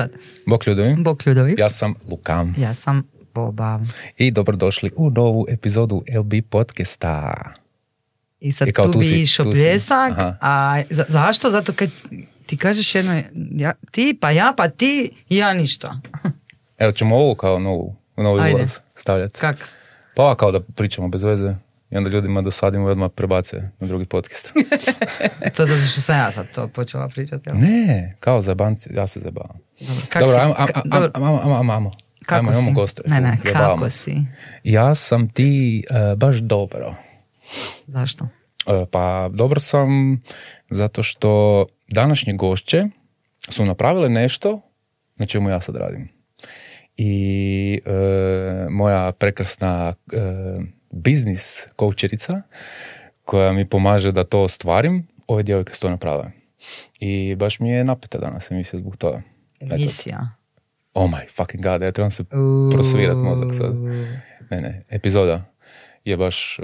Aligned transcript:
sad. 0.00 0.10
Bok 0.46 0.66
ljudovi. 0.66 0.94
Bok 0.96 1.26
ljudovi. 1.26 1.54
Ja 1.58 1.70
sam 1.70 1.94
Luka. 2.10 2.46
Ja 2.56 2.74
sam 2.74 3.02
Boba. 3.34 3.80
I 4.18 4.30
dobrodošli 4.30 4.90
u 4.96 5.10
novu 5.10 5.46
epizodu 5.48 6.02
LB 6.18 6.32
podcasta. 6.50 7.32
I 8.40 8.52
sad 8.52 8.68
I 8.68 8.72
kao 8.72 8.84
tu 8.84 8.92
tu 8.92 8.98
bi 8.98 9.06
išao 9.06 9.44
pljesak, 9.44 10.12
a 10.40 10.82
za- 10.90 11.04
zašto? 11.08 11.50
Zato 11.50 11.72
kad 11.72 11.88
ti 12.46 12.56
kažeš 12.56 12.94
jedno, 12.94 13.22
ja, 13.34 13.72
ti 13.90 14.18
pa 14.20 14.30
ja 14.30 14.54
pa 14.56 14.68
ti 14.68 15.10
ja 15.28 15.54
ništa. 15.54 16.00
Evo 16.78 16.92
ćemo 16.92 17.16
ovo 17.16 17.34
kao 17.34 17.58
novu, 17.58 17.96
novi 18.16 18.42
Ajde. 18.42 18.54
ulaz 18.54 18.78
stavljati. 18.94 19.38
Kak? 19.40 19.68
Pa 20.16 20.36
kao 20.36 20.52
da 20.52 20.60
pričamo 20.60 21.08
bez 21.08 21.22
veze 21.22 21.54
i 21.90 21.96
onda 21.96 22.10
ljudima 22.10 22.42
dosadimo 22.42 22.88
i 22.88 22.90
odmah 22.90 23.10
prebace 23.14 23.56
na 23.80 23.86
drugi 23.86 24.04
podcast. 24.06 24.52
To 25.56 25.66
zato 25.66 25.80
što 25.80 26.00
sam 26.00 26.18
ja 26.18 26.32
sad 26.32 26.46
to 26.54 26.68
počela 26.68 27.08
pričati. 27.08 27.48
jel? 27.48 27.56
ne, 27.58 28.16
kao 28.20 28.42
zabanci, 28.42 28.90
ja 28.94 29.06
se 29.06 29.20
zabavam. 29.20 29.58
Dobro, 29.80 30.02
kak 30.08 30.22
Dobro, 30.22 30.36
si? 30.36 30.40
ajmo, 30.42 30.54
ajmo, 30.58 30.72
dobro, 30.84 31.10
ajmo, 31.14 31.40
ajmo, 31.42 31.54
ajmo, 31.54 31.72
ajmo. 31.72 31.92
kako 32.26 32.46
Ajmo, 32.46 32.50
imamo 32.52 32.72
goste. 32.72 33.02
Ne, 33.06 33.20
ne, 33.20 33.38
zabavamo 33.44 33.76
kako 33.76 33.88
si? 33.88 34.16
Ja 34.64 34.94
sam 34.94 35.28
ti 35.28 35.82
e, 35.90 36.16
baš 36.16 36.36
dobro. 36.36 36.94
Zašto? 37.86 38.28
E, 38.66 38.86
Pa 38.90 39.30
dobro 39.32 39.60
sam 39.60 40.20
zato 40.70 41.02
što 41.02 41.66
današnje 41.88 42.32
gošće 42.32 42.84
su 43.48 43.64
napravile 43.64 44.08
nešto 44.08 44.60
na 45.16 45.26
čemu 45.26 45.48
ja 45.50 45.60
sad 45.60 45.76
radim. 45.76 46.08
I 46.96 47.80
e, 47.86 47.90
moja 48.70 49.12
prekrasna 49.12 49.94
e, 50.12 50.16
biznis 50.90 51.66
koučerica 51.76 52.42
koja 53.24 53.52
mi 53.52 53.68
pomaže 53.68 54.12
da 54.12 54.24
to 54.24 54.42
ostvarim, 54.42 55.06
ove 55.26 55.42
djevojke 55.42 55.74
su 55.74 55.80
to 55.80 55.90
naprave. 55.90 56.32
I 57.00 57.34
baš 57.34 57.60
mi 57.60 57.70
je 57.70 57.84
napeta 57.84 58.18
danas 58.18 58.50
emisija 58.50 58.80
zbog 58.80 58.96
toga. 58.96 59.22
Emisija. 59.60 60.28
Oh 60.94 61.10
my 61.10 61.36
fucking 61.36 61.64
god, 61.64 61.82
ja 61.82 61.92
trebam 61.92 62.10
se 62.10 62.24
Uuu. 62.32 62.70
prosvirat 62.70 63.16
mozak 63.16 63.54
sad. 63.54 63.74
Ne, 64.50 64.60
ne, 64.60 64.82
epizoda 64.88 65.44
je 66.04 66.16
baš 66.16 66.58
e, 66.58 66.62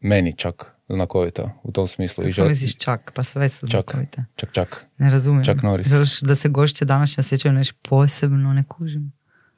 meni 0.00 0.36
čak 0.36 0.66
znakovita 0.88 1.50
u 1.62 1.72
tom 1.72 1.86
smislu. 1.86 2.24
Kako 2.36 2.48
misliš 2.48 2.76
čak? 2.76 3.12
Pa 3.14 3.22
sve 3.22 3.48
su 3.48 3.68
čak, 3.68 3.84
znakovite. 3.84 4.24
čak, 4.36 4.52
čak. 4.52 4.86
Ne 4.98 5.10
razumijem. 5.10 5.44
Čak 5.44 5.62
Norris. 5.62 5.88
Želiš 5.88 6.20
da 6.20 6.34
se 6.34 6.48
gošće 6.48 6.84
današnje 6.84 7.20
osjećaju 7.20 7.52
nešto 7.52 7.76
posebno, 7.88 8.52
ne 8.52 8.64
kužim. 8.68 9.12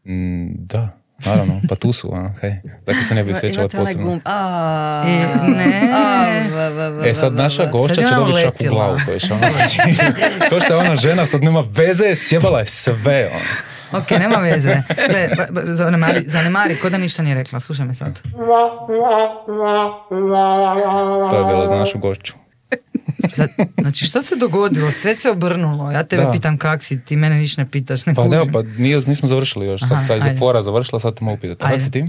Mm, 0.06 0.66
da, 0.66 1.01
naravno, 1.18 1.60
pa 1.68 1.74
tu 1.76 1.92
su, 1.92 2.10
a, 2.14 2.30
hej. 2.40 2.52
Dakle 2.86 3.02
se 3.02 3.14
ne 3.14 3.24
bi 3.24 3.32
osjećala 3.32 3.68
onaj 3.72 3.84
posebno. 3.84 4.06
gumb. 4.06 4.20
A, 4.24 5.04
E, 5.06 5.10
ne. 5.48 5.90
a, 5.94 6.26
E 7.04 7.14
sad 7.14 7.34
naša 7.34 7.66
gošća 7.66 7.94
će 7.98 8.14
dobiti 8.16 8.40
čak 8.42 8.54
u 8.62 8.64
glavu. 8.66 8.96
kojiš, 9.06 9.30
ono, 9.30 9.40
to 10.50 10.60
što 10.60 10.74
je 10.74 10.80
ona 10.80 10.96
žena 10.96 11.26
sad 11.26 11.42
nema 11.42 11.64
veze, 11.68 12.14
sjebala 12.16 12.60
je 12.60 12.66
sve. 12.66 13.30
Ono. 13.30 13.44
Ok, 13.94 14.10
nema 14.10 14.36
veze. 14.36 14.76
Gle, 15.08 15.28
zanemari, 15.66 16.24
zanemari, 16.26 16.76
ko 16.76 16.90
da 16.90 16.98
ništa 16.98 17.22
nije 17.22 17.34
rekla. 17.34 17.60
Slušaj 17.60 17.86
me 17.86 17.94
sad. 17.94 18.20
To 21.30 21.38
je 21.38 21.44
bilo 21.44 21.66
za 21.66 21.76
našu 21.76 21.98
gošću. 21.98 22.32
Znači, 23.80 24.04
što 24.04 24.22
se 24.22 24.36
dogodilo? 24.36 24.90
Sve 24.90 25.14
se 25.14 25.30
obrnulo. 25.30 25.90
Ja 25.90 26.04
tebe 26.04 26.22
Da. 26.22 26.30
pitam 26.30 26.56
kak 26.58 26.82
si, 26.82 27.00
ti 27.00 27.16
mene 27.16 27.36
niš 27.36 27.56
ne 27.56 27.70
pitaš, 27.70 28.06
ne 28.06 28.14
Pa 28.14 28.24
ne, 28.28 28.52
pa 28.52 28.62
nije, 28.62 29.00
nismo 29.06 29.28
završili 29.28 29.66
još, 29.66 29.80
sad, 29.80 29.92
Aha, 29.92 30.04
sad 30.04 30.26
je 30.26 30.36
fora 30.36 30.62
završila, 30.62 31.00
sad 31.00 31.18
te 31.18 31.24
mogu 31.24 31.40
pitati. 31.40 31.60
Kako 31.60 31.80
si 31.80 31.90
ti? 31.90 32.04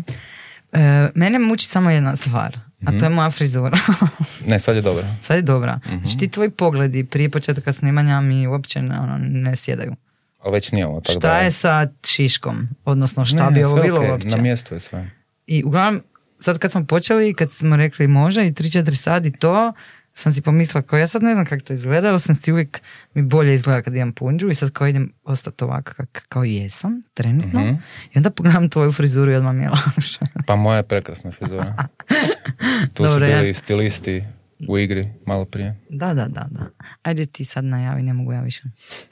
E, 0.72 1.10
mene 1.16 1.40
muči 1.40 1.68
samo 1.68 1.90
jedna 1.90 2.16
stvar, 2.16 2.58
a 2.86 3.00
to 3.00 3.06
je 3.06 3.10
moja 3.10 3.30
frizura. 3.32 3.78
Ne, 4.48 4.60
sad 4.60 4.76
je 4.76 4.82
dobro. 4.82 5.04
sad 5.22 5.36
je 5.38 5.42
dobra. 5.42 5.80
Mhm. 5.86 5.98
Znači, 6.04 6.18
ti 6.18 6.28
tvoji 6.28 6.50
pogledi 6.50 7.04
prije 7.04 7.30
početka 7.30 7.74
snimanja 7.74 8.22
mi 8.22 8.48
uopće 8.48 8.82
ne, 8.82 9.00
ono, 9.00 9.18
ne 9.20 9.56
sjedaju. 9.56 9.96
Ali 10.42 10.54
već 10.54 10.70
snimamo, 10.70 11.02
tako 11.02 11.20
Šta 11.20 11.28
da... 11.28 11.38
je 11.38 11.52
sa 11.52 11.88
šiškom? 12.08 12.70
Odnosno, 12.86 13.26
šta 13.26 13.50
Ne, 13.50 13.52
bi 13.52 13.64
ovo 13.64 13.82
bilo 13.82 13.98
okej, 14.00 14.12
uopće? 14.12 14.28
Na 14.28 14.38
mjestu 14.38 14.74
je 14.76 14.80
sve. 14.80 15.10
I 15.48 15.64
uglavnom, 15.64 16.02
sad 16.40 16.58
kad 16.60 16.72
smo 16.72 16.86
počeli, 16.86 17.34
kad 17.34 17.52
smo 17.52 17.76
rekli 17.76 18.08
može 18.08 18.48
i 18.48 18.52
3-4 18.52 18.92
sati 18.96 19.32
to, 19.32 19.74
sam 20.14 20.32
si 20.32 20.42
pomislila 20.42 20.82
kao 20.82 21.00
ja 21.00 21.08
sad 21.08 21.24
ne 21.24 21.34
znam 21.34 21.46
kako 21.46 21.64
to 21.64 21.74
izgleda, 21.74 22.10
ali 22.10 22.20
sam 22.20 22.36
si 22.36 22.52
uvijek 22.52 22.82
mi 23.14 23.22
bolje 23.22 23.54
izgleda 23.54 23.82
kad 23.82 23.96
imam 23.96 24.14
punđu 24.14 24.50
i 24.50 24.56
sad 24.56 24.72
kao 24.72 24.88
idem 24.88 25.14
ostati 25.24 25.64
ovako 25.64 25.94
kak, 25.94 26.26
kao 26.30 26.44
jesam, 26.44 27.02
trenutno. 27.14 27.60
Mhm. 27.62 27.74
I 28.06 28.18
onda 28.18 28.30
pogledam 28.30 28.70
tvoju 28.70 28.92
frizuru 28.92 29.32
i 29.32 29.36
odmah 29.36 29.56
mi 29.56 29.64
je 29.64 29.70
lakše. 29.70 30.20
Pa 30.48 30.56
moja 30.56 30.78
je 30.78 30.84
prekrasna 30.84 31.32
frizura. 31.32 31.76
Tu 32.94 33.04
su 33.04 33.10
Dobro, 33.10 33.26
ja- 33.26 33.40
bili 33.40 33.54
stilisti 33.54 34.24
u 34.70 34.78
igri 34.78 35.10
malo 35.26 35.46
prije. 35.46 35.80
da, 35.90 36.14
da, 36.14 36.28
da, 36.28 36.48
da. 36.52 36.70
Ajde 37.02 37.26
ti 37.26 37.46
sad 37.46 37.64
najavi, 37.64 38.04
ne 38.04 38.14
mogu 38.14 38.34
ja 38.34 38.42
više. 38.42 38.64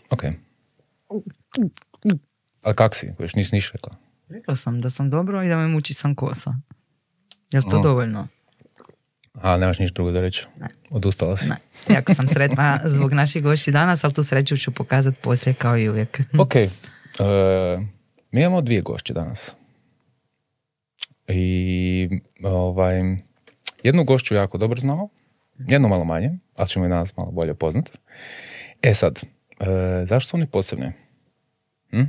Ok. 0.09 0.23
Ali 2.61 2.75
kak 2.75 2.95
si? 2.95 3.13
Još 3.19 3.35
nisi 3.35 3.55
niš 3.55 3.71
rekla. 3.71 3.95
Rekla 4.29 4.55
sam 4.55 4.79
da 4.79 4.89
sam 4.89 5.09
dobro 5.09 5.43
i 5.43 5.49
da 5.49 5.57
me 5.57 5.67
muči 5.67 5.93
sam 5.93 6.15
kosa. 6.15 6.53
Jel 7.51 7.61
to 7.63 7.69
Aha. 7.69 7.79
dovoljno? 7.79 8.27
A, 9.33 9.57
nemaš 9.57 9.79
ništa 9.79 9.93
drugo 9.93 10.11
da 10.11 10.21
reći? 10.21 10.45
Odustala 10.89 11.37
si? 11.37 11.49
Ne. 11.49 11.55
Jako 11.95 12.13
sam 12.13 12.27
sretna 12.27 12.81
zbog 12.95 13.13
naših 13.13 13.43
gošći 13.43 13.71
danas, 13.71 14.03
ali 14.03 14.13
tu 14.13 14.23
sreću 14.23 14.57
ću 14.57 14.71
pokazati 14.71 15.17
poslije 15.21 15.53
kao 15.53 15.77
i 15.77 15.89
uvijek. 15.89 16.19
Ok. 16.39 16.55
E, 16.55 16.69
mi 18.31 18.41
imamo 18.41 18.61
dvije 18.61 18.81
gošće 18.81 19.13
danas. 19.13 19.55
I 21.27 22.09
ovaj, 22.43 23.01
jednu 23.83 24.03
gošću 24.03 24.35
jako 24.35 24.57
dobro 24.57 24.79
znamo, 24.79 25.09
jednu 25.57 25.87
malo 25.87 26.05
manje, 26.05 26.31
ali 26.55 26.69
ćemo 26.69 26.85
je 26.85 26.89
danas 26.89 27.17
malo 27.17 27.31
bolje 27.31 27.53
poznat. 27.53 27.97
E 28.81 28.93
sad, 28.93 29.19
e, 29.59 30.05
zašto 30.05 30.29
su 30.29 30.37
oni 30.37 30.47
posebni? 30.47 30.91
Hm? 31.89 32.03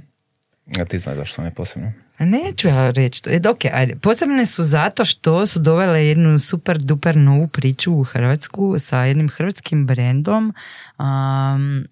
A 0.80 0.84
ti 0.84 0.98
znaš 0.98 1.16
zašto 1.16 1.34
su 1.34 1.42
oni 1.42 1.50
posebni? 1.54 1.92
A 2.18 2.24
Neću 2.24 2.68
ja 2.68 2.90
reći. 2.90 3.22
E, 3.26 3.40
ok, 3.50 3.64
ajde. 3.72 3.96
Posebne 3.96 4.46
su 4.46 4.64
zato 4.64 5.04
što 5.04 5.46
su 5.46 5.58
dovele 5.58 6.06
jednu 6.06 6.38
super 6.38 6.78
duper 6.78 7.16
novu 7.16 7.48
priču 7.48 7.94
u 7.94 8.04
Hrvatsku 8.04 8.74
sa 8.78 8.98
jednim 9.04 9.28
hrvatskim 9.28 9.86
brendom, 9.86 10.54
um, 10.98 11.84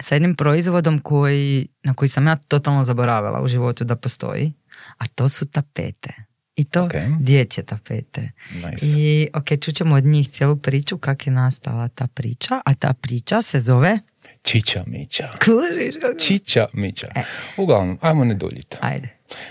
sa 0.00 0.14
jednim 0.14 0.34
proizvodom 0.36 0.98
koji, 0.98 1.68
na 1.82 1.94
koji 1.94 2.08
sam 2.08 2.26
ja 2.26 2.36
totalno 2.36 2.84
zaboravila 2.84 3.42
u 3.42 3.48
životu 3.48 3.84
da 3.84 3.96
postoji, 3.96 4.52
a 4.98 5.06
to 5.06 5.28
su 5.28 5.46
tapete. 5.46 6.12
I 6.56 6.64
to 6.64 6.84
Ok. 6.84 6.92
dječje 7.20 7.64
tapete. 7.64 8.30
Nice. 8.54 8.86
I 8.86 9.28
ok, 9.34 9.46
čućemo 9.60 9.94
od 9.94 10.04
njih 10.04 10.28
cijelu 10.28 10.56
priču 10.56 10.98
kako 10.98 11.22
je 11.26 11.32
nastala 11.32 11.88
ta 11.88 12.06
priča, 12.06 12.60
a 12.64 12.74
ta 12.74 12.92
priča 13.00 13.42
se 13.42 13.60
zove 13.60 13.98
Čića 14.42 14.84
Mića. 14.86 15.28
Kužiš? 15.44 15.94
Čića 16.26 16.66
Mića. 16.72 17.08
E. 17.14 17.22
Uglavnom, 17.56 17.98
ajmo 18.00 18.24
ne 18.24 18.34
duljiti. 18.34 18.76
Ajde. 18.80 19.08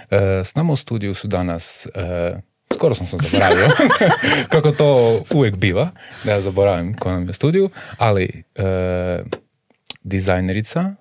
E, 0.10 0.42
s 0.46 0.56
nama 0.56 0.74
u 0.74 0.76
studiju 0.76 1.14
su 1.14 1.28
danas, 1.28 1.88
e, 1.96 2.42
skoro 2.74 2.96
sam 2.96 3.06
sam 3.06 3.20
zaboravio, 3.20 3.68
kako 4.54 4.72
to 4.72 5.20
uvijek 5.32 5.56
biva, 5.56 5.92
da 6.24 6.32
ja 6.32 6.42
zaboravim 6.42 6.94
ko 6.94 7.12
nam 7.12 7.24
je 7.24 7.30
u 7.30 7.34
studiju, 7.34 7.70
ali 7.98 8.44
e, 8.56 9.24
dizajnerica 10.04 10.96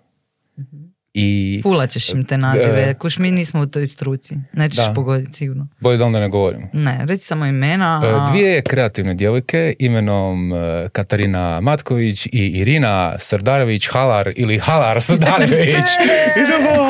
i 1.21 1.61
Fula 1.63 1.87
ćeš 1.87 2.09
im 2.09 2.25
te 2.25 2.39
nazive, 2.39 2.95
kuš 2.95 3.19
mi 3.19 3.31
nismo 3.31 3.61
u 3.61 3.67
toj 3.67 3.87
struci. 3.87 4.35
Nećeš 4.53 4.77
Da. 4.79 4.93
pogoditi 4.95 5.33
sigurno. 5.33 5.69
bolje 5.81 5.99
da 5.99 6.05
onda 6.05 6.21
ne 6.21 6.29
govorim. 6.29 6.69
Ne, 6.73 7.01
reci 7.01 7.25
samo 7.25 7.47
imena. 7.47 8.01
E, 8.05 8.09
a- 8.09 8.27
Dvije 8.31 8.63
kreativne 8.63 9.15
djevojke 9.15 9.75
imenom 9.79 10.53
e, 10.53 10.57
Katarina 10.91 11.61
Matković 11.61 12.27
i 12.27 12.31
Irina 12.51 12.89
Srdarević 13.19 13.89
Halar 13.89 14.33
ili 14.37 14.59
Halar 14.59 15.03
Srdarević. 15.03 15.89
Idemo! 16.37 16.89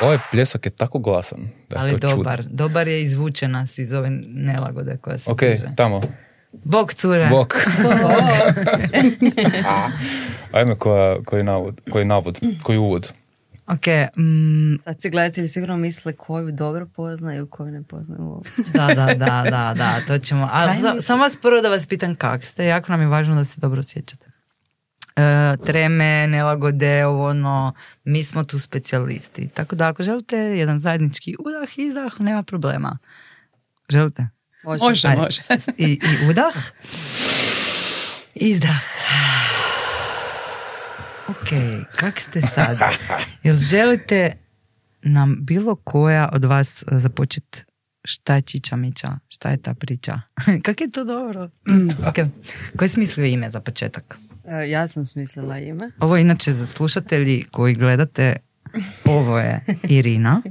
Ovaj 0.00 0.18
pljesak 0.30 0.66
je 0.66 0.70
tako 0.70 0.98
glasan 0.98 1.38
da 1.70 1.76
je 1.76 1.82
Ali 1.82 1.90
to 1.90 1.96
čudno. 2.00 2.16
dobar. 2.16 2.42
Dobar 2.44 2.88
je 2.88 3.02
izvučen 3.02 3.50
nas 3.50 3.78
iz 3.78 3.92
ove 3.92 4.10
nelagode 4.26 4.96
koja 4.96 5.18
se 5.18 5.30
Ok, 5.30 5.40
diže. 5.40 5.68
tamo. 5.76 6.00
Bok 6.64 6.94
cure. 6.94 7.28
Bok. 7.30 7.54
Ajme 10.52 10.78
koja, 10.78 11.22
koji 11.24 11.42
navod, 11.42 11.80
koji 11.90 12.04
navod, 12.04 12.40
koji 12.62 12.78
uvod. 12.78 13.12
Ok, 13.66 13.86
mm, 14.16 14.76
Sad 14.84 15.00
se 15.00 15.10
gledatelji 15.10 15.48
sigurno 15.48 15.76
misle 15.76 16.12
koju 16.12 16.52
dobro 16.52 16.86
poznaju, 16.86 17.46
koju 17.46 17.70
ne 17.70 17.82
poznaju 17.82 18.22
uopće. 18.22 18.52
da, 18.72 18.86
da, 18.86 19.06
da, 19.14 19.44
da, 19.50 19.74
da, 19.76 20.00
to 20.06 20.18
ćemo. 20.18 20.48
Ali 20.52 20.70
misliš? 20.70 21.04
samo 21.04 21.22
vas 21.22 21.36
prvo 21.36 21.60
da 21.60 21.68
vas 21.68 21.86
pitam 21.86 22.14
kak 22.14 22.44
ste. 22.44 22.66
Jako 22.66 22.92
nam 22.92 23.00
je 23.00 23.06
važno 23.06 23.34
da 23.34 23.44
se 23.44 23.60
dobro 23.60 23.82
sjećate. 23.82 24.30
E, 25.16 25.56
treme, 25.64 26.26
nelagode, 26.26 27.06
ovo 27.06 27.28
ono, 27.28 27.72
mi 28.04 28.22
smo 28.22 28.44
tu 28.44 28.58
specijalisti. 28.58 29.48
Tako 29.48 29.76
da 29.76 29.88
ako 29.88 30.02
želite 30.02 30.36
jedan 30.38 30.78
zajednički 30.78 31.36
udah, 31.38 31.78
izdah, 31.78 32.20
nema 32.20 32.42
problema. 32.42 32.98
Želite? 33.88 34.28
Može. 34.64 35.08
Ajde. 35.08 35.28
I, 35.86 35.92
I 35.92 36.30
udah. 36.30 36.54
Izdah. 38.34 38.80
Ok, 41.28 41.48
kak 41.96 42.20
ste 42.20 42.40
sad? 42.42 42.78
Jel 43.44 43.56
želite 43.56 44.32
nam 45.02 45.36
bilo 45.40 45.76
koja 45.76 46.28
od 46.32 46.44
vas 46.44 46.84
započeti 46.90 47.64
šta 48.04 48.34
je 48.34 48.42
Čiča 48.42 48.76
Mića, 48.76 49.18
šta 49.28 49.50
je 49.50 49.56
ta 49.56 49.74
priča. 49.74 50.20
Kak 50.64 50.80
je 50.80 50.90
to 50.90 51.04
dobro? 51.04 51.50
ok, 52.08 52.14
ko 52.76 52.84
je 52.84 52.88
smislio 52.88 53.26
ime 53.26 53.50
za 53.50 53.60
početak? 53.60 54.18
E, 54.44 54.70
ja 54.70 54.88
sam 54.88 55.06
smislila 55.06 55.58
ime. 55.58 55.90
Ovo 56.00 56.16
je 56.16 56.22
inače 56.22 56.52
za 56.52 56.66
slušatelji 56.66 57.44
koji 57.50 57.74
gledate 57.74 58.36
ovo 59.04 59.38
je 59.38 59.60
Irina, 59.82 60.42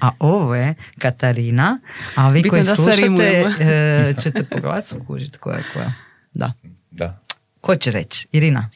a 0.00 0.10
ovo 0.18 0.54
je 0.54 0.74
Katarina, 0.98 1.78
a 2.16 2.28
vi 2.28 2.42
Bitno 2.42 2.50
koji 2.50 2.62
da 2.62 2.76
slušate 2.76 3.46
e, 3.60 4.14
ćete 4.22 4.44
po 4.44 4.60
glasu 4.60 4.96
kužiti 5.06 5.38
koja 5.38 5.56
je 5.56 5.64
koja. 5.74 5.92
Da. 6.34 6.52
Da. 6.90 7.18
Ko 7.60 7.76
će 7.76 7.90
reći? 7.90 8.28
Irina. 8.32 8.70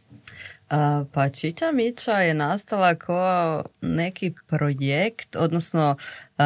A, 0.71 1.05
pa 1.13 1.29
Čiča 1.29 1.73
Mića 1.73 2.13
je 2.13 2.35
nastala 2.35 2.95
kao 2.95 3.65
neki 3.81 4.33
projekt, 4.47 5.37
odnosno 5.37 5.97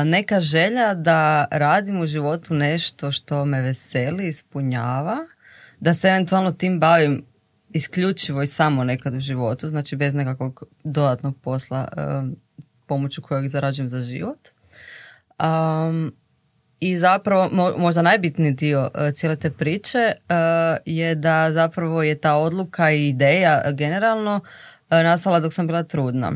neka 0.05 0.41
želja 0.41 0.95
da 0.95 1.47
radim 1.51 2.01
u 2.01 2.07
životu 2.07 2.55
nešto 2.55 3.13
što 3.13 3.45
me 3.45 3.63
veseli, 3.63 4.27
ispunjava, 4.27 5.17
da 5.81 5.95
se 5.95 6.09
eventualno 6.09 6.53
tim 6.53 6.81
bavim 6.81 7.25
isključivo 7.73 8.43
i 8.43 8.47
samo 8.47 8.85
nekad 8.85 9.15
u 9.15 9.21
životu, 9.21 9.69
znači 9.69 9.97
bez 9.97 10.15
nekakvog 10.15 10.63
dodatnog 10.85 11.37
posla 11.43 11.89
um, 11.97 12.37
pomoću 12.87 13.23
kojeg 13.23 13.49
zarađujem 13.49 13.91
za 13.91 14.03
život. 14.03 14.49
Um, 15.39 16.13
I 16.81 16.97
zapravo 16.97 17.49
mo- 17.53 17.79
možda 17.79 18.03
najbitniji 18.03 18.53
dio 18.53 18.91
e, 18.95 19.13
cijele 19.13 19.37
te 19.37 19.51
priče 19.51 19.99
e, 19.99 20.15
je 20.87 21.15
da 21.15 21.53
zapravo 21.53 22.03
je 22.03 22.19
ta 22.19 22.35
odluka 22.35 22.91
i 22.91 23.09
ideja 23.09 23.63
generalno 23.73 24.41
e, 24.91 25.03
nastala 25.03 25.41
dok 25.41 25.53
sam 25.53 25.67
bila 25.67 25.83
trudna. 25.83 26.33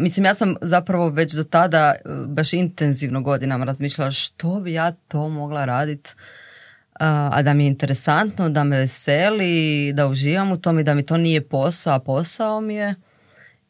Mislim, 0.00 0.26
ja 0.26 0.34
sam 0.34 0.54
zapravo 0.60 1.08
već 1.08 1.32
do 1.32 1.44
tada 1.44 1.94
baš 2.26 2.52
intenzivno 2.52 3.20
godinama 3.22 3.64
razmišljala 3.64 4.10
što 4.10 4.60
bi 4.60 4.72
ja 4.72 4.92
to 4.92 5.28
mogla 5.28 5.64
raditi 5.64 6.10
a 6.98 7.42
da 7.42 7.54
mi 7.54 7.64
je 7.64 7.68
interesantno, 7.68 8.48
da 8.48 8.64
me 8.64 8.78
veseli, 8.78 9.92
da 9.92 10.06
uživam 10.06 10.52
u 10.52 10.56
tom 10.56 10.78
i 10.78 10.84
da 10.84 10.94
mi 10.94 11.06
to 11.06 11.16
nije 11.16 11.48
posao, 11.48 11.94
a 11.94 11.98
posao 11.98 12.60
mi 12.60 12.74
je. 12.74 12.94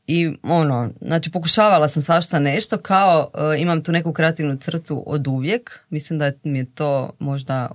I 0.06 0.32
ono, 0.42 0.90
znači 1.00 1.30
pokušavala 1.30 1.88
sam 1.88 2.02
svašta 2.02 2.38
nešto 2.38 2.78
kao 2.78 3.30
e, 3.34 3.60
imam 3.60 3.82
tu 3.82 3.92
neku 3.92 4.12
kreativnu 4.12 4.56
crtu 4.56 5.04
od 5.06 5.26
uvijek. 5.26 5.80
Mislim 5.90 6.18
da 6.18 6.32
mi 6.44 6.58
je 6.58 6.74
to 6.74 7.10
možda 7.18 7.68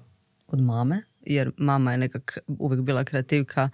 od 0.47 0.61
mame, 0.61 1.01
jer 1.21 1.51
mama 1.57 1.91
je 1.91 1.97
nekak 1.97 2.37
uvijek 2.47 2.81
bila 2.81 3.03
kreativka 3.03 3.69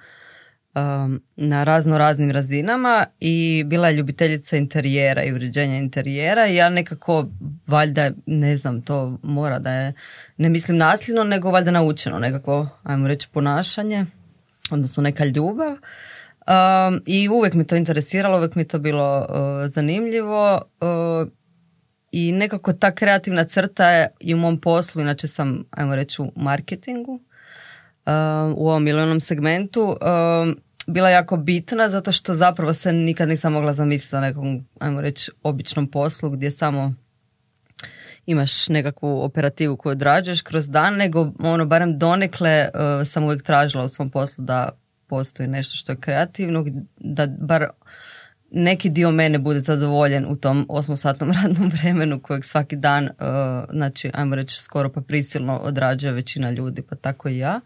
um, 0.76 1.22
na 1.36 1.64
razno 1.64 1.98
raznim 1.98 2.32
razinama 2.32 3.06
i 3.20 3.64
bila 3.68 3.88
je 3.88 3.96
ljubiteljica 3.96 4.58
interijera 4.58 5.24
i 5.24 5.34
uređenja 5.34 5.78
interijera 5.78 6.48
i 6.48 6.56
ja 6.56 6.70
nekako 6.70 7.28
valjda 7.68 8.12
ne 8.26 8.58
znam 8.58 8.82
to 8.82 9.20
mora 9.24 9.60
da 9.60 9.74
je 9.74 9.94
ne 10.40 10.50
mislim 10.50 10.78
nasljedno 10.78 11.24
nego 11.24 11.52
valjda 11.52 11.72
naučeno 11.72 12.20
nekako 12.20 12.68
ajmo 12.84 13.08
reći 13.08 13.28
ponašanje 13.34 14.06
odnosno 14.72 15.04
neka 15.04 15.26
ljubav. 15.26 15.72
Um, 15.72 17.02
i 17.06 17.30
uvijek 17.30 17.54
me 17.54 17.64
to 17.64 17.76
interesiralo 17.76 18.38
uvijek 18.38 18.56
mi 18.56 18.68
to 18.68 18.80
bilo 18.80 19.20
uh, 19.20 19.36
zanimljivo 19.66 20.62
uh, 20.82 21.28
i 22.12 22.32
nekako 22.32 22.74
ta 22.74 22.96
kreativna 22.96 23.44
crta 23.44 23.90
je 23.90 24.08
i 24.20 24.34
u 24.34 24.38
mom 24.38 24.62
poslu, 24.62 25.02
inače 25.02 25.28
sam, 25.28 25.64
ajmo 25.72 25.96
reći, 25.96 26.22
u 26.22 26.32
marketingu, 26.36 27.14
uh, 27.14 28.12
u 28.58 28.70
ovom 28.70 28.88
ili 28.88 29.02
onom 29.02 29.20
segmentu, 29.20 29.82
um, 29.82 30.58
bila 30.88 31.10
jako 31.10 31.38
bitna 31.38 31.90
zato 31.90 32.12
što 32.12 32.34
zapravo 32.34 32.74
se 32.74 32.94
nikad 32.94 33.30
nisam 33.30 33.54
mogla 33.54 33.74
zamisliti 33.74 34.16
na 34.16 34.22
nekom, 34.22 34.68
ajmo 34.80 35.02
reći, 35.02 35.32
običnom 35.44 35.88
poslu 35.88 36.30
gdje 36.30 36.52
samo 36.52 36.94
imaš 38.30 38.68
nekakvu 38.68 39.22
operativu 39.24 39.78
koju 39.78 39.92
odrađuješ 39.92 40.42
kroz 40.42 40.70
dan, 40.70 40.96
nego 40.96 41.32
ono, 41.40 41.66
barem 41.66 42.00
donekle 42.00 42.70
uh, 42.74 43.08
sam 43.08 43.24
uvijek 43.24 43.44
tražila 43.44 43.84
u 43.84 43.90
svom 43.90 44.10
poslu 44.10 44.44
da 44.44 44.70
postoji 45.08 45.48
nešto 45.48 45.76
što 45.76 45.92
je 45.92 46.00
kreativno, 46.02 46.66
da 46.98 47.28
bar 47.28 47.68
neki 48.52 48.90
dio 48.90 49.12
mene 49.12 49.40
bude 49.40 49.60
zadovoljen 49.60 50.26
u 50.30 50.36
tom 50.36 50.66
osmosatnom 50.70 51.32
radnom 51.44 51.70
vremenu 51.70 52.20
kojeg 52.20 52.46
svaki 52.46 52.76
dan, 52.76 53.04
uh, 53.04 53.10
znači, 53.70 54.12
ajmo 54.14 54.36
reći, 54.36 54.62
skoro 54.62 54.92
pa 54.92 55.02
prisilno 55.02 55.58
odrađuje 55.58 56.14
većina 56.14 56.52
ljudi, 56.52 56.82
pa 56.82 56.96
tako 56.96 57.30
i 57.30 57.38
ja. 57.38 57.60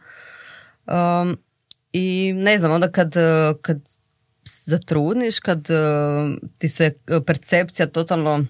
Um, 0.86 1.38
I 1.94 2.34
ne 2.36 2.58
znam, 2.58 2.72
onda 2.72 2.92
kad, 2.92 3.16
uh, 3.16 3.60
kad 3.62 3.80
zatrudniš, 4.66 5.40
kad 5.40 5.68
uh, 5.70 6.38
ti 6.58 6.70
se 6.70 6.94
percepcija 7.26 7.88
totalno 7.88 8.46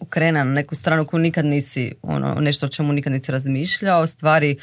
okrene 0.00 0.44
na 0.44 0.52
neku 0.52 0.74
stranu 0.74 1.04
koju 1.04 1.20
nikad 1.20 1.44
nisi, 1.44 1.94
ono, 2.02 2.34
nešto 2.34 2.66
o 2.66 2.68
čemu 2.68 2.92
nikad 2.92 3.12
nisi 3.12 3.32
razmišljao, 3.32 4.06
stvari 4.06 4.58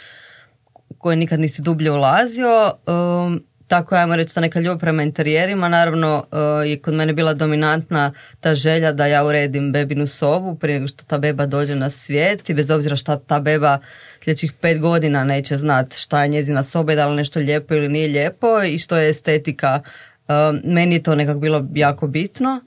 koje 0.98 1.16
nikad 1.16 1.40
nisi 1.40 1.62
dublje 1.62 1.92
ulazio, 1.92 2.74
um, 2.88 3.44
tako 3.72 3.96
ajmo 3.96 4.16
reći 4.16 4.36
ta 4.36 4.42
neka 4.42 4.60
ljubav 4.60 4.80
prema 4.80 5.04
interijerima, 5.04 5.70
naravno 5.70 6.26
uh, 6.32 6.70
je 6.70 6.80
kod 6.80 6.94
mene 6.94 7.14
bila 7.14 7.34
dominantna 7.34 8.14
ta 8.40 8.56
želja 8.56 8.92
da 8.92 9.06
ja 9.06 9.26
uredim 9.26 9.72
bebinu 9.72 10.08
sobu 10.08 10.56
prije 10.56 10.80
nego 10.80 10.88
što 10.88 11.04
ta 11.04 11.18
beba 11.18 11.46
dođe 11.46 11.76
na 11.76 11.90
svijet 11.90 12.50
i 12.50 12.54
bez 12.54 12.70
obzira 12.70 12.96
šta 12.96 13.20
ta 13.20 13.40
beba 13.40 13.80
sljedećih 14.24 14.54
pet 14.54 14.80
godina 14.80 15.24
neće 15.24 15.58
znat 15.58 15.94
šta 15.96 16.24
je 16.24 16.30
njezina 16.30 16.64
soba 16.64 16.94
i 16.94 16.96
da 16.96 17.08
li 17.08 17.16
nešto 17.16 17.40
lijepo 17.40 17.74
ili 17.74 17.90
nije 17.90 18.08
lijepo 18.08 18.64
i 18.64 18.78
što 18.78 18.98
je 18.98 19.10
estetika. 19.10 19.82
Um, 20.28 20.62
meni 20.64 20.96
je 20.96 21.04
to 21.04 21.16
nekako 21.16 21.40
bilo 21.40 21.68
jako 21.76 22.08
bitno. 22.08 22.62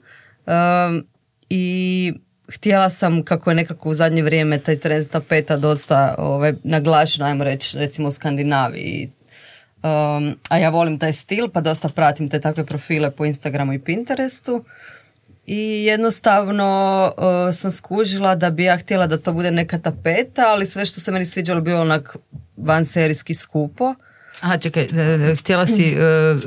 Um, 0.45 1.07
I 1.49 2.13
htjela 2.47 2.89
sam, 2.89 3.23
kako 3.23 3.51
je 3.51 3.55
nekako 3.55 3.89
u 3.89 3.93
zadnje 3.93 4.23
vrijeme 4.23 4.57
taj 4.57 4.77
trend 4.77 5.07
tapeta 5.07 5.57
dosta 5.57 6.15
ovaj, 6.17 6.53
naglašen, 6.63 7.23
ajmo 7.23 7.43
reći, 7.43 7.77
recimo 7.77 8.07
u 8.07 8.11
Skandinaviji. 8.11 9.11
Um, 9.83 10.35
a 10.49 10.57
ja 10.57 10.69
volim 10.69 10.97
taj 10.97 11.13
stil, 11.13 11.49
pa 11.49 11.61
dosta 11.61 11.89
pratim 11.89 12.29
te 12.29 12.41
takve 12.41 12.65
profile 12.65 13.11
po 13.11 13.25
Instagramu 13.25 13.73
i 13.73 13.79
Pinterestu. 13.79 14.63
I 15.45 15.85
jednostavno 15.85 17.11
uh, 17.17 17.55
sam 17.55 17.71
skužila 17.71 18.35
da 18.35 18.49
bi 18.49 18.63
ja 18.63 18.77
htjela 18.77 19.07
da 19.07 19.17
to 19.17 19.33
bude 19.33 19.51
neka 19.51 19.79
tapeta, 19.79 20.41
ali 20.47 20.65
sve 20.65 20.85
što 20.85 21.01
se 21.01 21.11
meni 21.11 21.25
sviđalo 21.25 21.61
bilo 21.61 21.81
onak 21.81 22.15
vanserijski 22.57 23.33
skupo. 23.33 23.95
Aha, 24.41 24.57
čekaj, 24.57 24.83
e, 24.83 25.31
e, 25.31 25.35
htjela 25.35 25.65
si, 25.65 25.95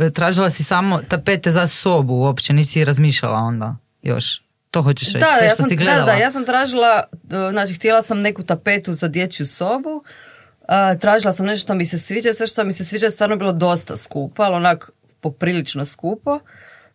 e, 0.00 0.10
tražila 0.10 0.50
si 0.50 0.64
samo 0.64 1.00
tapete 1.08 1.50
za 1.50 1.66
sobu 1.66 2.14
uopće, 2.14 2.52
nisi 2.52 2.84
razmišljala 2.84 3.38
onda 3.38 3.76
još. 4.02 4.42
To 4.70 4.82
hoćeš 4.82 5.12
reći, 5.12 5.26
sve 5.38 5.46
ja 5.46 5.54
što 5.54 5.62
sam, 5.62 5.68
si 5.68 5.76
da, 5.76 5.84
gledala. 5.84 6.06
da, 6.06 6.12
ja 6.12 6.30
sam 6.30 6.44
tražila, 6.44 7.02
uh, 7.12 7.50
znači 7.50 7.74
htjela 7.74 8.02
sam 8.02 8.20
neku 8.20 8.42
tapetu 8.42 8.94
za 8.94 9.08
dječju 9.08 9.46
sobu, 9.46 9.90
uh, 9.94 11.00
tražila 11.00 11.32
sam 11.32 11.46
nešto 11.46 11.62
što 11.66 11.74
mi 11.74 11.86
se 11.86 11.98
sviđa, 11.98 12.34
sve 12.34 12.46
što 12.46 12.64
mi 12.64 12.72
se 12.72 12.84
sviđa 12.84 13.06
je 13.06 13.10
stvarno 13.10 13.36
bilo 13.36 13.52
dosta 13.52 13.96
skupo, 13.96 14.42
ali 14.42 14.54
onak 14.54 14.90
poprilično 15.20 15.84
skupo 15.84 16.38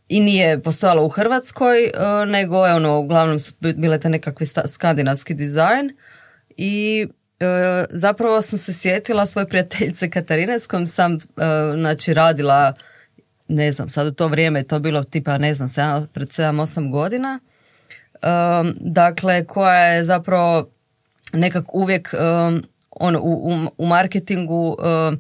i 0.10 0.20
nije 0.20 0.62
postojalo 0.62 1.06
u 1.06 1.10
Hrvatskoj, 1.10 1.84
uh, 1.84 2.30
nego 2.30 2.66
je 2.66 2.74
ono, 2.74 3.00
uglavnom 3.00 3.40
su 3.40 3.54
bile 3.60 4.00
te 4.00 4.10
nekakvi 4.10 4.46
sta- 4.46 4.68
skandinavski 4.68 5.34
dizajn 5.34 5.92
i 6.58 7.08
uh, 7.08 7.86
zapravo 7.90 8.42
sam 8.42 8.60
se 8.60 8.74
sjetila 8.74 9.26
svoje 9.26 9.50
prijateljice 9.50 10.10
Katarine 10.10 10.60
s 10.60 10.68
kojom 10.68 10.88
sam 10.88 11.18
znači 11.76 12.14
radila 12.14 12.74
ne 13.48 13.72
znam, 13.72 13.90
sad 13.90 14.08
u 14.08 14.12
to 14.12 14.28
vrijeme 14.28 14.60
je 14.60 14.68
to 14.68 14.80
bilo 14.80 15.04
tipa, 15.04 15.38
ne 15.38 15.54
znam, 15.54 15.68
sedam- 15.68 16.08
pred 16.14 16.28
7-8 16.28 16.92
godina. 16.92 17.40
Um, 18.24 18.76
dakle, 18.80 19.46
koja 19.46 19.86
je 19.86 20.06
zapravo 20.06 20.70
nekak 21.34 21.74
uvijek 21.74 22.14
um, 22.14 22.64
ono, 22.90 23.20
u, 23.20 23.52
u, 23.52 23.72
u 23.78 23.86
marketingu 23.86 24.78
um, 24.80 25.20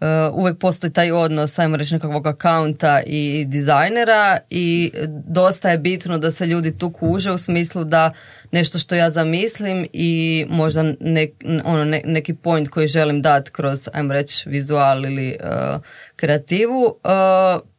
uh, 0.00 0.38
uvijek 0.38 0.58
postoji 0.58 0.92
taj 0.92 1.12
odnos, 1.12 1.58
ajmo 1.58 1.76
reći 1.76 1.94
nekakvog 1.94 2.26
akaunta 2.26 3.02
i 3.06 3.44
dizajnera 3.48 4.38
i 4.50 4.92
dosta 5.26 5.70
je 5.70 5.78
bitno 5.78 6.18
da 6.18 6.30
se 6.30 6.46
ljudi 6.46 6.78
tu 6.78 6.90
kuže 6.90 7.32
u 7.32 7.38
smislu 7.38 7.84
da 7.84 8.12
nešto 8.52 8.78
što 8.78 8.94
ja 8.94 9.10
zamislim 9.10 9.86
i 9.92 10.46
možda 10.48 10.82
nek, 11.00 11.30
ono, 11.64 11.84
ne- 11.84 12.02
neki 12.04 12.34
point 12.34 12.68
koji 12.68 12.88
želim 12.88 13.22
dati 13.22 13.50
kroz, 13.50 13.88
ajmo 13.92 14.12
reći, 14.12 14.48
vizual 14.48 15.04
ili 15.04 15.38
uh, 15.40 15.80
kreativu, 16.16 16.84
uh, 17.04 17.73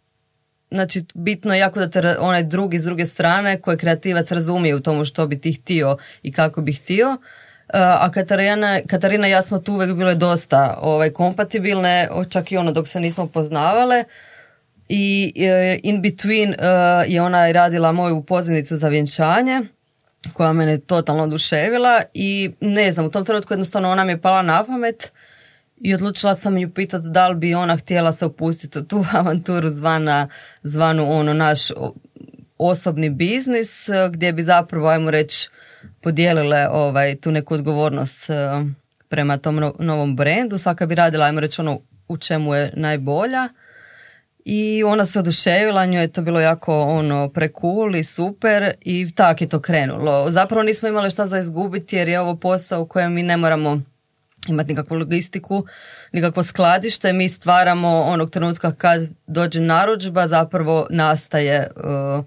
znači 0.72 1.04
bitno 1.14 1.54
je 1.54 1.60
jako 1.60 1.80
da 1.80 1.90
te 1.90 2.18
onaj 2.20 2.44
drugi 2.44 2.80
s 2.80 2.84
druge 2.84 3.06
strane 3.06 3.62
koji 3.62 3.78
kreativac 3.78 4.32
razumije 4.32 4.76
u 4.76 4.80
tomu 4.80 5.06
što 5.06 5.28
bi 5.28 5.42
ti 5.42 5.54
htio 5.54 5.98
i 6.24 6.32
kako 6.32 6.62
bi 6.62 6.74
htio. 6.74 7.10
Uh, 7.10 7.80
a 7.80 8.12
Katarina, 8.12 8.80
Katarina 8.88 9.28
i 9.28 9.32
ja 9.32 9.42
smo 9.42 9.60
tu 9.60 9.74
uvijek 9.74 9.96
bile 9.96 10.16
dosta 10.16 10.78
ovaj, 10.82 11.10
kompatibilne, 11.10 12.10
čak 12.30 12.52
i 12.52 12.58
ono 12.58 12.72
dok 12.72 12.88
se 12.88 13.00
nismo 13.00 13.28
poznavale. 13.28 14.04
I 14.90 15.34
e, 15.36 15.80
in 15.84 16.02
between 16.02 16.54
e, 16.54 16.66
je 17.08 17.22
ona 17.22 17.52
radila 17.52 17.92
moju 17.92 18.24
pozivnicu 18.24 18.78
za 18.78 18.88
vjenčanje 18.88 19.62
koja 20.34 20.54
mene 20.54 20.78
totalno 20.78 21.24
oduševila 21.24 22.02
i 22.14 22.52
ne 22.60 22.92
znam, 22.92 23.06
u 23.06 23.12
tom 23.12 23.26
trenutku 23.26 23.54
jednostavno 23.54 23.92
ona 23.92 24.04
mi 24.04 24.12
je 24.12 24.22
pala 24.22 24.42
na 24.42 24.66
pamet 24.66 25.12
i 25.78 25.94
odlučila 25.94 26.36
sam 26.36 26.58
ju 26.58 26.74
pitati 26.74 27.10
da 27.10 27.28
li 27.28 27.36
bi 27.36 27.56
ona 27.56 27.78
htjela 27.78 28.12
se 28.12 28.26
upustiti 28.26 28.80
u 28.80 28.86
tu 28.86 29.06
avanturu 29.20 29.70
zvana, 29.70 30.28
zvanu 30.64 31.12
ono 31.12 31.34
naš 31.34 31.60
osobni 32.58 33.10
biznis 33.10 33.90
e, 33.90 34.10
gdje 34.14 34.34
bi 34.34 34.44
zapravo, 34.44 34.88
ajmo 34.88 35.12
reći, 35.12 35.50
podijelile 36.02 36.68
ovaj, 36.72 37.16
tu 37.16 37.32
neku 37.32 37.54
odgovornost 37.54 38.30
uh, 38.30 38.36
prema 39.10 39.38
tom 39.38 39.56
no- 39.56 39.76
novom 39.80 40.16
brendu. 40.16 40.58
Svaka 40.58 40.86
bi 40.86 40.96
radila, 40.96 41.26
ajmo 41.26 41.40
reći, 41.40 41.62
ono 41.62 41.80
u 42.08 42.18
čemu 42.18 42.56
je 42.56 42.74
najbolja. 42.76 43.50
I 44.46 44.84
ona 44.84 45.06
se 45.06 45.20
oduševila, 45.20 45.86
njoj 45.86 46.04
je 46.04 46.12
to 46.12 46.22
bilo 46.22 46.40
jako 46.40 46.82
ono 46.82 47.30
prekul 47.30 47.96
i 47.96 48.04
super 48.04 48.74
i 48.82 49.12
tak 49.16 49.42
je 49.42 49.50
to 49.50 49.60
krenulo. 49.60 50.32
Zapravo 50.32 50.64
nismo 50.64 50.88
imali 50.88 51.12
šta 51.12 51.28
za 51.28 51.40
izgubiti 51.40 51.96
jer 51.96 52.08
je 52.08 52.20
ovo 52.20 52.36
posao 52.36 52.82
u 52.82 52.88
kojem 52.88 53.14
mi 53.14 53.24
ne 53.24 53.38
moramo 53.38 53.82
imati 54.52 54.74
nikakvu 54.74 54.96
logistiku, 54.96 55.66
nikakvo 56.12 56.44
skladište, 56.44 57.14
mi 57.14 57.30
stvaramo 57.30 58.02
onog 58.02 58.30
trenutka 58.30 58.72
kad 58.72 59.02
dođe 59.28 59.60
narudžba, 59.60 60.28
zapravo 60.28 60.88
nastaje 60.90 61.68
uh, 61.76 62.26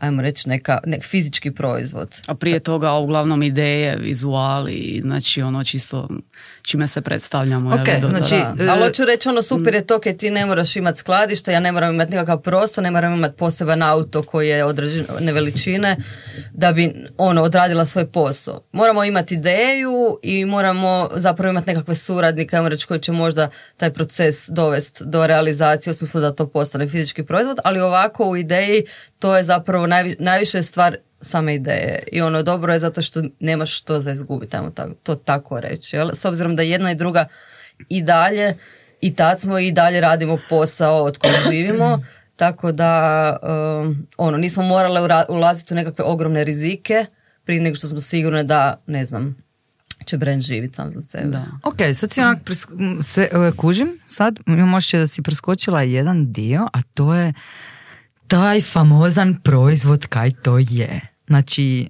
ajmo 0.00 0.22
reći 0.22 0.48
neka, 0.48 0.78
nek 0.86 1.04
fizički 1.04 1.50
proizvod. 1.50 2.16
A 2.28 2.34
prije 2.34 2.58
toga 2.58 2.92
uglavnom 2.92 3.42
ideje, 3.42 3.96
vizuali, 3.96 5.00
znači 5.04 5.42
ono 5.42 5.64
čisto 5.64 6.08
čime 6.62 6.86
se 6.86 7.00
predstavljamo. 7.00 7.74
Ok, 7.74 7.88
je 7.88 7.94
li, 7.94 8.00
do- 8.00 8.08
znači, 8.08 8.34
da. 8.54 8.64
e, 8.64 8.68
Ali 8.68 8.82
hoću 8.82 9.04
reći 9.04 9.28
ono 9.28 9.42
super 9.42 9.74
je 9.74 9.86
to 9.86 9.98
kad 10.00 10.16
ti 10.16 10.30
ne 10.30 10.46
moraš 10.46 10.76
imati 10.76 10.98
skladište, 10.98 11.52
ja 11.52 11.60
ne 11.60 11.72
moram 11.72 11.94
imati 11.94 12.10
nikakav 12.10 12.38
prostor, 12.38 12.84
ne 12.84 12.90
moram 12.90 13.14
imati 13.14 13.36
poseban 13.36 13.82
auto 13.82 14.22
koji 14.22 14.48
je 14.48 14.64
određene 14.64 15.04
veličine 15.32 15.96
da 16.52 16.72
bi 16.72 16.94
ono 17.18 17.42
odradila 17.42 17.84
svoj 17.84 18.06
posao. 18.06 18.60
Moramo 18.72 19.04
imati 19.04 19.34
ideju 19.34 19.92
i 20.22 20.44
moramo 20.44 20.88
zapravo 21.14 21.50
imati 21.50 21.66
nekakve 21.66 21.94
suradnike, 21.94 22.56
ajmo 22.56 22.68
reći 22.68 22.86
koji 22.86 23.00
će 23.00 23.12
možda 23.12 23.48
taj 23.76 23.92
proces 23.92 24.48
dovesti 24.48 25.04
do 25.06 25.26
realizacije 25.26 25.90
u 25.90 25.94
smislu 25.94 26.20
da 26.20 26.32
to 26.32 26.48
postane 26.48 26.88
fizički 26.88 27.22
proizvod, 27.24 27.58
ali 27.64 27.80
ovako 27.80 28.24
u 28.24 28.36
ideji 28.36 28.84
to 29.18 29.36
je 29.36 29.44
zapravo 29.44 29.86
najvi- 29.86 30.16
najviše 30.18 30.62
stvar 30.62 30.96
same 31.20 31.54
ideje 31.54 32.02
i 32.12 32.20
ono 32.20 32.42
dobro 32.42 32.72
je 32.72 32.78
zato 32.78 33.02
što 33.02 33.22
nemaš 33.40 33.78
što 33.78 34.00
za 34.00 34.10
izgubiti, 34.10 34.56
ajmo 34.56 34.70
tako, 34.70 34.94
to 35.02 35.14
tako 35.14 35.60
reći. 35.60 35.96
Jel? 35.96 36.10
S 36.12 36.24
obzirom 36.24 36.56
da 36.56 36.62
jedna 36.62 36.90
i 36.90 36.94
druga 36.94 37.26
i 37.88 38.02
dalje 38.02 38.56
i 39.00 39.14
tad 39.14 39.40
smo 39.40 39.58
i 39.58 39.72
dalje 39.72 40.00
radimo 40.00 40.38
posao 40.48 41.04
od 41.04 41.18
kojeg 41.18 41.36
živimo, 41.50 42.02
tako 42.36 42.72
da 42.72 43.36
um, 43.42 44.06
ono, 44.16 44.36
nismo 44.36 44.62
morale 44.62 45.00
ura- 45.00 45.26
ulaziti 45.28 45.74
u 45.74 45.76
nekakve 45.76 46.04
ogromne 46.04 46.44
rizike 46.44 47.06
prije 47.44 47.60
nego 47.60 47.76
što 47.76 47.88
smo 47.88 48.00
sigurne 48.00 48.44
da, 48.44 48.82
ne 48.86 49.04
znam, 49.04 49.36
će 50.04 50.16
brand 50.16 50.42
živjeti 50.42 50.74
sam 50.74 50.92
za 50.92 51.00
sebe. 51.00 51.28
Da. 51.28 51.46
Ok, 51.62 51.76
sad 51.94 52.12
si 52.12 52.20
onak 52.20 52.38
pres- 52.44 53.02
se, 53.02 53.28
e, 53.32 53.52
kužim, 53.56 53.98
sad 54.06 54.38
imam 54.46 54.80
da 54.92 55.06
si 55.06 55.22
preskočila 55.22 55.82
jedan 55.82 56.32
dio, 56.32 56.68
a 56.72 56.82
to 56.94 57.14
je 57.14 57.32
taj 58.28 58.60
famozan 58.60 59.40
proizvod 59.42 60.06
kaj 60.06 60.30
to 60.30 60.58
je. 60.58 61.00
Znači, 61.26 61.88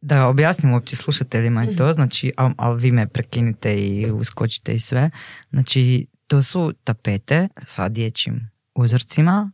da 0.00 0.26
objasnim 0.26 0.72
uopće 0.72 0.96
slušateljima 0.96 1.64
i 1.64 1.76
to, 1.76 1.92
znači, 1.92 2.32
ali 2.36 2.54
al 2.58 2.74
vi 2.74 2.92
me 2.92 3.08
prekinite 3.08 3.74
i 3.74 4.10
uskočite 4.10 4.74
i 4.74 4.78
sve. 4.78 5.10
Znači, 5.50 6.06
to 6.26 6.42
su 6.42 6.72
tapete 6.84 7.48
sa 7.58 7.88
dječjim 7.88 8.50
uzorcima, 8.74 9.52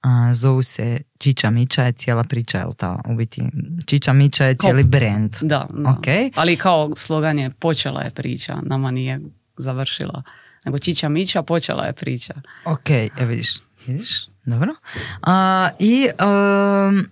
a, 0.00 0.34
zovu 0.34 0.62
se 0.62 1.00
Čiča 1.18 1.50
Miča 1.50 1.84
je 1.84 1.92
cijela 1.92 2.24
priča, 2.24 2.58
jel 2.58 2.72
ta? 2.76 3.00
U 3.08 3.14
biti, 3.14 3.42
Čiča 3.86 4.12
Miča 4.12 4.44
je 4.44 4.54
cijeli 4.54 4.84
brand. 4.84 5.36
Da, 5.40 5.66
da. 5.70 5.90
Ok. 5.90 6.06
Ali 6.34 6.56
kao 6.56 6.90
slogan 6.96 7.38
je 7.38 7.50
počela 7.50 8.02
je 8.02 8.10
priča, 8.10 8.54
nama 8.62 8.90
nije 8.90 9.20
završila. 9.56 10.22
Nego 10.64 10.78
Čiča 10.78 11.08
Mića 11.08 11.42
počela 11.42 11.84
je 11.84 11.92
priča. 11.92 12.34
Ok, 12.64 12.90
e 12.90 13.10
vidiš, 13.28 13.65
vidiš, 13.88 14.28
dobro. 14.44 14.74
A, 15.22 15.68
I 15.78 16.08
um, 16.20 17.08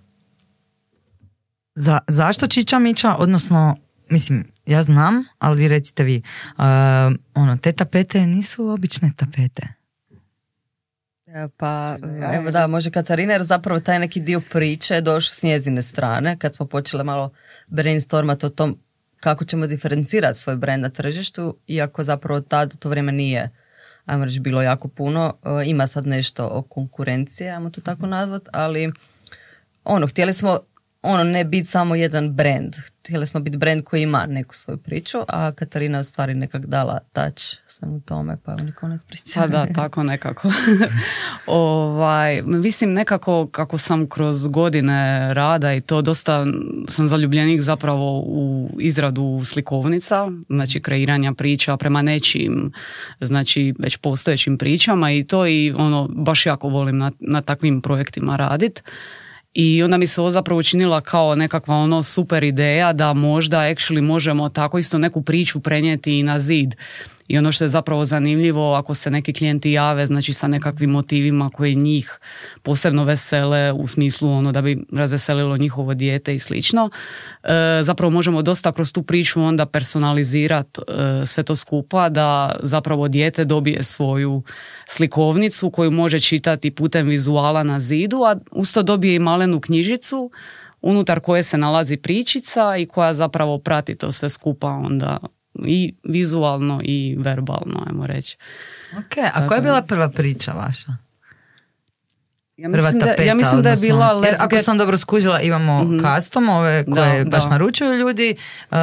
za, 1.75 1.99
zašto 2.07 2.47
Čiča 2.47 2.79
Miča, 2.79 3.15
odnosno, 3.15 3.75
mislim, 4.09 4.47
ja 4.65 4.83
znam, 4.83 5.25
ali 5.39 5.61
vi 5.61 5.67
recite 5.67 6.03
vi, 6.03 6.21
um, 6.57 7.19
ono, 7.33 7.57
te 7.57 7.71
tapete 7.71 8.25
nisu 8.25 8.67
obične 8.67 9.11
tapete. 9.17 9.67
E, 11.27 11.47
Pa, 11.57 11.97
evo 12.33 12.51
da, 12.51 12.67
može 12.67 12.91
Katarina, 12.91 13.33
jer 13.33 13.43
zapravo 13.43 13.79
taj 13.79 13.99
neki 13.99 14.19
dio 14.19 14.41
priče 14.51 14.93
je 14.93 15.01
došao 15.01 15.33
s 15.33 15.43
njezine 15.43 15.81
strane, 15.81 16.37
kad 16.37 16.55
smo 16.55 16.65
počele 16.65 17.03
malo 17.03 17.31
brainstormat 17.67 18.43
o 18.43 18.49
tom 18.49 18.77
kako 19.19 19.45
ćemo 19.45 19.67
diferencirati 19.67 20.39
svoj 20.39 20.55
brand 20.55 20.81
na 20.81 20.89
tržištu, 20.89 21.57
iako 21.67 22.03
zapravo 22.03 22.41
tad 22.41 22.73
u 22.73 22.77
to 22.77 22.89
vrijeme 22.89 23.11
nije, 23.11 23.49
ajmo 24.05 24.25
reći, 24.25 24.39
bilo 24.39 24.61
jako 24.61 24.87
puno. 24.87 25.33
E, 25.43 25.65
Ima 25.65 25.87
sad 25.87 26.07
nešto 26.07 26.47
o 26.51 26.61
konkurenciji, 26.61 27.49
ajmo 27.49 27.69
to 27.69 27.81
tako 27.81 28.07
nazvat, 28.07 28.47
ali 28.53 28.91
ono, 29.83 30.07
htjeli 30.07 30.33
smo 30.33 30.59
ono 31.05 31.23
ne 31.23 31.45
biti 31.45 31.65
samo 31.65 31.95
jedan 31.95 32.33
brand. 32.33 32.75
Htjeli 32.99 33.27
smo 33.27 33.39
biti 33.39 33.57
brand 33.57 33.83
koji 33.83 34.01
ima 34.01 34.25
neku 34.25 34.55
svoju 34.55 34.77
priču, 34.77 35.17
a 35.27 35.51
Katarina 35.51 35.97
je 35.97 36.01
u 36.01 36.03
stvari 36.03 36.33
nekak 36.33 36.65
dala 36.65 36.99
touch 37.13 37.43
svemu 37.65 38.01
tome, 38.01 38.37
pa 38.45 38.51
evo 38.51 38.61
niko 38.61 38.87
ne 38.87 38.95
ispriča. 38.95 39.39
Pa 39.39 39.47
da, 39.47 39.67
tako 39.75 40.03
nekako. 40.03 40.51
ovaj, 41.45 42.41
mislim 42.41 42.93
nekako 42.93 43.47
kako 43.51 43.77
sam 43.77 44.09
kroz 44.09 44.47
godine 44.47 45.33
rada 45.33 45.73
i 45.73 45.81
to 45.81 46.01
dosta 46.01 46.45
sam 46.87 47.07
zaljubljenik 47.07 47.61
zapravo 47.61 48.19
u 48.19 48.69
izradu 48.79 49.41
slikovnica, 49.45 50.31
znači 50.49 50.81
kreiranja 50.81 51.33
priča 51.33 51.77
prema 51.77 52.01
nečim, 52.01 52.71
znači 53.21 53.73
već 53.79 53.97
postojećim 53.97 54.57
pričama 54.57 55.11
i 55.11 55.23
to 55.23 55.47
i 55.47 55.73
ono 55.77 56.07
baš 56.07 56.45
jako 56.45 56.69
volim 56.69 56.97
na, 56.97 57.11
na 57.19 57.41
takvim 57.41 57.81
projektima 57.81 58.35
radit. 58.35 58.83
I 59.55 59.83
onda 59.83 59.97
mi 59.97 60.07
se 60.07 60.21
ovo 60.21 60.31
zapravo 60.31 60.59
učinila 60.59 61.01
kao 61.01 61.35
nekakva 61.35 61.75
ono 61.75 62.03
super 62.03 62.43
ideja 62.43 62.93
da 62.93 63.13
možda 63.13 63.57
actually 63.57 64.01
možemo 64.01 64.49
tako 64.49 64.77
isto 64.77 64.97
neku 64.97 65.21
priču 65.21 65.59
prenijeti 65.59 66.19
i 66.19 66.23
na 66.23 66.39
zid. 66.39 66.75
I 67.27 67.37
ono 67.37 67.51
što 67.51 67.63
je 67.65 67.69
zapravo 67.69 68.05
zanimljivo, 68.05 68.73
ako 68.73 68.93
se 68.93 69.11
neki 69.11 69.33
klijenti 69.33 69.71
jave, 69.71 70.05
znači 70.05 70.33
sa 70.33 70.47
nekakvim 70.47 70.89
motivima 70.89 71.49
koji 71.49 71.75
njih 71.75 72.19
posebno 72.61 73.03
vesele 73.03 73.71
u 73.71 73.87
smislu 73.87 74.31
ono 74.31 74.51
da 74.51 74.61
bi 74.61 74.85
razveselilo 74.91 75.57
njihovo 75.57 75.93
dijete 75.93 76.35
i 76.35 76.39
slično, 76.39 76.89
e, 77.43 77.49
zapravo 77.81 78.11
možemo 78.11 78.41
dosta 78.41 78.71
kroz 78.71 78.93
tu 78.93 79.03
priču 79.03 79.41
onda 79.41 79.65
personalizirati 79.65 80.81
sve 81.25 81.43
to 81.43 81.55
skupa 81.55 82.09
da 82.09 82.55
zapravo 82.63 83.07
dijete 83.07 83.45
dobije 83.45 83.83
svoju 83.83 84.43
slikovnicu 84.87 85.69
koju 85.69 85.91
može 85.91 86.19
čitati 86.19 86.71
putem 86.71 87.07
vizuala 87.07 87.63
na 87.63 87.79
zidu, 87.79 88.23
a 88.23 88.35
usto 88.51 88.83
dobije 88.83 89.15
i 89.15 89.19
malenu 89.19 89.59
knjižicu 89.59 90.31
unutar 90.81 91.19
koje 91.19 91.43
se 91.43 91.57
nalazi 91.57 91.97
pričica 91.97 92.77
i 92.77 92.85
koja 92.85 93.13
zapravo 93.13 93.59
prati 93.59 93.95
to 93.95 94.11
sve 94.11 94.29
skupa 94.29 94.67
onda 94.67 95.17
i 95.65 95.93
vizualno 96.03 96.81
i 96.83 97.15
verbalno, 97.19 97.83
ajmo 97.87 98.07
reći. 98.07 98.37
Ok, 98.97 99.17
a 99.33 99.47
koja 99.47 99.55
je 99.55 99.61
bila 99.61 99.81
prva 99.81 100.09
priča 100.09 100.51
vaša? 100.51 101.04
Ja 102.57 102.69
Prva 102.69 102.83
mislim, 102.83 102.99
da, 102.99 103.05
tapeta, 103.05 103.23
ja 103.23 103.35
mislim 103.35 103.61
da 103.61 103.69
je 103.69 103.77
bila 103.77 104.05
Jer 104.05 104.33
Let's 104.33 104.35
ako 104.39 104.55
Get- 104.55 104.63
sam 104.63 104.77
dobro 104.77 104.97
skužila, 104.97 105.41
imamo 105.41 105.99
custom, 105.99 106.49
ove 106.49 106.85
koje 106.85 107.23
Da, 107.23 107.29
baš 107.29 107.43
da. 107.43 107.49
naručuju 107.49 107.93
ljudi, 107.93 108.35
uh, 108.71 108.77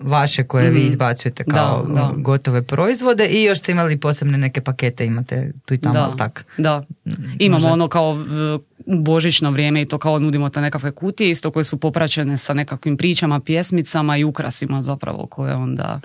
vaše 0.00 0.44
koje 0.44 0.70
vi 0.70 0.80
izbacujete 0.80 1.44
kao 1.44 1.84
Da, 1.88 1.94
da. 1.94 2.12
gotove 2.16 2.62
proizvode 2.62 3.26
i 3.26 3.44
još 3.44 3.58
ste 3.58 3.72
imali 3.72 4.00
posebne 4.00 4.38
neke 4.38 4.60
pakete, 4.60 5.06
imate 5.06 5.52
tu 5.64 5.74
i 5.74 5.78
tamo, 5.78 5.94
da, 5.94 6.16
tak. 6.16 6.46
da. 6.58 6.84
Imamo 7.38 7.62
može. 7.62 7.72
ono 7.72 7.88
kao 7.88 8.24
u 8.86 8.98
božićno 8.98 9.50
vrijeme 9.50 9.82
i 9.82 9.88
to 9.88 9.98
kao 9.98 10.18
nudimo 10.18 10.48
te 10.48 10.60
nekakve 10.60 10.90
kutije 10.90 11.30
isto 11.30 11.50
koje 11.50 11.64
su 11.64 11.76
popraćene 11.76 12.36
sa 12.36 12.54
nekakvim 12.54 12.96
pričama, 12.96 13.40
pjesmicama 13.40 14.16
i 14.16 14.24
ukrasima 14.24 14.82
zapravo 14.82 15.26
koje 15.26 15.54
onda 15.54 16.00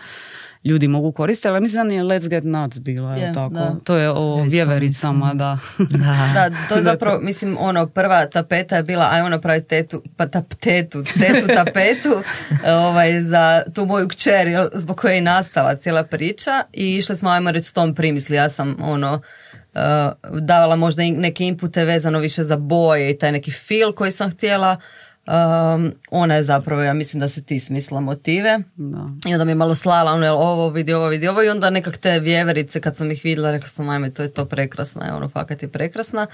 ljudi 0.64 0.88
mogu 0.88 1.12
koristiti, 1.12 1.48
ali 1.48 1.62
mislim 1.62 1.78
da 1.78 1.84
nije 1.84 2.04
Let's 2.04 2.30
Get 2.30 2.44
Nuts 2.44 2.80
bila, 2.80 3.16
je 3.16 3.22
Je, 3.22 3.34
tako? 3.34 3.54
da. 3.54 3.76
To 3.84 3.96
je 3.96 4.12
o 4.12 4.38
Ja 4.38 4.44
vjevericama, 4.44 5.34
da. 5.34 5.58
Da. 5.78 6.30
Da, 6.34 6.50
to 6.70 6.76
je 6.76 6.84
zapravo, 6.84 7.20
mislim, 7.22 7.58
ono, 7.60 7.88
prva 7.88 8.26
tapeta 8.26 8.76
je 8.76 8.84
bila, 8.84 9.08
ajmo 9.12 9.30
napraviti 9.30 9.68
tetu, 9.68 10.04
pa 10.18 10.28
tap, 10.28 10.54
tetu, 10.54 11.04
tetu 11.04 11.48
tapetu 11.66 12.22
ovaj, 12.66 13.22
za 13.22 13.64
tu 13.76 13.86
moju 13.86 14.08
kćer, 14.08 14.48
zbog 14.74 14.98
koje 14.98 15.16
je 15.16 15.22
nastala 15.22 15.76
cijela 15.76 16.04
priča 16.04 16.64
i 16.74 16.98
išli 16.98 17.16
smo, 17.16 17.30
ajmo 17.30 17.52
reći, 17.52 17.70
s 17.70 17.74
tom 17.74 17.96
primisli. 17.96 18.36
Ja 18.36 18.50
sam, 18.50 18.78
ono, 18.82 19.14
uh, 19.14 19.82
davala 20.40 20.76
možda 20.76 21.04
neke 21.04 21.44
inpute 21.44 21.86
vezano 21.86 22.20
više 22.20 22.44
za 22.44 22.58
boje 22.58 23.10
i 23.10 23.18
taj 23.18 23.32
neki 23.32 23.52
feel 23.52 23.92
koji 23.92 24.12
sam 24.12 24.32
htjela. 24.32 24.78
Um, 25.28 25.94
ona 26.12 26.36
je 26.36 26.44
zapravo, 26.44 26.82
ja 26.82 26.94
mislim 26.94 27.20
da 27.20 27.30
se 27.30 27.44
ti 27.44 27.60
smisla 27.60 28.00
motive. 28.00 28.60
da. 28.76 29.10
I 29.30 29.34
onda 29.34 29.46
mi 29.46 29.52
je 29.52 29.56
malo 29.56 29.76
slala, 29.76 30.12
ono, 30.12 30.28
ovo 30.28 30.70
vidi, 30.70 30.94
ovo 30.94 31.08
vidi, 31.08 31.28
ovo 31.28 31.44
i 31.44 31.50
onda 31.50 31.70
nekak 31.70 31.98
te 31.98 32.20
vjeverice 32.20 32.82
kad 32.82 32.96
sam 32.96 33.12
ih 33.12 33.22
vidjela, 33.24 33.52
rekla 33.52 33.68
sam, 33.68 33.90
ajme, 33.90 34.14
to 34.14 34.24
je 34.24 34.32
to 34.32 34.46
prekrasna, 34.46 35.06
je, 35.06 35.14
ono, 35.14 35.30
fakat 35.30 35.62
je 35.62 35.68
prekrasna. 35.68 36.28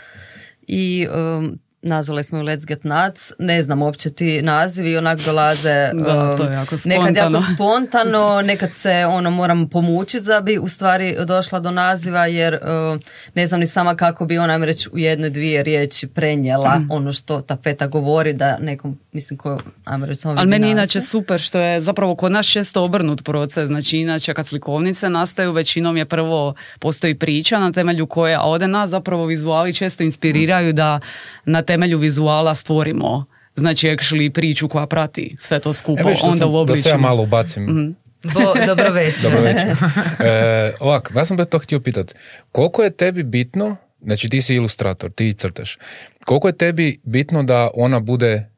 I 0.67 1.07
um, 1.15 1.59
nazvali 1.83 2.23
smo 2.23 2.37
ju 2.37 2.43
Let's 2.43 2.65
Get 2.65 2.83
Nuts, 2.83 3.31
ne 3.39 3.63
znam 3.63 3.81
uopće 3.81 4.09
ti 4.09 4.41
nazivi, 4.41 4.97
onak 4.97 5.19
dolaze 5.19 5.89
Da, 5.93 6.29
um, 6.31 6.37
to 6.37 6.43
je 6.43 6.53
jako 6.53 6.75
nekad 6.85 7.15
jako 7.15 7.43
spontano. 7.45 8.41
nekad 8.41 8.73
se 8.73 9.05
ono 9.05 9.31
moram 9.31 9.69
pomučiti 9.69 10.25
da 10.25 10.41
bi 10.41 10.57
u 10.57 10.67
stvari 10.67 11.15
došla 11.25 11.59
do 11.59 11.71
naziva 11.71 12.25
jer 12.25 12.53
uh, 12.53 12.99
ne 13.33 13.47
znam 13.47 13.59
ni 13.59 13.67
sama 13.67 13.95
kako 13.95 14.25
bi 14.25 14.37
ona 14.37 14.57
reći 14.57 14.89
u 14.89 14.99
jednoj 14.99 15.29
dvije 15.29 15.63
riječi 15.63 16.07
prenijela 16.07 16.73
Mm. 16.73 16.87
ono 16.91 17.11
što 17.11 17.41
tapeta 17.41 17.87
govori 17.87 18.33
da 18.33 18.57
nekom, 18.57 18.99
mislim 19.11 19.37
ko, 19.37 19.59
ajmo 19.85 20.05
reći 20.05 20.21
samo 20.21 20.35
Ali 20.37 20.47
meni 20.47 20.61
naziv. 20.61 20.71
inače 20.71 21.01
super 21.01 21.39
što 21.39 21.59
je 21.59 21.81
zapravo 21.81 22.15
kod 22.15 22.31
nas 22.31 22.45
često 22.47 22.83
obrnut 22.83 23.23
proces. 23.23 23.65
Znači 23.65 23.97
inače 23.97 24.33
kad 24.33 24.47
slikovnice 24.47 25.09
nastaju 25.09 25.51
većinom 25.51 25.97
je 25.97 26.05
prvo 26.05 26.53
postoji 26.79 27.15
priča 27.15 27.59
na 27.59 27.71
temelju 27.71 28.07
koje, 28.07 28.35
a 28.35 28.41
ovdje 28.41 28.67
nas 28.67 28.89
zapravo 28.89 29.25
vizuali 29.25 29.73
često 29.73 30.03
inspiriraju 30.03 30.73
da 30.73 30.99
na 31.45 31.61
temelju 31.73 31.97
vizuala 31.97 32.55
stvorimo 32.55 33.25
znači 33.55 33.87
actually 33.87 34.29
priču 34.29 34.67
koja 34.69 34.87
prati 34.87 35.35
sve 35.39 35.59
to 35.59 35.73
skupo 35.73 36.03
da, 36.03 36.09
onda 36.23 36.37
sam- 36.37 36.55
u 36.55 36.65
da 36.65 36.75
se 36.75 36.89
ja 36.89 36.97
malo 36.97 37.23
ubacim. 37.23 37.95
Bo, 38.33 38.65
dobro 38.65 38.91
večer. 38.91 39.21
Dobro 39.23 39.41
večer. 39.41 39.75
E, 40.19 40.73
ovak, 40.79 41.11
ja 41.15 41.25
sam 41.25 41.37
to 41.45 41.59
htio 41.59 41.79
pitat. 41.79 42.15
Koliko 42.51 42.83
je 42.83 42.89
tebi 42.91 43.23
bitno, 43.23 43.75
znači 44.01 44.29
ti 44.29 44.41
si 44.41 44.55
ilustrator, 44.55 45.11
ti 45.11 45.33
crtaš, 45.33 45.77
koliko 46.25 46.47
je 46.47 46.57
tebi 46.57 46.99
bitno 47.03 47.43
da 47.43 47.69
ona 47.73 47.99
bude 47.99 48.49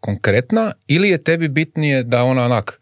konkretna 0.00 0.72
ili 0.86 1.08
je 1.08 1.24
tebi 1.24 1.48
bitnije 1.48 2.02
da 2.02 2.22
ona 2.24 2.44
onak 2.44 2.79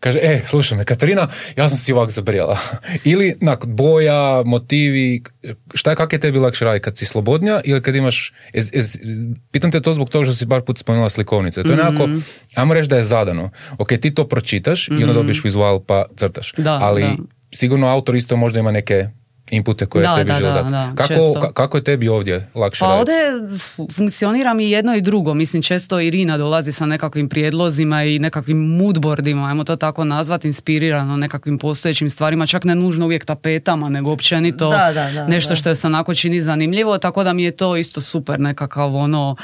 kaže, 0.00 0.18
e, 0.18 0.42
slušaj 0.44 0.78
me, 0.78 0.84
Katarina, 0.84 1.28
ja 1.56 1.68
sam 1.68 1.78
si 1.78 1.92
ovak 1.92 2.10
zabrijala. 2.10 2.58
ili 3.04 3.34
onak, 3.42 3.66
boja, 3.66 4.42
motivi, 4.44 5.22
šta 5.74 5.90
je, 5.90 5.96
kak 5.96 6.12
je 6.12 6.18
tebi 6.18 6.38
lakše 6.38 6.64
raditi, 6.64 6.82
kad 6.82 6.96
si 6.96 7.06
slobodnija 7.06 7.60
ili 7.64 7.82
kad 7.82 7.96
imaš, 7.96 8.32
ez, 8.52 8.70
ez, 8.74 8.98
pitam 9.50 9.70
te 9.70 9.80
to 9.80 9.92
zbog 9.92 10.10
toga 10.10 10.24
što 10.24 10.34
si 10.34 10.48
par 10.48 10.60
put 10.62 10.78
spomenula 10.78 11.10
slikovnice. 11.10 11.62
To 11.62 11.70
je 11.70 11.76
nekako, 11.76 12.06
Mhm. 12.06 12.18
ajmo 12.54 12.74
reći 12.74 12.88
da 12.88 12.96
je 12.96 13.02
zadano. 13.04 13.50
Ok, 13.78 13.88
ti 13.90 14.14
to 14.14 14.24
pročitaš 14.26 14.88
i 14.88 15.02
onda 15.02 15.12
dobiješ 15.12 15.44
vizual 15.44 15.80
pa 15.80 16.04
crtaš. 16.16 16.54
Da, 16.56 16.78
Ali 16.78 17.02
da. 17.02 17.16
sigurno 17.52 17.86
autor 17.86 18.16
isto 18.16 18.36
možda 18.36 18.60
ima 18.60 18.70
neke 18.70 19.06
inpute 19.50 19.86
koje 19.86 20.02
Da, 20.02 20.14
tebi 20.14 20.26
da, 20.26 20.34
želi 20.34 20.48
da, 20.48 20.62
dati. 20.62 20.70
da, 20.70 20.92
kako, 20.96 21.14
ka- 21.14 21.52
kako 21.52 21.76
je 21.76 21.84
tebi 21.84 22.08
ovdje 22.08 22.48
lakše 22.54 22.80
Pa 22.80 22.86
raditi? 22.88 23.12
ovdje 23.12 23.58
fu- 23.58 23.88
funkcionira 23.90 24.54
mi 24.54 24.70
jedno 24.70 24.94
i 24.94 25.00
drugo. 25.00 25.34
Mislim, 25.34 25.62
često 25.62 26.00
Irina 26.00 26.38
dolazi 26.38 26.72
sa 26.72 26.86
nekakvim 26.86 27.28
prijedlozima 27.28 28.04
i 28.04 28.18
nekakvim 28.18 28.58
moodboardima, 28.58 29.46
ajmo 29.46 29.64
to 29.64 29.76
tako 29.76 30.04
nazvati, 30.04 30.48
inspirirano 30.48 31.16
nekakvim 31.16 31.58
postojećim 31.58 32.10
stvarima, 32.10 32.46
čak 32.46 32.64
ne 32.64 32.74
nužno 32.74 33.04
uvijek 33.06 33.24
tapetama, 33.24 33.88
nego 33.88 34.12
općenito 34.12 34.70
Da, 34.70 34.92
da, 34.94 35.10
da, 35.12 35.26
nešto 35.26 35.48
da. 35.48 35.54
što 35.54 35.68
je 35.68 35.74
se 35.74 35.86
onako 35.86 36.14
čini 36.14 36.40
zanimljivo, 36.40 36.98
tako 36.98 37.24
da 37.24 37.32
mi 37.32 37.42
je 37.42 37.50
to 37.50 37.76
isto 37.76 38.00
super 38.00 38.40
nekakav 38.40 38.96
ono 38.96 39.36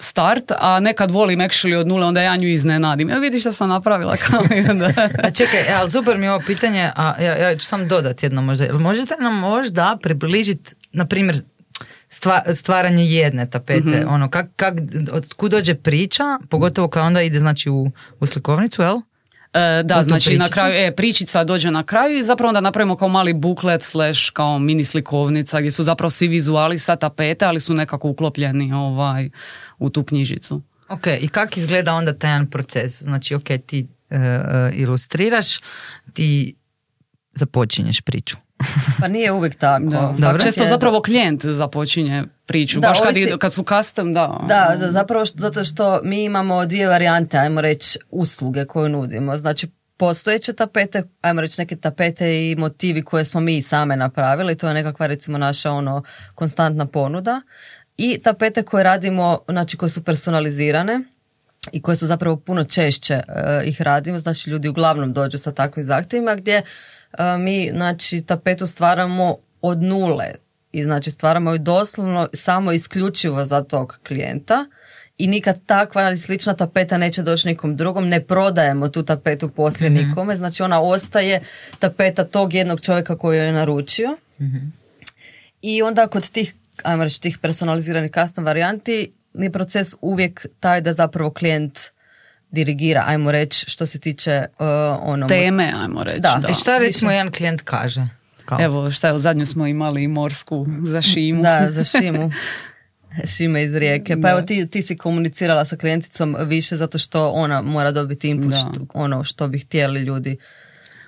start, 0.00 0.52
a 0.58 0.80
nekad 0.80 1.10
volim 1.10 1.40
actually 1.40 1.76
od 1.76 1.88
nule, 1.88 2.06
onda 2.06 2.22
ja 2.22 2.36
nju 2.36 2.48
iznenadim. 2.48 3.08
Ja 3.08 3.18
vidiš 3.18 3.42
što 3.42 3.52
sam 3.52 3.68
napravila 3.68 4.16
kao. 4.16 4.42
A 5.24 5.30
čekaj, 5.30 5.74
ali 5.74 5.90
super 5.90 6.18
mi 6.18 6.26
je 6.26 6.32
ovo 6.32 6.42
pitanje, 6.46 6.90
a 6.96 7.22
ja, 7.22 7.36
ja 7.36 7.58
ću 7.58 7.66
sam 7.66 7.88
dodat 7.88 8.22
jedno 8.22 8.42
možda. 8.42 8.78
Možete 8.78 9.14
nam 9.20 9.38
možda 9.38 9.98
približiti, 10.02 10.74
na 10.92 11.06
primjer, 11.06 11.36
stva- 12.08 12.54
stvaranje 12.54 13.04
jedne 13.04 13.50
tapete, 13.50 14.06
ono, 14.08 14.30
kak, 14.30 14.46
kak, 14.56 14.74
od 15.12 15.34
kud 15.34 15.50
dođe 15.50 15.74
priča, 15.74 16.38
pogotovo 16.50 16.88
kad 16.88 17.02
onda 17.02 17.22
ide 17.22 17.38
znači 17.38 17.70
u, 17.70 17.90
u 18.20 18.26
slikovnicu, 18.26 18.82
jel? 18.82 19.00
E, 19.54 19.82
da, 19.82 20.02
znači 20.02 20.36
na 20.36 20.44
pričicu? 20.44 20.54
kraju, 20.54 20.74
e, 20.86 20.92
pričica 20.96 21.44
dođe 21.44 21.70
na 21.70 21.82
kraju 21.82 22.18
i 22.18 22.22
zapravo 22.22 22.48
onda 22.48 22.60
napravimo 22.60 22.96
kao 22.96 23.08
mali 23.08 23.32
buklet 23.32 23.82
slash 23.82 24.30
kao 24.32 24.58
mini 24.58 24.84
slikovnica 24.84 25.60
gdje 25.60 25.70
su 25.70 25.82
zapravo 25.82 26.10
svi 26.10 26.28
vizuali 26.28 26.78
sa 26.78 26.96
tapete, 26.96 27.44
ali 27.44 27.60
su 27.60 27.74
nekako 27.74 28.08
uklopljeni 28.08 28.72
ovaj, 28.72 29.30
u 29.78 29.90
tu 29.90 30.04
knjižicu. 30.04 30.62
Ok, 30.88 31.06
i 31.20 31.28
kak 31.28 31.56
izgleda 31.56 31.94
onda 31.94 32.18
taj 32.18 32.30
jedan 32.30 32.50
proces? 32.50 33.02
Znači, 33.02 33.34
ok, 33.34 33.44
ti 33.66 33.86
e, 34.10 34.70
ilustriraš, 34.74 35.60
ti 36.12 36.54
započinješ 37.32 38.00
priču. 38.00 38.36
Pa 39.00 39.08
nije 39.08 39.32
uvijek 39.32 39.54
tako. 39.54 39.84
Da. 39.84 40.14
Dobro. 40.18 40.38
Često 40.40 40.62
je- 40.62 40.68
zapravo 40.68 41.02
klijent 41.02 41.44
započinje 41.44 42.24
priču, 42.46 42.80
Da, 42.80 42.88
baš 42.88 43.00
kad, 43.00 43.16
idu- 43.16 43.38
kad 43.38 43.52
su 43.52 43.64
custom, 43.64 44.12
da. 44.12 44.40
Da, 44.48 44.74
za- 44.76 44.90
zapravo 44.90 45.24
što, 45.24 45.38
zato 45.38 45.64
što 45.64 46.00
mi 46.04 46.24
imamo 46.24 46.66
dvije 46.66 46.86
varijante, 46.88 47.38
ajmo 47.38 47.60
reći, 47.60 47.98
usluge 48.10 48.64
koju 48.64 48.88
nudimo. 48.88 49.36
Znači, 49.36 49.66
postojeće 49.96 50.52
tapete, 50.52 51.02
ajmo 51.20 51.40
reći 51.40 51.60
neke 51.60 51.76
tapete 51.76 52.42
i 52.42 52.56
motivi 52.56 53.02
koje 53.02 53.24
smo 53.24 53.40
mi 53.40 53.62
same 53.62 53.96
napravili, 53.96 54.54
to 54.54 54.68
je 54.68 54.74
nekakva 54.74 55.06
recimo 55.06 55.38
naša 55.38 55.70
ono 55.70 56.02
konstantna 56.34 56.86
ponuda. 56.86 57.40
I 57.96 58.18
tapete 58.18 58.62
koje 58.62 58.84
radimo, 58.84 59.38
znači 59.48 59.76
koje 59.76 59.90
su 59.90 60.04
personalizirane 60.04 61.00
i 61.72 61.82
koje 61.82 61.96
su 61.96 62.06
zapravo 62.06 62.36
puno 62.36 62.64
češće 62.64 63.14
e, 63.14 63.22
ih 63.64 63.82
radimo, 63.82 64.18
znači 64.18 64.50
ljudi 64.50 64.68
uglavnom 64.68 65.12
dođu 65.12 65.38
sa 65.38 65.52
takvim 65.52 65.84
zahtjevima 65.84 66.34
gdje 66.34 66.62
mi 67.38 67.70
znači 67.74 68.22
tapetu 68.22 68.66
stvaramo 68.66 69.36
od 69.62 69.82
nule. 69.82 70.26
I 70.72 70.82
znači 70.82 71.10
stvaramo 71.10 71.52
ju 71.52 71.58
doslovno 71.58 72.28
samo 72.34 72.72
isključivo 72.72 73.44
za 73.44 73.62
tog 73.62 73.98
klijenta. 74.06 74.66
I 75.18 75.26
nikad 75.26 75.60
takva 75.66 76.02
ili 76.02 76.16
slična 76.16 76.54
tapeta 76.54 76.98
neće 76.98 77.22
doći 77.22 77.48
nikom 77.48 77.76
drugom, 77.76 78.08
ne 78.08 78.20
prodajemo 78.20 78.88
tu 78.88 79.02
tapetu 79.02 79.48
poslije 79.48 79.90
nikome, 79.90 80.36
znači 80.36 80.62
ona 80.62 80.80
ostaje 80.80 81.40
tapeta 81.78 82.24
tog 82.24 82.54
jednog 82.54 82.80
čovjeka 82.80 83.18
koji 83.18 83.38
joj 83.38 83.46
je 83.46 83.52
naručio. 83.52 84.16
I 85.62 85.82
onda 85.82 86.06
kod 86.06 86.30
tih, 86.30 86.54
ajmo 86.82 87.04
reći, 87.04 87.20
tih 87.20 87.38
personaliziranih 87.38 88.10
custom 88.20 88.44
varijanti 88.44 89.12
je 89.34 89.52
proces 89.52 89.94
uvijek 90.00 90.46
taj 90.60 90.80
da 90.80 90.92
zapravo 90.92 91.30
klijent 91.30 91.78
dirigira, 92.52 93.04
ajmo 93.06 93.32
reći, 93.32 93.70
što 93.70 93.86
se 93.86 93.98
tiče 93.98 94.44
uh, 94.50 94.66
ono... 95.02 95.28
Teme, 95.28 95.72
ajmo 95.76 96.04
reći. 96.04 96.20
Da. 96.20 96.38
Da. 96.38 96.48
I 96.48 96.54
šta 96.54 96.78
recimo 96.78 97.10
jedan 97.10 97.32
klijent 97.32 97.62
kaže? 97.62 98.08
Kao, 98.44 98.58
Evo, 98.60 98.90
šta 98.90 99.08
je, 99.08 99.18
zadnju 99.18 99.46
smo 99.46 99.66
imali 99.66 100.08
morsku 100.08 100.66
za 100.84 101.02
šimu. 101.02 101.42
Da, 101.42 101.66
za 101.70 101.84
Šimu. 101.92 102.30
Šime 103.26 103.62
iz 103.62 103.74
Rijeke. 103.74 104.16
Pa 104.16 104.30
evo 104.30 104.42
ti, 104.42 104.66
ti 104.66 104.82
si 104.82 104.96
komunicirala 104.96 105.64
sa 105.64 105.76
klijenticom 105.76 106.36
više 106.40 106.76
zato 106.76 106.98
što 106.98 107.28
ona 107.28 107.62
mora 107.62 107.90
dobiti 107.90 108.28
input 108.28 108.50
Da. 108.50 108.56
što- 108.58 108.86
ono 108.94 109.24
što 109.24 109.48
bi 109.48 109.58
htjeli 109.58 110.00
ljudi. 110.00 110.36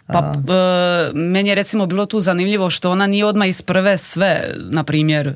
Pa 0.07 0.33
e, 0.35 0.53
meni 1.15 1.49
je 1.49 1.55
recimo 1.55 1.87
bilo 1.87 2.07
tu 2.07 2.21
zanimljivo 2.21 2.71
što 2.71 2.91
ona 2.91 3.07
nije 3.07 3.25
odmah 3.25 3.49
iz 3.49 3.63
prve 3.63 3.97
sve, 3.97 4.41
na 4.61 4.85
primjer, 4.85 5.35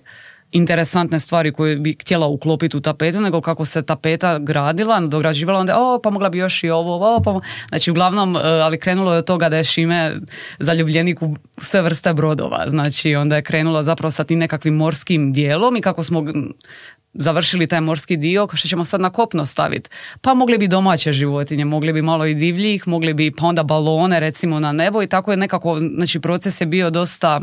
interesantne 0.52 1.20
stvari 1.20 1.52
koje 1.52 1.76
bi 1.76 1.96
htjela 2.00 2.26
uklopiti 2.26 2.76
u 2.76 2.80
tapetu, 2.80 3.20
nego 3.20 3.40
kako 3.40 3.64
se 3.64 3.82
tapeta 3.82 4.38
gradila, 4.38 5.00
dograđivala, 5.00 5.58
onda 5.58 5.74
o, 5.78 6.00
pa 6.02 6.10
mogla 6.10 6.28
bi 6.28 6.38
još 6.38 6.64
i 6.64 6.70
ovo, 6.70 7.16
o, 7.16 7.22
pa... 7.22 7.30
mo-" 7.30 7.40
Znači, 7.68 7.90
uglavnom, 7.90 8.36
e, 8.36 8.40
ali 8.42 8.80
krenulo 8.80 9.12
je 9.12 9.18
od 9.18 9.26
toga 9.26 9.48
da 9.48 9.56
je 9.56 9.64
Šime 9.64 10.16
zaljubljenik 10.58 11.22
u 11.22 11.36
sve 11.58 11.82
vrste 11.82 12.12
brodova. 12.12 12.64
Znači, 12.68 13.14
onda 13.14 13.36
je 13.36 13.42
krenulo 13.42 13.82
zapravo 13.82 14.10
sa 14.10 14.24
tim 14.24 14.38
nekakvim 14.38 14.74
morskim 14.74 15.32
dijelom 15.32 15.76
i 15.76 15.80
kako 15.80 16.02
smo 16.02 16.24
završili 17.14 17.66
taj 17.66 17.80
morski 17.80 18.16
dio, 18.16 18.48
što 18.54 18.68
ćemo 18.68 18.84
sad 18.84 19.00
na 19.00 19.10
kopno 19.10 19.46
staviti. 19.46 19.90
Pa 20.20 20.34
mogli 20.34 20.58
bi 20.58 20.68
domaće 20.68 21.12
životinje, 21.12 21.64
mogli 21.64 21.92
bi 21.92 22.02
malo 22.02 22.26
i 22.26 22.34
divljih, 22.34 22.88
mogli 22.88 23.14
bi 23.14 23.32
pa 23.38 23.46
onda 23.46 23.62
balone 23.62 24.20
recimo 24.20 24.60
na 24.60 24.72
nebo 24.72 25.02
i 25.02 25.06
tako 25.06 25.30
je 25.30 25.36
nekako, 25.36 25.78
znači 25.78 26.20
proces 26.20 26.60
je 26.60 26.66
bio 26.66 26.90
dosta 26.90 27.40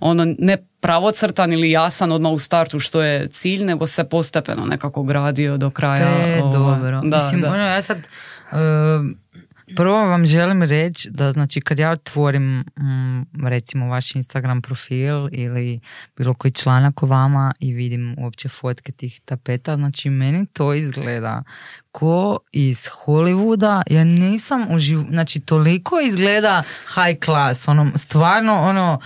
ono 0.00 0.34
ne 0.38 0.56
pravocrtan 0.80 1.52
ili 1.52 1.70
jasan 1.70 2.12
odmah 2.12 2.32
u 2.32 2.38
startu 2.38 2.78
što 2.78 3.02
je 3.02 3.28
cilj, 3.28 3.64
nego 3.64 3.86
se 3.86 4.04
postepeno 4.04 4.66
nekako 4.66 5.02
gradio 5.02 5.56
do 5.56 5.70
kraja. 5.70 6.16
Pre 6.16 6.42
ovaj, 6.42 6.52
dobro. 6.52 7.00
Da, 7.04 7.16
Mislim, 7.16 7.40
da. 7.40 7.48
ono, 7.48 7.62
ja 7.62 7.82
sad 7.82 7.98
um, 8.52 9.16
prvo 9.76 10.06
vam 10.06 10.26
želim 10.26 10.62
reći 10.62 11.10
da 11.10 11.32
znači 11.32 11.60
kad 11.60 11.78
ja 11.78 11.90
otvorim 11.90 12.58
mm, 12.58 13.46
recimo 13.46 13.88
vaš 13.88 14.14
Instagram 14.14 14.62
profil 14.62 15.28
ili 15.32 15.80
bilo 16.16 16.34
koji 16.34 16.52
članak 16.52 17.02
o 17.02 17.06
vama 17.06 17.52
i 17.58 17.72
vidim 17.72 18.14
uopće 18.18 18.48
fotke 18.48 18.92
tih 18.92 19.20
tapeta, 19.24 19.76
znači 19.76 20.10
meni 20.10 20.46
to 20.46 20.74
izgleda 20.74 21.42
ko 21.92 22.38
iz 22.52 22.88
Hollywooda, 23.04 23.82
ja 23.90 24.04
nisam 24.04 24.66
uživ... 24.70 24.98
znači 25.10 25.40
toliko 25.40 26.00
izgleda 26.00 26.62
high 26.94 27.24
class, 27.24 27.68
ono, 27.68 27.92
stvarno 27.94 28.54
ono, 28.54 29.00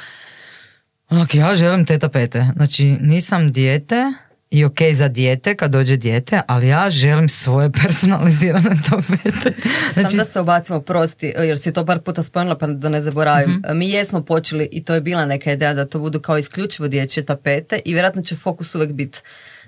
Onak, 1.11 1.35
ja 1.35 1.55
želim 1.55 1.87
te 1.87 1.99
tapete. 1.99 2.47
Znači, 2.57 2.85
nisam 2.85 3.53
dijete 3.53 4.13
i 4.51 4.65
ok 4.65 4.79
za 4.95 5.09
dijete 5.09 5.57
kad 5.57 5.71
dođe 5.71 5.97
dijete, 5.97 6.41
ali 6.47 6.69
ja 6.69 6.91
želim 6.91 7.29
svoje 7.29 7.73
personalizirane 7.83 8.77
tapete. 8.91 9.61
Sam 9.95 10.03
Znači, 10.03 10.17
da 10.17 10.25
se 10.25 10.41
obacimo 10.41 10.81
prosti, 10.81 11.33
jer 11.37 11.59
si 11.59 11.73
to 11.73 11.87
par 11.87 11.99
puta 11.99 12.23
spomenula 12.23 12.59
pa 12.59 12.67
da 12.67 12.89
ne 12.89 13.03
zaboravim. 13.03 13.63
Mi 13.75 13.91
jesmo 13.91 14.25
počeli 14.25 14.69
i 14.73 14.85
to 14.85 14.95
je 14.95 15.01
bila 15.01 15.27
neka 15.27 15.53
ideja 15.53 15.75
da 15.75 15.87
to 15.87 15.99
budu 15.99 16.21
kao 16.21 16.39
isključivo 16.39 16.89
dječje 16.89 17.25
tapete 17.25 17.81
i 17.85 17.93
vjerojatno 17.93 18.23
će 18.23 18.37
fokus 18.37 18.75
uvijek 18.75 18.93
biti 18.93 19.19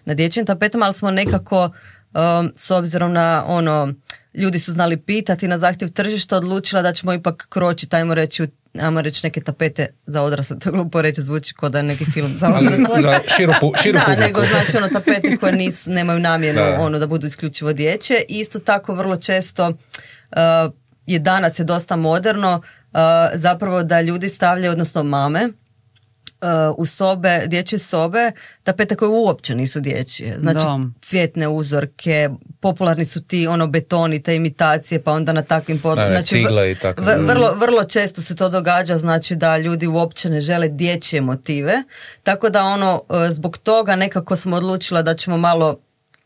na 0.05 0.15
dječjim 0.15 0.47
tapetama, 0.47 0.85
ali 0.85 0.95
smo 0.95 1.11
nekako 1.11 1.65
um, 1.65 2.53
s 2.57 2.71
obzirom 2.71 3.13
na 3.13 3.45
ono 3.47 3.95
ljudi 4.35 4.59
su 4.59 4.73
znali 4.73 4.97
pitati 4.97 5.49
na 5.49 5.59
zahtjev 5.59 5.91
tržišta 5.91 6.37
odlučila 6.37 6.83
da 6.83 6.93
ćemo 6.93 7.13
ipak 7.13 7.47
kročiti, 7.49 7.97
ajmo 7.97 8.15
reći, 8.15 8.43
u 8.43 8.47
ajmo 8.81 9.03
reći 9.03 9.27
neke 9.27 9.41
tapete 9.41 9.87
za 10.07 10.23
odrasle, 10.23 10.59
to 10.59 10.71
glupo 10.73 11.03
reći, 11.03 11.23
zvuči 11.23 11.55
kao 11.55 11.69
da 11.69 11.79
je 11.79 11.85
neki 11.85 12.05
film 12.05 12.33
za 12.39 12.49
odrasle. 12.51 13.03
za 13.03 13.21
širu, 13.37 13.53
pu- 13.53 13.83
širu 13.83 13.93
da, 13.95 14.05
publiku. 14.05 14.21
nego 14.23 14.41
znači 14.43 14.77
ono 14.77 14.89
tapete 14.89 15.37
koje 15.37 15.53
nisu, 15.53 15.91
nemaju 15.91 16.19
namjenu 16.21 16.59
Da. 16.61 16.77
ono 16.81 16.99
da 16.99 17.07
budu 17.07 17.27
isključivo 17.27 17.73
dječje. 17.73 18.25
I 18.29 18.39
isto 18.39 18.59
tako 18.59 18.95
vrlo 18.95 19.17
često 19.17 19.69
uh, 19.69 20.73
je 21.07 21.19
danas 21.19 21.59
je 21.59 21.65
dosta 21.65 21.97
moderno 21.97 22.63
uh, 22.93 22.99
zapravo 23.35 23.83
da 23.83 24.01
ljudi 24.01 24.29
stavljaju, 24.29 24.73
odnosno 24.73 25.03
mame, 25.03 25.49
u 26.77 26.87
sobe, 26.87 27.43
dječje 27.47 27.79
sobe, 27.79 28.33
tapete 28.63 28.95
koje 28.95 29.09
uopće 29.09 29.55
nisu 29.55 29.81
dječje. 29.81 30.37
Znači 30.39 30.65
Da. 30.67 30.79
cvjetne 31.03 31.49
uzorke, 31.49 32.29
popularni 32.61 33.05
su 33.05 33.23
ti 33.23 33.47
ono 33.47 33.67
betoni, 33.67 34.23
te 34.23 34.37
imitacije, 34.37 35.03
pa 35.03 35.13
onda 35.13 35.33
na 35.33 35.43
takvim 35.43 35.79
pod... 35.79 35.97
Da, 35.97 36.07
znači, 36.07 36.29
cigle 36.29 36.73
i 36.73 36.75
tako. 36.75 37.03
vr- 37.03 37.27
vrlo, 37.27 37.55
vrlo 37.55 37.85
često 37.85 38.23
se 38.23 38.37
to 38.37 38.49
događa, 38.49 38.99
znači 38.99 39.37
da 39.37 39.59
ljudi 39.59 39.87
uopće 39.87 40.31
ne 40.31 40.41
žele 40.41 40.69
dječje 40.69 41.21
motive, 41.21 41.83
tako 42.23 42.51
da 42.51 42.65
ono, 42.65 43.03
e, 43.11 43.33
zbog 43.33 43.59
toga 43.59 43.97
nekako 43.97 44.37
smo 44.37 44.57
odlučila 44.57 45.03
da 45.03 45.15
ćemo 45.15 45.37
malo 45.39 45.77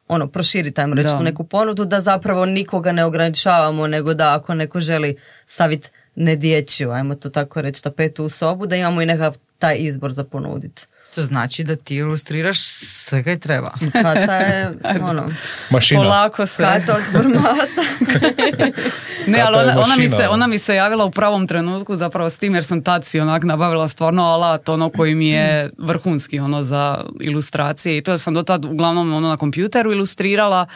ono, 0.09 0.27
proširiti, 0.29 0.81
ajmo 0.81 0.95
reći, 0.95 1.09
tu 1.19 1.23
neku 1.23 1.45
ponudu, 1.45 1.85
da 1.85 2.01
zapravo 2.01 2.47
nikoga 2.47 2.93
ne 2.93 3.05
ograničavamo, 3.05 3.87
nego 3.87 4.15
da 4.15 4.35
ako 4.35 4.55
neko 4.55 4.81
želi 4.81 5.17
staviti 5.47 5.89
ne 6.15 6.37
dječju, 6.37 6.91
ajmo 6.91 7.15
to 7.15 7.31
tako 7.31 7.63
reći, 7.63 7.83
tapetu 7.83 8.25
u 8.25 8.29
sobu, 8.29 8.67
da 8.67 8.77
imamo 8.77 9.03
i 9.03 9.07
nekakav 9.07 9.37
taj 9.59 9.77
izbor 9.79 10.13
za 10.13 10.25
ponuditi. 10.25 10.87
To 11.17 11.23
znači 11.23 11.65
da 11.65 11.77
ti 11.77 11.97
ilustriraš 11.97 12.59
sve 12.79 13.23
kaj 13.23 13.39
treba. 13.39 13.73
Kata 13.93 14.37
je, 14.37 14.73
ono, 15.11 15.31
Mašina. 15.71 16.01
Polako 16.01 16.47
se. 16.47 16.63
kata 16.63 16.95
od 16.95 17.03
formata. 17.13 17.57
Ne, 19.27 19.39
Kata 19.39 19.49
ali 19.49 19.57
ona, 19.57 19.81
ona, 19.81 19.97
mi 19.97 20.09
se, 20.09 20.15
ono. 20.15 20.31
ona 20.31 20.47
mi 20.47 20.59
se 20.59 20.75
javila 20.75 21.05
u 21.05 21.11
pravom 21.11 21.47
trenutku 21.47 21.95
zapravo 21.95 22.31
s 22.31 22.39
tim 22.39 22.55
jer 22.55 22.65
sam 22.65 22.83
tad 22.83 23.05
si 23.05 23.21
onak 23.21 23.43
nabavila 23.43 23.89
stvarno 23.89 24.23
alat 24.23 24.69
ono 24.69 24.91
koji 24.91 25.15
mi 25.15 25.29
je 25.29 25.71
vrhunski 25.79 26.39
ono 26.39 26.63
za 26.63 27.05
ilustracije 27.21 27.99
i 27.99 28.03
to 28.03 28.19
sam 28.19 28.35
do 28.35 28.43
tad 28.43 28.65
uglavnom 28.65 29.15
ono 29.15 29.29
na 29.29 29.37
kompjuteru 29.37 29.93
ilustrirala, 29.93 30.67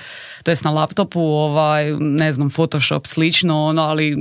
to 0.43 0.51
jest 0.51 0.65
na 0.65 0.71
laptopu, 0.71 1.21
ovaj, 1.21 1.93
ne 1.99 2.33
znam, 2.33 2.51
Photoshop 2.51 3.07
slično, 3.07 3.65
ono, 3.65 3.83
ali 3.83 4.17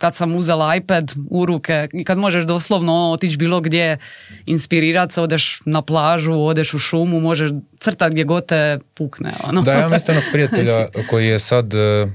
kad 0.00 0.16
sam 0.16 0.34
uzela 0.34 0.76
iPad 0.76 1.12
u 1.30 1.46
ruke 1.46 1.88
i 1.92 2.04
kad 2.04 2.18
možeš 2.18 2.44
doslovno 2.44 3.10
otići 3.12 3.36
bilo 3.36 3.60
gdje 3.60 3.98
inspirirat 4.46 5.12
se, 5.12 5.20
odeš 5.20 5.60
na 5.66 5.82
plažu, 5.82 6.32
odeš 6.32 6.74
u 6.74 6.78
šumu, 6.78 7.20
možeš 7.20 7.50
crtat 7.78 8.12
gdje 8.12 8.24
god 8.24 8.46
te 8.46 8.78
pukne. 8.94 9.32
Ono. 9.44 9.62
Da, 9.62 9.72
ja 9.72 9.78
imam 9.78 9.94
isto 10.00 10.12
prijatelja 10.32 10.86
koji 11.10 11.26
je 11.26 11.38
sad, 11.38 11.74
e, 11.74 12.08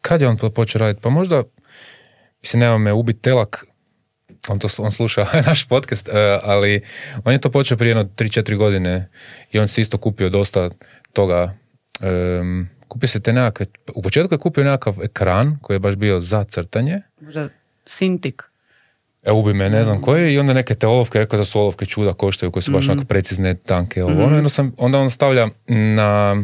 kad 0.00 0.20
je 0.20 0.28
on 0.28 0.36
počeo 0.54 0.78
raditi? 0.78 1.02
Pa 1.02 1.10
možda, 1.10 1.42
mislim, 2.42 2.60
nema 2.60 2.78
me 2.78 2.92
ubit 2.92 3.20
telak, 3.20 3.64
on, 4.48 4.58
to, 4.58 4.68
on 4.78 4.92
sluša 4.92 5.26
naš 5.46 5.68
podcast, 5.68 6.08
e, 6.08 6.38
ali 6.42 6.80
on 7.24 7.32
je 7.32 7.40
to 7.40 7.50
počeo 7.50 7.76
prije 7.76 7.90
jedno 7.90 8.04
3-4 8.04 8.56
godine 8.56 9.08
i 9.52 9.58
on 9.58 9.68
si 9.68 9.80
isto 9.80 9.98
kupio 9.98 10.28
dosta 10.28 10.70
toga. 11.12 11.54
Kupio 12.96 13.08
se 13.08 13.20
te 13.20 13.32
nekakve, 13.32 13.66
u 13.94 14.02
početku 14.02 14.34
je 14.34 14.38
kupio 14.38 14.64
nekakav 14.64 14.94
ekran 15.02 15.58
koji 15.62 15.74
je 15.74 15.78
baš 15.78 15.96
bio 15.96 16.20
za 16.20 16.44
crtanje, 16.44 17.02
Možda 17.20 17.48
Sintik. 17.86 18.42
E, 19.22 19.32
ubi 19.32 19.54
me, 19.54 19.70
ne 19.70 19.84
znam 19.84 20.00
koje, 20.00 20.34
i 20.34 20.38
onda 20.38 20.52
neke 20.52 20.74
te 20.74 20.86
olovke, 20.86 21.18
rekao 21.18 21.38
da 21.38 21.44
su 21.44 21.60
olovke 21.60 21.86
čuda 21.86 22.12
koštaju, 22.12 22.50
koje 22.50 22.62
su 22.62 22.72
baš 22.72 22.88
onako 22.88 23.06
precizne, 23.06 23.54
tanke, 23.54 24.04
ovo, 24.04 24.24
ono, 24.24 24.36
i 24.36 24.38
onda, 24.38 24.48
sam, 24.48 24.72
onda 24.78 24.98
on 24.98 25.10
stavlja 25.10 25.48
na, 25.68 26.42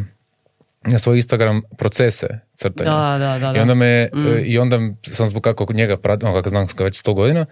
na 0.83 0.99
svoj 0.99 1.15
Instagram 1.15 1.61
procese 1.77 2.27
crtanja. 2.53 2.89
Da, 2.89 3.17
da, 3.19 3.39
da, 3.39 3.51
I 3.51 3.55
da. 3.55 3.61
onda 3.61 3.73
me, 3.73 3.85
e, 3.85 4.09
i 4.45 4.57
onda 4.57 4.79
sam 5.01 5.27
zbog 5.27 5.43
kako 5.43 5.73
njega 5.73 5.97
pratim, 5.97 6.27
ono 6.27 6.37
kako 6.37 6.49
znam 6.49 6.67
ga 6.77 6.83
već 6.83 7.03
100 7.03 7.13
godina, 7.13 7.45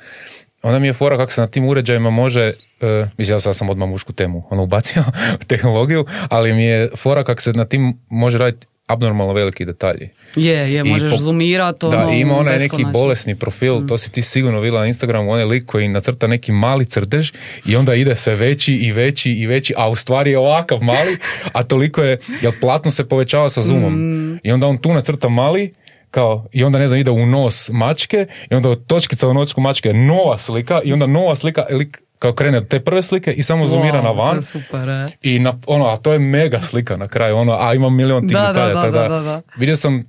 onda 0.62 0.80
mi 0.80 0.88
je 0.88 0.94
fora 0.94 1.18
kako 1.18 1.32
se 1.32 1.42
na 1.42 1.48
tim 1.48 1.66
uređajima 1.66 2.10
može, 2.10 2.54
e, 2.82 3.06
mislim 3.18 3.36
ja 3.36 3.40
sad 3.40 3.56
sam 3.56 3.70
odmah 3.70 3.90
mušku 3.90 4.14
temu 4.14 4.48
ono 4.50 4.64
ubacio, 4.64 5.04
tehnologiju, 5.48 6.06
ali 6.30 6.54
mi 6.54 6.64
je 6.64 6.90
fora 6.98 7.24
kako 7.24 7.42
se 7.42 7.54
na 7.54 7.66
tim 7.66 8.00
može 8.10 8.38
raditi 8.38 8.68
abnormalno 8.92 9.34
veliki 9.34 9.66
detalji. 9.66 10.10
Je, 10.36 10.74
je, 10.74 10.82
I 10.86 10.90
možeš 10.90 11.12
po- 11.12 11.18
zoomirat 11.18 11.84
ono 11.84 12.06
Da, 12.06 12.12
ima 12.12 12.38
onaj 12.38 12.60
neki 12.60 12.86
bolesni 12.94 13.36
profil, 13.36 13.88
to 13.88 13.98
si 13.98 14.12
ti 14.12 14.22
sigurno 14.22 14.60
vidjela 14.60 14.80
na 14.80 14.88
Instagramu, 14.88 15.32
onaj 15.32 15.46
lik 15.46 15.66
koji 15.66 15.88
nacrta 15.88 16.28
neki 16.28 16.52
mali 16.52 16.86
crtež 16.86 17.32
i 17.66 17.76
onda 17.76 17.94
ide 17.96 18.16
sve 18.16 18.36
veći 18.36 18.74
i 18.74 18.92
veći 18.92 19.32
i 19.32 19.48
veći, 19.48 19.74
a 19.78 19.90
u 19.90 19.96
stvari 19.96 20.32
je 20.32 20.38
ovakav 20.38 20.80
mali, 20.82 21.18
a 21.54 21.64
toliko 21.64 22.02
je, 22.04 22.20
jer 22.42 22.60
platno 22.60 22.92
se 22.92 23.08
povećava 23.10 23.50
sa 23.50 23.62
zoomom. 23.62 24.40
I 24.44 24.52
onda 24.52 24.68
on 24.68 24.78
tu 24.78 24.94
nacrta 24.94 25.30
mali, 25.30 25.74
kao, 26.12 26.48
i 26.52 26.64
onda 26.64 26.80
ne 26.80 26.88
znam, 26.88 27.00
ide 27.00 27.12
u 27.12 27.26
nos 27.26 27.70
mačke, 27.74 28.28
i 28.52 28.56
onda 28.56 28.70
od 28.70 28.86
točkica 28.86 29.28
u 29.28 29.34
nosku 29.34 29.62
mačke 29.62 29.90
je 29.90 29.94
nova 29.94 30.38
slika, 30.38 30.82
i 30.84 30.94
onda 30.94 31.08
nova 31.08 31.36
slika, 31.36 31.66
lik 31.72 32.02
kao 32.22 32.34
krene 32.34 32.58
od 32.58 32.68
te 32.68 32.80
prve 32.80 33.02
slike 33.02 33.32
i 33.32 33.44
samo 33.44 33.66
zoomira 33.66 33.94
Wow, 33.94 34.04
na 34.04 34.10
to 34.10 34.14
van. 34.14 34.36
je 34.36 34.42
super, 34.42 34.90
e. 34.90 35.10
I 35.24 35.40
na, 35.40 35.60
ono, 35.68 35.86
a 35.86 35.98
to 35.98 36.14
je 36.14 36.20
mega 36.20 36.62
slika 36.62 36.98
na 36.98 37.08
kraju, 37.08 37.38
ono, 37.38 37.54
a 37.54 37.74
ima 37.74 37.90
milion 37.90 38.22
tih 38.22 38.38
detalja. 38.38 38.74
da, 38.74 38.82
tako 38.82 38.92
da, 38.92 39.08
da, 39.10 39.20
da. 39.20 39.42
Vidio 39.58 39.76
sam 39.76 40.02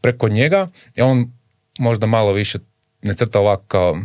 preko 0.00 0.28
njega, 0.28 0.68
i 0.96 1.02
on 1.02 1.32
možda 1.78 2.06
malo 2.06 2.32
više 2.32 2.58
ne 3.02 3.14
crta 3.14 3.40
ovako 3.40 3.64
kao... 3.64 3.98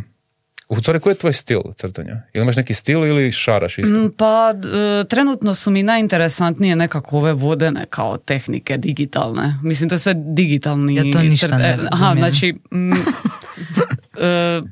U 0.68 0.76
stvari, 0.76 1.00
koji 1.00 1.10
je 1.10 1.18
tvoj 1.18 1.32
stil 1.32 1.60
crtanja? 1.76 2.22
Ili 2.34 2.42
imaš 2.42 2.56
neki 2.56 2.74
stil 2.74 2.98
ili 2.98 3.32
šaraš 3.32 3.78
isto? 3.78 3.94
Mm, 3.94 4.10
Pa 4.10 4.54
e, 5.00 5.04
trenutno 5.04 5.54
su 5.54 5.70
mi 5.70 5.82
najinteresantnije 5.82 6.76
nekako 6.76 7.18
ove 7.18 7.32
vodene 7.32 7.86
kao 7.86 8.16
tehnike 8.18 8.76
digitalne. 8.76 9.54
Mislim, 9.62 9.88
to 9.88 9.94
je 9.94 9.98
sve 9.98 10.14
digitalni. 10.16 10.94
Ja 10.94 11.02
to 11.12 11.18
ništa 11.20 11.48
crt- 11.48 11.58
ne 11.58 11.64
e, 11.64 11.72
Aha, 11.72 12.04
razumijem. 12.04 12.18
znači, 12.20 12.54
mm, 12.72 12.92
e, 14.20 14.62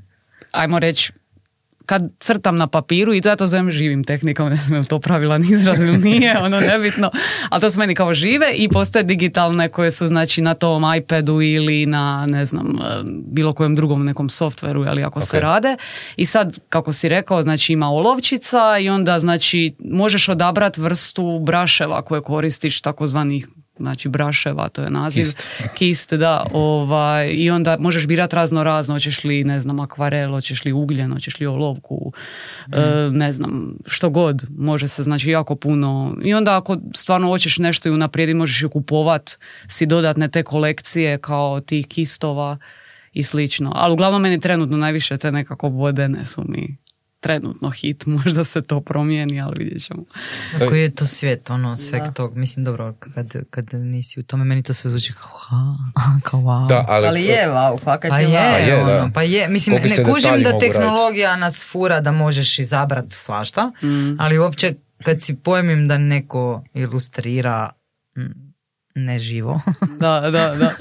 ajmo 0.52 0.78
reći, 0.78 1.12
kad 1.86 2.02
crtam 2.20 2.56
na 2.56 2.66
papiru 2.66 3.14
i 3.14 3.20
to 3.20 3.28
ja 3.28 3.36
to 3.36 3.46
zovem 3.46 3.70
živim 3.70 4.04
tehnikom, 4.04 4.48
ne 4.54 4.56
znam 4.56 4.84
to 4.84 4.98
pravilan 4.98 5.42
izraz 5.42 5.80
ili 5.80 5.98
nije, 5.98 6.38
ono 6.46 6.60
nebitno, 6.60 7.10
ali 7.48 7.60
to 7.60 7.70
su 7.70 7.78
meni 7.78 7.94
kao 7.94 8.14
žive 8.14 8.52
i 8.54 8.68
postoje 8.68 9.02
digitalne 9.02 9.68
koje 9.68 9.90
su 9.90 10.06
znači 10.06 10.42
na 10.42 10.54
tom 10.54 10.94
iPadu 10.96 11.40
ili 11.42 11.86
na 11.86 12.26
ne 12.26 12.44
znam 12.44 12.66
e, 12.66 13.02
bilo 13.26 13.52
kojem 13.52 13.74
drugom 13.74 14.04
nekom 14.04 14.28
softveru 14.28 14.84
ali 14.88 15.02
ako 15.04 15.20
se 15.20 15.36
Ok. 15.36 15.42
rade 15.42 15.76
i 16.16 16.26
sad 16.26 16.58
kako 16.68 16.92
si 16.92 17.08
rekao 17.08 17.42
znači 17.42 17.72
ima 17.72 17.90
olovčica 17.90 18.78
i 18.80 18.88
onda 18.88 19.18
znači 19.18 19.74
možeš 19.84 20.28
odabrati 20.28 20.80
vrstu 20.80 21.38
braševa 21.42 22.02
koje 22.02 22.22
koristiš 22.22 22.82
takozvanih 22.82 23.48
znači 23.76 24.08
braševa, 24.08 24.68
to 24.68 24.82
je 24.82 24.90
naziv. 24.90 25.24
Kist. 25.24 25.48
Kist, 25.78 26.14
da. 26.14 26.46
Ovaj, 26.52 27.30
I 27.32 27.50
onda 27.50 27.76
možeš 27.80 28.06
birati 28.06 28.36
razno 28.36 28.64
razno, 28.64 28.94
hoćeš 28.94 29.24
li, 29.24 29.44
ne 29.44 29.60
znam, 29.60 29.80
akvarel, 29.80 30.30
hoćeš 30.30 30.64
li 30.64 30.72
ugljen, 30.72 31.12
hoćeš 31.12 31.40
li 31.40 31.46
olovku, 31.46 32.12
e, 32.72 33.10
ne 33.10 33.32
znam, 33.32 33.76
što 33.86 34.10
god. 34.10 34.44
Može 34.58 34.88
se, 34.88 35.02
znači, 35.02 35.30
jako 35.30 35.56
puno. 35.56 36.16
I 36.24 36.34
onda 36.34 36.56
ako 36.56 36.76
stvarno 36.94 37.28
hoćeš 37.28 37.58
nešto 37.58 37.88
i 37.88 37.92
unaprijedi, 37.92 38.34
možeš 38.34 38.62
i 38.62 38.68
kupovat 38.68 39.38
si 39.68 39.86
dodatne 39.86 40.28
te 40.28 40.42
kolekcije 40.42 41.18
kao 41.18 41.60
tih 41.60 41.86
kistova 41.88 42.58
i 43.12 43.22
slično. 43.22 43.72
Ali 43.74 43.92
uglavnom 43.92 44.22
meni 44.22 44.40
trenutno 44.40 44.76
najviše 44.76 45.16
te 45.16 45.32
nekako 45.32 45.68
vodene 45.68 46.24
su 46.24 46.44
mi 46.48 46.83
trenutno 47.24 47.70
hit, 47.70 48.06
možda 48.24 48.44
se 48.44 48.62
to 48.62 48.80
promijeni, 48.80 49.40
ali 49.40 49.64
vidjet 49.64 49.84
ćemo. 49.84 50.04
A 50.54 50.68
koji 50.68 50.82
je 50.82 50.94
to 50.94 51.06
svijet, 51.06 51.50
ono, 51.50 51.76
sveg 51.76 52.02
tog, 52.14 52.36
mislim, 52.36 52.64
dobro, 52.64 52.94
kad, 53.00 53.34
kad 53.50 53.74
nisi 53.74 54.20
u 54.20 54.22
tome, 54.22 54.44
meni 54.44 54.62
to 54.62 54.74
sve 54.74 54.90
zvuči 54.90 55.12
kao, 55.12 55.30
ha, 55.38 55.76
kao 56.30 56.40
wow. 56.40 56.68
Da, 56.68 56.84
ali, 56.88 57.06
Ali 57.06 57.22
je, 57.22 57.48
wow, 57.48 57.80
fakat 57.80 58.10
Pa 58.10 58.18
je, 58.18 58.28
wow. 58.28 58.50
Pa 58.52 58.58
je, 58.58 58.82
ono, 58.82 59.10
pa 59.14 59.22
je. 59.22 59.48
Mislim, 59.48 59.76
ne 59.76 60.12
kužim 60.12 60.42
da 60.42 60.58
tehnologija 60.58 61.36
nas 61.36 61.66
fura 61.72 62.00
da 62.00 62.12
možeš 62.12 62.58
izabrat 62.58 63.06
svašta, 63.10 63.70
Mm. 63.82 64.20
ali 64.20 64.38
uopće 64.38 64.74
kad 65.02 65.20
si 65.20 65.36
pojmim 65.36 65.88
da 65.88 65.98
neko 65.98 66.64
ilustrira 66.74 67.70
mm, 68.16 68.54
neživo, 68.94 69.60
Da, 70.00 70.20
da, 70.20 70.54
da. 70.54 70.74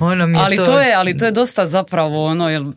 ono 0.00 0.26
mi 0.26 0.38
je 0.38 0.44
ali 0.44 0.56
to... 0.56 0.64
to... 0.64 0.80
je, 0.80 0.94
ali 0.94 1.16
to 1.16 1.24
je 1.24 1.30
dosta 1.30 1.66
zapravo 1.66 2.26
ono, 2.26 2.50
jel, 2.50 2.72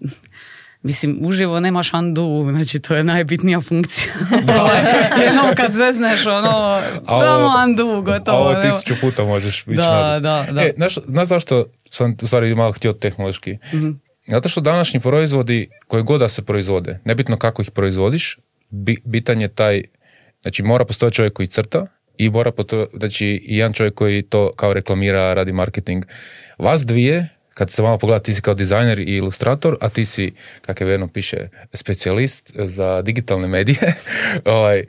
mislim, 0.85 1.17
uživo 1.21 1.59
nemaš 1.59 1.93
undo, 1.93 2.23
znači 2.49 2.79
to 2.79 2.95
je 2.95 3.03
najbitnija 3.03 3.61
funkcija. 3.61 4.13
Jednom 5.25 5.45
kad 5.55 5.71
zezneš, 5.71 6.25
ono, 6.25 6.47
A 6.47 6.81
ovo- 7.07 7.23
damo 7.23 7.63
undo, 7.65 7.83
a 7.83 8.01
gotovo. 8.01 8.37
ovo 8.39 8.55
tisuću 8.55 8.93
puta 9.01 9.23
možeš 9.23 9.61
ići 9.61 9.71
Da, 9.71 9.91
nazad. 9.91 10.21
da, 10.21 10.45
da. 10.51 10.61
E, 10.61 10.73
znaš, 10.75 10.97
znaš 11.07 11.27
zašto 11.27 11.65
sam 11.91 12.15
u 12.21 12.27
stvari 12.27 12.55
malo 12.55 12.71
htio 12.71 12.93
tehnološki? 12.93 13.57
Mhm. 13.73 13.89
Zato 14.27 14.49
što 14.49 14.61
današnji 14.61 14.99
proizvodi, 14.99 15.69
koji 15.87 16.03
god 16.03 16.19
da 16.19 16.27
se 16.27 16.41
proizvode, 16.41 16.99
nebitno 17.05 17.37
kako 17.37 17.61
ih 17.61 17.71
proizvodiš, 17.71 18.37
bi, 18.69 18.97
bitan 19.05 19.41
je 19.41 19.47
taj, 19.47 19.81
znači 20.41 20.63
mora 20.63 20.85
postojati 20.85 21.15
čovjek 21.15 21.33
koji 21.33 21.47
crta 21.47 21.87
i 22.17 22.29
mora 22.29 22.51
postojati, 22.51 22.97
znači 22.97 23.25
i 23.43 23.57
jedan 23.57 23.73
čovjek 23.73 23.93
koji 23.93 24.21
to 24.21 24.51
kao 24.55 24.73
reklamira, 24.73 25.33
radi 25.33 25.51
marketing. 25.53 26.05
Vas 26.59 26.85
dvije, 26.85 27.27
kad 27.55 27.71
se 27.71 27.81
malo 27.83 27.97
pogleda, 27.97 28.23
ti 28.23 28.33
si 28.33 28.41
kao 28.41 28.53
dizajner 28.53 28.99
i 28.99 29.03
ilustrator, 29.03 29.77
a 29.81 29.89
ti 29.89 30.05
si, 30.05 30.31
kako 30.61 30.83
je 30.83 30.91
jedno 30.91 31.07
piše, 31.07 31.37
specijalist 31.73 32.51
za 32.55 33.01
digitalne 33.01 33.47
medije, 33.47 33.95
ovaj, 34.45 34.83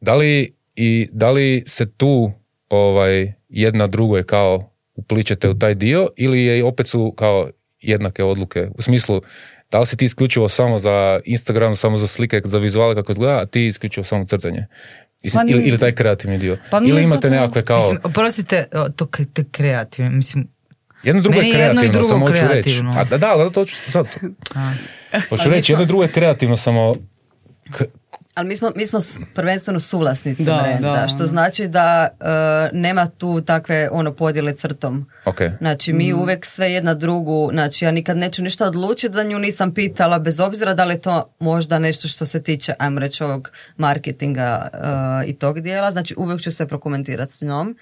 da 0.00 0.14
li, 0.14 0.54
i, 0.76 1.08
da 1.12 1.30
li 1.30 1.62
se 1.66 1.90
tu 1.92 2.32
ovaj, 2.68 3.32
jedna 3.48 3.86
drugoj 3.86 4.22
kao 4.22 4.70
upličete 4.94 5.48
u 5.48 5.58
taj 5.58 5.74
dio 5.74 6.08
ili 6.16 6.44
je 6.44 6.64
opet 6.64 6.88
su 6.88 7.14
kao 7.16 7.50
jednake 7.80 8.24
odluke 8.24 8.68
u 8.78 8.82
smislu 8.82 9.22
da 9.70 9.80
li 9.80 9.86
si 9.86 9.96
ti 9.96 10.04
isključivo 10.04 10.48
samo 10.48 10.78
za 10.78 11.20
Instagram, 11.24 11.76
samo 11.76 11.96
za 11.96 12.06
slike, 12.06 12.40
za 12.44 12.58
vizuale 12.58 12.94
kako 12.94 13.12
izgleda, 13.12 13.40
a 13.40 13.46
ti 13.46 13.66
isključivo 13.66 14.04
samo 14.04 14.24
crtanje? 14.24 14.66
Mislim, 15.22 15.46
Pa 15.46 15.52
ili, 15.52 15.68
ili 15.68 15.78
taj 15.78 15.94
kreativni 15.94 16.38
dio? 16.38 16.58
Pa 16.70 16.80
ili 16.84 17.02
imate 17.02 17.30
nekakve 17.30 17.64
kao... 17.64 17.78
Mislim, 17.78 17.98
oprostite, 18.02 18.68
to 18.96 19.06
k- 19.06 19.24
te 19.34 19.44
kreativno, 19.50 20.10
mislim, 20.10 20.48
jedno 21.04 21.22
drugo 21.22 21.38
meni 21.38 21.50
je 21.50 21.58
jedno 21.58 21.64
i 21.64 21.68
kreativno, 21.72 21.92
drugo 21.92 22.08
samo 22.08 22.26
hoću 22.26 22.46
reći. 22.48 22.82
A 22.90 23.04
da, 23.04 23.18
da, 23.18 23.36
da, 23.36 23.50
to 23.50 23.64
ću 23.64 23.90
sad. 23.90 24.06
a, 24.54 24.72
Hoću 25.28 25.50
reći, 25.50 25.72
jedno 25.72 25.82
i 25.82 25.86
drugo 25.86 26.02
je 26.02 26.08
kreativno, 26.10 26.56
samo... 26.56 26.96
k- 27.70 27.82
Ali 28.34 28.48
mi 28.48 28.56
smo, 28.56 28.72
mi 28.76 28.86
smo 28.86 29.00
prvenstveno 29.34 29.78
suvlasnici 29.80 30.44
Da, 30.44 30.60
brenda, 30.62 30.92
da. 30.92 31.08
što 31.08 31.26
znači 31.26 31.68
da 31.68 32.08
e, 32.10 32.24
nema 32.72 33.06
tu 33.08 33.40
takve 33.42 33.88
ono 33.92 34.12
podjele 34.12 34.52
crtom. 34.52 35.06
Ok, 35.24 35.38
Znači 35.58 35.92
mi 35.92 36.12
Mm. 36.12 36.18
uvijek 36.18 36.46
sve 36.46 36.66
jedna 36.68 36.94
drugu, 36.94 37.50
znači 37.52 37.84
ja 37.84 37.90
nikad 37.90 38.16
neću 38.16 38.42
ništa 38.42 38.66
odlučiti 38.66 39.08
da 39.08 39.22
nju 39.22 39.38
nisam 39.38 39.74
pitala 39.74 40.18
bez 40.18 40.40
obzira 40.40 40.74
da 40.74 40.84
li 40.84 40.94
je 40.94 41.00
to 41.00 41.34
možda 41.40 41.78
nešto 41.78 42.08
što 42.08 42.26
se 42.26 42.42
tiče, 42.42 42.74
ajmo 42.78 43.00
reći 43.00 43.24
ovog 43.24 43.48
marketinga 43.76 44.68
e, 44.72 44.78
i 45.26 45.34
tog 45.34 45.60
dijela, 45.60 45.90
znači 45.90 46.14
uvijek 46.16 46.40
ću 46.40 46.52
se 46.52 46.66
prokomentirati 46.66 47.32
s 47.32 47.42
njom. 47.42 47.76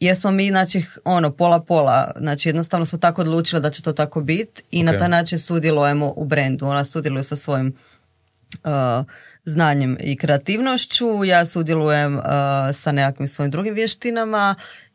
Jer 0.00 0.16
smo 0.16 0.30
mi, 0.30 0.48
znači, 0.48 0.84
ono, 1.04 1.30
pola 1.30 1.60
pola, 1.60 2.12
znači 2.16 2.48
jednostavno 2.48 2.86
smo 2.86 2.98
tako 2.98 3.20
odlučili 3.20 3.62
da 3.62 3.70
će 3.70 3.82
to 3.82 3.92
tako 3.92 4.20
biti 4.20 4.62
i 4.70 4.82
na 4.82 4.92
Ok. 4.92 4.98
taj 4.98 5.08
način 5.08 5.38
sudjelujemo 5.38 6.12
u 6.16 6.24
brendu. 6.24 6.66
Ona 6.66 6.84
sudjeluje 6.84 7.24
sa 7.24 7.36
svojim 7.36 7.76
uh, 8.64 8.70
znanjem 9.44 9.96
i 10.00 10.16
kreativnošću, 10.16 11.24
ja 11.24 11.46
sudjelujem 11.46 12.16
uh, 12.16 12.24
sa 12.72 12.92
nekakvim 12.92 13.28
svojim 13.28 13.50
drugim 13.50 13.74
vještinama 13.74 14.54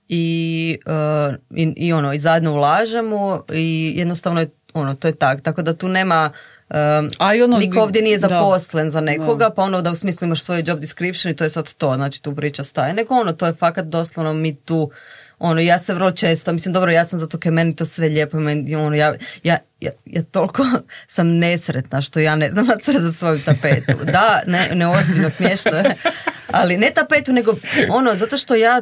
i, 0.10 0.78
uh, 0.86 1.36
i, 1.56 1.74
i 1.76 1.94
ono, 1.94 2.14
i 2.14 2.20
zajedno 2.20 2.54
ulažemo 2.54 3.44
i 3.54 3.94
jednostavno 3.98 4.40
je, 4.40 4.50
ono, 4.74 4.96
to 4.96 5.08
je 5.08 5.16
tak, 5.16 5.42
tako 5.42 5.62
da 5.62 5.74
tu 5.74 5.90
nema 5.90 6.32
um, 6.70 7.10
A 7.18 7.36
i 7.36 7.42
ono 7.42 7.58
niko 7.58 7.80
ovdje 7.80 8.02
nije 8.02 8.18
da. 8.18 8.28
zaposlen 8.28 8.90
za 8.90 9.02
nekoga, 9.02 9.50
pa 9.50 9.62
ono 9.62 9.82
da 9.82 9.92
u 9.92 9.96
smislu 9.96 10.26
imaš 10.26 10.44
svoj 10.44 10.64
job 10.66 10.80
description 10.80 11.32
i 11.32 11.36
to 11.36 11.44
je 11.44 11.50
sad 11.50 11.74
to, 11.74 11.94
znači 11.94 12.22
tu 12.22 12.36
priča 12.36 12.64
staje, 12.64 12.94
nego 12.94 13.16
ono, 13.16 13.32
to 13.32 13.46
je 13.46 13.54
fakat 13.54 13.86
doslovno 13.86 14.34
mi 14.34 14.56
tu 14.56 14.92
ono, 15.40 15.62
ja 15.62 15.80
se 15.80 15.94
vrlo 15.94 16.12
često, 16.12 16.54
mislim, 16.54 16.74
dobro, 16.74 16.92
ja 16.92 17.06
sam 17.06 17.20
zato 17.20 17.40
kaj 17.40 17.52
meni 17.52 17.76
to 17.76 17.86
sve 17.86 18.08
lijepo, 18.08 18.40
meni, 18.40 18.76
ono, 18.76 18.96
ja, 18.96 19.16
ja, 19.44 19.58
ja, 19.80 19.92
ja 20.06 20.22
toliko 20.24 20.66
sam 21.08 21.28
nesretna 21.28 22.02
što 22.02 22.20
ja 22.20 22.36
ne 22.36 22.52
znam 22.52 22.66
nacrtati 22.76 23.18
svoju 23.18 23.40
tapetu. 23.46 23.94
Da, 24.04 24.42
ne, 24.48 24.70
ne 24.74 24.88
ozbiljno 24.88 25.30
smiješno 25.30 25.72
je, 25.72 25.96
ali 26.60 26.78
ne 26.78 26.92
tapetu, 26.96 27.34
nego 27.34 27.56
ono, 27.90 28.16
zato 28.16 28.38
što 28.38 28.56
ja 28.56 28.82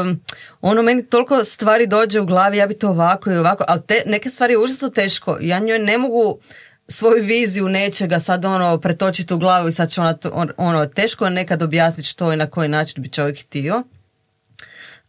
um, 0.00 0.20
ono 0.60 0.82
meni 0.82 1.06
toliko 1.06 1.44
stvari 1.44 1.86
dođe 1.86 2.20
u 2.20 2.26
glavi, 2.26 2.56
ja 2.56 2.66
bi 2.66 2.74
to 2.74 2.88
ovako 2.88 3.30
i 3.30 3.36
ovako, 3.36 3.64
ali 3.68 3.80
te, 3.86 4.02
neke 4.06 4.30
stvari 4.30 4.52
je 4.52 4.58
užasno 4.58 4.88
teško, 4.88 5.38
ja 5.40 5.58
njoj 5.58 5.78
ne 5.78 5.98
mogu 5.98 6.38
svoju 6.88 7.24
viziju 7.24 7.68
nečega 7.68 8.20
sad 8.20 8.44
ono 8.44 8.78
pretočiti 8.80 9.34
u 9.34 9.38
glavu 9.38 9.68
i 9.68 9.72
sad 9.72 9.90
će 9.90 10.00
ona 10.00 10.12
to, 10.12 10.30
on- 10.34 10.52
ono, 10.56 10.86
teško 10.86 11.24
je 11.24 11.30
nekad 11.30 11.62
objasniti 11.62 12.08
što 12.08 12.32
i 12.32 12.36
na 12.36 12.46
koji 12.46 12.68
način 12.68 13.02
bi 13.02 13.08
čovjek 13.08 13.40
htio. 13.40 13.82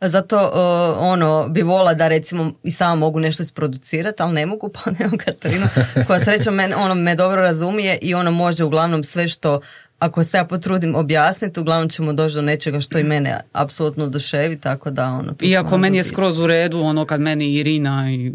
Zato 0.02 0.38
uh, 0.38 0.98
ono 1.00 1.48
bi 1.50 1.62
vola 1.62 1.94
da 1.94 2.08
recimo 2.08 2.52
i 2.64 2.72
sama 2.72 2.96
mogu 2.96 3.20
nešto 3.20 3.44
isproducirati, 3.44 4.24
ali 4.24 4.34
ne 4.34 4.46
mogu, 4.46 4.70
pa 4.76 4.92
nemam 5.00 5.18
Katarinu 5.18 5.66
koja 6.08 6.20
srećom 6.20 6.56
men, 6.56 6.74
ono 6.74 6.96
me 6.96 7.16
dobro 7.16 7.42
razumije 7.42 7.98
i 8.02 8.14
ono 8.14 8.32
može 8.32 8.64
uglavnom 8.64 9.04
sve 9.04 9.28
što 9.28 9.62
ako 10.00 10.24
se 10.24 10.38
ja 10.38 10.46
potrudim 10.46 10.96
objasniti, 10.96 11.60
uglavnom 11.60 11.90
ćemo 11.90 12.14
doći 12.14 12.36
do 12.36 12.42
nečega 12.42 12.82
što 12.82 13.00
i 13.00 13.04
mene 13.04 13.40
apsolutno 13.54 14.04
oduševi, 14.04 14.60
tako 14.60 14.92
da 14.92 15.10
ono... 15.10 15.36
Iako 15.42 15.78
meni 15.78 15.98
je 15.98 16.04
skroz 16.04 16.38
u 16.38 16.48
redu 16.48 16.80
ono 16.80 17.06
kad 17.06 17.22
meni 17.22 17.54
Irina 17.54 18.12
i 18.12 18.34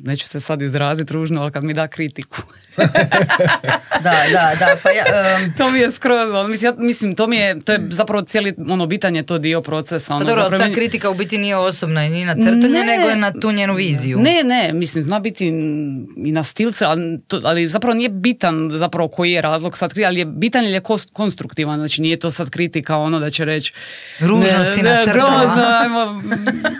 neću 0.00 0.26
se 0.26 0.40
sad 0.40 0.62
izraziti 0.62 1.12
ružno, 1.12 1.42
ali 1.42 1.52
kad 1.52 1.64
mi 1.64 1.74
da 1.74 1.88
kritiku. 1.88 2.42
Da, 3.94 4.10
da, 4.32 4.50
da, 4.56 4.76
pa 4.82 4.90
ja... 4.90 5.04
um, 5.38 5.52
to 5.52 5.68
mi 5.68 5.78
je 5.78 5.90
skroz, 5.90 6.18
mislim, 6.48 6.68
ja- 6.70 6.78
mislim, 6.78 7.14
to 7.14 7.26
mi 7.26 7.36
je, 7.36 7.60
to 7.60 7.72
je 7.72 7.80
zapravo 7.88 8.22
cijeli, 8.22 8.54
ono, 8.60 8.86
bitan 8.86 9.16
je 9.16 9.22
to 9.22 9.38
dio 9.38 9.60
procesa. 9.62 10.08
Pa 10.08 10.16
Ono, 10.16 10.24
dobro, 10.24 10.34
ali 10.34 10.44
zapravo 10.44 10.58
ta 10.60 10.64
meni- 10.64 10.74
kritika 10.74 11.10
u 11.10 11.14
biti 11.14 11.38
nije 11.38 11.56
osobna 11.56 12.04
i 12.04 12.10
ni 12.10 12.24
na 12.24 12.34
crtanje, 12.34 12.68
Ne. 12.70 12.86
nego 12.88 13.08
je 13.08 13.16
na 13.16 13.32
tu 13.32 13.52
njenu 13.52 13.74
viziju. 13.74 14.18
Ne, 14.18 14.42
ne, 14.44 14.70
mislim, 14.72 15.04
zna 15.04 15.20
biti 15.20 15.46
i 16.18 16.32
na 16.32 16.44
stilce, 16.44 16.84
ali, 16.84 17.20
to- 17.20 17.40
ali 17.44 17.66
zapravo 17.66 17.94
nije 17.94 18.08
bitan 18.10 18.68
zapravo 18.70 19.08
koji 19.08 19.32
je 19.32 19.42
razlog 19.42 19.78
sad 19.78 19.90
kritika, 19.90 20.06
ali 20.06 20.18
je 20.18 20.26
bitan 20.26 20.64
jer 20.64 20.72
je 20.72 20.80
konstruktivan, 21.12 21.78
znači 21.78 22.02
nije 22.02 22.18
to 22.18 22.30
sad 22.30 22.50
kritika 22.50 22.96
ono 22.96 23.20
da 23.20 23.30
će 23.30 23.44
reći 23.44 23.72
Ružno 24.20 24.58
ne, 24.58 24.64
si 24.64 24.80
grozno, 25.06 25.64
ajmo, 25.74 26.22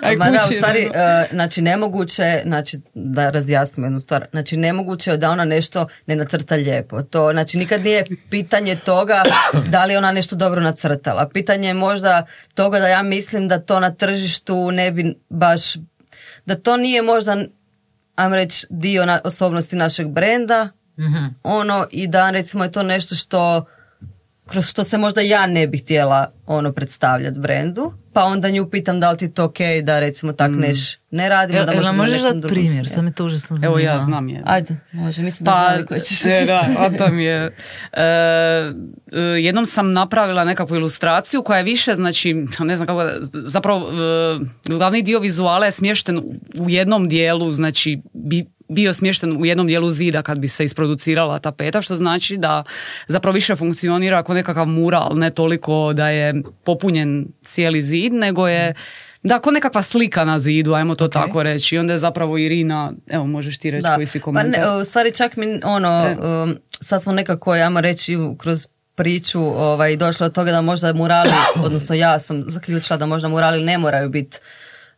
aj 0.03 0.17
Ma 0.17 0.25
da, 0.27 0.39
u 0.45 0.53
stvari, 0.53 0.81
e, 0.85 0.89
znači 1.33 1.63
nemoguće, 1.63 2.43
znači 2.45 2.79
da 3.13 3.31
razjasnimo 3.31 3.87
jednu 3.87 4.01
stvar, 4.01 4.27
znači 4.31 4.57
nemoguće 4.57 5.11
je 5.11 5.17
da 5.17 5.31
ona 5.31 5.45
nešto 5.45 5.87
ne 6.07 6.17
nacrta 6.17 6.55
lijepo. 6.55 7.03
To, 7.03 7.33
znači 7.33 7.59
nikad 7.59 7.85
nije 7.85 8.05
pitanje 8.31 8.77
toga 8.77 9.23
da 9.69 9.85
li 9.85 9.97
ona 9.97 10.13
nešto 10.13 10.37
dobro 10.37 10.61
nacrtala. 10.61 11.29
Pitanje 11.29 11.69
je 11.69 11.75
možda 11.75 12.27
toga 12.55 12.79
da 12.79 12.89
ja 12.89 13.03
mislim 13.03 13.49
da 13.49 13.59
to 13.59 13.81
na 13.81 13.91
tržištu 13.91 14.71
ne 14.71 14.91
bi 14.91 15.15
baš, 15.29 15.75
da 16.47 16.55
to 16.55 16.77
nije 16.77 17.03
možda, 17.03 17.37
ajmo 18.17 18.37
reći, 18.37 18.67
dio 18.71 19.07
na, 19.07 19.21
osobnosti 19.25 19.77
našeg 19.77 20.09
brenda, 20.09 20.69
Mhm. 20.99 21.25
ono, 21.43 21.87
i 21.91 22.07
da 22.09 22.31
recimo 22.31 22.65
je 22.65 22.73
to 22.73 22.83
nešto 22.83 23.15
što 23.15 23.65
kroz 24.47 24.67
što 24.67 24.85
se 24.85 24.99
možda 24.99 25.21
ja 25.21 25.47
ne 25.47 25.67
bih 25.67 25.83
htjela 25.83 26.33
ono 26.47 26.73
predstavljati 26.73 27.39
brendu, 27.39 27.93
pa 28.19 28.25
onda 28.25 28.51
nju 28.51 28.71
pitam 28.71 29.01
da 29.01 29.11
li 29.11 29.19
ti 29.19 29.25
je 29.25 29.35
to 29.35 29.45
ok 29.45 29.59
da 29.83 30.01
recimo 30.01 30.33
tak 30.33 30.51
neš 30.51 30.97
ne 31.11 31.29
radimo, 31.29 31.59
Jel, 31.59 31.67
da 31.67 31.75
možemo 31.75 31.97
možeš 31.97 32.23
dati 32.23 32.41
primjer? 32.49 32.89
Sad 32.89 33.05
me 33.05 33.13
to 33.13 33.25
užasno 33.25 33.59
Evo 33.63 33.79
ja 33.79 34.01
znam 34.01 34.29
je. 34.29 34.43
Ajde, 34.47 34.77
može, 34.93 35.23
mislim 35.23 35.45
da 35.45 35.51
Pa, 35.51 35.75
znam 35.75 35.87
koje 35.87 36.01
ćeš 36.01 36.25
e, 36.25 36.45
da, 36.47 36.67
a 36.79 36.91
to 36.99 37.09
mi 37.09 37.25
je. 37.25 37.55
E, 37.93 38.03
e, 38.03 39.21
jednom 39.21 39.67
sam 39.67 39.93
napravila 39.93 40.45
nekakvu 40.45 40.77
ilustraciju 40.77 41.43
koja 41.43 41.59
je 41.59 41.65
više, 41.65 41.95
znači, 41.95 42.35
ne 42.59 42.77
znam 42.77 42.87
kako, 42.87 43.05
da- 43.05 43.19
zapravo 43.49 43.89
e, 43.93 44.39
glavni 44.69 45.03
dio 45.03 45.21
vizuala 45.21 45.67
je 45.67 45.73
smješten 45.73 46.19
u 46.59 46.71
jednom 46.71 47.09
dijelu, 47.09 47.53
znači, 47.53 48.01
bi, 48.15 48.47
bio 48.69 48.95
smješten 48.95 49.37
u 49.37 49.47
jednom 49.47 49.67
dijelu 49.67 49.91
zida 49.91 50.23
kad 50.23 50.39
bi 50.39 50.49
se 50.49 50.65
isproducirala 50.65 51.39
tapeta, 51.39 51.83
što 51.83 51.95
znači 51.97 52.37
da 52.37 52.65
zapravo 53.09 53.35
više 53.35 53.57
funkcionira 53.57 54.23
kao 54.23 54.35
nekakav 54.35 54.67
mural, 54.67 55.19
ne 55.19 55.31
toliko 55.31 55.93
da 55.93 56.09
je 56.09 56.43
popunjen 56.65 57.27
cijeli 57.45 57.83
zid, 57.83 58.13
nego 58.13 58.49
je 58.49 58.75
da, 59.23 59.37
ako 59.37 59.51
nekakva 59.51 59.83
slika 59.83 60.25
na 60.25 60.39
zidu, 60.39 60.75
ajmo 60.75 60.95
to 60.95 61.09
tako 61.09 61.43
reći. 61.43 61.75
I 61.75 61.79
onda 61.79 61.93
je 61.93 61.99
zapravo 61.99 62.39
Irina, 62.39 62.93
evo 63.11 63.27
možeš 63.27 63.59
ti 63.59 63.71
reći 63.71 63.87
koji 63.95 64.07
si 64.07 64.19
Pa 64.21 64.25
komentar. 64.25 64.61
ne, 64.61 64.81
u 64.81 64.85
stvari 64.85 65.13
čak 65.13 65.37
mi 65.37 65.61
ono, 65.65 66.07
E. 66.07 66.17
um, 66.27 66.57
sad 66.81 67.03
smo 67.03 67.13
nekako, 67.13 67.51
ajmo 67.53 67.81
reći, 67.81 68.17
kroz 68.39 68.67
priču 68.95 69.41
ovaj, 69.43 69.97
došlo 69.97 70.27
od 70.27 70.33
toga 70.33 70.53
da 70.53 70.61
možda 70.61 70.93
murali, 70.93 71.31
odnosno 71.67 71.95
ja 71.95 72.21
sam 72.21 72.43
zaključila 72.47 72.97
da 72.97 73.07
možda 73.07 73.29
murali 73.29 73.65
ne 73.65 73.79
moraju 73.79 74.09
biti 74.09 74.39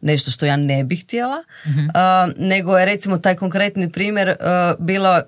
nešto 0.00 0.30
što 0.30 0.46
ja 0.46 0.56
ne 0.56 0.84
bih 0.84 1.04
htjela, 1.04 1.44
uh, 1.66 2.32
nego 2.36 2.78
je 2.78 2.86
recimo 2.86 3.18
taj 3.18 3.34
konkretni 3.34 3.92
primjer 3.92 4.28
uh, 4.28 4.86
bila, 4.86 5.22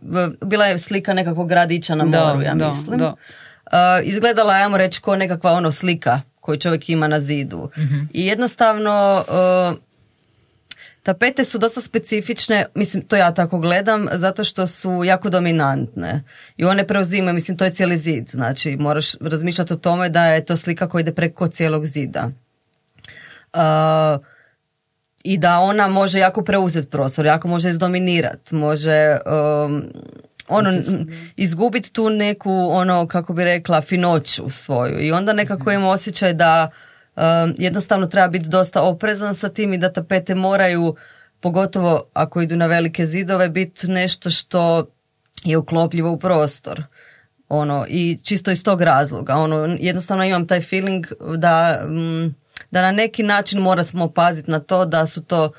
bila 0.44 0.66
je 0.66 0.78
slika 0.78 1.14
nekakvog 1.14 1.48
gradića 1.48 1.94
na 1.94 2.04
moru, 2.04 2.42
ja 2.42 2.54
da, 2.54 2.68
mislim. 2.68 2.98
da. 2.98 3.14
Uh, 3.66 3.78
izgledala 4.02 4.56
je, 4.56 4.62
ajmo 4.62 4.78
reći, 4.78 5.00
kao 5.00 5.16
nekakva 5.16 5.52
ono 5.52 5.70
slika 5.70 6.20
koju 6.40 6.58
čovjek 6.58 6.88
ima 6.88 7.08
na 7.08 7.20
zidu. 7.20 7.70
I 8.12 8.26
jednostavno 8.26 9.24
uh, 9.28 9.78
tapete 11.02 11.44
su 11.44 11.58
dosta 11.58 11.80
specifične, 11.80 12.66
mislim 12.74 13.02
to 13.02 13.16
ja 13.16 13.34
tako 13.34 13.58
gledam, 13.58 14.06
zato 14.12 14.44
što 14.44 14.66
su 14.66 15.04
jako 15.04 15.30
dominantne 15.30 16.22
i 16.56 16.64
one 16.64 16.86
preuzimaju, 16.86 17.34
mislim 17.34 17.56
to 17.56 17.64
je 17.64 17.70
cijeli 17.70 17.98
zid, 17.98 18.28
znači 18.28 18.76
moraš 18.76 19.14
razmišljati 19.20 19.72
o 19.72 19.76
tome 19.76 20.08
da 20.08 20.24
je 20.24 20.44
to 20.44 20.56
slika 20.56 20.88
koja 20.88 21.00
ide 21.00 21.12
preko 21.12 21.48
cijelog 21.48 21.86
zida. 21.86 22.30
Uh, 23.54 24.24
i 25.24 25.38
da 25.38 25.58
ona 25.58 25.88
može 25.88 26.18
jako 26.18 26.44
preuzeti 26.44 26.90
prostor, 26.90 27.26
jako 27.26 27.48
može 27.48 27.70
izdominirati, 27.70 28.54
može 28.54 29.18
um, 29.66 29.84
ono 30.48 30.70
izgubiti 31.36 31.92
tu 31.92 32.10
neku 32.10 32.68
ono 32.70 33.06
kako 33.06 33.32
bi 33.32 33.44
rekla 33.44 33.80
finoću 33.80 34.48
svoju. 34.48 35.00
I 35.00 35.12
onda 35.12 35.32
nekako 35.32 35.70
imam 35.70 35.88
osjećaj 35.88 36.32
da 36.32 36.70
um, 37.16 37.54
jednostavno 37.58 38.06
treba 38.06 38.28
biti 38.28 38.48
dosta 38.48 38.82
oprezan 38.82 39.34
sa 39.34 39.48
tim 39.48 39.72
i 39.72 39.78
da 39.78 39.92
tapete 39.92 40.34
moraju 40.34 40.96
pogotovo 41.40 42.04
ako 42.12 42.42
idu 42.42 42.56
na 42.56 42.66
velike 42.66 43.06
zidove 43.06 43.48
biti 43.48 43.88
nešto 43.88 44.30
što 44.30 44.86
je 45.44 45.56
uklopljivo 45.56 46.10
u 46.10 46.18
prostor. 46.18 46.82
Ono 47.48 47.86
i 47.88 48.18
čisto 48.22 48.50
iz 48.50 48.64
tog 48.64 48.82
razloga. 48.82 49.34
Ono 49.34 49.76
jednostavno 49.80 50.24
imam 50.24 50.46
taj 50.46 50.60
feeling 50.60 51.06
da 51.36 51.82
mm, 51.88 52.41
da 52.72 52.82
na 52.82 52.92
neki 52.92 53.22
način 53.22 53.60
moramo 53.60 54.08
paziti 54.08 54.50
na 54.50 54.58
to 54.58 54.84
da 54.84 55.06
su 55.06 55.22
to 55.22 55.52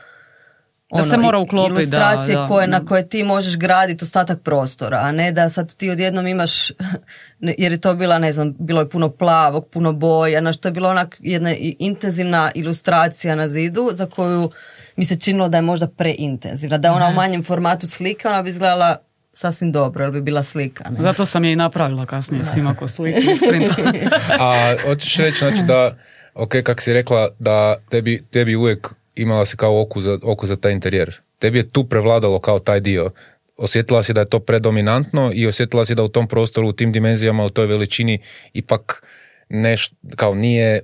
ono, 0.89 1.03
Da 1.03 1.09
se 1.09 1.17
mora 1.17 1.37
uklopiti, 1.37 1.73
ilustracije 1.73 2.35
da, 2.35 2.41
da, 2.41 2.47
koje, 2.47 2.67
da. 2.67 2.79
na 2.79 2.85
koje 2.85 3.09
ti 3.09 3.23
možeš 3.23 3.57
graditi 3.57 4.03
ostatak 4.03 4.41
prostora, 4.43 4.97
a 4.97 5.11
ne 5.11 5.31
da 5.31 5.49
sad 5.49 5.75
ti 5.75 5.89
odjednom 5.89 6.27
imaš, 6.27 6.69
jer 7.63 7.71
je 7.71 7.81
to 7.81 7.93
bila, 7.93 8.19
ne 8.19 8.33
znam, 8.33 8.55
bilo 8.59 8.81
je 8.81 8.89
puno 8.89 9.09
plavog, 9.09 9.67
puno 9.67 9.93
boja, 9.93 10.41
na 10.41 10.53
što 10.53 10.67
je 10.67 10.71
bila 10.71 10.89
onak 10.89 11.17
jedna 11.19 11.53
intenzivna 11.79 12.51
ilustracija 12.55 13.35
na 13.35 13.47
zidu 13.47 13.89
za 13.93 14.05
koju 14.05 14.51
mi 14.95 15.05
se 15.05 15.19
činilo 15.19 15.49
da 15.49 15.57
je 15.57 15.61
možda 15.61 15.87
preintenzivna. 15.87 16.77
Da 16.77 16.87
je 16.87 16.93
ona 16.93 17.07
u 17.07 17.13
manjem 17.13 17.43
formatu 17.43 17.87
slika, 17.87 18.29
ona 18.29 18.43
bi 18.43 18.49
izgledala 18.49 18.97
sasvim 19.33 19.71
dobro, 19.71 20.03
jer 20.03 20.11
bi 20.11 20.21
bila 20.21 20.43
slika. 20.43 20.89
Ne? 20.89 21.01
Zato 21.01 21.25
sam 21.25 21.43
je 21.43 21.53
i 21.53 21.55
napravila 21.55 22.05
kasnije 22.05 22.45
svima 22.45 22.75
ko 22.75 22.87
slike 22.87 23.21
printa. 23.49 23.75
A 24.39 24.75
hoćeš 24.85 25.17
reći 25.17 25.37
znači 25.37 25.63
da, 25.63 25.97
ok, 26.33 26.55
kak 26.63 26.81
si 26.81 26.93
rekla, 26.93 27.29
da 27.39 27.75
tebi, 27.89 28.23
tebi 28.31 28.55
uvijek 28.55 28.87
imala 29.15 29.45
si 29.45 29.57
kao 29.57 29.81
oku 29.81 30.01
za, 30.01 30.19
oko 30.23 30.45
za 30.45 30.55
taj 30.55 30.71
interijer. 30.71 31.21
Tebi 31.39 31.57
je 31.57 31.69
tu 31.69 31.83
prevladalo 31.83 32.39
kao 32.39 32.59
taj 32.59 32.79
dio. 32.79 33.11
Osjetila 33.57 34.03
si 34.03 34.13
da 34.13 34.21
je 34.21 34.29
to 34.29 34.39
predominantno 34.39 35.31
i 35.33 35.47
osjetila 35.47 35.85
si 35.85 35.95
da 35.95 36.03
u 36.03 36.07
tom 36.07 36.27
prostoru, 36.27 36.67
u 36.67 36.73
tim 36.73 36.91
dimenzijama, 36.91 37.45
u 37.45 37.49
toj 37.49 37.65
veličini 37.65 38.19
ipak 38.53 39.03
nešto, 39.49 39.95
kao 40.15 40.35
nije 40.35 40.81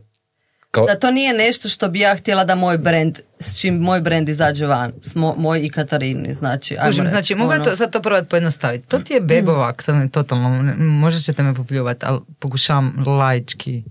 kao, 0.72 0.86
Da 0.86 0.96
to 0.96 1.12
nije 1.12 1.34
nešto 1.34 1.70
što 1.70 1.90
bi 1.90 2.00
ja 2.00 2.16
htjela 2.16 2.44
da 2.44 2.56
moj 2.56 2.78
brand, 2.78 3.20
s 3.40 3.60
čim 3.62 3.76
moj 3.76 4.02
brand 4.02 4.30
izađe 4.30 4.66
van, 4.66 4.94
s 5.02 5.16
mo- 5.16 5.36
moj 5.38 5.60
i 5.60 5.70
Katarini, 5.70 6.34
znači. 6.34 6.74
ajmo 6.74 6.86
Kužim, 6.86 7.08
znači, 7.08 7.36
mogu 7.36 7.52
ono- 7.52 7.64
to, 7.64 7.76
sad 7.76 7.92
to 7.92 8.02
probat 8.02 8.30
pojednostaviti. 8.30 8.88
To 8.88 9.00
ti 9.00 9.14
je 9.14 9.22
bebovak, 9.22 9.82
sad 9.82 9.96
me 9.96 10.10
totalno, 10.10 10.50
možda 10.78 11.20
ćete 11.20 11.44
me 11.44 11.56
popljuvati, 11.56 12.06
ali 12.06 12.20
pokušavam 12.40 13.04
laički 13.08 13.84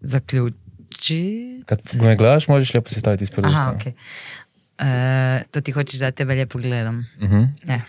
zaključiti. 0.00 1.62
kad 1.66 1.80
me 2.02 2.16
gledaš, 2.16 2.48
možeš 2.48 2.74
lijepo 2.74 2.90
se 2.90 3.00
staviti 3.00 3.24
ispred 3.24 3.44
Aha, 3.44 3.54
usta. 3.54 3.72
okej. 3.76 3.92
E, 4.78 5.42
to 5.50 5.60
ti 5.60 5.72
hoćeš 5.72 6.00
da 6.00 6.10
tebe 6.10 6.34
lijepo 6.34 6.58
gledam. 6.58 7.06
Mhm. 7.20 7.42
Ne. 7.64 7.82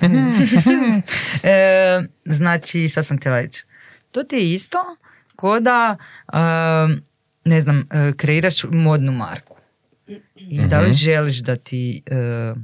e, 1.52 2.00
znači, 2.24 2.88
šta 2.88 3.02
sam 3.02 3.18
htjela 3.18 3.40
reći? 3.40 3.64
To 4.10 4.22
ti 4.22 4.36
je 4.36 4.52
isto 4.52 4.78
ko 5.36 5.60
da, 5.60 5.96
e, 6.32 6.38
ne 7.44 7.60
znam, 7.60 7.86
e, 7.90 8.12
kreiraš 8.16 8.64
modnu 8.64 9.12
marku. 9.12 9.56
I 10.36 10.66
da 10.66 10.80
li 10.80 10.92
želiš 10.92 11.38
da 11.38 11.56
ti 11.56 12.02
e, 12.06 12.54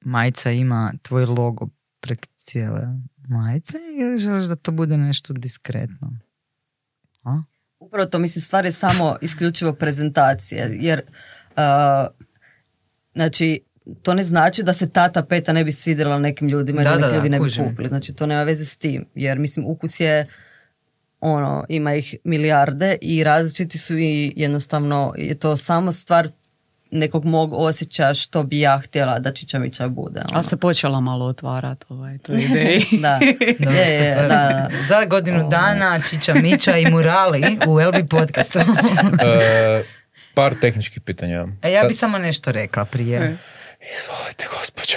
majica 0.00 0.50
ima 0.50 0.92
tvoj 1.02 1.24
logo 1.24 1.68
prek 2.00 2.26
cijele 2.36 2.82
majice 3.28 3.78
ili 4.00 4.16
želiš 4.16 4.44
da 4.44 4.56
to 4.56 4.72
bude 4.72 4.96
nešto 4.96 5.32
diskretno? 5.32 6.12
A? 7.22 7.42
Upravo 7.94 8.08
to, 8.10 8.18
mislim, 8.18 8.42
stvar 8.42 8.64
je 8.64 8.72
samo 8.72 9.16
isključivo 9.20 9.72
prezentacije, 9.72 10.78
jer 10.80 11.02
uh, 11.56 11.62
znači, 13.14 13.60
to 14.02 14.14
ne 14.14 14.22
znači 14.22 14.62
da 14.62 14.72
se 14.72 14.90
ta 14.90 15.08
tapeta 15.08 15.52
ne 15.52 15.64
bi 15.64 15.72
svidjela 15.72 16.18
nekim 16.18 16.48
ljudima 16.48 16.82
i 16.82 16.84
da, 16.84 16.90
Da, 16.90 16.96
da, 16.96 17.00
neki 17.00 17.10
da, 17.10 17.16
ljudi 17.16 17.28
ne 17.28 17.38
bi 17.38 17.44
kužim. 17.44 17.64
kupili. 17.64 17.88
Znači, 17.88 18.14
to 18.14 18.26
nema 18.26 18.42
veze 18.42 18.64
s 18.64 18.76
tim, 18.76 19.06
jer 19.14 19.38
mislim, 19.38 19.66
ukus 19.66 20.00
je 20.00 20.26
ono, 21.20 21.64
ima 21.68 21.94
ih 21.94 22.14
milijarde 22.24 22.96
i 23.00 23.24
različiti 23.24 23.78
su 23.78 23.98
i 23.98 24.32
jednostavno 24.36 25.14
je 25.18 25.34
to 25.34 25.56
samo 25.56 25.92
stvar 25.92 26.28
nekog 26.90 27.24
mog 27.24 27.52
osjećaja 27.52 28.14
što 28.14 28.42
bi 28.42 28.60
ja 28.60 28.78
htjela 28.78 29.18
da 29.18 29.32
Čičamića 29.32 29.88
bude. 29.88 30.20
Ono. 30.20 30.38
A 30.38 30.42
se 30.42 30.56
počela 30.56 31.00
malo 31.00 31.26
otvarati 31.26 31.86
ovaj, 31.88 32.18
to 32.18 32.32
ideji. 32.34 32.80
Da, 33.02 33.18
Dobro, 33.58 33.74
je, 33.74 34.14
da, 34.14 34.28
da. 34.28 34.68
Za 34.88 35.04
godinu 35.04 35.48
dana 35.50 36.00
Čiča 36.00 36.34
Mića 36.34 36.76
i 36.76 36.86
Murali 36.86 37.58
u 37.66 37.78
LB 37.78 38.08
podcastu. 38.10 38.58
E, 39.20 39.84
par 40.34 40.54
tehničkih 40.54 41.00
pitanja. 41.00 41.46
A 41.62 41.68
ja 41.68 41.80
Sad- 41.80 41.88
bi 41.88 41.94
samo 41.94 42.18
nešto 42.18 42.52
rekla 42.52 42.84
prije. 42.84 43.38
Izvolite, 43.98 44.44
gospođo. 44.50 44.96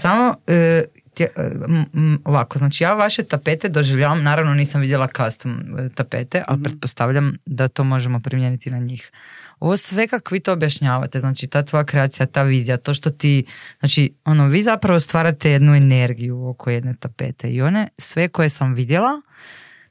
Samo 0.00 0.34
e, 0.46 0.84
tje- 1.14 1.28
e, 1.36 1.42
m- 1.68 1.86
m, 1.94 2.22
ovako, 2.24 2.58
znači 2.58 2.84
ja 2.84 2.94
vaše 2.94 3.22
tapete 3.22 3.68
doživljavam, 3.68 4.22
naravno 4.22 4.54
nisam 4.54 4.80
vidjela 4.80 5.08
custom 5.16 5.60
e, 5.78 5.88
tapete, 5.88 6.42
ali 6.46 6.62
pretpostavljam 6.62 7.36
da 7.46 7.68
to 7.68 7.84
možemo 7.84 8.20
primijeniti 8.20 8.70
na 8.70 8.78
njih. 8.78 9.10
Ovo 9.60 9.76
sve 9.76 10.08
kako 10.08 10.34
vi 10.34 10.40
to 10.40 10.52
objašnjavate, 10.52 11.20
znači 11.20 11.46
ta 11.46 11.62
tvoja 11.62 11.84
kreacija, 11.84 12.26
ta 12.26 12.42
vizija, 12.42 12.76
to 12.76 12.94
što 12.94 13.10
ti, 13.10 13.44
znači 13.80 14.14
ono, 14.24 14.46
vi 14.46 14.62
zapravo 14.62 15.00
stvarate 15.00 15.50
jednu 15.50 15.74
energiju 15.74 16.48
oko 16.48 16.70
jedne 16.70 16.94
tapete 17.00 17.50
i 17.50 17.62
one 17.62 17.88
sve 17.98 18.28
koje 18.28 18.48
sam 18.48 18.74
vidjela, 18.74 19.22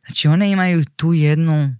znači 0.06 0.28
one 0.28 0.52
imaju 0.52 0.86
tu 0.96 1.14
jednu 1.14 1.76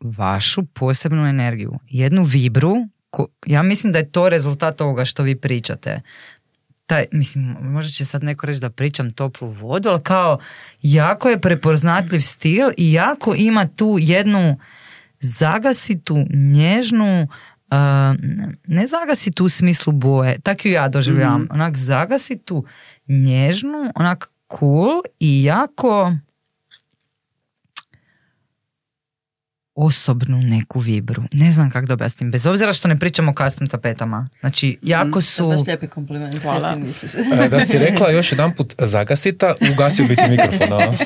vašu 0.00 0.62
posebnu 0.66 1.26
energiju, 1.26 1.78
jednu 1.88 2.22
vibru, 2.22 2.76
ko- 3.10 3.28
ja 3.46 3.62
mislim 3.62 3.92
da 3.92 3.98
je 3.98 4.10
to 4.10 4.28
rezultat 4.28 4.80
ovoga 4.80 5.04
što 5.04 5.22
vi 5.22 5.36
pričate. 5.36 6.00
Taj, 6.86 7.04
mislim, 7.12 7.56
možda 7.60 7.90
će 7.90 8.04
sad 8.04 8.24
neko 8.24 8.46
reći 8.46 8.60
da 8.60 8.70
pričam 8.70 9.12
toplu 9.12 9.48
vodu, 9.50 9.88
ali 9.88 10.02
kao 10.02 10.38
jako 10.82 11.28
je 11.28 11.40
prepoznatljiv 11.40 12.20
stil 12.20 12.68
i 12.76 12.92
jako 12.92 13.34
ima 13.36 13.68
tu 13.76 13.96
jednu 14.00 14.58
zagasitu, 15.20 16.16
nježnu, 16.34 17.22
uh, 17.22 17.78
ne 18.66 18.86
zagasitu 18.86 19.44
u 19.44 19.48
smislu 19.48 19.92
boje, 19.92 20.38
tako 20.42 20.68
ju 20.68 20.74
ja 20.74 20.88
doživljavam, 20.88 21.48
onak 21.50 21.76
zagasitu, 21.76 22.64
nježnu, 23.08 23.92
onak 23.94 24.30
cool 24.58 25.02
i 25.20 25.44
jako 25.44 26.12
osobnu 29.74 30.42
neku 30.42 30.80
vibru. 30.80 31.22
Ne 31.32 31.52
znam 31.52 31.70
kako 31.70 31.86
da 31.86 31.94
objasnim. 31.94 32.30
Bez 32.30 32.46
obzira 32.46 32.72
što 32.72 32.88
ne 32.88 32.98
pričamo 32.98 33.32
o 33.32 33.44
custom 33.44 33.66
tapetama. 33.66 34.28
Znači, 34.40 34.78
jako 34.82 35.20
su... 35.20 35.48
Baš 35.48 35.60
lijepi 35.66 35.86
kompliment, 35.86 36.42
Hvala. 36.42 36.76
E, 37.44 37.48
Da 37.48 37.60
si 37.60 37.78
rekla 37.78 38.10
još 38.10 38.32
jedan 38.32 38.54
put 38.54 38.74
zagasita, 38.78 39.54
ugasio 39.72 40.06
bi 40.06 40.16
ti 40.16 40.22
mikrofon. 40.28 40.68
Dobro 40.68 40.96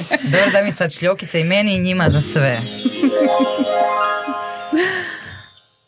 da 0.52 0.62
mi 0.64 0.72
sad 0.72 0.92
šljokice 0.92 1.40
i 1.40 1.44
meni 1.44 1.74
i 1.74 1.80
njima 1.80 2.10
za 2.10 2.20
sve. 2.20 2.58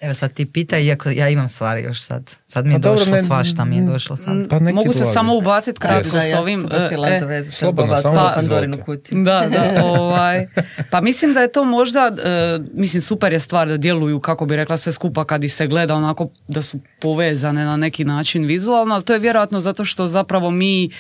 Evo 0.01 0.15
sad 0.15 0.33
ti 0.33 0.47
pitaj, 0.47 0.83
iako 0.83 1.11
ja 1.11 1.29
imam 1.29 1.49
stvari 1.49 1.83
još 1.83 2.01
sad. 2.01 2.35
Sad 2.47 2.67
mi 2.67 2.73
je 2.73 2.75
Pa 2.75 2.79
dobro, 2.79 2.99
došlo 2.99 3.13
ne- 3.13 3.23
svašta, 3.23 3.65
mi 3.65 3.77
je 3.77 3.83
došlo 3.83 4.17
sad. 4.17 4.49
Pa 4.51 4.59
Mogu 4.59 4.93
se 4.93 5.05
samo 5.05 5.37
ubaciti 5.37 5.81
kratko 5.81 6.11
Da, 6.11 6.21
s 6.21 6.31
ja 6.33 6.41
ovim. 6.41 6.61
sam 6.61 6.69
baš 6.71 6.83
e, 6.83 7.35
e, 7.39 7.45
slobodno, 7.45 7.97
samo. 7.97 8.31
Pandorinu 8.35 8.77
kutiju. 8.85 9.25
Da, 9.25 9.47
da, 9.53 9.85
ovaj. 9.85 10.47
Pa 10.91 11.01
mislim 11.01 11.35
da 11.35 11.41
je 11.41 11.53
to 11.53 11.65
možda, 11.65 12.13
e, 12.19 12.59
mislim 12.73 13.01
super 13.01 13.33
je 13.33 13.41
stvar 13.41 13.69
da 13.69 13.77
djeluju, 13.77 14.21
kako 14.21 14.47
bi 14.47 14.57
rekla 14.57 14.77
sve 14.77 14.93
skupa 14.93 15.25
kad 15.25 15.45
ih 15.45 15.55
se 15.55 15.67
gleda 15.67 15.95
onako 15.95 16.29
da 16.49 16.63
su 16.63 16.79
povezane 17.01 17.65
na 17.65 17.77
neki 17.77 18.05
način 18.05 18.45
vizualno, 18.45 18.95
ali 18.95 19.05
to 19.05 19.13
je 19.13 19.19
vjerojatno 19.19 19.61
zato 19.61 19.85
što 19.85 20.09
zapravo 20.09 20.51
mi 20.51 20.91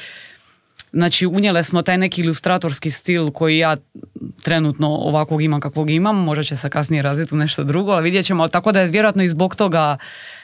Znači, 0.96 1.26
unijele 1.26 1.62
smo 1.62 1.82
taj 1.82 1.98
neki 1.98 2.20
ilustratorski 2.20 2.90
stil 2.90 3.30
koji 3.30 3.58
ja 3.58 3.76
trenutno 4.42 4.88
ovakvog 4.88 5.42
imam 5.42 5.60
kakvog 5.60 5.90
imam, 5.90 6.16
možda 6.16 6.44
će 6.44 6.56
se 6.56 6.70
kasnije 6.70 7.02
razviti 7.02 7.34
u 7.34 7.38
nešto 7.38 7.64
drugo, 7.64 7.90
ali 7.90 8.04
vidjet 8.04 8.26
ćemo. 8.26 8.48
Tako 8.48 8.72
da 8.72 8.80
je 8.80 8.88
vjerojatno 8.88 9.22
i 9.22 9.28
zbog 9.28 9.56
toga 9.56 9.96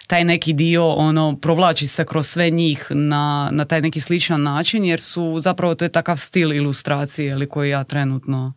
taj 0.07 0.25
neki 0.25 0.53
dio 0.53 0.88
ono 0.88 1.37
provlači 1.37 1.87
se 1.87 2.05
kroz 2.05 2.27
sve 2.27 2.51
njih 2.51 2.87
na, 2.91 3.49
na 3.53 3.65
taj 3.65 3.81
neki 3.81 4.01
sličan 4.01 4.43
način, 4.43 4.85
jer 4.85 5.01
su 5.01 5.38
zapravo 5.38 5.75
to 5.75 5.85
je 5.85 5.88
takav 5.88 6.17
stil 6.17 6.53
ilustracije 6.53 7.31
ili 7.31 7.49
koji 7.49 7.71
ja 7.71 7.85
trenutno 7.85 8.53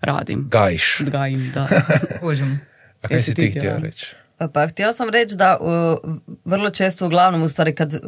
radim. 0.00 0.48
Gajiš. 0.50 0.98
Gajim, 1.00 1.50
da. 1.54 1.68
Kužim. 2.20 2.60
A 3.02 3.08
kaj 3.08 3.16
Jesi 3.16 3.30
si 3.30 3.34
ti 3.34 3.50
htjela? 3.50 3.78
reći? 3.78 4.06
Pa 4.48 4.68
htjela 4.68 4.92
sam 4.92 5.08
reći 5.08 5.36
da 5.36 5.58
uh, 5.60 6.10
vrlo 6.44 6.70
često 6.70 7.06
uglavnom 7.06 7.42
u 7.42 7.48
stvari 7.48 7.74
kad 7.74 7.94
uh, 7.94 8.00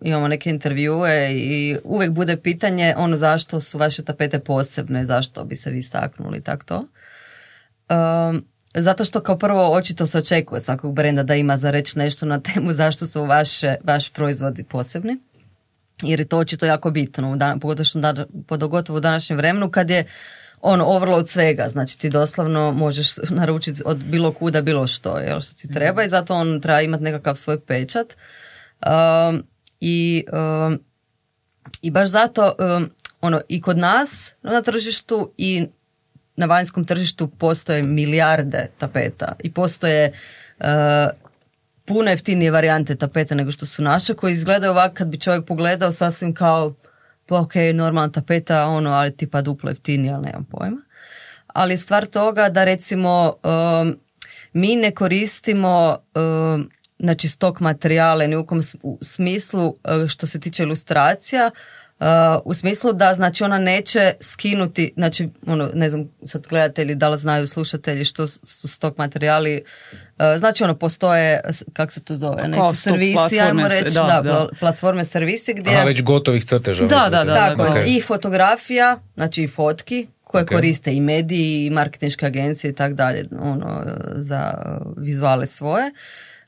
imamo 0.00 0.28
neke 0.28 0.50
intervjue 0.50 1.32
i 1.32 1.76
uvijek 1.84 2.10
bude 2.10 2.36
pitanje 2.36 2.94
ono 2.96 3.16
zašto 3.16 3.60
su 3.60 3.78
vaše 3.78 4.04
tapete 4.04 4.38
posebne, 4.38 5.04
zašto 5.04 5.44
bi 5.44 5.56
se 5.56 5.70
vi 5.70 5.78
istaknuli 5.78 6.38
i 6.38 6.40
tako 6.40 6.64
to. 6.64 6.86
Um, 7.90 8.44
zato 8.74 9.04
što 9.04 9.20
kao 9.20 9.38
prvo 9.38 9.72
očito 9.72 10.06
se 10.06 10.18
očekuje 10.18 10.60
svakog 10.60 10.94
brenda 10.94 11.22
da 11.22 11.34
ima 11.34 11.56
za 11.56 11.70
reći 11.70 11.98
nešto 11.98 12.26
na 12.26 12.40
temu 12.40 12.72
zašto 12.72 13.06
su 13.06 13.24
vaše, 13.24 13.74
vaši 13.84 14.12
proizvodi 14.12 14.64
posebni. 14.64 15.18
Jer 16.02 16.20
je 16.20 16.28
to 16.28 16.38
očito 16.38 16.66
jako 16.66 16.90
bitno, 16.90 17.32
u 17.32 17.36
dan- 17.36 17.60
pogotovo 18.46 18.96
u 18.96 19.00
današnjem 19.00 19.36
vremenu 19.36 19.70
kad 19.70 19.90
je 19.90 20.04
ono 20.68 20.84
overload 20.84 21.28
svega, 21.28 21.68
znači 21.68 21.98
ti 21.98 22.10
doslovno 22.10 22.72
možeš 22.72 23.16
naručiti 23.16 23.82
od 23.84 23.96
bilo 23.96 24.32
kuda 24.32 24.62
bilo 24.62 24.86
što, 24.86 25.18
jel, 25.18 25.40
što 25.40 25.54
ti 25.54 25.72
treba 25.72 26.04
i 26.04 26.08
zato 26.08 26.34
on 26.34 26.60
treba 26.60 26.80
imati 26.80 27.04
nekakav 27.04 27.34
svoj 27.34 27.60
pečat. 27.60 28.16
Um, 28.86 29.44
i, 29.80 30.24
um, 30.32 30.80
I 31.82 31.90
baš 31.90 32.08
zato 32.08 32.54
um, 32.58 32.90
ono 33.20 33.40
i 33.48 33.60
kod 33.60 33.78
nas 33.78 34.34
na 34.42 34.62
tržištu 34.62 35.32
i 35.38 35.66
na 36.36 36.46
vanjskom 36.46 36.84
tržištu 36.84 37.28
postoje 37.28 37.82
milijarde 37.82 38.68
tapeta 38.78 39.32
i 39.42 39.52
postoje 39.52 40.12
uh, 40.58 40.66
puno 41.84 42.10
jeftinije 42.10 42.50
varijante 42.50 42.96
tapeta 42.96 43.34
nego 43.34 43.50
što 43.50 43.66
su 43.66 43.82
naše 43.82 44.14
koji 44.14 44.32
izgledaju 44.32 44.72
ovako 44.72 44.94
kad 44.94 45.08
bi 45.08 45.20
čovjek 45.20 45.44
pogledao 45.46 45.92
sasvim 45.92 46.34
kao 46.34 46.74
pa 47.26 47.40
ok, 47.40 47.54
normalna 47.74 48.12
tapeta, 48.12 48.66
ono, 48.66 48.90
ali 48.90 49.16
tipa 49.16 49.42
duplo 49.42 49.70
jeftinije, 49.70 50.14
ali 50.14 50.26
nemam 50.26 50.44
pojma. 50.44 50.82
Ali 51.46 51.76
stvar 51.76 52.06
toga 52.06 52.48
da 52.48 52.64
recimo 52.64 53.34
um, 53.44 53.98
mi 54.52 54.76
ne 54.76 54.90
koristimo 54.90 55.98
um, 56.14 56.70
znači 56.98 57.28
stok 57.28 57.60
materijale 57.60 58.28
ni 58.28 58.36
u 58.36 58.46
kom 58.46 58.60
smislu 59.00 59.66
uh, 59.66 60.08
što 60.08 60.26
se 60.26 60.40
tiče 60.40 60.62
ilustracija 60.62 61.50
Uh, 62.00 62.06
u 62.44 62.54
smislu 62.54 62.92
da 62.92 63.14
znači 63.14 63.44
ona 63.44 63.58
neće 63.58 64.12
skinuti, 64.20 64.92
znači 64.96 65.28
ono, 65.46 65.70
ne 65.74 65.90
znam 65.90 66.08
sad 66.24 66.46
gledatelji 66.46 66.94
da 66.94 67.08
li 67.08 67.18
znaju 67.18 67.46
slušatelji 67.46 68.04
što 68.04 68.26
su 68.26 68.68
s 68.68 68.78
tog 68.78 68.94
materijali, 68.98 69.64
znači 70.38 70.64
ono 70.64 70.74
postoje, 70.74 71.40
kako 71.72 71.92
se 71.92 72.00
to 72.00 72.16
zove, 72.16 72.48
neki 72.48 72.76
servisi, 72.76 73.14
platforme 73.14 73.42
ajmo 73.42 73.68
reći, 73.68 73.94
da, 73.94 74.02
da, 74.02 74.20
da. 74.22 74.32
pla- 74.32 74.58
platforme 74.60 75.04
servisi 75.04 75.54
gdje... 75.54 75.74
Aha, 75.76 75.84
već 75.84 76.02
gotovih 76.02 76.44
crteža. 76.44 76.84
Da, 76.86 77.08
da, 77.10 77.24
da, 77.24 77.34
Tako, 77.34 77.62
da. 77.62 77.70
Ok. 77.70 77.76
i 77.86 78.00
fotografija, 78.00 78.98
znači 79.14 79.42
i 79.42 79.48
fotki 79.48 80.06
koje 80.24 80.42
Ok. 80.42 80.48
koriste 80.50 80.94
i 80.94 81.00
mediji 81.00 81.66
i 81.66 81.70
marketinške 81.70 82.26
agencije 82.26 82.70
i 82.70 82.74
tak 82.74 82.94
dalje 82.94 83.24
ono, 83.40 83.82
za 84.14 84.54
vizuale 84.96 85.46
svoje. 85.46 85.84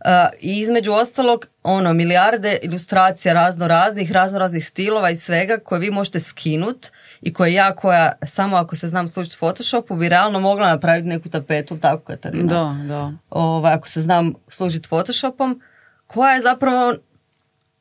Uh, 0.04 0.10
I 0.40 0.60
između 0.60 0.92
ostalog, 0.92 1.46
ono, 1.62 1.92
milijarde 1.92 2.58
ilustracija 2.62 3.34
razno 3.34 3.68
raznih, 3.68 4.12
razno 4.12 4.38
raznih 4.38 4.66
stilova 4.66 5.10
i 5.10 5.16
svega 5.16 5.58
koje 5.64 5.78
vi 5.78 5.90
možete 5.90 6.20
skinut 6.20 6.90
i 7.20 7.32
koje 7.32 7.52
ja 7.52 7.74
koja, 7.74 8.12
samo 8.26 8.56
ako 8.56 8.76
se 8.76 8.88
znam 8.88 9.08
služiti 9.08 9.36
Photoshopu, 9.38 9.96
bi 9.96 10.08
realno 10.08 10.40
mogla 10.40 10.66
napraviti 10.66 11.08
neku 11.08 11.28
tapetu, 11.28 11.78
tako 11.78 12.04
Katarina? 12.04 12.44
Da, 12.44 12.84
da. 12.88 13.12
ovaj, 13.30 13.72
ako 13.72 13.88
se 13.88 14.02
znam 14.02 14.34
služiti 14.48 14.88
Photoshopom, 14.88 15.62
koja 16.06 16.34
je 16.34 16.42
zapravo 16.42 16.94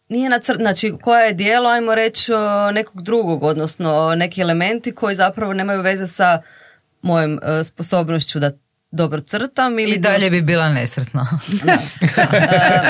nije 0.10 0.30
na 0.30 0.40
znači 0.56 0.94
koja 1.02 1.20
je 1.20 1.34
dijelo, 1.34 1.70
ajmo 1.70 1.96
reći, 1.96 2.32
nekog 2.74 3.02
drugog, 3.02 3.44
odnosno 3.44 4.16
neki 4.16 4.42
elementi 4.42 4.96
koji 4.96 5.16
zapravo 5.16 5.54
nemaju 5.54 5.82
veze 5.82 6.08
sa 6.08 6.42
mojom 7.02 7.40
e, 7.44 7.64
sposobnošću 7.64 8.40
da 8.40 8.52
dobro 8.92 9.22
crtam 9.22 9.80
ili 9.80 9.96
I 9.96 10.00
dalje 10.00 10.30
bi 10.30 10.42
bila 10.42 10.70
nesretna. 10.70 11.40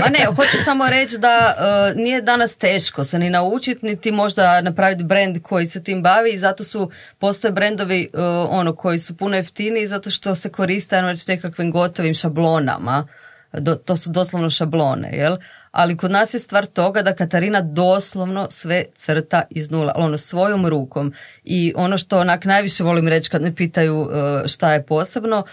Ma 0.01 0.09
ne, 0.19 0.25
hoću 0.35 0.63
samo 0.65 0.89
reći 0.89 1.17
da 1.17 1.55
e, 1.57 1.93
nije 1.95 2.21
danas 2.21 2.55
teško 2.55 3.03
se 3.03 3.19
ni 3.19 3.29
naučiti, 3.29 3.85
niti 3.85 4.11
možda 4.11 4.61
napraviti 4.61 5.03
brand 5.03 5.41
koji 5.41 5.65
se 5.65 5.83
tim 5.83 6.03
bavi 6.03 6.29
i 6.33 6.39
zato 6.39 6.63
su, 6.63 6.91
postoje 7.17 7.51
brendovi 7.51 8.09
e, 8.13 8.21
ono 8.49 8.75
koji 8.75 8.99
su 8.99 9.17
puno 9.17 9.35
jeftiniji 9.35 9.87
zato 9.87 10.09
što 10.09 10.35
se 10.35 10.49
koriste 10.49 10.95
ajmo 10.95 11.09
reći 11.09 11.31
nekakvim 11.31 11.71
gotovim 11.71 12.13
šablonama. 12.13 13.07
Do, 13.53 13.75
to 13.75 13.97
su 13.97 14.09
doslovno 14.09 14.49
šablone, 14.49 15.09
jel? 15.13 15.37
Ali 15.71 15.97
kod 15.97 16.11
nas 16.11 16.33
je 16.33 16.39
stvar 16.39 16.65
toga 16.65 17.01
da 17.01 17.15
Katarina 17.15 17.61
doslovno 17.61 18.47
sve 18.49 18.83
crta 18.95 19.41
iz 19.49 19.71
nula, 19.71 19.93
ono 19.95 20.17
svojom 20.17 20.67
rukom. 20.67 21.13
I 21.43 21.73
ono 21.75 21.97
što 21.97 22.19
onak 22.19 22.45
najviše 22.45 22.83
volim 22.83 23.07
reći 23.07 23.29
kad 23.29 23.41
me 23.41 23.55
pitaju 23.55 24.09
e, 24.11 24.47
šta 24.47 24.73
je 24.73 24.85
posebno, 24.85 25.43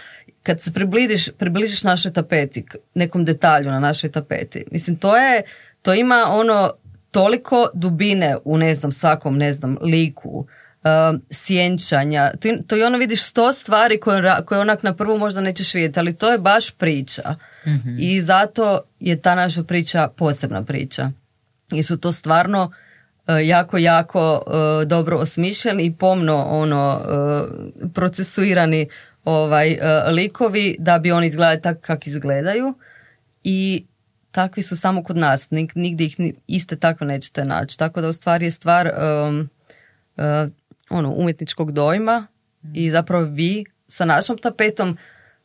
kad 0.45 0.61
se 0.61 0.73
približiš, 0.73 1.29
približiš 1.37 1.83
našoj 1.83 2.13
tapeti, 2.13 2.65
nekom 2.93 3.25
detalju 3.25 3.71
na 3.71 3.79
našoj 3.79 4.11
tapeti, 4.11 4.65
mislim 4.71 4.95
to 4.95 5.17
je, 5.17 5.41
to 5.81 5.93
ima 5.93 6.25
ono 6.29 6.71
toliko 7.11 7.69
dubine 7.73 8.37
u 8.43 8.57
ne 8.57 8.75
znam 8.75 8.91
svakom 8.91 9.37
ne 9.37 9.53
znam 9.53 9.77
liku, 9.81 10.47
um, 10.85 11.21
sjenčanja, 11.31 12.31
to, 12.39 12.49
to 12.67 12.75
je 12.75 12.85
ono 12.85 12.97
vidiš 12.97 13.23
sto 13.23 13.53
stvari 13.53 13.99
koje, 13.99 14.35
koje 14.45 14.61
onak 14.61 14.83
na 14.83 14.95
prvu 14.95 15.17
možda 15.17 15.41
nećeš 15.41 15.73
vidjeti, 15.73 15.99
ali 15.99 16.13
to 16.13 16.31
je 16.31 16.37
baš 16.37 16.71
priča. 16.71 17.35
I 17.99 18.21
zato 18.21 18.81
je 18.99 19.21
ta 19.21 19.35
naša 19.35 19.63
priča 19.63 20.07
posebna 20.07 20.63
priča. 20.63 21.11
I 21.71 21.83
su 21.83 21.97
to 21.97 22.11
stvarno 22.11 22.71
e, 23.27 23.47
jako, 23.47 23.77
jako 23.77 24.41
e, 24.47 24.85
dobro 24.85 25.17
osmišljeni 25.17 25.85
i 25.85 25.93
pomno 25.93 26.45
ono 26.45 27.01
e, 27.01 27.87
procesuirani 27.93 28.89
ovaj 29.25 29.71
e, 29.71 29.79
likovi 30.11 30.75
da 30.79 30.99
bi 30.99 31.11
oni 31.11 31.27
izgledali 31.27 31.61
tako 31.61 31.81
kako 31.81 32.01
izgledaju 32.05 32.73
i 33.43 33.85
takvi 34.31 34.63
su 34.63 34.77
samo 34.77 35.03
kod 35.03 35.17
nas, 35.17 35.49
Nig, 35.49 35.71
nigdje 35.75 36.05
ih 36.05 36.19
ni- 36.19 36.33
iste 36.47 36.75
takve 36.75 37.07
nećete 37.07 37.45
naći. 37.45 37.77
Tako 37.77 38.01
da 38.01 38.07
u 38.09 38.13
stvari 38.13 38.45
je 38.45 38.51
stvar 38.51 38.91
um, 39.27 39.49
uh, 40.17 40.23
ono, 40.89 41.13
umjetničkog 41.13 41.71
dojma 41.71 42.27
i 42.73 42.91
zapravo 42.91 43.23
vi 43.23 43.65
sa 43.87 44.05
našom 44.05 44.37
tapetom 44.37 44.97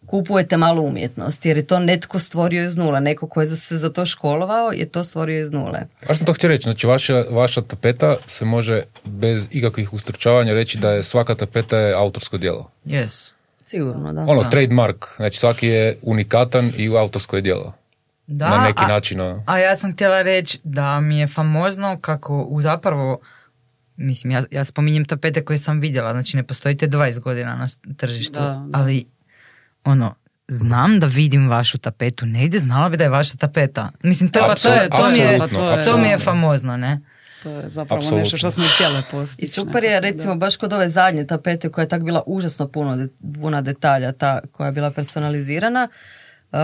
kupujete 0.07 0.57
malu 0.57 0.83
umjetnost 0.87 1.47
jer 1.47 1.57
je 1.57 1.67
to 1.67 1.79
netko 1.79 2.19
stvorio 2.19 2.65
iz 2.65 2.77
nula. 2.77 3.01
Neko 3.01 3.29
ko 3.29 3.41
je 3.41 3.47
se 3.47 3.79
za 3.79 3.93
to 3.93 4.07
školovao 4.07 4.73
je 4.73 4.89
to 4.89 5.05
stvorio 5.05 5.41
iz 5.41 5.51
nule. 5.53 5.81
A 6.07 6.15
sam 6.15 6.27
to 6.27 6.33
htio 6.33 6.49
reći, 6.49 6.63
znači 6.63 6.87
vaša, 6.87 7.25
vaša 7.31 7.63
tapeta 7.63 8.17
se 8.27 8.45
može 8.45 8.83
bez 9.05 9.49
ikakvih 9.51 9.93
ustručavanja 9.93 10.53
reći 10.53 10.79
da 10.79 10.91
je 10.91 11.03
svaka 11.03 11.35
tapeta 11.35 11.79
je 11.79 11.95
autorsko 11.95 12.39
djelo. 12.39 12.71
Yes. 12.87 13.33
Sigurno, 13.71 14.13
da. 14.13 14.21
Ono, 14.21 14.45
trademark, 14.45 15.07
znači 15.17 15.39
svaki 15.39 15.67
je 15.67 15.99
unikatan 16.03 16.71
i 16.77 16.89
autorsko 16.89 17.37
je 17.37 17.43
djelo. 17.43 17.73
Da, 18.27 18.49
Na 18.49 18.65
neki 18.65 18.83
a, 18.85 18.89
način, 18.89 19.21
ono. 19.21 19.45
A 19.47 19.59
ja 19.59 19.77
sam 19.77 19.93
htjela 19.93 20.23
reći 20.23 20.59
da 20.65 21.01
mi 21.01 21.19
je 21.19 21.27
famozno 21.27 21.99
kako 22.01 22.43
u 22.43 22.61
zapravo, 22.61 23.19
mislim, 23.97 24.31
ja, 24.31 24.43
ja 24.51 24.65
spominjem 24.65 25.05
tapete 25.05 25.45
koje 25.45 25.59
sam 25.59 25.81
vidjela, 25.81 26.13
znači 26.13 26.37
ne 26.37 26.43
postojite 26.43 26.89
20 26.89 27.21
godina 27.21 27.57
na 27.57 27.67
tržištu, 27.97 28.35
Da, 28.35 28.41
da. 28.41 28.79
ali 28.79 29.07
ono, 29.85 30.15
znam 30.49 31.01
da 31.01 31.07
vidim 31.07 31.49
vašu 31.49 31.79
tapetu, 31.79 32.27
negdje 32.27 32.61
znala 32.61 32.89
bi 32.89 32.97
da 32.97 33.05
je 33.05 33.11
vaša 33.11 33.37
tapeta. 33.37 33.91
Mislim, 34.03 34.31
to, 34.31 34.41
Pa 34.41 34.55
to, 34.55 34.73
je, 34.73 34.89
to, 34.91 35.09
mi 35.09 35.19
je, 35.19 35.39
to 35.85 35.99
mi 35.99 36.09
je 36.09 36.19
famozno, 36.19 36.77
ne? 36.77 37.01
To 37.43 37.51
je 37.51 37.69
zapravo 37.69 37.99
Apsolutno. 37.99 38.19
nešto 38.19 38.37
što 38.37 38.51
smo 38.51 38.65
i 38.65 38.69
htjele 38.69 38.99
I 38.99 39.03
postići. 39.11 39.53
super 39.53 39.85
je 39.85 40.01
recimo 40.01 40.35
baš 40.35 40.57
kod 40.57 40.73
ove 40.73 40.89
zadnje 40.89 41.27
tapete 41.27 41.69
koja 41.69 41.83
je 41.83 41.89
tak 41.89 42.03
bila 42.03 42.23
užasno 42.27 42.69
puno 42.69 42.97
de- 42.97 43.09
puna 43.35 43.61
detalja, 43.61 44.13
ta 44.13 44.41
koja 44.53 44.67
je 44.67 44.73
bila 44.73 44.91
personalizirana, 44.91 45.89
uh, 46.53 46.59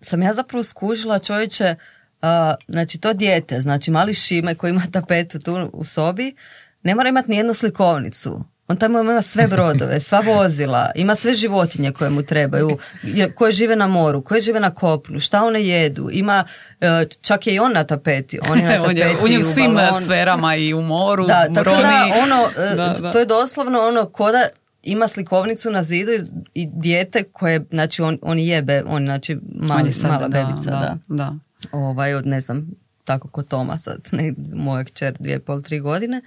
sam 0.00 0.22
ja 0.22 0.34
zapravo 0.34 0.64
skužila 0.64 1.18
čovječe, 1.18 1.74
uh, 2.22 2.28
znači 2.68 2.98
to 2.98 3.12
dijete, 3.12 3.60
znači 3.60 3.90
mali 3.90 4.14
Šime 4.14 4.54
koji 4.54 4.70
ima 4.70 4.82
tapetu 4.92 5.38
tu 5.38 5.70
u 5.72 5.84
sobi, 5.84 6.34
ne 6.82 6.94
mora 6.94 7.08
imati 7.08 7.30
ni 7.30 7.36
jednu 7.36 7.54
slikovnicu. 7.54 8.44
On 8.70 8.76
tamo 8.76 9.00
ima 9.00 9.22
sve 9.22 9.46
brodove, 9.46 10.00
sva 10.00 10.20
vozila, 10.22 10.90
ima 10.94 11.14
sve 11.14 11.34
životinje 11.34 11.92
koje 11.92 12.10
mu 12.10 12.22
trebaju, 12.22 12.70
je- 13.04 13.32
koje 13.32 13.52
žive 13.52 13.76
na 13.76 13.86
moru, 13.88 14.22
koje 14.22 14.40
žive 14.40 14.60
na 14.60 14.70
kopnu, 14.72 15.18
šta 15.18 15.44
one 15.44 15.64
jedu, 15.64 16.08
ima, 16.12 16.44
uh, 16.72 16.86
čak 17.20 17.46
je 17.46 17.54
i 17.54 17.58
on 17.58 17.72
na 17.72 17.84
tapeti, 17.84 18.38
on 18.42 18.58
je 18.58 18.64
na 18.64 18.84
On 18.86 18.96
je 18.96 19.02
tapeti 19.04 19.38
u 19.38 19.42
svim 19.44 19.74
balon. 19.74 20.04
sferama 20.04 20.56
i 20.56 20.74
u 20.74 20.82
moru, 20.82 21.26
Da, 21.26 21.46
u 21.50 21.54
tako 21.54 21.70
da 21.70 21.88
ono, 22.24 22.48
e, 22.62 22.74
Da, 22.76 22.94
da. 22.94 23.10
to 23.10 23.18
je 23.18 23.26
doslovno 23.26 23.78
ono 23.80 24.06
ko 24.06 24.32
da 24.32 24.46
ima 24.82 25.08
slikovnicu 25.08 25.70
na 25.70 25.82
zidu 25.82 26.10
i, 26.12 26.20
i 26.54 26.66
dijete 26.68 27.22
koje, 27.24 27.64
znači 27.70 28.02
on, 28.02 28.18
on 28.22 28.38
jebe, 28.38 28.82
on 28.86 29.04
znači 29.04 29.32
On 29.32 29.66
mali, 29.68 29.88
je 29.88 29.92
sad, 29.92 30.10
mala 30.10 30.28
bebica, 30.28 30.70
da. 30.70 30.76
da, 31.08 31.14
da. 31.16 31.34
Ovaj, 31.72 32.14
od 32.14 32.26
ne 32.26 32.40
znam, 32.40 32.70
tako 33.04 33.28
ko 33.28 33.42
Toma 33.42 33.78
sad, 33.78 33.98
ne, 34.12 34.32
moja 34.54 34.84
kćer 34.84 35.16
dvije, 35.18 35.38
pol, 35.40 35.62
tri 35.62 35.80
godine. 35.80 36.22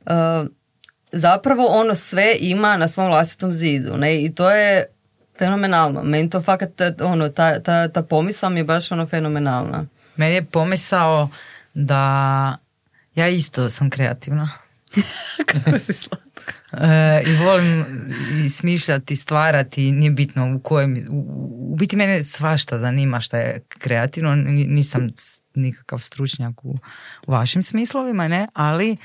Uh, 0.00 0.12
zapravo 1.12 1.66
ono 1.66 1.94
sve 1.94 2.36
ima 2.40 2.76
na 2.76 2.88
svom 2.88 3.06
vlastitom 3.06 3.52
zidu, 3.52 3.96
ne, 3.96 4.24
i 4.24 4.34
to 4.34 4.50
je 4.50 4.86
fenomenalno. 5.38 6.02
Meni 6.02 6.30
to 6.30 6.42
fakat, 6.42 6.80
ono, 7.00 7.28
ta, 7.28 7.60
ta, 7.60 7.88
ta 7.88 8.02
pomisao 8.02 8.50
mi 8.50 8.60
je 8.60 8.64
baš 8.64 8.92
ono 8.92 9.06
fenomenalna. 9.06 9.86
Meni 10.16 10.34
je 10.34 10.44
pomisao 10.44 11.28
da 11.74 12.56
ja 13.14 13.28
isto 13.28 13.70
sam 13.70 13.90
kreativna. 13.90 14.50
Kako 15.46 15.78
si 15.78 15.92
slatka. 15.92 16.28
E, 16.72 17.22
I 17.26 17.36
volim 17.36 17.84
i 18.44 18.48
smišljati, 18.48 19.16
stvarati, 19.16 19.92
nije 19.92 20.10
bitno 20.10 20.56
u 20.56 20.60
kojem, 20.60 21.06
u, 21.10 21.24
u 21.72 21.76
biti 21.76 21.96
mene 21.96 22.22
svašta 22.22 22.78
zanima 22.78 23.20
šta 23.20 23.38
je 23.38 23.60
kreativno, 23.68 24.34
Ni- 24.34 24.66
nisam 24.66 25.08
nikakav 25.54 25.98
stručnjak 25.98 26.64
u, 26.64 26.78
u 27.26 27.32
vašim 27.32 27.62
smislovima, 27.62 28.28
ne, 28.28 28.48
ali 28.52 28.96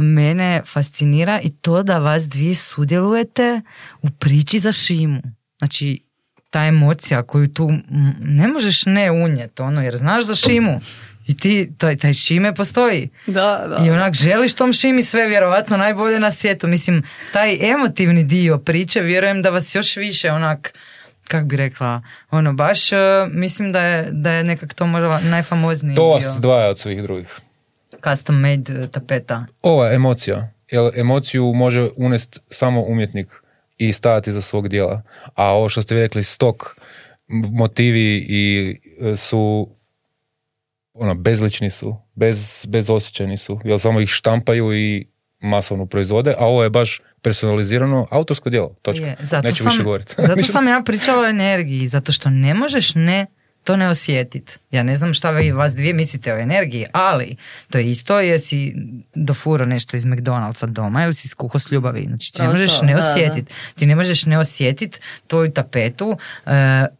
mene 0.00 0.62
fascinira 0.66 1.40
i 1.42 1.50
to 1.50 1.82
da 1.82 1.98
vas 1.98 2.28
dvije 2.28 2.54
sudjelujete 2.54 3.60
u 4.02 4.10
priči 4.10 4.58
za 4.58 4.72
Šimu. 4.72 5.22
Znači, 5.58 6.02
ta 6.50 6.64
emocija 6.64 7.22
koju 7.22 7.48
tu 7.48 7.70
ne 8.20 8.48
možeš 8.48 8.86
ne 8.86 9.10
unijeti, 9.10 9.62
ono, 9.62 9.82
jer 9.82 9.96
znaš 9.96 10.24
za 10.24 10.34
Šimu 10.34 10.80
i 11.26 11.36
ti, 11.36 11.72
taj, 11.78 11.96
taj 11.96 12.12
Šime 12.12 12.54
postoji. 12.54 13.08
Da, 13.26 13.66
da. 13.68 13.84
I 13.86 13.90
onak 13.90 14.14
želiš 14.14 14.54
tom 14.54 14.72
šimi 14.72 15.02
sve 15.02 15.26
vjerovatno 15.26 15.76
najbolje 15.76 16.20
na 16.20 16.30
svijetu. 16.30 16.68
Mislim, 16.68 17.02
taj 17.32 17.72
emotivni 17.72 18.24
dio 18.24 18.58
priče 18.58 19.00
vjerujem 19.00 19.42
da 19.42 19.50
vas 19.50 19.74
još 19.74 19.96
više 19.96 20.32
onak 20.32 20.72
kak 21.28 21.44
bi 21.44 21.56
rekla, 21.56 22.02
ono 22.30 22.52
baš 22.52 22.92
e, 22.92 22.96
mislim 23.30 23.72
da 23.72 23.80
je, 23.80 24.08
da 24.12 24.30
je 24.30 24.44
nekak 24.44 24.74
to 24.74 24.86
možda 24.86 25.20
najfamozniji 25.20 25.96
To 25.96 26.02
dio 26.02 26.12
vas 26.12 26.24
zdvaja 26.24 26.68
od 26.68 26.78
svih 26.78 27.02
drugih. 27.02 27.40
Custom 28.10 28.40
made 28.40 28.72
e, 28.72 28.88
tapeta. 28.88 29.46
Ova 29.62 29.92
emocija, 29.92 30.48
jer 30.70 30.90
emociju 30.96 31.52
može 31.54 31.88
unest 31.96 32.40
samo 32.50 32.82
umjetnik 32.82 33.28
i 33.78 33.92
stajati 33.92 34.32
za 34.32 34.40
svog 34.40 34.68
dijela. 34.68 35.02
A 35.34 35.44
ovo 35.52 35.68
što 35.68 35.82
ste 35.82 35.94
vi 35.94 36.00
rekli, 36.00 36.22
stok, 36.22 36.76
motivi 37.52 38.26
i 38.28 38.76
e, 39.00 39.16
su 39.16 39.68
ono, 40.92 41.14
bezlični 41.14 41.70
su, 41.70 41.96
bez, 42.14 42.66
bezosjećajni 42.68 43.36
su, 43.36 43.60
jer 43.64 43.80
samo 43.80 44.00
ih 44.00 44.08
štampaju 44.08 44.74
i 44.74 45.06
masovno 45.40 45.86
proizvode, 45.86 46.34
a 46.38 46.46
ovo 46.46 46.62
je 46.62 46.70
baš 46.70 47.00
personalizirano 47.22 48.06
autorsko 48.10 48.50
djelo. 48.50 48.74
Točka. 48.82 49.06
Je, 49.06 49.16
zato 49.20 49.48
Neću 49.48 49.62
sam, 49.62 49.72
više 49.72 49.82
govoriti. 49.82 50.14
zato 50.18 50.42
sam 50.52 50.68
ja 50.68 50.82
pričala 50.84 51.22
o 51.22 51.26
energiji, 51.26 51.86
zato 51.86 52.12
što 52.12 52.30
ne 52.30 52.54
možeš 52.54 52.94
ne 52.94 53.26
to 53.66 53.76
ne 53.76 53.88
osjetit. 53.88 54.58
Ja 54.70 54.82
ne 54.82 54.96
znam 54.96 55.14
šta 55.14 55.30
vi 55.30 55.52
vas 55.52 55.74
dvije 55.74 55.94
mislite 55.94 56.34
o 56.34 56.38
energiji, 56.38 56.86
ali 56.92 57.36
to 57.70 57.78
je 57.78 57.90
isto 57.90 58.20
jesi 58.20 58.74
dofuro 59.14 59.66
nešto 59.66 59.96
iz 59.96 60.04
McDonald'sa 60.04 60.66
doma 60.66 61.02
ili 61.04 61.14
si 61.14 61.28
skuho 61.28 61.58
s 61.58 61.70
ljubavi. 61.70 62.04
Znači 62.06 62.32
ti 62.32 62.42
ne 62.42 62.48
možeš 62.48 62.82
ne 62.82 62.96
osjetit. 62.96 63.50
Ti 63.74 63.86
ne 63.86 63.96
možeš 63.96 64.26
ne 64.26 64.38
osjetit 64.38 65.00
tvoju 65.26 65.52
tapetu 65.52 66.18
e, 66.46 66.50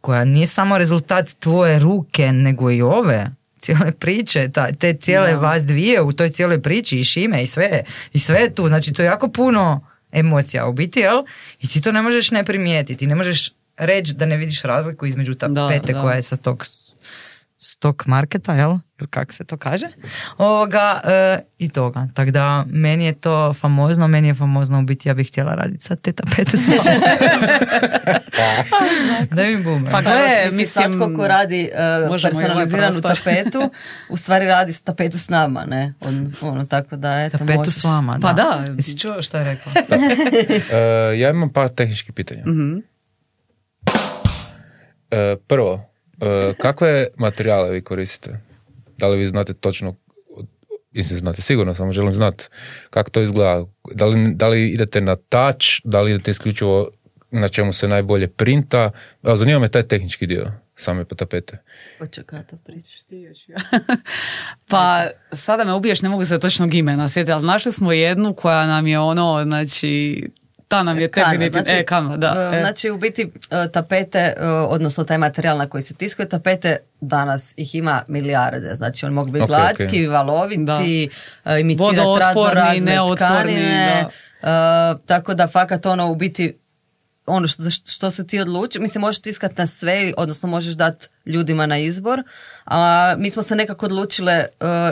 koja 0.01 0.25
nije 0.25 0.47
samo 0.47 0.77
rezultat 0.77 1.29
tvoje 1.39 1.79
ruke, 1.79 2.31
nego 2.31 2.71
i 2.71 2.81
ove 2.81 3.31
cijele 3.59 3.91
priče, 3.91 4.49
ta, 4.49 4.71
te 4.71 4.93
cijele 4.93 5.31
Da. 5.31 5.37
vas 5.37 5.65
dvije 5.65 6.01
u 6.01 6.11
toj 6.11 6.29
cijeloj 6.29 6.61
priči 6.61 6.99
i 6.99 7.03
šime 7.03 7.43
i 7.43 7.47
sve, 7.47 7.83
i 8.13 8.19
sve 8.19 8.53
tu, 8.53 8.67
znači 8.67 8.93
to 8.93 9.01
je 9.01 9.05
jako 9.05 9.27
puno 9.27 9.87
emocija 10.11 10.67
u 10.67 10.73
biti, 10.73 10.99
jel? 10.99 11.23
I 11.59 11.67
ti 11.67 11.81
to 11.81 11.91
ne 11.91 12.01
možeš 12.01 12.31
ne 12.31 12.43
primijetiti, 12.43 13.07
ne 13.07 13.15
možeš 13.15 13.51
reći 13.77 14.13
da 14.13 14.25
ne 14.25 14.37
vidiš 14.37 14.61
razliku 14.61 15.05
između 15.05 15.33
tapete 15.33 15.93
da. 15.93 16.01
koja 16.01 16.15
je 16.15 16.21
sa 16.21 16.35
tog 16.35 16.65
stock 17.57 18.05
marketa, 18.05 18.53
jel? 18.53 18.77
Ili 18.99 19.07
kako 19.09 19.33
se 19.33 19.43
to 19.43 19.57
kaže? 19.57 19.87
Ovoga, 20.37 21.01
e, 21.05 21.39
I 21.57 21.69
toga. 21.69 22.07
Tako 22.13 22.31
da, 22.31 22.65
meni 22.67 23.05
je 23.05 23.13
to 23.13 23.53
famozno, 23.53 24.07
meni 24.07 24.27
je 24.27 24.33
famozno 24.33 24.79
u 24.79 24.81
biti, 24.81 25.09
ja 25.09 25.13
bih 25.13 25.27
htjela 25.27 25.55
raditi 25.55 25.83
sa 25.83 25.95
te 25.95 26.11
tapete 26.11 26.57
s 26.57 26.67
vama. 26.67 26.99
Daj 29.31 29.55
mi 29.55 29.63
bumer. 29.63 29.91
Pa 29.91 29.97
Pa 29.97 30.01
gle, 30.01 30.11
evo, 30.45 30.55
mislim, 30.55 30.67
svatko 30.67 31.13
ko 31.15 31.27
radi 31.27 31.69
uh, 31.73 32.07
ovaj 32.07 32.21
personaliziranu 32.21 33.01
tapetu, 33.01 33.69
u 34.09 34.17
stvari 34.17 34.45
radi 34.45 34.73
s 34.73 34.81
tapetu 34.81 35.17
s 35.17 35.29
nama, 35.29 35.65
ne? 35.65 35.93
Ono, 35.99 36.29
ono, 36.41 36.65
tako 36.65 36.95
da, 36.95 37.23
eto, 37.23 37.37
tapetu 37.37 37.57
možeš. 37.57 37.73
s 37.73 37.83
vama, 37.83 38.19
Pa 38.21 38.33
da. 38.33 38.65
Jesi 38.75 38.99
čuo 38.99 39.21
što 39.21 39.37
je 39.37 39.43
rekao? 39.43 39.73
E, 40.77 41.19
ja 41.19 41.29
imam 41.29 41.53
par 41.53 41.69
tehničkih 41.69 42.13
pitanja. 42.13 42.41
Mhm. 42.45 42.77
E, 45.11 45.35
prvo, 45.47 45.81
e, 46.21 46.53
kakve 46.57 47.07
materijale 47.17 47.71
vi 47.71 47.81
koristite? 47.81 48.39
Da 48.97 49.07
li 49.07 49.17
vi 49.17 49.25
znate 49.25 49.53
točno, 49.53 49.95
mislim 50.91 51.19
znate 51.19 51.41
sigurno, 51.41 51.73
samo 51.73 51.91
želim 51.91 52.15
znati 52.15 52.45
kako 52.89 53.09
to 53.09 53.21
izgleda. 53.21 53.65
Da 53.93 54.05
li, 54.05 54.33
da 54.33 54.47
li 54.47 54.69
idete 54.69 55.01
na 55.01 55.15
touch, 55.15 55.65
da 55.83 56.01
li 56.01 56.11
idete 56.11 56.31
isključivo 56.31 56.89
na 57.31 57.49
čemu 57.49 57.73
se 57.73 57.87
najbolje 57.87 58.27
printa. 58.27 58.91
Zanima 59.23 59.59
me 59.59 59.67
taj 59.67 59.83
tehnički 59.83 60.27
dio 60.27 60.51
same 60.77 61.05
tapete. 61.05 61.57
Počekaj 61.99 62.43
to 62.43 62.57
pričati. 62.57 63.27
Pa 64.71 65.07
sada 65.31 65.63
me 65.63 65.73
ubiješ, 65.73 66.01
ne 66.01 66.09
mogu 66.09 66.25
se 66.25 66.39
točnog 66.39 66.73
imena 66.73 67.09
sjetiti, 67.09 67.31
ali 67.31 67.45
našli 67.45 67.71
smo 67.71 67.91
jednu 67.91 68.33
koja 68.33 68.65
nam 68.65 68.87
je 68.87 68.99
ono, 68.99 69.43
znači, 69.43 70.23
ta 70.67 70.83
nam 70.83 70.99
je 70.99 71.07
definitivno, 71.07 71.49
znači, 71.49 71.79
e, 71.79 71.85
kanva, 71.85 72.17
da. 72.17 72.49
e, 72.53 72.57
e. 72.57 72.61
Znači, 72.61 72.89
u 72.89 72.97
biti 72.97 73.31
e, 73.51 73.71
tapete, 73.71 74.19
e, 74.37 74.45
odnosno 74.47 75.03
taj 75.03 75.17
materijal 75.17 75.57
na 75.57 75.69
koji 75.69 75.81
se 75.81 75.93
tiskuje 75.93 76.29
tapete, 76.29 76.77
danas 77.01 77.53
ih 77.57 77.75
ima 77.75 78.03
milijarde. 78.07 78.73
Znači, 78.75 79.05
oni 79.05 79.15
mogu 79.15 79.31
biti 79.31 79.43
Ok, 79.43 79.47
glatki, 79.47 80.07
ok. 80.07 80.13
valoviti, 80.13 81.09
imitirati 81.59 81.97
Vodootporni, 81.97 82.19
razno 82.19 82.43
razne 82.53 82.91
neotporni, 82.91 83.15
tkanine. 83.15 84.05
e, 84.41 84.95
tako 85.05 85.33
da, 85.33 85.47
fakat 85.47 85.85
ono, 85.85 86.11
u 86.11 86.15
biti, 86.15 86.57
ono 87.25 87.47
što, 87.47 87.63
što 87.69 88.11
se 88.11 88.27
ti 88.27 88.39
odluči, 88.39 88.79
mislim 88.79 89.01
možeš 89.01 89.21
tiskat 89.21 89.57
na 89.57 89.67
sve, 89.67 90.13
odnosno 90.17 90.49
možeš 90.49 90.73
dati 90.73 91.07
ljudima 91.25 91.65
na 91.65 91.77
izbor, 91.77 92.23
a 92.65 93.15
mi 93.17 93.29
smo 93.29 93.43
se 93.43 93.55
nekako 93.55 93.85
odlučile, 93.85 94.33
e, 94.33 94.47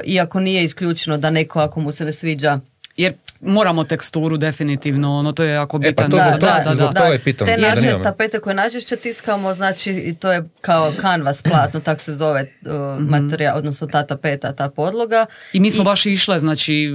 iako 0.06 0.40
nije 0.40 0.64
isključeno 0.64 1.18
da 1.18 1.30
neko 1.30 1.60
ako 1.60 1.80
mu 1.80 1.92
se 1.92 2.06
ne 2.06 2.14
sviđa 2.14 2.60
Jer 2.98 3.14
moramo 3.42 3.84
teksturu 3.84 4.38
definitivno, 4.38 5.18
ono 5.18 5.32
to 5.32 5.44
je 5.44 5.54
jako 5.54 5.78
E, 5.78 5.96
pa 5.96 6.04
bitan. 6.04 6.12
to 6.12 6.18
da, 6.18 6.38
da, 6.40 6.62
da, 6.66 6.74
zbog 6.74 6.94
da. 6.94 7.02
toga 7.02 7.16
i 7.16 7.20
pitam, 7.20 7.48
Te 7.48 7.58
naše 7.58 8.04
tapete 8.04 8.40
koje 8.40 8.56
najčešće 8.56 8.96
tiskamo, 8.96 9.54
znači 9.54 9.92
i 9.92 10.16
to 10.16 10.32
je 10.32 10.44
kao 10.62 10.94
kanvas 11.02 11.42
platno, 11.42 11.80
tak 11.80 12.02
se 12.02 12.16
zove 12.16 12.46
uh, 12.66 12.72
materijal, 13.00 13.58
odnosno 13.58 13.88
ta 13.88 14.04
tapeta, 14.04 14.54
ta 14.54 14.70
podloga. 14.70 15.26
I 15.54 15.60
mi 15.60 15.72
smo 15.72 15.84
baš 15.84 16.06
išle, 16.06 16.40
znači, 16.40 16.92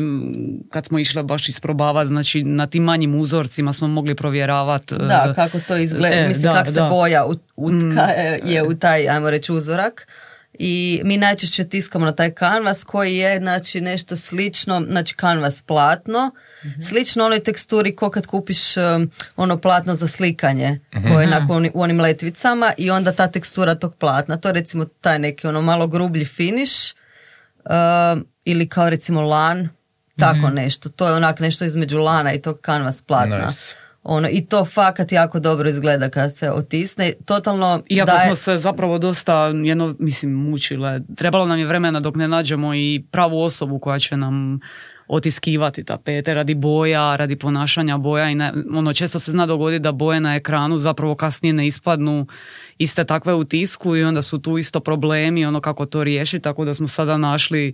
kad 0.70 0.86
smo 0.86 0.98
išle 0.98 1.22
baš 1.22 1.48
isprobavati, 1.48 2.08
znači, 2.08 2.42
na 2.42 2.66
tim 2.66 2.82
manjim 2.82 3.14
uzorcima 3.14 3.72
smo 3.72 3.88
mogli 3.88 4.14
provjeravati. 4.14 4.94
Da, 4.94 5.32
kako 5.36 5.58
to 5.68 5.76
izgleda, 5.76 6.16
e, 6.16 6.28
mislim 6.28 6.42
da, 6.42 6.54
kako 6.54 6.72
se 6.72 6.80
boja 6.90 7.24
ut- 7.24 7.38
utka 7.56 8.02
je 8.44 8.62
u 8.62 8.74
taj, 8.74 9.08
ajmo 9.08 9.30
reći, 9.30 9.52
uzorak. 9.52 10.06
I 10.62 11.00
mi 11.04 11.16
najčešće 11.16 11.64
tiskamo 11.64 12.06
na 12.06 12.12
taj 12.12 12.30
kanvas 12.30 12.84
koji 12.84 13.16
je 13.16 13.38
znači 13.38 13.80
nešto 13.80 14.16
slično, 14.16 14.84
znači 14.90 15.14
kanvas 15.14 15.62
platno, 15.62 16.30
slično 16.88 17.24
onoj 17.24 17.40
teksturi 17.40 17.96
ko 17.96 18.10
kad 18.10 18.26
kupiš 18.26 18.76
um, 18.76 19.10
ono 19.36 19.60
platno 19.60 19.94
za 19.94 20.08
slikanje 20.08 20.80
koje 20.92 21.22
je 21.22 21.26
nakon 21.26 21.68
u 21.74 21.82
onim 21.82 22.00
letvicama 22.00 22.72
i 22.76 22.90
onda 22.90 23.12
ta 23.12 23.26
tekstura 23.26 23.74
tog 23.74 23.94
platna, 23.96 24.36
to 24.36 24.48
je 24.48 24.52
recimo 24.52 24.84
taj 24.84 25.18
neki 25.18 25.46
ono 25.46 25.62
malo 25.62 25.86
grublji 25.86 26.24
finish 26.24 26.94
um, 27.64 28.26
ili 28.44 28.68
kao 28.68 28.90
recimo 28.90 29.20
lan, 29.20 29.68
tako 30.16 30.50
nešto, 30.50 30.88
to 30.88 31.06
je 31.06 31.14
onak 31.14 31.40
nešto 31.40 31.64
između 31.64 31.98
lana 31.98 32.32
i 32.32 32.42
tog 32.42 32.60
kanvas 32.60 33.02
platna. 33.02 33.46
Nice. 33.46 33.76
Ono, 34.02 34.28
I 34.28 34.46
to 34.46 34.64
fakat 34.64 35.12
jako 35.12 35.40
dobro 35.40 35.68
izgleda 35.68 36.08
kad 36.08 36.36
se 36.36 36.50
otisne. 36.50 37.12
Totalno 37.24 37.82
Iako 37.88 38.06
daje... 38.06 38.26
smo 38.26 38.34
se 38.36 38.58
zapravo 38.58 38.98
dosta, 38.98 39.52
jedno, 39.64 39.94
mislim, 39.98 40.32
mučile. 40.32 41.00
Trebalo 41.16 41.46
nam 41.46 41.58
je 41.58 41.66
vremena 41.66 42.00
dok 42.00 42.14
ne 42.14 42.28
nađemo 42.28 42.74
i 42.74 43.04
pravu 43.10 43.42
osobu 43.42 43.78
koja 43.78 43.98
će 43.98 44.16
nam 44.16 44.60
otiskivati 45.08 45.84
tapete 45.84 46.34
radi 46.34 46.54
boja, 46.54 47.16
radi 47.16 47.36
ponašanja 47.36 47.98
boja 47.98 48.30
i 48.30 48.34
ne, 48.34 48.52
ono 48.74 48.92
često 48.92 49.18
se 49.18 49.30
zna 49.30 49.46
dogoditi 49.46 49.82
da 49.82 49.92
boje 49.92 50.20
na 50.20 50.34
ekranu 50.34 50.78
zapravo 50.78 51.14
kasnije 51.14 51.52
ne 51.52 51.66
ispadnu 51.66 52.26
iste 52.80 53.04
takve 53.04 53.34
u 53.34 53.44
tisku 53.44 53.96
i 53.96 54.04
onda 54.04 54.22
su 54.22 54.38
tu 54.38 54.58
isto 54.58 54.80
problemi 54.80 55.46
ono 55.46 55.60
kako 55.60 55.86
to 55.86 56.04
riješiti 56.04 56.42
tako 56.42 56.64
da 56.64 56.74
smo 56.74 56.88
sada 56.88 57.16
našli 57.16 57.72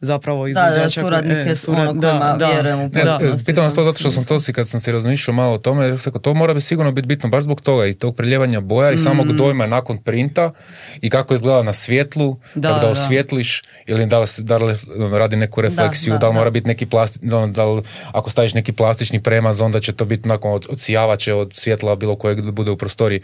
zapravo 0.00 0.44
da, 0.44 0.50
izvođača 0.50 0.80
koji- 0.94 1.04
suradnike 1.04 1.50
e, 1.50 1.56
s 1.56 1.68
ono 1.68 1.78
surad- 1.78 2.00
kojima 2.00 2.38
vjerujem 2.46 2.78
u 2.80 2.82
Ne, 2.84 3.02
potpunosti 3.02 3.42
e, 3.42 3.46
pitam 3.46 3.64
vas 3.64 3.74
to 3.74 3.82
zato 3.82 3.98
što 3.98 4.10
sam 4.10 4.24
to 4.24 4.38
si 4.38 4.52
kad 4.52 4.68
sam 4.68 4.80
si 4.80 4.92
razmišljao 4.92 5.34
malo 5.34 5.54
o 5.54 5.58
tome, 5.58 5.84
jer 5.84 5.98
to 6.22 6.34
mora 6.34 6.54
bi 6.54 6.60
sigurno 6.62 6.92
biti 6.92 7.06
bitno 7.06 7.28
baš 7.28 7.42
zbog 7.42 7.60
toga 7.60 7.86
i 7.86 7.94
tog 7.94 8.16
preljevanja 8.16 8.60
boja 8.60 8.92
i 8.92 8.98
samog 8.98 9.26
Mm. 9.26 9.36
dojma 9.36 9.66
nakon 9.66 9.98
printa 9.98 10.52
i 10.96 11.10
kako 11.10 11.34
izgleda 11.34 11.62
na 11.62 11.72
svjetlu, 11.74 12.36
Da, 12.54 12.68
kad 12.68 12.76
ga 12.76 12.86
da. 12.86 12.90
osvjetliš 12.92 13.62
ili 13.86 14.06
da 14.06 14.18
li, 14.18 14.26
se- 14.26 14.42
da 14.42 14.56
li 14.58 14.76
radi 15.12 15.36
neku 15.36 15.60
refleksiju, 15.60 16.12
da, 16.12 16.18
da, 16.18 16.28
li 16.28 16.32
da. 16.32 16.38
mora 16.38 16.50
biti 16.50 16.66
neki 16.66 16.86
plasti, 16.86 17.18
da, 17.22 17.46
da 17.46 17.64
li, 17.64 17.82
ako 18.04 18.30
staviš 18.30 18.54
neki 18.54 18.72
plastični 18.72 19.20
premaz, 19.20 19.60
onda 19.60 19.80
će 19.80 19.92
to 19.92 20.04
biti 20.04 20.28
nakon 20.28 20.52
od, 20.52 20.66
odsijavaće 20.70 21.34
od 21.34 21.50
svjetla 21.54 21.96
bilo 21.96 22.16
kojeg 22.16 22.50
bude 22.50 22.70
u 22.70 22.76
prostoriji. 22.76 23.20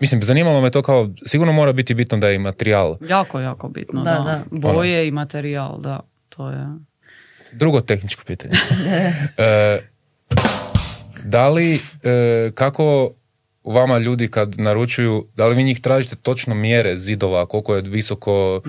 Mislim, 0.00 0.22
zanimalo 0.22 0.55
me 0.60 0.70
to 0.70 0.82
kao, 0.82 1.10
sigurno 1.24 1.52
mora 1.52 1.72
biti 1.72 1.94
bitno 1.94 2.18
da 2.18 2.28
je 2.28 2.34
i 2.34 2.40
materijal. 2.40 2.96
jako, 3.02 3.40
jako 3.40 3.68
bitno 3.68 4.02
Da, 4.02 4.10
da, 4.12 4.42
da. 4.52 4.72
boje 4.72 5.08
i 5.08 5.12
materijal 5.12 5.80
da, 5.80 6.00
to 6.28 6.50
je 6.50 6.66
Drugo 7.52 7.80
tehničko 7.80 8.22
pitanje. 8.24 8.54
E, 9.38 9.78
da 11.24 11.48
li, 11.48 11.74
e, 12.02 12.50
kako 12.52 13.10
vama 13.64 13.98
ljudi 13.98 14.28
kad 14.28 14.58
naručuju, 14.58 15.26
da 15.34 15.46
li 15.46 15.56
vi 15.56 15.64
njih 15.64 15.80
tražite 15.80 16.16
točno 16.16 16.54
mjere 16.54 16.96
zidova, 16.96 17.46
koliko 17.46 17.74
je 17.74 17.82
visoko, 17.82 18.62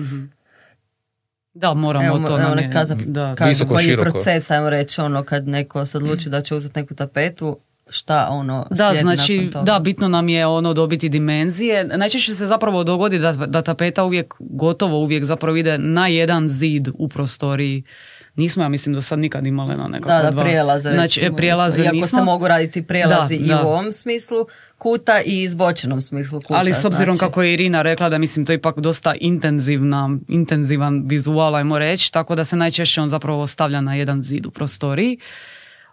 da 1.54 1.74
moramo 1.74 2.06
Evo, 2.06 2.18
to 2.18 2.28
evo 2.32 2.48
nam 2.48 2.58
je- 2.58 2.70
kaza- 2.70 2.94
da. 2.96 3.34
kaže 3.34 3.48
Visoko, 3.48 3.74
bolji 3.74 3.84
široko. 3.84 4.10
proces, 4.10 4.50
ajmo 4.50 4.70
reći, 4.70 5.00
ono, 5.00 5.22
kad 5.22 5.48
neko 5.48 5.86
se 5.86 5.96
odluči 5.96 6.28
da 6.28 6.40
će 6.40 6.54
uzeti 6.54 6.78
neku 6.78 6.94
tapetu, 6.94 7.58
šta 7.88 8.28
ono 8.30 8.66
Da, 8.70 8.94
znači, 8.94 9.36
nakon 9.36 9.52
toga? 9.52 9.64
da, 9.64 9.78
bitno 9.78 10.08
nam 10.08 10.28
je 10.28 10.46
ono 10.46 10.74
dobiti 10.74 11.08
dimenzije. 11.08 11.84
Najčešće 11.86 12.34
se 12.34 12.46
zapravo 12.46 12.84
dogodi 12.84 13.18
da, 13.18 13.32
da 13.32 13.62
tapeta 13.62 14.04
uvijek, 14.04 14.34
gotovo 14.40 14.98
uvijek 14.98 15.24
zapravo 15.24 15.56
ide 15.56 15.78
na 15.78 16.06
jedan 16.06 16.48
zid 16.48 16.88
u 16.94 17.08
prostoriji. 17.08 17.82
Nismo, 18.36 18.62
ja 18.62 18.68
mislim, 18.68 18.94
do 18.94 19.02
sad 19.02 19.18
nikad 19.18 19.46
imali 19.46 19.76
na 19.76 19.88
nekako 19.88 20.08
Da, 20.08 20.30
da, 20.30 20.42
prijelaze 20.42 20.90
Znači, 20.90 21.20
recimo. 21.20 21.36
prijelaze 21.36 21.82
Iako 21.82 21.94
nismo. 21.94 22.18
se 22.18 22.24
mogu 22.24 22.48
raditi 22.48 22.82
prijelazi 22.82 23.38
Da, 23.38 23.44
i 23.44 23.48
da. 23.48 23.62
u 23.62 23.68
ovom 23.68 23.92
smislu 23.92 24.46
kuta 24.78 25.20
i 25.20 25.42
izbočenom 25.42 26.00
smislu 26.00 26.40
kuta. 26.40 26.54
Ali 26.54 26.72
s 26.72 26.84
obzirom 26.84 27.14
znači. 27.14 27.26
kako 27.26 27.42
je 27.42 27.54
Irina 27.54 27.82
rekla 27.82 28.08
da 28.08 28.18
mislim 28.18 28.46
to 28.46 28.52
je 28.52 28.56
ipak 28.56 28.78
dosta 28.78 29.14
intenzivna, 29.14 30.18
intenzivan 30.28 31.02
vizual, 31.06 31.54
ajmo 31.54 31.78
reći, 31.78 32.12
tako 32.12 32.34
da 32.34 32.44
se 32.44 32.56
najčešće 32.56 33.00
on 33.00 33.08
zapravo 33.08 33.46
stavlja 33.46 33.80
na 33.80 33.94
jedan 33.94 34.22
zid 34.22 34.46
u 34.46 34.50
prostoriji. 34.50 35.18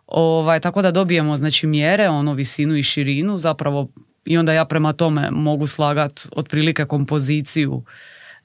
Ovaj, 0.08 0.60
tako 0.60 0.82
da 0.82 0.92
dobijemo 0.92 1.36
znači 1.36 1.68
mjere, 1.68 2.10
ono 2.10 2.34
visinu 2.34 2.76
i 2.76 2.84
širinu 2.84 3.38
zapravo 3.38 3.88
i 4.26 4.38
onda 4.38 4.54
ja 4.54 4.66
prema 4.66 4.94
tome 4.94 5.32
mogu 5.32 5.68
slagat 5.68 6.28
otprilike 6.32 6.86
kompoziciju. 6.86 7.84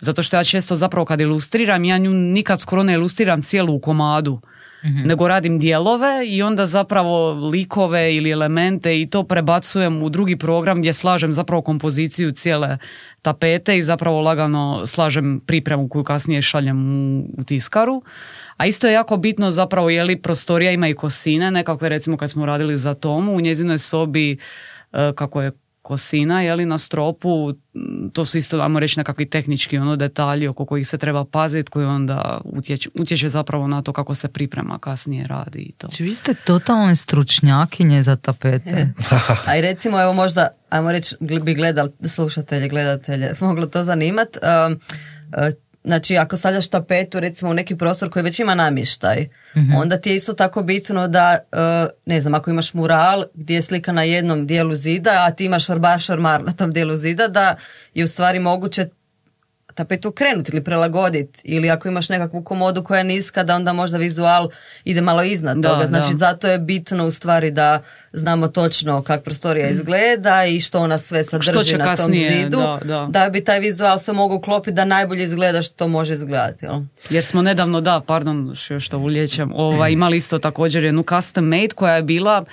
Zato 0.00 0.22
što 0.22 0.36
ja 0.36 0.44
često 0.44 0.76
zapravo 0.76 1.04
kad 1.04 1.20
ilustriram, 1.20 1.84
ja 1.84 1.98
nju 1.98 2.10
nikad 2.10 2.60
skoro 2.60 2.82
ne 2.82 2.92
ilustriram 2.92 3.42
cijelu 3.42 3.74
u 3.74 3.80
komadu. 3.80 4.40
nego 4.82 5.28
radim 5.28 5.58
dijelove 5.58 6.26
i 6.26 6.42
onda 6.42 6.66
zapravo 6.66 7.32
likove 7.32 8.16
ili 8.16 8.30
elemente 8.30 9.00
i 9.00 9.06
to 9.06 9.22
prebacujem 9.22 10.02
u 10.02 10.08
drugi 10.08 10.36
program 10.36 10.78
gdje 10.78 10.92
slažem 10.92 11.32
zapravo 11.32 11.62
kompoziciju 11.62 12.32
cijele 12.32 12.78
tapete 13.22 13.78
i 13.78 13.82
zapravo 13.82 14.20
lagano 14.20 14.86
slažem 14.86 15.40
pripremu 15.46 15.88
koju 15.88 16.04
kasnije 16.04 16.42
šaljem 16.42 16.90
u, 16.92 17.24
u 17.38 17.44
tiskaru. 17.44 18.02
A 18.60 18.66
isto 18.66 18.86
je 18.86 18.92
jako 18.92 19.16
bitno 19.16 19.50
zapravo 19.50 19.90
je 19.90 20.04
li 20.04 20.22
prostorija 20.22 20.70
ima 20.70 20.88
i 20.88 20.94
kosine, 20.94 21.50
nekakve 21.50 21.88
recimo 21.88 22.16
kad 22.16 22.30
smo 22.30 22.46
radili 22.46 22.76
za 22.76 22.94
Tomu 22.94 23.32
u 23.32 23.40
njezinoj 23.40 23.78
sobi 23.78 24.32
e, 24.32 25.12
kako 25.14 25.42
je 25.42 25.52
kosina 25.82 26.42
je 26.42 26.54
li 26.54 26.66
na 26.66 26.78
stropu, 26.78 27.54
to 28.12 28.24
su 28.24 28.38
isto, 28.38 28.60
ajmo 28.60 28.80
reći, 28.80 28.98
nekakvi 28.98 29.26
tehnički 29.26 29.78
ono 29.78 29.96
detalji 29.96 30.48
oko 30.48 30.64
kojih 30.64 30.88
se 30.88 30.98
treba 30.98 31.24
paziti, 31.24 31.70
koji 31.70 31.86
onda 31.86 32.40
utječu, 32.44 32.90
utječe 33.00 33.28
zapravo 33.28 33.66
na 33.66 33.82
to 33.82 33.92
kako 33.92 34.14
se 34.14 34.28
priprema 34.28 34.78
kasnije 34.78 35.26
radi 35.26 35.58
i 35.58 35.72
to. 35.72 35.86
Znači, 35.86 36.04
vi 36.04 36.14
ste 36.14 36.34
totalne 36.34 36.96
stručnjakinje 36.96 38.02
za 38.02 38.16
tapete. 38.16 38.88
A 39.48 39.56
i 39.56 39.60
recimo, 39.60 40.02
evo 40.02 40.12
možda, 40.12 40.48
ajmo 40.70 40.92
reći, 40.92 41.16
bi 41.20 41.54
gledali, 41.54 41.90
slušatelje, 42.08 42.68
gledatelje, 42.68 43.34
moglo 43.40 43.66
to 43.66 43.84
zanimat. 43.84 44.36
Um, 44.36 44.72
uh, 44.72 45.69
znači, 45.84 46.16
ako 46.16 46.36
stavljaš 46.36 46.68
tapetu 46.68 47.20
recimo 47.20 47.50
u 47.50 47.54
neki 47.54 47.76
prostor 47.76 48.10
koji 48.10 48.22
već 48.22 48.40
ima 48.40 48.54
namještaj, 48.54 49.28
onda 49.76 49.96
ti 49.96 50.10
je 50.10 50.16
isto 50.16 50.32
tako 50.32 50.62
bitno 50.62 51.08
da, 51.08 51.38
uh, 51.52 51.90
ne 52.06 52.20
znam, 52.20 52.34
ako 52.34 52.50
imaš 52.50 52.74
mural 52.74 53.24
gdje 53.34 53.54
je 53.54 53.62
slika 53.62 53.92
na 53.92 54.02
jednom 54.02 54.46
dijelu 54.46 54.74
zida, 54.74 55.24
a 55.28 55.30
ti 55.30 55.44
imaš 55.44 55.70
orbar 55.70 56.00
šarmar 56.00 56.44
na 56.44 56.52
tom 56.52 56.72
dijelu 56.72 56.96
zida, 56.96 57.28
da 57.28 57.56
je 57.94 58.04
u 58.04 58.08
stvari 58.08 58.38
moguće 58.38 58.86
tapetu 59.74 60.08
okrenuti 60.08 60.52
ili 60.52 60.64
prilagoditi 60.64 61.40
ili 61.44 61.70
ako 61.70 61.88
imaš 61.88 62.08
nekakvu 62.08 62.42
komodu 62.42 62.84
koja 62.84 62.98
je 62.98 63.04
niska 63.04 63.42
da 63.42 63.56
onda 63.56 63.72
možda 63.72 63.98
vizual 63.98 64.48
ide 64.84 65.00
malo 65.00 65.22
iznad 65.22 65.58
Da, 65.58 65.68
toga. 65.68 65.86
Znači 65.86 66.12
da. 66.12 66.18
zato 66.18 66.48
je 66.48 66.58
bitno 66.58 67.06
u 67.06 67.10
stvari 67.10 67.50
da 67.50 67.82
znamo 68.12 68.48
točno 68.48 69.02
kako 69.02 69.24
prostorija 69.24 69.68
izgleda 69.68 70.44
i 70.44 70.60
što 70.60 70.78
ona 70.78 70.98
sve 70.98 71.24
sadrži 71.24 71.76
na 71.78 71.84
tom 71.84 71.96
kasnije, 71.96 72.30
zidu 72.30 72.58
da, 72.84 73.08
da. 73.10 73.28
bi 73.28 73.44
taj 73.44 73.60
vizual 73.60 73.98
se 73.98 74.12
mogao 74.12 74.36
uklopiti 74.36 74.74
da 74.74 74.84
najbolje 74.84 75.22
izgleda 75.22 75.62
što 75.62 75.88
može 75.88 76.14
izgledati. 76.14 76.64
Jel? 76.64 76.80
Jer 77.10 77.24
smo 77.24 77.42
nedavno, 77.42 77.80
da, 77.80 78.00
pardon 78.06 78.54
što 78.80 78.98
ulijećem, 78.98 79.52
ovaj, 79.54 79.92
imali 79.92 80.16
isto 80.16 80.38
također 80.38 80.84
jednu 80.84 81.04
custom 81.08 81.44
made 81.44 81.68
koja 81.74 81.94
je 81.94 82.02
bila 82.02 82.44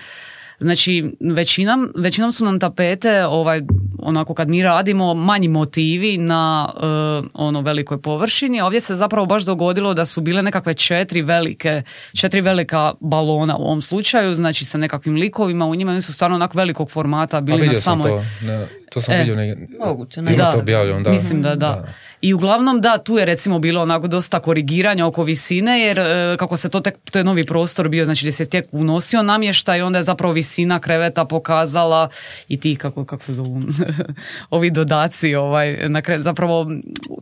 Znači, 0.60 1.16
većinom, 1.20 1.94
većinom 1.96 2.32
su 2.32 2.46
nam 2.46 2.60
tapete, 2.60 3.26
ovaj, 3.26 3.62
onako 4.00 4.34
kad 4.34 4.50
mi 4.50 4.64
radimo, 4.64 5.14
manji 5.14 5.48
motivi 5.48 6.18
na 6.18 6.74
eh, 6.76 7.30
ono 7.34 7.62
velikoj 7.62 8.02
površini. 8.02 8.62
Ovdje 8.62 8.80
se 8.80 8.96
zapravo 8.96 9.26
baš 9.26 9.44
dogodilo 9.44 9.94
da 9.94 10.06
su 10.06 10.22
bile 10.22 10.44
nekakve 10.44 10.74
četiri 10.74 11.22
velike, 11.22 11.82
četiri 12.14 12.42
velika 12.42 12.94
balona 13.00 13.58
u 13.58 13.62
ovom 13.62 13.82
slučaju, 13.82 14.36
znači 14.36 14.66
sa 14.66 14.78
nekakvim 14.78 15.16
likovima 15.16 15.66
u 15.66 15.76
njima, 15.76 15.92
oni 15.92 16.02
su 16.02 16.14
stvarno 16.14 16.36
onako 16.36 16.58
velikog 16.58 16.92
formata 16.92 17.38
A 17.38 17.42
bili 17.42 17.58
na 17.58 17.64
vidio 17.64 17.82
sam 17.82 18.04
samoj... 18.04 18.20
to, 18.20 18.46
ne, 18.46 18.68
to 18.90 19.02
sam 19.02 19.16
E. 19.16 19.18
vidio 19.18 19.36
negdje. 19.36 19.68
Moguće, 19.86 20.22
ne. 20.22 20.38
to 20.38 20.60
objavljeno, 20.60 21.02
da. 21.02 21.12
Mislim 21.12 21.42
da 21.42 21.56
da. 21.56 21.88
I 22.22 22.34
uglavnom 22.34 22.82
da, 22.82 22.98
tu 22.98 23.18
je 23.18 23.26
recimo 23.26 23.60
bilo 23.60 23.82
onako 23.82 24.08
dosta 24.08 24.40
korigiranja 24.40 25.06
oko 25.06 25.24
visine 25.24 25.80
jer 25.80 26.00
e, 26.00 26.06
kako 26.40 26.58
se 26.58 26.70
to 26.70 26.80
tek, 26.80 26.96
to 27.12 27.20
je 27.20 27.24
novi 27.24 27.44
prostor 27.44 27.90
bio, 27.90 28.06
znači 28.06 28.22
gdje 28.22 28.32
se 28.32 28.46
tek 28.46 28.66
unosio 28.72 29.24
namještaj, 29.24 29.82
onda 29.82 30.00
je 30.00 30.04
zapravo 30.04 30.34
visina 30.34 30.80
kreveta 30.80 31.26
pokazala 31.26 32.10
i 32.48 32.60
ti 32.60 32.76
kako, 32.76 33.06
kako 33.06 33.24
se 33.24 33.34
zovu 33.34 33.62
ovi 34.50 34.72
dodaci, 34.72 35.36
ovaj, 35.36 35.90
na 35.90 36.02
kre- 36.02 36.20
zapravo 36.20 36.66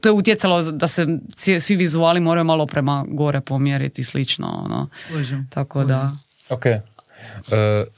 to 0.01 0.09
je 0.09 0.13
utjecalo 0.13 0.61
da 0.63 0.87
se 0.87 1.05
cije- 1.29 1.59
svi 1.59 1.75
vizuali 1.75 2.19
moraju 2.19 2.45
malo 2.45 2.65
prema 2.65 3.05
gore 3.07 3.41
pomjeriti 3.41 4.01
i 4.01 4.05
slično. 4.05 4.47
Ono. 4.65 4.89
Tako 5.49 5.83
da. 5.83 6.11
Ok. 6.49 6.65
E, 6.65 6.81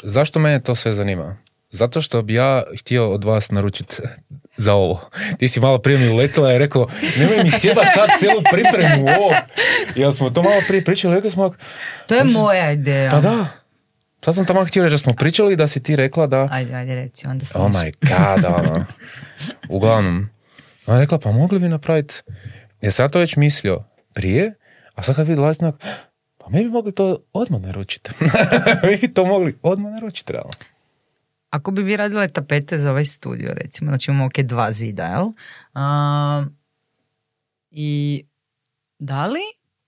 zašto 0.04 0.40
mene 0.40 0.62
to 0.62 0.76
sve 0.76 0.94
zanima? 0.94 1.38
Zato 1.70 2.02
što 2.02 2.22
bi 2.22 2.34
ja 2.34 2.64
htio 2.80 3.12
od 3.12 3.24
vas 3.24 3.52
naručiti 3.52 3.96
za 4.58 4.74
ovo. 4.74 5.10
Ti 5.38 5.48
si 5.48 5.60
malo 5.60 5.78
prije 5.78 6.00
mi 6.00 6.10
uletila 6.10 6.54
i 6.54 6.58
rekao, 6.58 6.88
nemoj 7.20 7.44
mi 7.44 7.52
sjebat 7.52 7.86
sad 7.94 8.10
cijelu 8.20 8.42
pripremu 8.52 9.06
ovog. 9.18 9.34
Jel 9.96 10.12
smo 10.12 10.30
to 10.30 10.44
malo 10.44 10.62
prije 10.68 10.84
pričali, 10.84 11.16
rekli 11.16 11.32
smo, 11.32 11.54
To 12.08 12.16
je 12.16 12.24
moja 12.24 12.72
ideja. 12.72 13.12
pa 13.12 13.20
da. 13.20 13.48
Sad 14.26 14.36
sam 14.36 14.46
tamo 14.46 14.66
htio 14.66 14.84
reći 14.84 14.94
da 14.94 14.98
smo 14.98 15.14
pričali 15.14 15.54
i 15.54 15.56
da 15.56 15.68
si 15.68 15.84
ti 15.84 15.96
rekla 15.96 16.28
da... 16.28 16.48
Ajde, 16.52 16.74
ajde, 16.74 16.96
reci, 16.96 17.28
onda 17.28 17.46
smo 17.46 17.62
Oh 17.62 17.72
my 17.72 17.94
god, 18.02 18.46
ono. 18.60 18.86
Uglavnom. 19.70 20.30
Ona 20.88 20.98
je 20.98 21.02
rekla, 21.02 21.20
pa 21.20 21.32
mogli 21.32 21.60
bi 21.60 21.70
napraviti... 21.70 22.16
Ja 22.82 22.92
sam 22.92 23.06
ja 23.06 23.10
to 23.10 23.20
već 23.20 23.36
mislio 23.36 23.84
prije, 24.14 24.54
a 24.96 25.04
sad 25.04 25.16
kad 25.16 25.28
vidi 25.28 25.42
pa 26.38 26.50
mi 26.50 26.64
bi 26.64 26.70
mogli 26.70 26.92
to 26.92 27.24
odmah 27.34 27.62
naručiti. 27.62 28.12
mi 28.90 28.98
bi 28.98 29.14
to 29.14 29.26
mogli 29.26 29.58
odmah 29.62 29.92
naručiti, 29.92 30.34
realno. 30.34 30.52
Ako 31.50 31.72
bi 31.72 31.84
vi 31.84 31.98
radile 31.98 32.28
tapete 32.28 32.78
za 32.78 32.92
ovaj 32.92 33.06
studio, 33.06 33.54
recimo, 33.54 33.92
znači 33.92 34.12
imamo 34.12 34.26
ok 34.26 34.40
dva 34.40 34.72
zida, 34.72 35.06
jel? 35.06 35.32
A, 35.74 36.46
I 37.72 38.24
da 39.00 39.26
li 39.26 39.40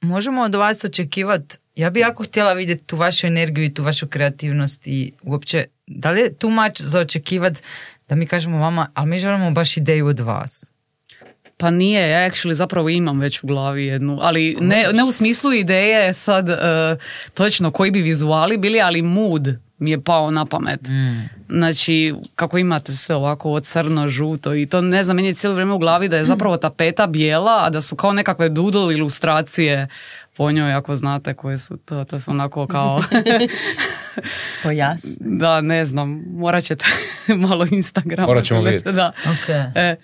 možemo 0.01 0.41
od 0.41 0.55
vas 0.55 0.83
očekivati, 0.85 1.57
ja 1.75 1.89
bi 1.89 1.99
jako 1.99 2.23
htjela 2.23 2.53
vidjeti 2.53 2.83
tu 2.83 2.97
vašu 2.97 3.27
energiju 3.27 3.65
i 3.65 3.73
tu 3.73 3.83
vašu 3.83 4.07
kreativnost 4.07 4.87
i 4.87 5.11
uopće, 5.23 5.65
da 5.87 6.11
li 6.11 6.21
je 6.21 6.33
tu 6.33 6.49
mač 6.49 6.81
za 6.81 6.99
očekivati 6.99 7.61
da 8.09 8.15
mi 8.15 8.27
kažemo 8.27 8.57
vama, 8.57 8.91
ali 8.93 9.09
mi 9.09 9.17
želimo 9.17 9.51
baš 9.51 9.77
ideju 9.77 10.07
od 10.07 10.19
vas. 10.19 10.73
Pa 11.57 11.71
nije, 11.71 12.09
ja 12.09 12.29
actually 12.29 12.53
zapravo 12.53 12.89
imam 12.89 13.19
već 13.19 13.43
u 13.43 13.47
glavi 13.47 13.85
jednu, 13.85 14.17
ali 14.21 14.57
ne, 14.59 14.87
ne 14.93 15.03
u 15.03 15.11
smislu 15.11 15.53
ideje 15.53 16.13
sad 16.13 16.49
e, 16.49 16.55
točno 17.33 17.71
koji 17.71 17.91
bi 17.91 18.01
vizuali 18.01 18.57
bili, 18.57 18.81
ali 18.81 19.01
mood 19.01 19.47
mi 19.79 19.91
je 19.91 20.01
pao 20.01 20.31
na 20.31 20.45
pamet. 20.45 20.79
Znači, 21.49 22.13
kako 22.35 22.57
imate 22.57 22.91
sve 22.93 23.15
ovako 23.15 23.51
od 23.51 23.65
crno, 23.65 24.07
žuto 24.07 24.55
i 24.55 24.65
to 24.65 24.81
ne 24.81 25.03
znam, 25.03 25.15
meni 25.15 25.27
je 25.27 25.33
cijelo 25.33 25.53
vrijeme 25.53 25.73
u 25.73 25.77
glavi 25.77 26.09
da 26.09 26.17
je 26.17 26.25
zapravo 26.25 26.57
tapeta 26.57 27.07
bijela, 27.07 27.57
a 27.59 27.69
da 27.69 27.81
su 27.81 27.95
kao 27.95 28.13
nekakve 28.13 28.49
doodle 28.49 28.93
ilustracije 28.93 29.87
po 30.35 30.51
njoj, 30.51 30.73
ako 30.73 30.95
znate 30.95 31.33
koje 31.33 31.57
su 31.57 31.77
to, 31.77 32.03
to 32.03 32.19
su 32.19 32.31
onako 32.31 32.67
kao, 32.67 32.99
Pojasni. 34.63 35.15
da 35.19 35.61
ne 35.61 35.85
znam, 35.85 36.23
morat 36.27 36.63
ćete 36.63 36.85
malo 37.47 37.65
Instagram. 37.71 38.25
Morat 38.25 38.43
ćemo 38.43 38.61
vidjeti. 38.61 38.91
Da. 38.91 39.11
Ok. 39.25 39.49
E, 39.75 39.95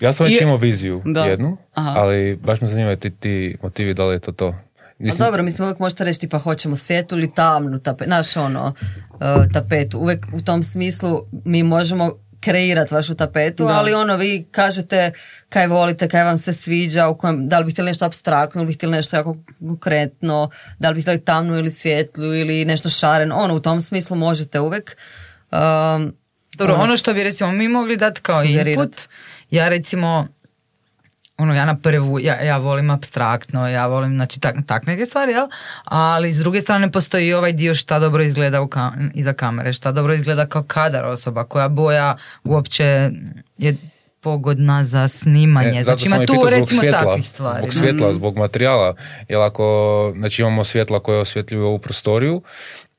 Ja 0.00 0.12
sam 0.12 0.26
već 0.26 0.34
Je- 0.34 0.42
imao 0.42 0.56
viziju 0.56 1.02
Da. 1.04 1.24
jednu, 1.24 1.56
Aha. 1.74 1.92
ali 1.92 2.36
baš 2.36 2.60
me 2.60 2.68
zanimaju 2.68 2.96
ti, 2.96 3.10
ti 3.10 3.56
motivi 3.62 3.94
da 3.94 4.04
li 4.04 4.14
je 4.14 4.18
to 4.18 4.32
to. 4.32 4.54
A 5.00 5.24
dobro, 5.24 5.42
mislim 5.42 5.64
uvijek 5.64 5.78
možete 5.78 6.04
reći 6.04 6.20
tipa 6.20 6.38
hoćemo 6.38 6.76
svijetlu 6.76 7.18
ili 7.18 7.34
tamnu 7.34 7.78
tapetu, 7.80 8.10
naš 8.10 8.36
ono, 8.36 8.74
uh, 9.10 9.52
tapetu. 9.52 9.98
Uvijek 9.98 10.26
u 10.32 10.40
tom 10.40 10.62
smislu 10.62 11.22
mi 11.44 11.62
možemo 11.62 12.10
kreirati 12.40 12.94
vašu 12.94 13.14
tapetu, 13.14 13.64
Da. 13.64 13.72
ali 13.72 13.94
ono 13.94 14.16
vi 14.16 14.46
kažete 14.50 15.12
kaj 15.48 15.66
volite, 15.66 16.08
kaj 16.08 16.24
vam 16.24 16.38
se 16.38 16.52
sviđa, 16.52 17.08
u 17.08 17.18
kojem, 17.18 17.48
da 17.48 17.58
li 17.58 17.64
bi 17.64 17.70
htjeli 17.70 17.90
nešto 17.90 18.04
abstraktno, 18.04 18.58
da 18.58 18.62
li 18.62 18.66
bi 18.66 18.72
htjeli 18.74 18.96
nešto 18.96 19.16
jako 19.16 19.36
konkretno, 19.58 20.50
da 20.78 20.88
li 20.88 20.94
bi 20.94 21.02
htjeli 21.02 21.24
tamnu 21.24 21.58
ili 21.58 21.70
svjetlu 21.70 22.34
ili 22.34 22.64
nešto 22.64 22.90
šareno, 22.90 23.36
ono 23.36 23.54
u 23.54 23.60
tom 23.60 23.80
smislu 23.80 24.16
možete 24.16 24.60
uvijek. 24.60 24.96
Um, 25.52 26.14
Dobro, 26.56 26.74
ono 26.74 26.96
što 26.96 27.14
bi 27.14 27.24
recimo 27.24 27.52
mi 27.52 27.68
mogli 27.68 27.96
dati 27.96 28.20
kao 28.20 28.40
Sugerirat. 28.40 28.66
input, 28.68 29.08
ja 29.50 29.68
recimo, 29.68 30.28
ono 31.40 31.54
ja 31.54 31.64
na 31.64 31.76
prvu, 31.76 32.20
ja, 32.20 32.40
ja 32.42 32.56
volim 32.56 32.90
abstraktno, 32.90 33.68
ja 33.68 33.86
volim 33.86 34.16
znači 34.16 34.40
tak, 34.40 34.54
tak 34.66 34.86
neke 34.86 35.06
stvari, 35.06 35.32
jel? 35.32 35.48
Ali 35.84 36.32
s 36.32 36.38
druge 36.38 36.60
strane 36.60 36.92
postoji 36.92 37.28
i 37.28 37.34
ovaj 37.34 37.52
dio 37.52 37.74
šta 37.74 37.98
dobro 37.98 38.22
izgleda 38.22 38.62
u 38.62 38.66
ka- 38.66 39.10
iza 39.14 39.32
kamere, 39.32 39.72
šta 39.72 39.92
dobro 39.92 40.14
izgleda 40.14 40.46
kao 40.46 40.62
kadar 40.62 41.04
osoba, 41.04 41.44
koja 41.44 41.68
boja 41.68 42.16
uopće 42.44 43.10
je 43.58 43.76
pogodna 44.20 44.84
za 44.84 45.08
snimanje. 45.08 45.78
E, 45.78 45.82
zato 45.82 45.98
znači 45.98 46.06
ima 46.06 46.26
tu 46.26 46.32
pitao 46.32 46.48
zbog 46.48 46.58
recimo 46.58 46.80
svjetla, 46.80 47.00
takvih 47.00 47.28
stvari. 47.28 47.58
Zbog 47.58 47.72
svjetla, 47.74 48.12
zbog 48.12 48.36
materijala. 48.36 48.94
Jer 49.28 49.40
ako, 49.40 50.12
znači 50.16 50.42
imamo 50.42 50.64
svjetla 50.64 51.00
koje 51.00 51.20
osvjetljuju 51.20 51.66
ovu 51.66 51.78
prostoriju 51.78 52.42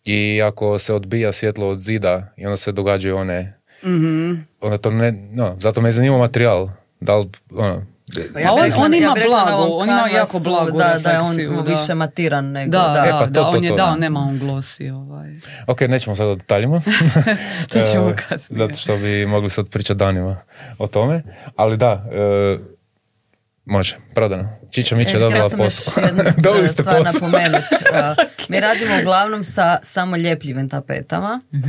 i 0.04 0.42
ako 0.46 0.80
se 0.80 0.94
odbija 0.94 1.32
svjetlo 1.32 1.68
od 1.68 1.78
zida 1.78 2.34
i 2.38 2.46
onda 2.46 2.58
se 2.58 2.72
događaju 2.72 3.18
one, 3.18 3.60
onda 4.62 4.78
to 4.78 4.92
ne, 4.92 5.12
no, 5.12 5.56
zato 5.60 5.82
me 5.82 5.92
zanima 5.92 6.18
materijal. 6.18 6.70
Da 7.00 7.18
li, 7.18 7.30
ono, 7.52 7.86
Pa 8.34 8.40
A 8.40 8.52
on- 8.52 8.86
on 8.86 8.94
ima 8.94 9.14
blago, 9.28 9.52
ovom 9.54 9.82
on 9.82 9.90
ima 9.90 10.08
jako 10.10 10.40
blagu 10.40 10.78
da, 10.78 11.00
da 11.00 11.10
je 11.10 11.20
on 11.20 11.36
da. 11.56 11.62
više 11.64 11.96
matiran 11.96 12.46
nego 12.46 12.72
Da, 12.72 12.78
da, 12.80 13.04
E, 13.08 13.12
pa 13.12 13.20
to, 13.20 13.26
da, 13.26 13.42
to, 13.42 13.50
on 13.50 13.64
je 13.64 13.70
to, 13.70 13.76
dao, 13.76 13.90
da. 13.90 13.96
nema 13.96 14.20
on 14.20 14.40
glosi 14.40 14.90
ovaj. 14.90 15.30
Ok, 15.68 15.82
nećemo 15.82 16.16
sad 16.16 16.28
o 16.28 16.36
detaljima. 16.36 16.82
To 17.70 17.80
ćemo 17.82 18.10
E, 18.10 18.14
kasnije. 18.14 18.58
Zato 18.58 18.74
što 18.74 18.98
bi 18.98 19.26
mogli 19.26 19.50
sad 19.50 19.70
pričati 19.70 19.98
danima 19.98 20.38
o 20.78 20.88
tome. 20.88 21.24
Ali 21.56 21.78
da, 21.78 22.06
e, 22.12 22.58
može, 23.66 23.98
prodano. 24.14 24.50
Čića 24.72 24.96
Mića 24.96 25.10
E, 25.10 25.14
je 25.14 25.20
dobila 25.20 25.50
posao. 25.50 25.94
Dobili 26.38 26.68
stvar 26.68 26.96
ste 26.96 27.04
posao. 27.04 27.28
napomenuti. 27.30 27.66
Uh, 27.72 28.26
mi 28.50 28.60
radimo 28.60 28.92
uglavnom 29.00 29.44
sa 29.44 29.78
samo 29.84 30.18
ljepljivim 30.18 30.70
tapetama. 30.70 31.42
Uh, 31.54 31.62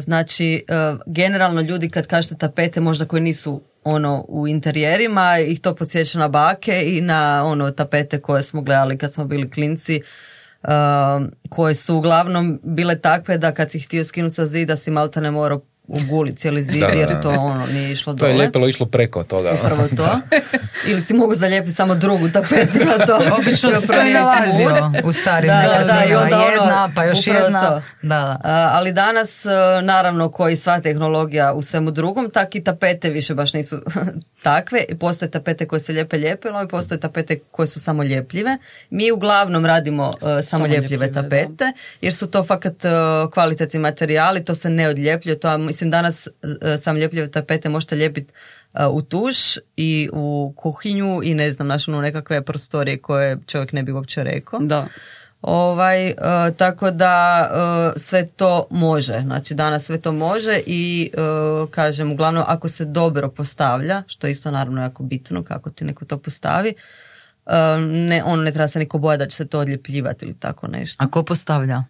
znači, 0.00 0.64
uh, 0.92 1.00
generalno 1.06 1.60
ljudi 1.60 1.90
kad 1.90 2.06
kažete 2.06 2.34
tapete 2.36 2.80
možda 2.80 3.04
koji 3.04 3.22
nisu 3.22 3.62
ono 3.84 4.24
u 4.28 4.48
interijerima, 4.48 5.38
ih 5.38 5.60
to 5.60 5.74
podsjeća 5.74 6.18
na 6.18 6.28
bake 6.28 6.82
i 6.86 7.00
na 7.00 7.44
ono 7.46 7.70
tapete 7.70 8.20
koje 8.20 8.42
smo 8.42 8.62
gledali 8.62 8.98
kad 8.98 9.12
smo 9.12 9.24
bili 9.24 9.50
klinci. 9.50 10.02
uh, 10.62 10.70
koje 11.50 11.74
su 11.74 11.96
uglavnom 11.96 12.60
bile 12.62 12.98
takve 12.98 13.38
da 13.38 13.54
kad 13.54 13.70
si 13.70 13.80
htio 13.80 14.04
skinuti 14.04 14.34
sa 14.34 14.46
zida 14.46 14.76
si 14.76 14.90
malta 14.90 15.20
ne 15.20 15.30
morao 15.30 15.60
uguli 15.92 16.36
cijeli 16.36 16.62
zid 16.62 16.80
Da, 16.80 16.86
da, 16.86 16.92
jer 16.92 17.08
da. 17.08 17.20
to 17.20 17.30
ono 17.30 17.66
nije 17.66 17.92
išlo 17.92 18.12
To 18.12 18.16
dole. 18.16 18.30
je 18.32 18.38
ljepilo 18.38 18.68
išlo 18.68 18.86
preko 18.86 19.24
toga. 19.24 19.52
Prvo 19.64 19.88
to. 19.96 20.20
Ili 20.90 21.00
si 21.00 21.14
mogu 21.14 21.34
zalijepiti 21.34 21.74
samo 21.74 21.94
drugu 21.94 22.28
tapetu 22.28 22.78
na 22.78 23.06
to. 23.06 23.16
Obično 23.38 23.70
To 23.70 23.80
se 23.80 23.86
to 23.86 24.02
i 24.02 24.12
mood. 24.14 25.04
u 25.04 25.12
starim 25.12 25.48
Da, 25.48 25.74
da, 25.78 25.84
da, 25.84 26.04
i 26.04 26.14
onda 26.14 26.36
ono, 26.36 26.46
jedna, 26.46 26.92
pa 26.94 27.04
još 27.04 27.18
upravo 27.20 27.38
jedna. 27.38 27.60
to. 27.60 27.70
Da, 27.70 27.82
da. 28.04 28.38
A, 28.44 28.68
ali 28.72 28.92
danas, 28.92 29.46
e, 29.46 29.50
naravno, 29.82 30.28
koji 30.30 30.56
sva 30.56 30.80
tehnologija 30.80 31.52
u 31.52 31.62
svemu 31.62 31.90
drugom, 31.90 32.30
tak 32.30 32.54
i 32.54 32.64
tapete 32.64 33.10
više 33.10 33.34
baš 33.34 33.52
nisu 33.52 33.82
takve. 34.42 34.84
I 34.88 34.94
postoje 34.94 35.30
tapete 35.30 35.66
koje 35.66 35.80
se 35.80 35.92
lijepe 35.92 36.18
ljepilo 36.18 36.62
i 36.62 36.68
postoje 36.68 37.00
tapete 37.00 37.38
koje 37.50 37.66
su 37.66 37.80
samo 37.80 38.02
ljepljive. 38.02 38.58
Mi 38.90 39.12
uglavnom 39.12 39.66
radimo 39.66 40.12
e, 40.38 40.42
samo 40.42 40.66
ljepljive 40.66 40.82
ljepljive, 40.82 41.06
da. 41.08 41.22
tapete, 41.22 41.64
jer 42.00 42.14
su 42.14 42.26
to 42.26 42.44
fakat 42.44 42.84
e, 42.84 42.88
kvalitetni 43.32 43.80
materijali, 43.80 44.44
to 44.44 44.54
se 44.54 44.70
ne 44.70 44.88
odljepljuje. 44.88 45.40
To, 45.40 45.58
mislim, 45.58 45.81
danas 45.90 46.26
e, 46.26 46.78
sam 46.78 46.96
ljepljive 46.96 47.30
tapete 47.30 47.68
možete 47.68 47.96
lijepiti 47.96 48.32
e, 48.74 48.86
u 48.86 49.02
tuš 49.02 49.58
i 49.76 50.08
u 50.12 50.52
kuhinju 50.56 51.20
i 51.24 51.34
ne 51.34 51.52
znam, 51.52 51.68
naš, 51.68 51.88
ono, 51.88 52.00
nekakve 52.00 52.42
prostorije 52.42 52.98
koje 52.98 53.38
čovjek 53.46 53.72
ne 53.72 53.82
bi 53.82 53.92
uopće 53.92 54.24
rekao. 54.24 54.60
Da. 54.60 54.86
Ovaj, 55.42 56.08
e, 56.08 56.14
tako 56.56 56.90
da 56.90 57.48
e, 57.96 57.98
sve 57.98 58.26
to 58.26 58.66
može, 58.70 59.20
znači 59.24 59.54
danas 59.54 59.84
sve 59.84 60.00
to 60.00 60.12
može 60.12 60.60
i 60.66 61.10
e, 61.12 61.18
kažem, 61.70 62.12
uglavnom 62.12 62.44
ako 62.46 62.68
se 62.68 62.84
dobro 62.84 63.28
postavlja, 63.28 64.02
što 64.06 64.26
je 64.26 64.30
isto 64.30 64.50
naravno 64.50 64.82
jako 64.82 65.02
bitno 65.02 65.44
kako 65.44 65.70
ti 65.70 65.84
neko 65.84 66.04
to 66.04 66.18
postavi, 66.18 66.74
e, 67.46 67.76
ne, 67.78 68.22
on 68.24 68.42
ne 68.42 68.52
treba 68.52 68.68
se 68.68 68.78
niko 68.78 68.98
bojati 68.98 69.18
da 69.18 69.28
će 69.28 69.36
se 69.36 69.46
to 69.46 69.60
odljepljivati 69.60 70.24
ili 70.24 70.34
tako 70.34 70.66
nešto. 70.66 71.04
A 71.04 71.10
ko 71.10 71.22
postavlja? 71.22 71.82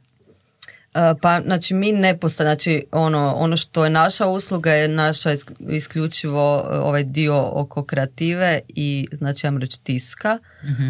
E, 0.95 1.15
Pa 1.21 1.41
znači 1.45 1.75
mi 1.75 1.93
ne 1.93 2.19
posta, 2.19 2.45
znači 2.45 2.85
ono, 2.93 3.35
ono 3.37 3.57
što 3.57 3.85
je 3.85 3.91
naša 3.91 4.27
usluga 4.27 4.73
je 4.73 4.89
naša 4.89 5.31
isk- 5.31 5.71
isključivo 5.71 6.69
e, 6.71 6.77
ovaj 6.77 7.05
dio 7.05 7.51
oko 7.53 7.85
kreative 7.85 8.61
i 8.69 9.09
znači 9.13 9.47
ajmo 9.47 9.59
reći 9.59 9.83
tiska 9.85 10.39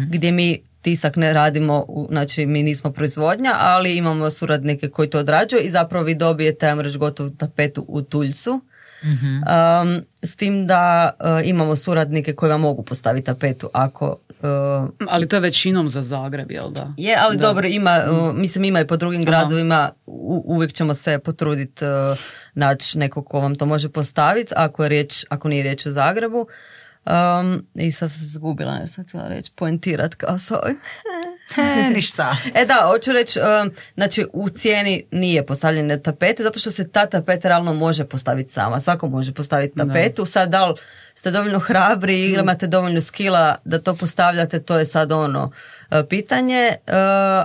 gdje 0.09 0.31
mi 0.31 0.59
tisak 0.81 1.15
ne 1.15 1.33
radimo, 1.33 1.85
znači 2.09 2.45
mi 2.45 2.63
nismo 2.63 2.91
proizvodnja, 2.91 3.51
ali 3.59 3.97
imamo 3.97 4.29
suradnike 4.29 4.89
koji 4.89 5.09
to 5.09 5.19
odrađuju 5.19 5.61
i 5.61 5.69
zapravo 5.69 6.05
vi 6.05 6.15
dobijete 6.15 6.67
ajmo 6.67 6.81
reći 6.81 6.97
gotovu 6.97 7.29
tapetu 7.29 7.85
u 7.87 8.01
tuljcu. 8.01 8.61
Um, 9.03 10.01
s 10.21 10.35
tim 10.35 10.67
da 10.67 11.11
e, 11.19 11.41
imamo 11.45 11.75
suradnike 11.75 12.33
koji 12.33 12.49
vam 12.49 12.61
mogu 12.61 12.83
postaviti 12.83 13.25
tapetu 13.25 13.69
ako 13.73 14.17
e, 14.43 14.47
Ali 15.07 15.27
to 15.27 15.35
je 15.35 15.39
većinom 15.39 15.89
za 15.89 16.01
Zagreb, 16.01 16.51
jel 16.51 16.69
da? 16.69 16.93
je, 16.97 17.15
ali 17.19 17.37
Da. 17.37 17.41
dobro, 17.41 17.67
ima, 17.67 17.99
uh, 18.09 18.35
mislim 18.35 18.63
ima 18.63 18.79
i 18.79 18.87
po 18.87 18.97
drugim 18.97 19.21
Aha. 19.21 19.25
gradovima, 19.27 19.91
u- 20.05 20.43
uvijek 20.47 20.73
ćemo 20.73 20.93
se 20.93 21.19
potruditi 21.19 21.85
uh, 21.85 22.17
naći 22.53 22.97
nekog 22.97 23.25
ko 23.27 23.39
vam 23.39 23.55
to 23.55 23.65
može 23.65 23.89
postaviti, 23.89 24.53
ako, 24.57 24.83
je 24.83 24.89
riječ, 24.89 25.25
ako 25.29 25.47
nije 25.47 25.63
riječ 25.63 25.85
o 25.85 25.91
Zagrebu. 25.91 26.47
Um, 27.05 27.67
I 27.75 27.91
sad 27.91 28.11
sam 28.11 28.19
se 28.19 28.25
zgubila, 28.27 28.79
nešto 28.79 28.93
sam 28.95 29.05
htjela 29.05 29.27
reći, 29.27 29.51
poentirat 29.55 30.15
kao 30.15 30.37
s 30.37 30.51
ovim. 30.51 30.79
E, 31.57 31.89
ništa. 31.89 32.37
E 32.55 32.65
da, 32.65 32.87
hoću 32.87 33.11
reći, 33.11 33.39
um, 33.39 33.71
znači 33.95 34.25
u 34.33 34.49
cijeni 34.49 35.05
nije 35.11 35.45
postavljene 35.45 35.99
tapete, 35.99 36.43
zato 36.43 36.59
što 36.59 36.71
se 36.71 36.89
ta 36.89 37.05
tapeta 37.05 37.47
realno 37.47 37.73
može 37.73 38.05
postaviti 38.05 38.51
sama. 38.51 38.81
Svako 38.81 39.07
može 39.07 39.33
postaviti 39.33 39.77
tapetu. 39.77 40.25
Sad 40.25 40.49
da 40.49 40.65
li 40.67 40.75
ste 41.15 41.31
dovoljno 41.31 41.59
hrabri 41.59 42.19
ili 42.21 42.39
imate 42.41 42.67
dovoljno 42.67 43.01
skila 43.01 43.55
da 43.65 43.79
to 43.79 43.95
postavljate, 43.95 44.59
to 44.59 44.79
je 44.79 44.85
sad 44.85 45.11
ono 45.11 45.51
e, 45.91 46.03
pitanje, 46.09 46.55
e, 46.55 46.77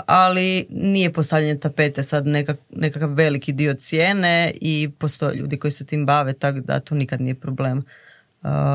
ali 0.06 0.66
nije 0.70 1.12
postavljanje 1.12 1.54
tapete 1.56 2.02
sad 2.02 2.26
nekak, 2.26 2.56
nekakav 2.70 3.10
veliki 3.10 3.52
dio 3.52 3.74
cijene 3.74 4.52
i 4.54 4.90
postoje 4.98 5.36
ljudi 5.36 5.58
koji 5.58 5.70
se 5.70 5.86
tim 5.86 6.06
bave, 6.06 6.32
tako 6.32 6.60
da 6.60 6.80
to 6.80 6.94
nikad 6.94 7.20
nije 7.20 7.34
problem 7.34 7.78
e, 7.78 7.82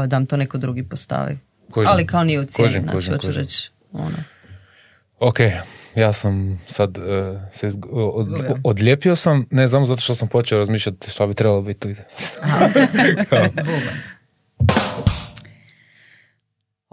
da 0.08 0.10
vam 0.12 0.26
to 0.26 0.38
neko 0.38 0.58
drugi 0.58 0.84
postavi. 0.84 1.38
Ali 1.86 2.08
kao 2.08 2.24
nije 2.24 2.40
u 2.40 2.46
cijeni, 2.46 2.70
Kužim, 2.70 2.84
znači 2.84 3.12
hoću 3.12 3.32
reći 3.32 3.72
ono. 3.92 4.18
Ok, 5.20 5.38
ja 5.96 6.14
sam 6.14 6.62
sad 6.68 6.98
eh, 6.98 7.02
se 7.52 7.68
izg- 7.68 7.88
od- 7.92 8.28
Izgubio. 8.28 8.56
odlijepio 8.64 9.16
sam, 9.16 9.46
ne 9.52 9.68
znam 9.68 9.86
zato 9.86 10.02
što 10.02 10.16
sam 10.16 10.28
počeo 10.28 10.58
razmišljati 10.58 11.12
šta 11.12 11.28
bi 11.28 11.34
trebalo 11.34 11.62
biti 11.62 11.80
tu. 11.80 11.90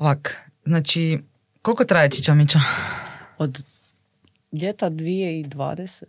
Ovak, 0.01 0.36
znači, 0.64 1.18
koliko 1.62 1.84
traje 1.84 2.11
Čičamića? 2.11 2.61
Od 3.38 3.64
ljeta 4.53 4.90
2020. 4.90 6.05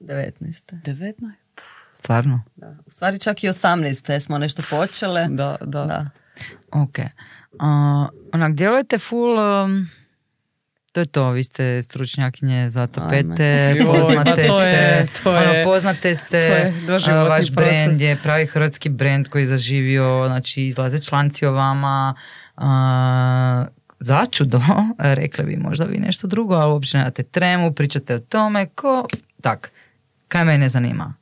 19. 0.00 0.32
19. 0.40 1.12
Stvarno? 1.94 2.42
Da. 2.56 2.76
U 2.86 2.90
stvari 2.90 3.18
čak 3.18 3.44
i 3.44 3.48
18. 3.48 4.20
smo 4.20 4.38
nešto 4.38 4.62
počele. 4.70 5.26
Da, 5.28 5.56
da. 5.60 5.84
Da. 5.84 6.10
Ok. 6.72 6.98
A, 7.60 8.08
onak, 8.32 8.54
djelujete 8.54 8.98
full... 8.98 9.38
um, 9.38 9.88
to 10.92 11.00
je 11.00 11.06
to, 11.06 11.30
vi 11.30 11.44
ste 11.44 11.82
stručnjakinje 11.82 12.68
za 12.68 12.86
tapete, 12.86 13.44
Ajme. 13.70 13.84
poznate 13.92 14.30
pa 14.30 14.36
to 14.36 14.54
ste, 14.54 14.66
je- 14.66 15.06
to 15.22 15.32
je- 15.32 15.50
ono, 15.50 15.64
poznate 15.64 16.14
ste, 16.14 16.72
to 16.86 16.92
je 17.10 17.28
vaš 17.28 17.50
brand 17.50 18.00
je 18.00 18.16
pravi 18.16 18.46
hrvatski 18.46 18.88
brand 18.88 19.28
koji 19.28 19.42
je 19.42 19.46
zaživio, 19.46 20.24
znači 20.26 20.62
izlaze 20.62 20.98
članci 20.98 21.46
o 21.46 21.52
vama, 21.52 22.14
a, 22.56 23.66
začudo, 23.98 24.60
rekli 24.98 25.44
bi 25.44 25.56
možda 25.56 25.84
vi 25.84 25.98
nešto 25.98 26.26
drugo, 26.26 26.54
ali 26.54 26.72
uopće 26.72 26.98
nemate 26.98 27.22
tremu, 27.22 27.72
pričate 27.72 28.14
o 28.14 28.18
tome, 28.18 28.66
ko, 28.66 29.06
tak, 29.40 29.72
kaj 30.28 30.44
mene 30.44 30.68
zanima. 30.68 31.14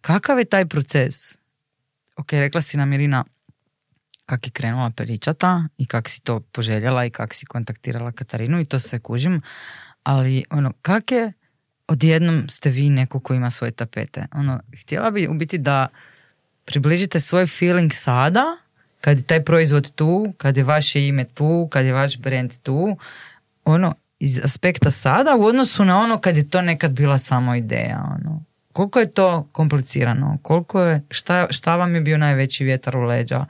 Kakav 0.00 0.38
je 0.38 0.44
taj 0.44 0.66
proces? 0.66 1.14
Ok, 2.16 2.32
rekla 2.32 2.60
si 2.60 2.76
nam 2.76 2.92
Irina, 2.92 3.24
kak 4.26 4.46
je 4.46 4.50
krenula 4.50 4.90
pričata 4.90 5.64
i 5.78 5.86
kak 5.86 6.08
si 6.08 6.20
to 6.20 6.40
poželjela 6.40 7.04
i 7.04 7.10
kak 7.10 7.34
si 7.34 7.46
kontaktirala 7.46 8.12
Katarinu 8.12 8.60
i 8.60 8.64
to 8.64 8.78
sve 8.78 8.98
kužim, 8.98 9.42
ali 10.02 10.44
ono, 10.50 10.72
kak 10.82 11.12
je 11.12 11.32
odjednom 11.88 12.48
ste 12.48 12.70
vi 12.70 12.90
neko 12.90 13.20
ko 13.20 13.34
ima 13.34 13.50
svoje 13.50 13.70
tapete? 13.70 14.26
Ono, 14.32 14.60
htjela 14.82 15.10
bi 15.10 15.28
u 15.28 15.34
biti 15.34 15.58
da 15.58 15.88
približite 16.64 17.20
svoj 17.20 17.46
feeling 17.46 17.92
sada, 17.92 18.44
kad 19.04 19.18
je 19.18 19.24
taj 19.24 19.44
proizvod 19.44 19.94
tu, 19.94 20.32
kad 20.36 20.56
je 20.56 20.64
vaše 20.64 21.06
ime 21.06 21.24
tu, 21.24 21.68
kad 21.70 21.86
je 21.86 21.92
vaš 21.92 22.18
brand 22.18 22.52
tu, 22.62 22.96
ono, 23.64 23.94
iz 24.18 24.40
aspekta 24.44 24.90
sada 24.90 25.36
u 25.36 25.44
odnosu 25.44 25.84
na 25.84 25.98
ono 25.98 26.18
kad 26.18 26.36
je 26.36 26.50
to 26.50 26.62
nekad 26.62 26.92
bila 26.92 27.18
samo 27.18 27.54
ideja, 27.54 28.04
ono. 28.20 28.42
Koliko 28.72 29.00
je 29.00 29.10
to 29.10 29.48
komplicirano? 29.52 30.38
Koliko 30.42 30.82
je, 30.82 31.02
šta, 31.10 31.46
šta 31.50 31.76
vam 31.76 31.94
je 31.94 32.00
bio 32.00 32.18
najveći 32.18 32.64
vjetar 32.64 32.96
u 32.96 33.02
leđa? 33.02 33.46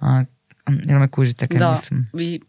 A, 0.00 0.24
jel 0.66 0.98
me 0.98 1.08
kužite 1.08 1.46
kaj 1.46 1.58
Da, 1.58 1.70
mislim? 1.70 2.10
i 2.18 2.40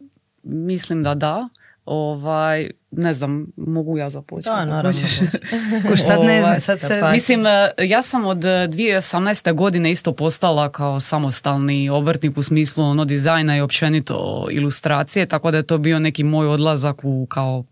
mislim 0.42 1.02
da 1.02 1.14
da. 1.14 1.48
Ovaj, 1.86 2.70
ne 2.90 3.14
znam, 3.14 3.46
mogu 3.56 3.98
ja 3.98 4.10
započeti? 4.10 4.48
Da, 4.48 4.64
naravno. 4.64 4.92
hoćeš? 4.92 5.18
Kuš, 5.88 6.02
sad 6.02 6.20
ne 6.20 6.40
znam, 6.40 6.50
Ovaj, 6.50 6.60
sad 6.60 6.80
se... 6.80 6.98
pa- 7.00 7.12
Mislim, 7.12 7.46
e, 7.46 7.72
ja 7.78 8.02
sam 8.02 8.26
od 8.26 8.44
e, 8.44 8.48
2018. 8.48 9.54
godine 9.54 9.90
isto 9.90 10.12
postala 10.12 10.68
kao 10.72 11.00
samostalni 11.00 11.88
obrtnik 11.90 12.38
u 12.38 12.42
smislu 12.42 12.84
ono 12.84 13.04
dizajna 13.04 13.56
i 13.56 13.60
općenito 13.60 14.46
ilustracije, 14.50 15.26
tako 15.26 15.50
da 15.50 15.56
je 15.56 15.62
to 15.66 15.78
bio 15.78 15.98
neki 15.98 16.24
moj 16.24 16.46
odlazak 16.46 17.00
u 17.04 17.26
kao 17.26 17.64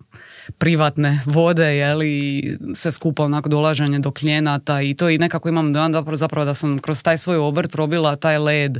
privatne 0.59 1.21
vode, 1.27 1.77
jeli, 1.77 2.43
sve 2.75 2.93
skupa 2.93 3.25
onako 3.25 3.49
dolaženje 3.49 3.99
do 3.99 4.11
klijenata 4.11 4.83
i 4.83 4.95
to 4.95 5.09
i 5.09 5.19
nekako 5.19 5.49
imam 5.49 5.73
dojam 5.73 5.93
zapravo 6.12 6.45
da 6.45 6.55
sam 6.55 6.79
kroz 6.79 7.03
taj 7.03 7.19
svoj 7.19 7.37
obrt 7.37 7.73
probila 7.73 8.17
taj 8.17 8.39
led 8.39 8.79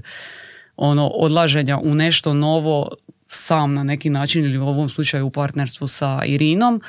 ono 0.77 1.07
odlaženja 1.09 1.79
u 1.79 1.95
nešto 1.95 2.35
novo 2.35 2.91
sam 3.27 3.75
na 3.75 3.83
neki 3.83 4.11
način 4.11 4.45
ili 4.45 4.59
u 4.59 4.67
ovom 4.67 4.89
slučaju 4.89 5.27
u 5.27 5.31
partnerstvu 5.31 5.87
sa 5.87 6.21
Irinom. 6.25 6.81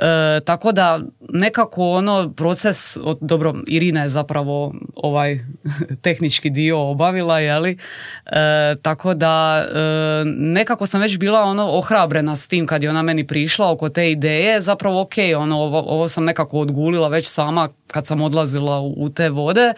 E, 0.00 0.40
tako 0.44 0.72
da 0.72 1.00
nekako 1.28 1.90
ono 1.90 2.32
proces, 2.36 2.96
od, 3.02 3.18
dobro 3.20 3.54
Irina 3.66 4.02
je 4.02 4.08
zapravo 4.08 4.74
ovaj 4.94 5.38
tehnički 6.02 6.50
dio 6.50 6.90
obavila, 6.90 7.38
jeli? 7.38 7.78
E, 8.26 8.74
tako 8.82 9.14
da 9.14 9.64
e, 9.68 9.78
nekako 10.24 10.86
sam 10.86 11.00
već 11.00 11.18
bila 11.18 11.40
ono 11.40 11.68
ohrabrena 11.68 12.36
s 12.36 12.48
tim 12.48 12.66
kad 12.66 12.82
je 12.82 12.90
ona 12.90 13.02
meni 13.02 13.26
prišla 13.26 13.70
oko 13.70 13.88
te 13.88 14.10
ideje, 14.10 14.60
zapravo 14.60 15.00
ok, 15.00 15.14
ono, 15.36 15.56
ovo, 15.56 15.78
ovo 15.80 16.08
sam 16.08 16.24
nekako 16.24 16.58
odgulila 16.58 17.08
već 17.08 17.28
sama 17.28 17.68
kad 17.86 18.06
sam 18.06 18.20
odlazila 18.20 18.80
u, 18.80 18.94
u 18.96 19.10
te 19.10 19.28
vode, 19.28 19.72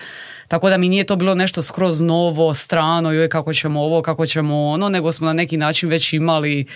tako 0.48 0.68
da 0.68 0.76
mi 0.76 0.88
nije 0.88 1.04
to 1.04 1.16
bilo 1.16 1.34
nešto 1.34 1.62
skroz 1.62 2.00
novo, 2.00 2.54
strano, 2.54 3.12
joj 3.12 3.28
kako 3.28 3.52
ćemo 3.52 3.82
ovo, 3.82 4.02
kako 4.02 4.26
ćemo 4.26 4.66
ono, 4.66 4.88
nego 4.88 5.12
smo 5.12 5.26
na 5.26 5.32
neki 5.32 5.56
način 5.56 5.88
već 5.88 6.12
imali 6.12 6.66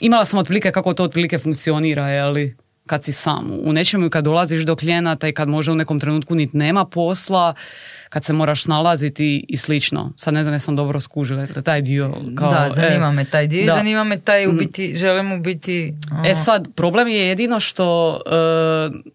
imala 0.00 0.24
sam 0.24 0.38
otprilike 0.38 0.70
kako 0.70 0.94
to 0.94 1.04
otprilike 1.04 1.38
funkcionira, 1.38 2.08
jeli, 2.08 2.56
kad 2.92 3.04
si 3.04 3.12
sam 3.12 3.50
u 3.64 3.72
nečemu 3.72 4.06
i 4.06 4.10
kad 4.10 4.24
dolaziš 4.24 4.64
do 4.64 4.76
klijenata 4.76 5.28
i 5.28 5.32
kad 5.32 5.48
možda 5.48 5.72
u 5.72 5.76
nekom 5.76 6.00
trenutku 6.00 6.34
niti 6.34 6.56
nema 6.56 6.84
posla, 6.84 7.54
kad 8.08 8.24
se 8.24 8.32
moraš 8.32 8.62
snalaziti 8.62 9.44
i 9.48 9.56
slično. 9.56 10.12
Sad 10.16 10.34
ne 10.34 10.42
znam 10.42 10.54
jesam 10.54 10.76
dobro 10.76 11.00
skužila 11.00 11.46
taj 11.46 11.82
dio. 11.82 12.14
Kao, 12.38 12.50
da, 12.50 12.70
zanima 12.74 13.06
e, 13.06 13.12
me 13.12 13.24
taj 13.24 13.46
dio 13.46 13.66
da. 13.66 13.74
zanima 13.74 14.04
me 14.04 14.20
taj 14.20 14.46
u 14.46 14.52
biti, 14.52 14.94
želim 14.96 15.32
u 15.32 15.40
biti... 15.40 15.94
ono, 16.12 16.28
E 16.28 16.34
sad, 16.34 16.68
problem 16.74 17.08
je 17.08 17.28
jedino 17.28 17.60
što 17.60 18.20
e, 18.26 19.12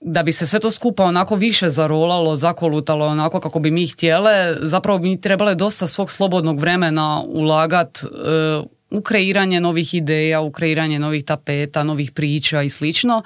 da 0.00 0.22
bi 0.22 0.32
se 0.32 0.46
sve 0.46 0.60
to 0.60 0.70
skupa 0.70 1.04
onako 1.04 1.36
više 1.36 1.70
zarolalo, 1.70 2.36
zakolutalo 2.36 3.06
onako 3.06 3.40
kako 3.40 3.58
bi 3.58 3.70
mi 3.70 3.86
htjele, 3.86 4.56
zapravo 4.60 4.98
bi 4.98 5.20
trebale 5.20 5.54
dosta 5.54 5.86
svog 5.86 6.10
slobodnog 6.10 6.60
vremena 6.60 7.22
ulagat 7.26 7.98
e, 7.98 8.77
u 8.90 9.00
kreiranje 9.00 9.60
novih 9.60 9.94
ideja, 9.94 10.40
u 10.40 10.50
kreiranje 10.50 10.98
novih 10.98 11.24
tapeta, 11.24 11.84
novih 11.84 12.12
priča 12.12 12.62
i 12.62 12.68
slično, 12.68 13.22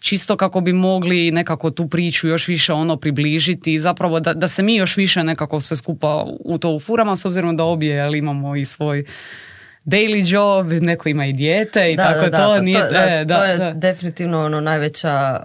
čisto 0.00 0.36
kako 0.36 0.60
bi 0.60 0.72
mogli 0.72 1.30
nekako 1.30 1.70
tu 1.70 1.88
priču 1.88 2.28
još 2.28 2.48
više 2.48 2.72
ono 2.72 2.96
približiti 2.96 3.74
i 3.74 3.78
zapravo 3.78 4.20
da, 4.20 4.34
da 4.34 4.48
se 4.48 4.62
mi 4.62 4.76
još 4.76 4.96
više 4.96 5.24
nekako 5.24 5.60
sve 5.60 5.76
skupa 5.76 6.26
u 6.40 6.58
to 6.58 6.70
ufuramo, 6.70 7.16
s 7.16 7.24
obzirom 7.24 7.56
da 7.56 7.64
obje 7.64 8.00
ali 8.00 8.18
imamo 8.18 8.56
i 8.56 8.64
svoj 8.64 9.04
daily 9.84 10.32
job, 10.32 10.82
neko 10.82 11.08
ima 11.08 11.26
i 11.26 11.32
dijete 11.32 11.92
i 11.92 11.96
tako 11.96 12.30
da, 12.30 12.38
to 12.38 12.54
pa 12.56 12.60
nije... 12.62 12.78
da, 12.78 13.04
e, 13.08 13.24
da, 13.24 13.38
to 13.38 13.44
je 13.44 13.56
da. 13.56 13.72
definitivno 13.72 14.44
ono 14.44 14.60
najveća 14.60 15.40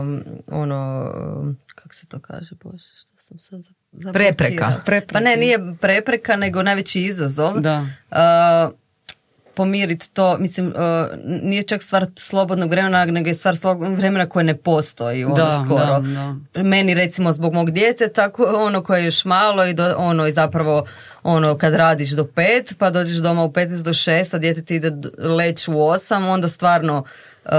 um, 0.00 0.24
ono 0.46 1.10
um, 1.40 1.58
kako 1.74 1.94
se 1.94 2.06
to 2.06 2.18
kaže 2.20 2.54
bože 2.62 2.84
što 2.84 3.16
sam 3.16 3.38
sad 3.38 3.60
za- 3.92 4.12
Prepreka. 4.12 4.80
Prepreka. 4.84 5.12
pa 5.12 5.20
ne 5.20 5.36
nije 5.36 5.58
prepreka 5.80 6.36
nego 6.36 6.62
najveći 6.62 7.00
izazov 7.00 7.60
Da. 7.60 7.86
Uh, 8.10 8.74
pomiriti 9.60 10.10
to, 10.10 10.38
mislim, 10.38 10.66
uh, 10.66 10.74
nije 11.24 11.62
čak 11.62 11.82
stvar 11.82 12.06
slobodnog 12.16 12.70
vremena, 12.70 13.04
nego 13.04 13.28
je 13.28 13.34
stvar 13.34 13.56
slobodnog 13.56 13.98
vremena 13.98 14.26
koje 14.28 14.44
ne 14.44 14.56
postoji, 14.56 15.24
ono, 15.24 15.34
Da, 15.34 15.62
skoro. 15.64 16.00
da, 16.00 16.34
da. 16.54 16.62
Meni, 16.62 16.94
recimo, 16.94 17.32
zbog 17.32 17.54
mog 17.54 17.70
djete, 17.70 18.08
tako, 18.08 18.44
ono 18.56 18.82
koje 18.82 19.00
je 19.00 19.04
još 19.04 19.24
malo 19.24 19.66
i 19.66 19.74
do, 19.74 19.94
ono, 19.96 20.26
i 20.26 20.32
zapravo, 20.32 20.86
ono, 21.22 21.58
kad 21.58 21.74
radiš 21.74 22.10
do 22.10 22.24
pet, 22.24 22.74
pa 22.78 22.90
dođeš 22.90 23.16
doma 23.16 23.44
u 23.44 23.52
15 23.52 23.82
do 23.82 23.90
6, 23.90 24.34
a 24.34 24.38
dijete 24.38 24.62
ti 24.62 24.76
ide 24.76 24.92
leć 25.18 25.68
u 25.68 25.72
8, 25.72 26.28
onda 26.28 26.48
stvarno, 26.48 27.04
uh, 27.44 27.50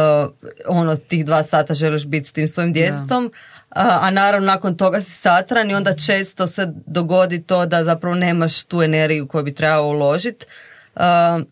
ono, 0.68 0.96
tih 0.96 1.26
dva 1.26 1.44
sata 1.44 1.74
želiš 1.74 2.06
biti 2.06 2.28
s 2.28 2.32
tim 2.32 2.48
svojim 2.48 2.74
djetetom, 2.74 3.32
a, 3.70 4.00
a 4.02 4.12
naravno 4.12 4.48
nakon 4.48 4.78
toga 4.78 5.02
si 5.02 5.12
satran 5.12 5.72
i 5.72 5.76
onda 5.76 5.96
često 5.96 6.48
se 6.48 6.74
dogodi 6.86 7.44
to 7.44 7.66
da 7.66 7.84
zapravo 7.84 8.16
nemaš 8.16 8.64
tu 8.64 8.82
energiju 8.82 9.28
koju 9.28 9.44
bi 9.44 9.56
trebao 9.56 9.88
uložiti. 9.88 10.46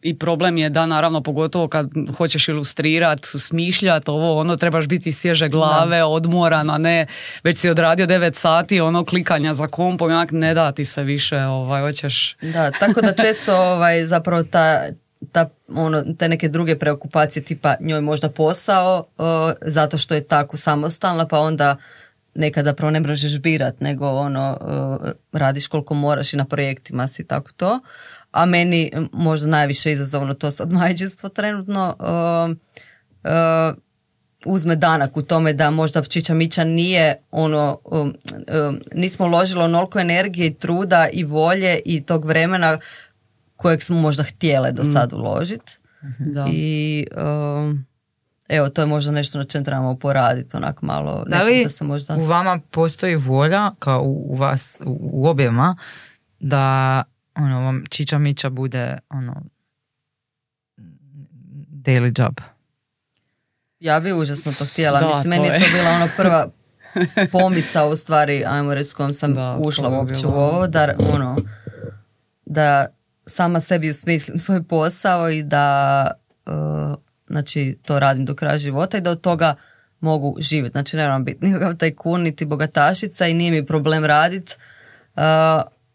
I 0.01 0.19
problem 0.19 0.57
je 0.57 0.69
da 0.69 0.85
naravno 0.85 1.21
pogotovo 1.21 1.67
kad 1.67 1.89
hoćeš 2.17 2.47
ilustrirat, 2.47 3.19
smišljat 3.39 4.09
ovo, 4.09 4.39
ono 4.39 4.55
trebaš 4.55 4.87
biti 4.87 5.11
svježe 5.11 5.49
glave, 5.49 6.03
odmoran, 6.03 6.69
a 6.69 6.77
ne 6.77 7.05
već 7.43 7.57
si 7.57 7.69
odradio 7.69 8.07
9 8.07 8.33
sati 8.33 8.81
ono 8.81 9.05
klikanja 9.05 9.53
za 9.53 9.67
kompom, 9.67 10.11
onak 10.11 10.31
ne 10.31 10.53
da 10.53 10.71
ti 10.71 10.85
se 10.85 11.03
više, 11.03 11.41
ovaj, 11.41 11.81
hoćeš... 11.81 12.37
Da, 12.41 12.71
tako 12.71 13.01
da 13.01 13.13
često 13.13 13.55
ovaj, 13.55 14.05
zapravo 14.05 14.43
ta, 14.43 14.81
ta, 15.31 15.49
ono, 15.67 16.03
te 16.19 16.29
neke 16.29 16.49
druge 16.49 16.79
preokupacije 16.79 17.43
tipa 17.43 17.75
njoj 17.79 18.01
možda 18.01 18.29
posao 18.29 19.05
o, 19.17 19.51
zato 19.61 19.97
što 19.97 20.15
je 20.15 20.27
tako 20.27 20.57
samostalna 20.57 21.27
pa 21.27 21.39
onda 21.39 21.75
nekada 22.35 22.73
prvo 22.73 22.91
ne 22.91 22.99
možeš 22.99 23.39
birat 23.39 23.81
nego 23.81 24.07
ono 24.07 24.57
o, 24.61 24.97
radiš 25.31 25.67
koliko 25.67 25.93
moraš 25.93 26.33
i 26.33 26.37
na 26.37 26.45
projektima 26.45 27.07
si 27.07 27.27
tako 27.27 27.51
to 27.57 27.79
a 28.31 28.45
meni 28.45 28.91
možda 29.11 29.47
najviše 29.47 29.91
izazovno 29.91 30.33
to 30.33 30.51
sad 30.51 30.71
majčinstvo 30.71 31.29
trenutno 31.29 31.95
o, 31.99 32.49
o, 33.23 33.73
uzme 34.45 34.75
danak 34.75 35.17
u 35.17 35.21
tome 35.21 35.53
da 35.53 35.71
možda 35.71 36.03
Čiča 36.03 36.33
Mića 36.33 36.63
nije 36.63 37.21
ono, 37.31 37.79
um, 37.85 38.15
um, 38.67 38.81
nismo 38.93 39.25
uložili 39.25 39.63
onoliko 39.63 39.99
energije 39.99 40.47
i 40.47 40.53
truda 40.53 41.07
i 41.13 41.23
volje 41.23 41.79
i 41.85 42.01
tog 42.01 42.25
vremena 42.25 42.77
kojeg 43.55 43.83
smo 43.83 43.99
možda 43.99 44.23
htjele 44.23 44.71
do 44.71 44.83
sad 44.83 45.13
uložiti. 45.13 45.77
Da. 46.19 46.47
I 46.51 47.07
um, 47.17 47.85
evo, 48.49 48.69
to 48.69 48.81
je 48.81 48.85
možda 48.85 49.11
nešto 49.11 49.37
na 49.37 49.43
čem 49.43 49.63
trebamo 49.63 49.95
poraditi, 49.95 50.57
onako 50.57 50.85
malo, 50.85 51.25
Da 51.27 51.43
li 51.43 51.63
da 51.63 51.69
se 51.69 51.83
možda... 51.83 52.15
u 52.15 52.25
vama 52.25 52.59
postoji 52.71 53.15
volja, 53.15 53.71
kao 53.79 54.01
u, 54.01 54.33
u 54.33 54.35
vas, 54.35 54.79
u, 54.85 54.99
u 55.01 55.27
objema, 55.27 55.75
da 56.39 57.03
ono, 57.39 57.61
vam 57.61 57.83
čiča 57.89 58.17
miča 58.17 58.49
bude 58.49 58.97
ono, 59.09 59.41
daily 61.71 62.21
job? 62.21 62.41
Ja 63.79 63.99
bi 63.99 64.13
užasno 64.13 64.51
to 64.57 64.65
htjela. 64.65 64.99
Da, 64.99 65.07
Mislim, 65.07 65.23
to 65.23 65.29
meni 65.29 65.47
je 65.47 65.59
to 65.59 65.65
bila 65.77 65.89
ono 65.89 66.07
prva 66.17 66.49
pomisa 67.31 67.85
u 67.85 67.95
stvari, 67.95 68.43
ajmo 68.47 68.73
reći, 68.73 68.89
s 68.89 68.93
kojom 68.93 69.13
sam 69.13 69.33
Da, 69.33 69.57
ušla 69.59 69.89
uopće 69.89 70.27
u 70.27 70.31
ovo, 70.31 70.67
da, 70.67 70.95
ono, 71.13 71.37
da 72.45 72.85
sama 73.25 73.59
sebi 73.59 73.89
usmislim 73.89 74.39
svoj 74.45 74.63
posao 74.63 75.29
i 75.29 75.43
da 75.43 76.11
uh, 76.45 76.53
znači, 77.27 77.77
to 77.85 77.99
radim 77.99 78.25
do 78.25 78.35
kraja 78.35 78.57
života 78.57 78.97
i 78.97 79.01
da 79.01 79.11
od 79.11 79.21
toga 79.21 79.55
mogu 79.99 80.35
živjeti. 80.39 80.71
Znači, 80.71 80.97
ne 80.97 81.03
moram 81.03 81.25
biti 81.25 81.45
nikakav 81.45 81.75
tajkun, 81.75 82.21
niti 82.21 82.45
bogatašica 82.45 83.27
i 83.27 83.33
nije 83.33 83.51
mi 83.51 83.65
problem 83.65 84.05
radit, 84.05 84.57
uh, 85.15 85.21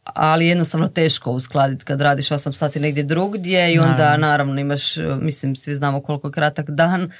ali 0.04 0.46
jednostavno 0.46 0.86
teško 0.88 1.30
uskladiti 1.30 1.84
kad 1.84 2.00
radiš 2.00 2.28
8 2.28 2.52
sati 2.52 2.80
negdje 2.80 3.02
drugdje 3.02 3.74
i 3.74 3.78
onda 3.78 3.96
Naravno. 3.96 4.26
naravno 4.26 4.60
imaš, 4.60 4.96
uh, 4.96 5.04
mislim, 5.20 5.56
svi 5.56 5.74
znamo 5.74 6.00
koliko 6.00 6.28
je 6.28 6.32
kratak 6.32 6.70
dan 6.70 7.10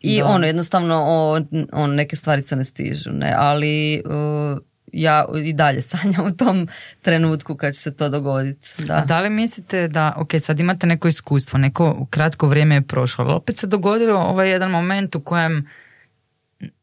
i 0.00 0.18
Da. 0.18 0.26
ono, 0.26 0.46
jednostavno 0.46 1.04
o, 1.08 1.40
on, 1.72 1.94
neke 1.94 2.16
stvari 2.16 2.42
se 2.42 2.56
ne 2.56 2.64
stižu, 2.64 3.10
ne, 3.10 3.34
ali 3.36 4.02
uh, 4.04 4.58
ja 4.92 5.24
i 5.44 5.52
dalje 5.52 5.82
sanjam 5.92 6.26
u 6.26 6.36
tom 6.36 6.68
trenutku 7.02 7.54
kad 7.56 7.74
će 7.74 7.80
se 7.80 7.96
to 7.96 8.08
dogoditi. 8.08 8.84
Da. 8.84 9.04
Da 9.06 9.20
li 9.20 9.30
mislite 9.30 9.88
da, 9.88 10.14
ok, 10.16 10.30
sad 10.40 10.60
imate 10.60 10.86
neko 10.86 11.08
iskustvo, 11.08 11.58
neko 11.58 12.06
kratko 12.10 12.48
vrijeme 12.48 12.74
je 12.74 12.82
prošlo, 12.82 13.24
ali 13.24 13.34
opet 13.34 13.56
se 13.56 13.66
dogodilo 13.66 14.20
ovaj 14.20 14.50
jedan 14.50 14.70
moment 14.70 15.14
u 15.14 15.20
kojem 15.20 15.68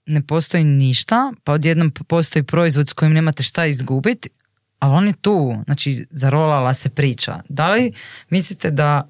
ne 0.06 0.22
postoji 0.22 0.64
ništa, 0.64 1.34
pa 1.44 1.52
odjednom 1.54 1.92
postoji 1.92 2.44
proizvod 2.44 2.90
s 2.90 2.94
kojim 2.94 3.14
nemate 3.14 3.44
šta 3.44 3.66
izgubiti, 3.66 4.30
ali 4.80 4.94
on 4.94 5.08
je 5.08 5.14
tu, 5.14 5.56
znači 5.66 6.06
zarolala 6.12 6.74
se 6.74 6.90
priča. 6.90 7.42
Da 7.50 7.72
li 7.72 7.94
mislite 8.30 8.72
da, 8.72 9.08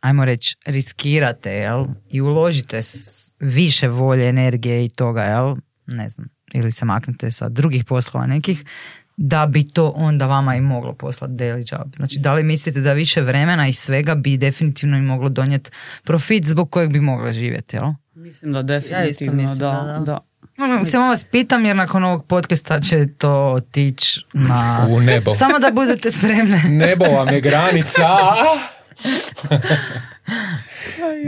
ajmo 0.00 0.24
reći, 0.24 0.56
riskirate, 0.66 1.52
jel, 1.52 1.84
i 2.08 2.20
uložite 2.20 2.78
s- 2.78 3.34
više 3.40 3.88
volje, 3.88 4.28
energije 4.28 4.84
i 4.84 4.88
toga, 4.88 5.22
jel, 5.22 5.56
ne 5.86 6.08
znam, 6.08 6.28
ili 6.52 6.72
se 6.72 6.84
maknete 6.84 7.30
sa 7.30 7.48
drugih 7.48 7.84
poslova 7.84 8.26
nekih, 8.26 8.64
da 9.16 9.46
bi 9.46 9.64
to 9.64 9.88
onda 9.88 10.26
vama 10.26 10.56
i 10.56 10.60
moglo 10.60 10.94
poslati 10.94 11.32
daily 11.34 11.72
job. 11.72 11.96
Znači, 11.96 12.18
da 12.18 12.34
li 12.34 12.42
mislite 12.42 12.80
da 12.80 12.92
više 12.92 13.20
vremena 13.20 13.68
i 13.68 13.72
svega 13.72 14.14
bi 14.14 14.36
definitivno 14.36 14.96
i 14.98 15.02
moglo 15.02 15.28
donijeti 15.28 15.70
profit 16.04 16.44
zbog 16.44 16.70
kojeg 16.70 16.92
bi 16.92 17.00
mogla 17.00 17.32
živjeti, 17.32 17.76
jel? 17.76 17.92
Mislim 18.14 18.52
da 18.52 18.62
definitivno, 18.62 19.02
mislim 19.34 19.58
da, 19.60 19.70
da, 19.88 20.04
da. 20.04 20.18
Ono, 20.64 20.84
Samo 20.84 21.08
vas 21.08 21.24
pitam 21.24 21.64
jer 21.64 21.76
nakon 21.76 22.04
ovog 22.04 22.26
podcasta 22.26 22.80
će 22.80 23.06
to 23.18 23.32
otići 23.32 24.20
na... 24.32 24.86
U 24.90 25.00
nebo. 25.00 25.34
Samo 25.38 25.58
da 25.58 25.70
budete 25.70 26.10
spremne. 26.10 26.62
Nebo 26.68 27.04
vam 27.04 27.28
je 27.28 27.40
granica. 27.40 28.02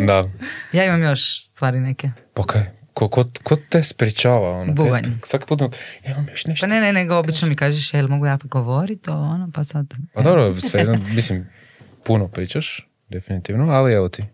da. 0.09 0.25
Ja 0.73 0.85
imam 0.85 1.03
još 1.03 1.45
stvari 1.45 1.81
neke. 1.81 2.11
Pa 2.35 2.43
kaj, 2.43 2.63
ko, 2.95 3.09
ko, 3.09 3.25
ko 3.43 3.57
te 3.57 3.83
sprečava? 3.83 4.61
Ono, 4.61 4.73
Bubanj. 4.73 5.05
Svaki 5.25 5.47
put, 5.47 5.61
ja 5.61 5.69
imam 6.11 6.29
još 6.29 6.47
nešto. 6.47 6.67
Pa 6.67 6.75
ne, 6.75 6.81
ne, 6.81 6.93
nego 6.93 7.19
obično 7.19 7.49
mi 7.49 7.57
kažeš, 7.57 7.95
jel 7.95 8.09
mogu 8.09 8.27
ja 8.27 8.39
govoriti 8.45 9.11
o 9.11 9.15
ono, 9.15 9.51
pa 9.55 9.65
sad... 9.65 9.95
Pa 10.15 10.23
dobro, 10.23 10.57
svejedno, 10.57 10.99
mislim, 11.09 11.49
puno 12.05 12.29
pričaš, 12.29 12.89
definitivno, 13.09 13.73
ali 13.73 13.93
evo 13.93 14.09
ti. 14.09 14.25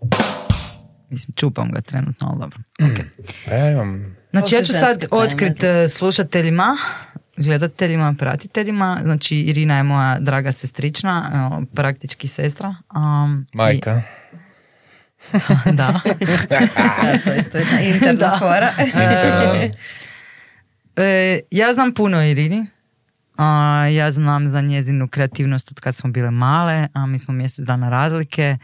Mislim, 1.11 1.35
čupam 1.35 1.71
ga 1.71 1.81
trenutno, 1.81 2.29
ali 2.29 2.41
dobro. 2.41 2.59
Mm. 2.81 2.85
Ok. 2.85 2.99
Pa 3.47 3.55
ja 3.55 3.71
imam, 3.71 4.17
Znači, 4.33 4.55
ja 4.55 4.63
ću 4.63 4.73
sad 4.73 5.05
otkrit 5.11 5.65
e, 5.65 5.89
slušateljima, 5.89 6.77
gledateljima, 7.37 8.15
pratiteljima. 8.19 9.01
Znači, 9.03 9.37
Irina 9.37 9.77
je 9.77 9.83
moja 9.83 10.19
draga 10.21 10.53
sestrična, 10.53 11.31
evo, 11.35 11.63
praktički 11.75 12.29
sestra. 12.29 12.75
Um, 12.97 13.47
majka. 13.55 14.03
i- 14.03 15.73
da. 15.73 15.73
Da, 15.73 16.01
to 17.25 17.31
je 17.31 17.39
isto 17.41 17.59
jedna 17.59 17.81
interna 17.81 18.39
fora. 18.39 18.71
Interno. 18.87 19.75
E, 20.97 21.41
ja 21.51 21.73
znam 21.75 21.95
puno 21.95 22.19
o 22.19 22.23
Irini. 22.23 22.67
A, 23.37 23.47
ja 23.87 24.11
znam 24.11 24.49
za 24.49 24.61
njezinu 24.61 25.09
kreativnost 25.09 25.71
od 25.71 25.81
kad 25.81 25.97
smo 25.97 26.11
bile 26.11 26.31
male, 26.31 26.89
a 26.95 27.07
mi 27.07 27.19
smo 27.19 27.35
mjesec 27.35 27.65
dana 27.65 27.89
razlike 27.89 28.57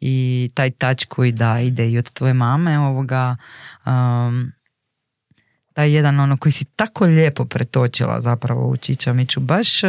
i 0.00 0.48
taj 0.54 0.70
tač 0.70 1.04
koji 1.04 1.32
da 1.32 1.60
ide 1.60 1.90
i 1.90 1.98
od 1.98 2.12
tvoje 2.12 2.34
mame 2.34 2.78
ovoga 2.78 3.36
um, 3.86 4.52
taj 5.74 5.92
jedan 5.92 6.20
ono 6.20 6.36
koji 6.36 6.52
si 6.52 6.64
tako 6.64 7.04
lijepo 7.04 7.44
pretočila 7.44 8.20
zapravo 8.20 8.68
u 8.68 8.76
Čičamiću. 8.76 9.40
Baš 9.40 9.84
e, 9.84 9.88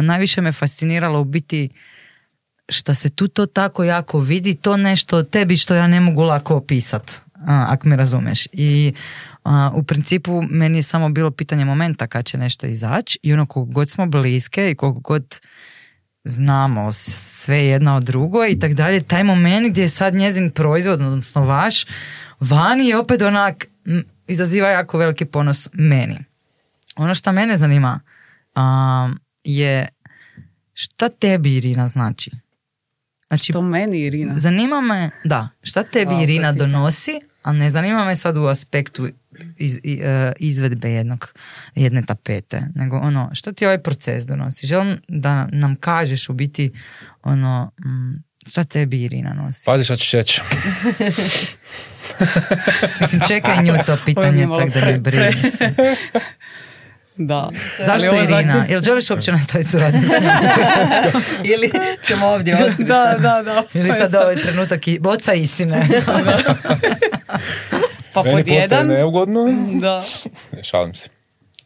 najviše 0.00 0.40
me 0.40 0.52
fasciniralo 0.52 1.20
u 1.20 1.24
biti 1.24 1.68
što 2.68 2.94
se 2.94 3.10
tu 3.10 3.28
to 3.28 3.46
tako 3.46 3.84
jako 3.84 4.20
vidi, 4.20 4.54
to 4.54 4.76
nešto 4.76 5.16
o 5.16 5.22
tebi 5.22 5.56
što 5.56 5.74
ja 5.74 5.86
ne 5.86 6.00
mogu 6.00 6.22
lako 6.22 6.56
opisat, 6.56 7.10
a, 7.34 7.66
ako 7.68 7.88
me 7.88 7.96
razumeš. 7.96 8.46
I 8.52 8.92
a, 9.44 9.70
u 9.74 9.82
principu 9.82 10.42
meni 10.42 10.78
je 10.78 10.82
samo 10.82 11.08
bilo 11.08 11.30
pitanje 11.30 11.64
momenta 11.64 12.06
kad 12.06 12.24
će 12.24 12.38
nešto 12.38 12.66
izaći 12.66 13.18
i 13.22 13.32
ono 13.32 13.46
koliko 13.46 13.72
god 13.72 13.90
smo 13.90 14.06
bliske 14.06 14.70
i 14.70 14.74
koliko 14.74 15.00
god 15.00 15.40
znamo 16.24 16.92
sve 16.92 17.58
jedna 17.58 17.96
od 17.96 18.04
drugoj 18.04 18.50
i 18.50 18.58
tak 18.58 18.74
dalje, 18.74 19.00
taj 19.00 19.24
moment 19.24 19.70
gdje 19.70 19.82
je 19.82 19.88
sad 19.88 20.14
njezin 20.14 20.50
proizvod, 20.50 21.00
odnosno 21.00 21.44
vaš, 21.44 21.86
vani 22.40 22.88
je 22.88 22.98
opet 22.98 23.22
onak, 23.22 23.66
izaziva 24.28 24.68
jako 24.68 24.98
veliki 24.98 25.24
ponos 25.24 25.68
meni. 25.72 26.18
Ono 26.96 27.14
što 27.14 27.32
mene 27.32 27.56
zanima 27.56 28.00
a, 28.54 29.10
je 29.44 29.88
šta 30.72 31.08
tebi 31.08 31.56
Irina 31.56 31.88
znači? 31.88 32.30
Znači, 33.28 33.52
To 33.52 33.62
meni, 33.62 34.00
Irina. 34.00 34.38
zanima 34.38 34.80
me, 34.80 35.10
da, 35.24 35.48
šta 35.62 35.82
tebi 35.82 36.04
Dobro 36.04 36.22
Irina 36.22 36.52
donosi, 36.52 37.20
a 37.42 37.52
ne 37.52 37.70
zanima 37.70 38.04
me 38.04 38.16
sad 38.16 38.36
u 38.36 38.44
aspektu 38.46 39.08
iz, 39.56 39.78
e, 39.84 40.32
izvedbe 40.38 40.90
jednog, 40.90 41.32
jedne 41.74 42.02
tapete, 42.02 42.62
nego 42.74 42.96
ono, 42.96 43.30
šta 43.32 43.52
ti 43.52 43.66
ovaj 43.66 43.82
proces 43.82 44.26
donosi? 44.26 44.66
Želim 44.66 44.98
da 45.08 45.48
nam 45.52 45.76
kažeš 45.76 46.28
u 46.28 46.32
biti 46.32 46.72
ono, 47.22 47.70
šta 48.48 48.64
tebi 48.64 49.02
Irina 49.02 49.34
nosi. 49.34 49.64
Pazi 49.66 49.84
šta 49.84 49.96
ćeš 49.96 50.12
reći. 50.12 50.40
Mislim, 53.00 53.22
čekaj 53.28 53.62
nju 53.62 53.74
to 53.86 53.96
pitanje, 54.06 54.46
tako 54.58 54.70
da 54.70 54.86
ne 54.86 54.98
brini 54.98 55.32
se. 55.50 55.74
Da. 57.20 57.50
Zašto 57.78 58.08
Ali 58.08 58.18
Irina? 58.18 58.42
zaključ- 58.42 58.70
Jel 58.70 58.82
želiš 58.82 59.10
uopće 59.10 59.32
nastaviti 59.32 59.70
suradnju 59.70 60.00
s 60.00 60.10
njom? 60.12 60.22
Ili 61.54 61.70
ćemo 62.02 62.26
ovdje 62.26 62.54
otkriti 62.56 62.84
Da, 62.84 63.04
da, 63.12 63.42
da. 63.44 63.62
Ili 63.74 63.92
sad 63.92 64.14
ovaj 64.14 64.36
trenutak 64.36 64.88
i, 64.88 64.98
boca 64.98 65.32
istine? 65.32 65.88
Pa 66.06 66.12
Meni 66.12 68.14
pod 68.14 68.24
postaje 68.24 68.54
jedan, 68.54 68.86
neugodno. 68.86 69.44
da, 69.74 70.02
šalim 70.62 70.94
se. 70.94 71.08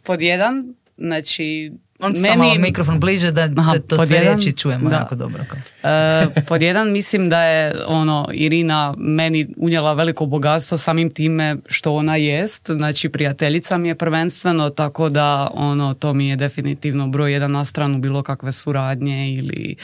pod 0.03 0.23
jedan, 0.23 0.75
znači, 0.99 1.73
On 2.03 2.13
meni... 2.13 2.27
samo 2.27 2.45
meni, 2.45 2.59
mikrofon 2.59 3.01
bliže 3.01 3.31
da, 3.33 3.49
Aha, 3.57 3.73
da 3.73 3.79
to 3.79 4.07
sve 4.07 4.17
jedan, 4.17 4.39
čujemo 4.57 4.91
da. 4.91 4.97
jako 4.97 5.15
dobro. 5.15 5.45
E, 5.83 6.27
pod 6.49 6.63
jedan 6.63 6.93
mislim 6.93 7.29
da 7.29 7.43
je 7.43 7.85
ono 7.87 8.29
Irina 8.33 8.95
meni 8.99 9.55
unijela 9.57 9.93
veliko 9.93 10.27
bogatstvo 10.27 10.79
samim 10.79 11.11
time 11.11 11.57
što 11.67 11.95
ona 11.95 12.17
jest, 12.17 12.71
znači 12.71 13.09
prijateljica 13.09 13.79
mi 13.79 13.89
je 13.89 13.95
prvenstveno, 13.95 14.71
tako 14.71 15.09
da 15.09 15.51
ono 15.55 15.95
to 15.95 16.15
mi 16.15 16.29
je 16.29 16.37
definitivno 16.37 17.09
broj 17.09 17.33
jedan 17.33 17.51
na 17.51 17.65
stranu 17.65 17.99
bilo 17.99 18.23
kakve 18.23 18.53
suradnje 18.53 19.35
ili 19.35 19.77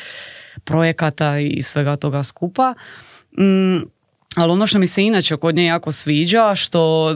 projekata 0.65 1.39
i 1.39 1.63
svega 1.63 1.97
toga 1.97 2.23
skupa. 2.23 2.75
Mm, 3.39 3.77
ali 4.37 4.53
ono 4.53 4.67
što 4.67 4.79
mi 4.79 4.87
se 4.87 5.03
inače 5.03 5.37
kod 5.37 5.55
nje 5.55 5.65
jako 5.65 5.93
sviđa, 5.93 6.55
što 6.55 7.15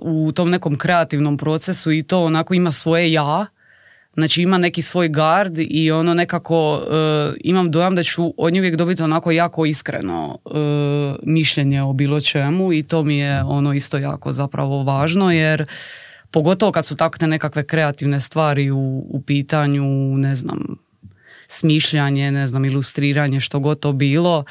u 0.00 0.32
tom 0.32 0.50
nekom 0.50 0.78
kreativnom 0.78 1.36
procesu 1.36 1.92
i 1.92 2.02
to 2.02 2.24
onako 2.24 2.54
ima 2.54 2.72
svoje 2.72 3.12
ja, 3.12 3.46
Znači 4.20 4.42
ima 4.42 4.58
neki 4.58 4.82
svoj 4.82 5.08
gard 5.08 5.58
i 5.58 5.90
ono 5.90 6.14
nekako 6.14 6.82
e, 6.82 7.32
imam 7.44 7.70
dojam 7.70 7.94
da 7.94 8.02
ću 8.02 8.34
od 8.36 8.52
nje 8.52 8.60
uvijek 8.60 8.76
dobiti 8.76 9.02
onako 9.02 9.30
jako 9.30 9.66
iskreno 9.66 10.38
e, 10.46 10.50
mišljenje 11.22 11.82
o 11.82 11.92
bilo 11.92 12.20
čemu 12.20 12.72
i 12.72 12.82
to 12.82 13.02
mi 13.02 13.18
je 13.18 13.42
ono 13.44 13.72
isto 13.74 13.98
jako 13.98 14.32
zapravo 14.32 14.82
važno 14.82 15.32
jer 15.32 15.66
pogotovo 16.30 16.72
kad 16.72 16.86
su 16.86 16.96
takve 16.96 17.28
nekakve 17.28 17.64
kreativne 17.64 18.20
stvari 18.20 18.70
u, 18.70 19.06
u 19.08 19.22
pitanju, 19.26 19.84
ne 20.16 20.36
znam, 20.36 20.76
smišljanje, 21.48 22.30
ne 22.30 22.46
znam, 22.46 22.64
ilustriranje, 22.64 23.40
što 23.40 23.60
god 23.60 23.80
to 23.80 23.92
bilo, 23.92 24.44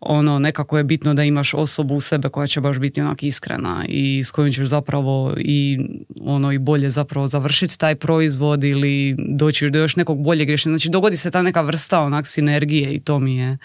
ono, 0.00 0.38
nekako 0.38 0.78
je 0.78 0.84
bitno 0.84 1.14
da 1.14 1.24
imaš 1.24 1.54
osobu 1.54 1.94
u 1.94 2.00
sebe 2.00 2.28
koja 2.28 2.46
će 2.46 2.60
baš 2.60 2.78
biti 2.78 3.00
onak 3.00 3.22
iskrena 3.22 3.84
i 3.88 4.24
s 4.24 4.30
kojom 4.30 4.52
ćeš 4.52 4.66
zapravo 4.66 5.34
i 5.38 5.78
ono 6.20 6.52
i 6.52 6.58
bolje 6.58 6.90
zapravo 6.90 7.26
završiti 7.26 7.78
taj 7.78 7.94
proizvod 7.94 8.64
ili 8.64 9.16
doći 9.18 9.70
do 9.70 9.78
još 9.78 9.96
nekog 9.96 10.22
boljeg 10.22 10.48
rješenja. 10.48 10.72
Znači 10.72 10.90
dogodi 10.90 11.16
se 11.16 11.30
ta 11.30 11.42
neka 11.42 11.60
vrsta 11.60 12.00
onak 12.00 12.26
sinergije 12.26 12.94
i 12.94 13.00
to 13.00 13.18
mi 13.18 13.36
je 13.36 13.58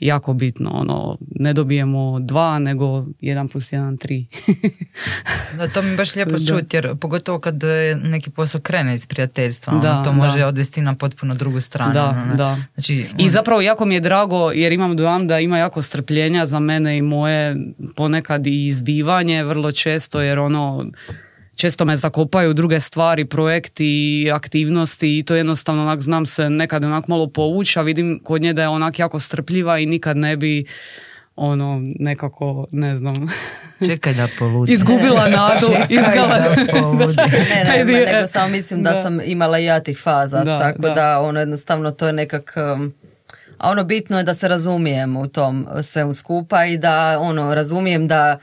jako 0.00 0.32
bitno. 0.34 0.70
Ono, 0.70 1.18
ne 1.30 1.52
dobijemo 1.52 1.88
dva, 2.20 2.58
nego 2.58 3.04
jedan 3.20 3.48
plus 3.48 3.72
jedan, 3.72 3.96
tri. 3.96 4.26
Da, 5.56 5.68
to 5.68 5.82
mi 5.82 5.90
je 5.90 5.96
baš 5.96 6.14
lijepo 6.14 6.30
Da. 6.32 6.38
čuti, 6.38 6.76
jer 6.76 6.96
pogotovo 6.96 7.38
kad 7.38 7.64
e, 7.64 7.68
neki 7.96 8.30
posao 8.30 8.60
krene 8.60 8.94
iz 8.94 9.06
prijateljstva, 9.06 9.72
ono, 9.72 9.82
Da, 9.82 9.96
to 9.96 10.10
da. 10.10 10.16
može 10.16 10.44
odvesti 10.44 10.80
na 10.80 10.94
potpuno 10.94 11.34
drugu 11.34 11.60
stranu. 11.60 11.92
Da, 11.92 12.08
ono, 12.24 12.34
da. 12.36 12.56
Znači, 12.74 12.94
I 13.18 13.22
on- 13.22 13.28
zapravo 13.28 13.60
jako 13.60 13.84
mi 13.84 13.94
je 13.94 14.00
drago 14.00 14.50
jer 14.50 14.72
imam 14.72 14.96
dojam 14.96 15.26
da 15.26 15.38
ima 15.40 15.58
jako 15.58 15.82
strpljenja 15.82 16.46
za 16.46 16.58
mene 16.58 16.98
i 16.98 17.02
moje 17.02 17.56
ponekad 17.96 18.46
i 18.46 18.66
izbivanje 18.66 19.44
vrlo 19.44 19.72
često 19.72 20.20
jer 20.20 20.38
ono 20.38 20.86
često 21.58 21.84
me 21.84 21.96
zakopaju 21.96 22.54
druge 22.54 22.80
stvari, 22.80 23.24
projekti 23.24 23.86
i 24.22 24.30
aktivnosti 24.32 25.18
i 25.18 25.22
to 25.22 25.34
jednostavno 25.34 25.82
onak 25.82 26.00
znam 26.00 26.26
se 26.26 26.50
nekad 26.50 26.84
onak 26.84 27.08
malo 27.08 27.26
povući, 27.26 27.78
a 27.78 27.82
vidim 27.82 28.20
kod 28.24 28.42
nje 28.42 28.52
da 28.52 28.62
je 28.62 28.68
onak 28.68 28.98
jako 28.98 29.20
strpljiva 29.20 29.78
i 29.78 29.86
nikad 29.86 30.16
ne 30.16 30.36
bi 30.36 30.64
ono 31.36 31.82
nekako 31.98 32.66
ne 32.72 32.98
znam 32.98 33.28
čekaj 33.86 34.14
da 34.14 34.28
poludi. 34.38 34.72
izgubila 34.72 35.28
nadu 35.36 35.66
izgala 35.88 36.38
da 36.38 36.72
poludi. 36.72 37.16
Ne, 37.54 37.64
ne, 37.64 37.84
dio, 37.84 38.06
nego 38.12 38.26
samo 38.26 38.48
mislim 38.48 38.82
da, 38.82 38.90
da. 38.90 39.02
sam 39.02 39.20
imala 39.24 39.58
i 39.58 39.64
ja 39.64 39.80
tih 39.80 40.00
faza, 40.02 40.44
Da, 40.44 40.58
tako 40.58 40.82
da. 40.82 40.94
da. 40.94 41.20
ono 41.20 41.40
jednostavno 41.40 41.90
to 41.90 42.06
je 42.06 42.12
nekak... 42.12 42.54
um, 42.76 42.94
A 43.58 43.70
ono 43.70 43.84
bitno 43.84 44.18
je 44.18 44.24
da 44.24 44.34
se 44.34 44.48
razumijemo 44.48 45.20
u 45.20 45.26
tom 45.26 45.66
svemu 45.82 46.14
skupa 46.14 46.64
i 46.64 46.78
da 46.78 47.18
ono 47.20 47.54
razumijem 47.54 48.08
da 48.08 48.38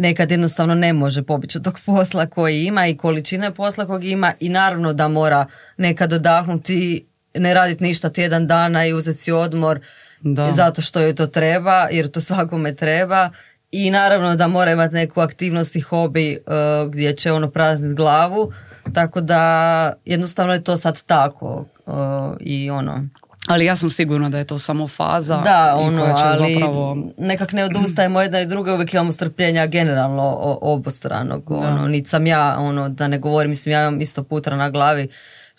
nekad 0.00 0.30
jednostavno 0.30 0.74
ne 0.74 0.92
može 0.92 1.22
pobjeći 1.22 1.58
od 1.58 1.64
tog 1.64 1.80
posla 1.86 2.26
koji 2.26 2.64
ima 2.64 2.86
i 2.86 2.96
količine 2.96 3.54
posla 3.54 3.86
kog 3.86 4.04
ima 4.04 4.32
i 4.40 4.48
naravno 4.48 4.92
da 4.92 5.08
mora 5.08 5.46
nekad 5.76 6.12
odahnuti, 6.12 7.06
ne 7.34 7.54
raditi 7.54 7.84
ništa 7.84 8.10
tjedan 8.10 8.46
dana 8.46 8.86
i 8.86 8.92
uzeti 8.92 9.18
si 9.18 9.32
odmor 9.32 9.80
Da. 10.22 10.52
zato 10.52 10.82
što 10.82 11.00
joj 11.00 11.14
to 11.14 11.26
treba, 11.26 11.88
jer 11.90 12.08
to 12.08 12.20
svakome 12.20 12.74
treba. 12.74 13.30
I 13.72 13.90
naravno 13.90 14.36
da 14.36 14.48
mora 14.48 14.72
imati 14.72 14.94
neku 14.94 15.20
aktivnost 15.20 15.76
i 15.76 15.80
hobi 15.80 16.38
uh, 16.38 16.90
gdje 16.90 17.16
će 17.16 17.32
ono 17.32 17.50
prazniti 17.50 17.94
glavu, 17.94 18.52
tako 18.92 19.20
da 19.20 19.92
jednostavno 20.04 20.52
je 20.52 20.64
to 20.64 20.76
sad 20.76 21.02
tako 21.02 21.66
uh, 21.86 21.94
i 22.40 22.70
ono 22.70 23.08
ali 23.48 23.64
ja 23.64 23.76
sam 23.76 23.90
sigurna 23.90 24.28
da 24.28 24.38
je 24.38 24.44
to 24.44 24.58
samo 24.58 24.88
faza 24.88 25.36
da, 25.36 25.76
ono, 25.76 26.02
ali 26.16 26.54
zapravo 26.54 26.96
nekak 27.18 27.52
ne 27.52 27.64
odustajemo 27.64 28.20
jedna 28.20 28.40
i 28.40 28.46
druga, 28.46 28.74
uvijek 28.74 28.94
imamo 28.94 29.12
strpljenja 29.12 29.66
generalno 29.66 30.38
obostranog, 30.60 31.50
ono, 31.50 31.88
niti 31.88 32.08
sam 32.08 32.26
ja, 32.26 32.56
ono, 32.58 32.88
da 32.88 33.08
ne 33.08 33.18
govorim, 33.18 33.50
mislim, 33.50 33.72
ja 33.72 33.80
imam 33.80 34.00
isto 34.00 34.22
putra 34.22 34.56
na 34.56 34.70
glavi 34.70 35.08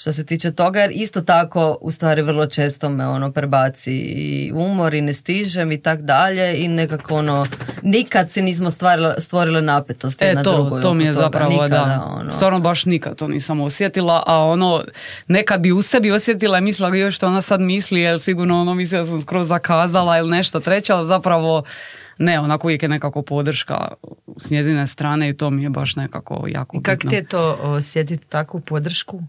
što 0.02 0.14
se 0.14 0.26
tiče 0.26 0.52
toga, 0.52 0.80
jer 0.80 0.92
isto 0.94 1.22
tako, 1.22 1.78
u 1.82 1.92
stvari, 1.92 2.22
vrlo 2.22 2.46
često 2.46 2.90
me, 2.90 3.08
ono, 3.08 3.32
prebaci 3.32 3.94
i 3.94 4.52
umor 4.56 4.94
i 4.94 5.02
ne 5.02 5.14
stižem 5.14 5.72
i 5.72 5.82
tak 5.82 6.02
dalje 6.02 6.64
i 6.64 6.68
nekako, 6.68 7.16
ono, 7.16 7.48
nikad 7.82 8.30
si 8.30 8.42
nismo 8.42 8.72
stvarila, 8.72 9.16
stvorile 9.18 9.62
napetost 9.62 10.22
E, 10.22 10.26
jedna 10.26 10.44
to, 10.44 10.52
drugoj 10.52 10.82
to 10.82 10.94
mi 10.94 11.04
je 11.04 11.14
toga, 11.14 11.24
zapravo, 11.24 11.50
nikada, 11.52 11.76
da. 11.76 12.06
ono. 12.06 12.30
Stvarno 12.30 12.60
baš 12.60 12.86
nikad 12.86 13.16
to 13.16 13.28
nisam 13.28 13.62
osjetila, 13.62 14.24
a 14.28 14.46
ono, 14.46 14.84
nekad 15.28 15.62
bi 15.62 15.72
u 15.72 15.82
sebi 15.82 16.12
osjetila 16.12 16.58
i 16.58 16.62
mislila 16.62 16.96
još 16.96 17.16
što 17.16 17.28
ona 17.28 17.42
sad 17.42 17.62
misli, 17.62 18.02
jer 18.02 18.20
sigurno 18.20 18.62
ono 18.62 18.74
misli 18.74 18.98
da 18.98 19.06
sam 19.06 19.22
skroz 19.22 19.48
zakazala 19.48 20.18
ili 20.18 20.30
nešto 20.30 20.60
treće, 20.60 20.94
ali 20.94 21.08
zapravo 21.08 21.64
ne, 22.18 22.40
onako 22.40 22.68
uvijek 22.68 22.84
je 22.84 22.90
nekako 22.90 23.22
podrška 23.22 23.88
s 24.38 24.52
njezine 24.52 24.88
strane 24.88 25.30
i 25.30 25.38
to 25.38 25.50
mi 25.50 25.64
je 25.64 25.70
baš 25.70 25.96
nekako 25.96 26.46
jako 26.48 26.78
I 26.78 26.84
kak 26.84 26.98
bitno. 26.98 27.10
ti 27.10 27.16
je 27.16 27.24
to 27.24 27.58
osjetiti 27.62 28.26
takvu 28.28 28.60
podršku 28.60 29.22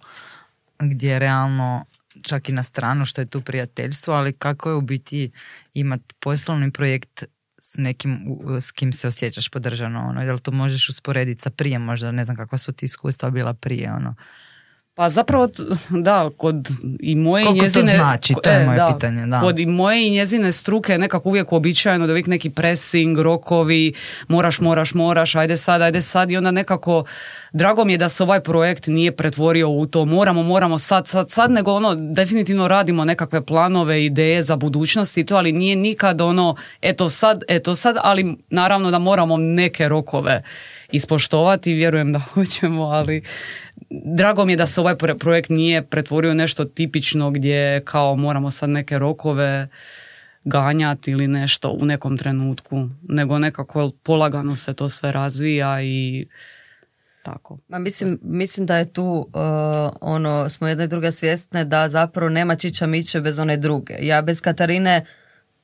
gdje 0.88 1.18
realno 1.18 1.84
čak 2.22 2.48
i 2.48 2.52
na 2.52 2.62
stranu 2.62 3.04
što 3.04 3.20
je 3.20 3.26
tu 3.26 3.40
prijateljstvo, 3.40 4.14
ali 4.14 4.32
kako 4.32 4.68
je 4.68 4.74
u 4.74 4.80
biti 4.80 5.30
imati 5.74 6.14
poslovni 6.20 6.70
projekt 6.70 7.24
s 7.58 7.76
nekim 7.76 8.38
s 8.60 8.70
kim 8.70 8.92
se 8.92 9.08
osjećaš 9.08 9.48
podržano, 9.48 10.00
ono, 10.08 10.22
jel 10.22 10.38
to 10.38 10.50
možeš 10.50 10.88
usporediti 10.88 11.42
sa 11.42 11.50
prije 11.50 11.78
možda, 11.78 12.12
ne 12.12 12.24
znam 12.24 12.36
kakva 12.36 12.58
su 12.58 12.72
ti 12.72 12.84
iskustva 12.84 13.30
bila 13.30 13.54
prije, 13.54 13.92
ono. 13.92 14.14
Pa 15.02 15.10
zapravo, 15.10 15.48
da, 16.06 16.30
kod 16.36 16.68
i 17.00 17.16
moje 17.16 17.42
i 17.42 17.46
Koliko 17.46 17.60
to 17.60 17.80
njezine... 17.80 17.96
znači? 17.96 18.34
To 18.42 18.50
je 18.50 18.66
moje 18.66 18.80
pitanje, 18.92 19.26
da. 19.26 19.40
Kod 19.40 19.58
i 19.58 19.66
moje 19.66 20.06
i 20.06 20.10
njezine 20.10 20.52
struke 20.52 20.92
je 20.92 20.98
nekako 20.98 21.28
uvijek 21.28 21.52
uobičajeno 21.52 22.06
da 22.06 22.12
uvijek 22.12 22.26
neki 22.26 22.50
pressing, 22.50 23.18
rokovi, 23.18 23.92
moraš, 24.28 24.60
moraš, 24.60 24.94
moraš, 24.94 25.34
ajde 25.34 25.56
sad, 25.56 25.82
ajde 25.82 26.00
sad 26.00 26.30
i 26.30 26.36
onda 26.36 26.50
nekako, 26.50 27.04
drago 27.52 27.84
mi 27.84 27.92
je 27.92 27.98
da 27.98 28.08
se 28.08 28.22
ovaj 28.22 28.40
projekt 28.40 28.86
nije 28.86 29.16
pretvorio 29.16 29.68
u 29.68 29.86
to 29.86 30.04
moramo, 30.04 30.42
moramo 30.42 30.78
sad, 30.78 31.08
sad, 31.08 31.30
sad, 31.30 31.50
nego 31.50 31.72
ono, 31.72 31.94
definitivno 31.94 32.68
radimo 32.68 33.04
nekakve 33.04 33.46
planove, 33.46 34.04
ideje 34.04 34.42
za 34.42 34.56
budućnost 34.56 35.18
i 35.18 35.24
to, 35.26 35.36
ali 35.36 35.52
nije 35.52 35.76
nikad 35.76 36.20
ono, 36.20 36.56
eto 36.82 37.08
sad, 37.08 37.42
eto 37.48 37.74
sad, 37.74 37.96
ali 38.02 38.36
naravno 38.50 38.90
da 38.90 38.98
moramo 38.98 39.36
neke 39.36 39.88
rokove 39.88 40.42
ispoštovati, 40.92 41.74
vjerujem 41.74 42.12
da 42.12 42.18
hoćemo, 42.34 42.82
ali 42.82 43.22
drago 43.90 44.44
mi 44.44 44.52
je 44.52 44.56
da 44.56 44.66
se 44.66 44.80
ovaj 44.80 44.96
pro- 44.96 45.18
projekt 45.18 45.50
nije 45.50 45.82
pretvorio 45.82 46.34
nešto 46.34 46.64
tipično 46.64 47.30
gdje 47.30 47.82
kao 47.84 48.16
moramo 48.16 48.50
sad 48.50 48.70
neke 48.70 48.98
rokove 48.98 49.68
ganjati 50.44 51.10
ili 51.10 51.28
nešto 51.28 51.70
u 51.70 51.84
nekom 51.84 52.18
trenutku, 52.18 52.88
nego 53.08 53.38
nekako 53.38 53.90
polagano 54.02 54.56
se 54.56 54.74
to 54.74 54.88
sve 54.88 55.12
razvija 55.12 55.82
i 55.82 56.26
tako. 57.22 57.58
Ma 57.68 57.78
mislim, 57.78 58.18
mislim 58.22 58.66
da 58.66 58.76
je 58.76 58.92
tu 58.92 59.04
uh, 59.04 59.32
ono, 60.00 60.48
smo 60.48 60.68
jedna 60.68 60.84
i 60.84 60.88
druga 60.88 61.12
svjesne 61.12 61.64
da 61.64 61.88
zapravo 61.88 62.30
nema 62.30 62.56
čića 62.56 62.86
miće 62.86 63.20
bez 63.20 63.38
one 63.38 63.56
druge. 63.56 63.96
Ja 64.00 64.22
bez 64.22 64.40
Katarine 64.40 65.04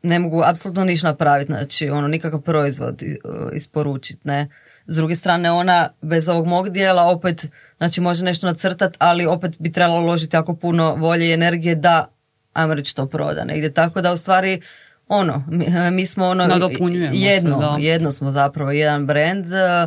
ne 0.02 0.18
mogu 0.18 0.42
apsolutno 0.44 0.84
ništa 0.84 1.08
napraviti, 1.08 1.52
znači 1.52 1.90
ono 1.90 2.08
nikakav 2.08 2.40
proizvod 2.40 3.02
uh, 3.02 3.34
isporučiti, 3.52 4.20
ne. 4.24 4.48
S 4.90 4.96
druge 4.96 5.16
strane, 5.16 5.50
ona 5.50 5.88
bez 6.02 6.28
ovog 6.28 6.46
mog 6.46 6.70
dijela 6.70 7.04
opet, 7.04 7.46
znači 7.76 8.00
može 8.00 8.24
nešto 8.24 8.46
nacrtat, 8.46 8.94
ali 8.98 9.26
opet 9.26 9.56
bi 9.58 9.72
trebalo 9.72 10.00
uložiti 10.00 10.36
jako 10.36 10.56
puno 10.56 10.94
volje 10.94 11.28
i 11.28 11.32
energije 11.32 11.74
da, 11.74 12.10
ajmo 12.52 12.74
reći, 12.74 12.96
to 12.96 13.06
proda 13.06 13.44
negdje. 13.44 13.74
Tako 13.74 14.00
da 14.00 14.12
u 14.12 14.16
stvari, 14.16 14.60
ono, 15.08 15.44
mi, 15.48 15.66
mi 15.90 16.06
smo 16.06 16.26
ono, 16.26 16.46
Nadopunjujemo 16.46 17.14
se, 17.14 17.20
jedno, 17.20 17.58
da. 17.58 17.76
jedno 17.80 18.12
smo 18.12 18.32
zapravo, 18.32 18.70
jedan 18.70 19.06
brand 19.06 19.46
e, 19.52 19.86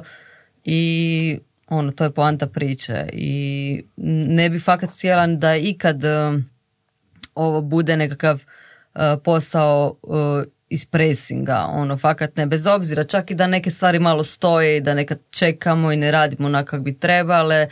i 0.63 1.39
ono, 1.67 1.91
to 1.91 2.03
je 2.03 2.11
poanta 2.11 2.47
priče 2.47 3.09
i 3.13 3.83
ne 4.27 4.49
bi 4.49 4.59
fakat 4.59 4.89
htjela 4.89 5.27
da 5.27 5.55
ikad 5.55 6.03
e, 6.03 6.33
ovo 7.35 7.61
bude 7.61 7.97
nekakav 7.97 8.43
e, 8.95 9.17
posao 9.23 9.95
iz 10.71 10.85
presinga, 10.85 11.65
ono, 11.69 11.97
fakat 11.97 12.37
ne, 12.37 12.45
bez 12.45 12.67
obzira, 12.67 13.03
čak 13.03 13.31
i 13.31 13.35
da 13.35 13.47
neke 13.47 13.71
stvari 13.71 13.99
malo 13.99 14.23
stoje 14.23 14.77
i 14.77 14.81
da 14.81 14.93
nekad 14.93 15.19
čekamo 15.29 15.91
i 15.91 15.97
ne 15.97 16.11
radimo 16.11 16.47
onako 16.47 16.65
kako 16.65 16.83
bi 16.83 16.99
trebale 16.99 17.55
e, 17.55 17.69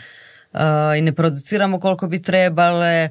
i 0.98 1.02
ne 1.02 1.16
produciramo 1.16 1.80
koliko 1.80 2.08
bi 2.08 2.22
trebale, 2.22 2.88
e, 2.90 3.10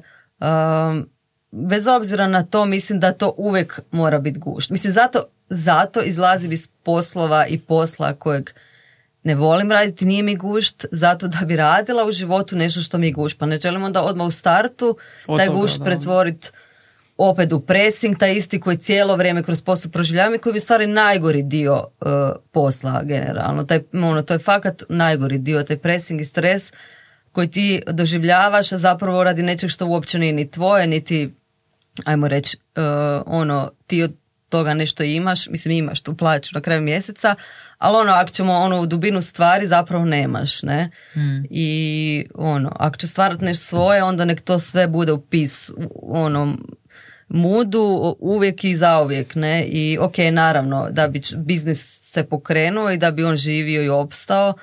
bez 1.51 1.87
obzira 1.87 2.27
na 2.27 2.43
to 2.43 2.65
mislim 2.65 2.99
da 2.99 3.11
to 3.11 3.33
uvijek 3.37 3.79
mora 3.91 4.19
biti 4.19 4.39
gušt. 4.39 4.69
Mislim, 4.69 4.93
zato, 4.93 5.23
zato 5.49 6.01
izlazim 6.01 6.51
iz 6.51 6.67
poslova 6.83 7.47
i 7.47 7.59
posla 7.59 8.13
kojeg 8.13 8.49
ne 9.23 9.35
volim 9.35 9.71
raditi, 9.71 10.05
nije 10.05 10.23
mi 10.23 10.35
gušt, 10.35 10.85
zato 10.91 11.27
da 11.27 11.45
bi 11.45 11.55
radila 11.55 12.05
u 12.05 12.11
životu 12.11 12.55
nešto 12.55 12.81
što 12.81 12.97
mi 12.97 13.07
je 13.07 13.13
gušt. 13.13 13.39
Pa 13.39 13.45
ne 13.45 13.57
želim 13.57 13.83
onda 13.83 14.03
odmah 14.03 14.27
u 14.27 14.31
startu 14.31 14.97
Od 15.27 15.37
taj 15.37 15.47
toga, 15.47 15.59
gušt 15.59 15.79
da. 15.79 15.85
pretvoriti 15.85 16.49
opet 17.19 17.51
u 17.51 17.59
pressing, 17.59 18.17
taj 18.17 18.33
isti 18.33 18.59
koji 18.59 18.77
cijelo 18.77 19.15
vrijeme 19.15 19.43
kroz 19.43 19.61
posao 19.61 19.91
proživljavam 19.91 20.35
i 20.35 20.37
koji 20.37 20.53
bi 20.53 20.59
stvari 20.59 20.87
najgori 20.87 21.43
dio 21.43 21.83
e, 22.01 22.05
posla 22.51 23.03
generalno. 23.03 23.63
Taj, 23.63 23.79
ono, 23.93 24.21
to 24.21 24.33
je 24.33 24.39
fakat 24.39 24.83
najgori 24.89 25.37
dio, 25.37 25.63
taj 25.63 25.77
pressing 25.77 26.21
i 26.21 26.25
stres 26.25 26.71
koji 27.31 27.51
ti 27.51 27.81
doživljavaš, 27.87 28.71
a 28.71 28.77
zapravo 28.77 29.23
radi 29.23 29.43
nečeg 29.43 29.69
što 29.69 29.87
uopće 29.87 30.19
nije 30.19 30.33
ni 30.33 30.51
tvoje, 30.51 30.87
niti 30.87 31.33
ajmo 32.05 32.27
reći, 32.27 32.57
e, 32.75 32.81
ono, 33.25 33.71
ti 33.87 34.03
od 34.03 34.13
toga 34.49 34.73
nešto 34.73 35.03
imaš, 35.03 35.47
mislim 35.47 35.77
imaš 35.77 36.01
tu 36.01 36.17
plaću 36.17 36.51
na 36.53 36.61
kraju 36.61 36.81
mjeseca, 36.81 37.35
ali 37.77 37.97
ono, 37.97 38.11
ako 38.11 38.31
ćemo 38.31 38.53
ono 38.53 38.81
u 38.81 38.85
dubinu 38.85 39.21
stvari 39.21 39.67
zapravo 39.67 40.05
nemaš, 40.05 40.63
ne? 40.63 40.89
I 41.49 42.25
ono, 42.35 42.71
ako 42.75 42.97
ću 42.97 43.07
stvarati 43.07 43.45
nešto 43.45 43.65
svoje, 43.65 44.03
onda 44.03 44.25
nek 44.25 44.41
to 44.41 44.59
sve 44.59 44.87
bude 44.87 45.11
u 45.11 45.21
pis, 45.21 45.71
u 45.89 46.17
onom 46.17 46.65
mudu 47.29 48.15
uvijek 48.19 48.63
i 48.63 48.75
zauvijek, 48.75 49.35
ne? 49.35 49.65
I 49.65 49.97
ok, 50.01 50.17
naravno, 50.31 50.87
da 50.91 51.07
bi 51.07 51.21
biznis 51.37 51.99
se 52.01 52.23
pokrenuo 52.23 52.91
i 52.91 52.97
da 52.97 53.11
bi 53.11 53.23
on 53.23 53.35
živio 53.35 53.83
i 53.83 53.89
opstao, 53.89 54.53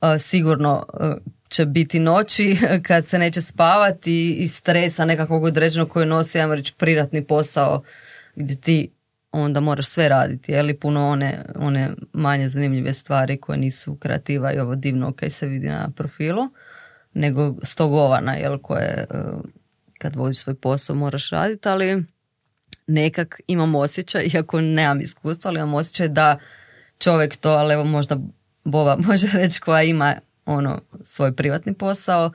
a, 0.00 0.18
sigurno 0.18 0.86
a, 0.92 1.16
će 1.48 1.66
biti 1.66 1.98
noći 1.98 2.56
kad 2.86 3.06
se 3.06 3.18
neće 3.18 3.42
spavati 3.42 4.36
i 4.38 4.48
stresa 4.48 5.04
nekakvog 5.04 5.44
određenog 5.44 5.88
koji 5.88 6.06
nosi, 6.06 6.40
ajmo 6.40 6.54
reći, 6.54 6.74
privatni 6.78 7.24
posao 7.24 7.82
gdje 8.36 8.56
ti 8.56 8.88
onda 9.32 9.60
moraš 9.60 9.86
sve 9.86 10.08
raditi, 10.08 10.52
je 10.52 10.62
li 10.62 10.78
puno 10.78 11.08
one, 11.08 11.44
one 11.56 11.90
manje 12.12 12.48
zanimljive 12.48 12.92
stvari 12.92 13.40
koje 13.40 13.58
nisu 13.58 13.96
kreativa 13.96 14.52
i 14.52 14.58
ovo 14.58 14.74
divno 14.74 15.12
kaj 15.12 15.30
se 15.30 15.46
vidi 15.46 15.68
na 15.68 15.90
profilu, 15.96 16.42
nego 17.14 17.54
stogovana, 17.62 18.34
jel, 18.34 18.58
koje 18.58 19.06
e, 19.10 19.22
kad 19.98 20.16
vodiš 20.16 20.38
svoj 20.38 20.54
posao 20.54 20.96
moraš 20.96 21.30
raditi, 21.30 21.68
ali 21.68 22.04
nekak 22.86 23.40
imam 23.46 23.74
osjećaj, 23.74 24.28
iako 24.34 24.60
nemam 24.60 25.00
iskustva, 25.00 25.48
ali 25.48 25.58
imam 25.58 25.74
osjećaj 25.74 26.08
da 26.08 26.38
čovjek 26.98 27.36
to, 27.36 27.50
ali 27.50 27.74
evo 27.74 27.84
možda 27.84 28.16
Bova 28.64 28.96
može 29.08 29.26
reći 29.32 29.60
koja 29.60 29.82
ima 29.82 30.14
ono 30.46 30.80
svoj 31.02 31.32
privatni 31.32 31.74
posao, 31.74 32.32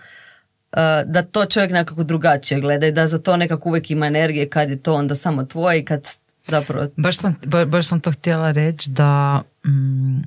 e, 0.71 0.75
da 1.05 1.21
to 1.21 1.45
čovjek 1.45 1.71
nekako 1.71 2.03
drugačije 2.03 2.61
gleda 2.61 2.87
i 2.87 2.91
da 2.91 3.07
za 3.07 3.17
to 3.17 3.37
nekako 3.37 3.69
uvijek 3.69 3.91
ima 3.91 4.07
energije 4.07 4.49
kad 4.49 4.69
je 4.69 4.83
to 4.83 4.93
onda 4.93 5.15
samo 5.15 5.43
tvoje 5.43 5.79
i 5.79 5.85
kad 5.85 6.07
zapravo 6.47 6.87
Baš 6.95 7.17
sam, 7.17 7.35
ba- 7.45 7.65
baš 7.65 7.87
sam 7.87 7.99
to 7.99 8.11
htjela 8.11 8.51
reći 8.51 8.89
da 8.89 9.41
mm, 9.65 10.21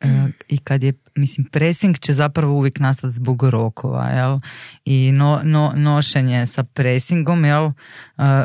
e, 0.00 0.08
i 0.48 0.58
kad 0.58 0.82
je, 0.82 0.92
mislim, 1.14 1.46
pressing 1.46 1.98
će 1.98 2.12
zapravo 2.12 2.54
uvijek 2.54 2.78
nastati 2.80 3.14
zbog 3.14 3.42
rokova, 3.42 4.04
jel? 4.08 4.38
I 4.84 5.12
no, 5.12 5.40
no- 5.44 5.72
nošenje 5.76 6.46
sa 6.46 6.64
pressingom, 6.64 7.44
jel? 7.44 7.64
E, 7.66 7.72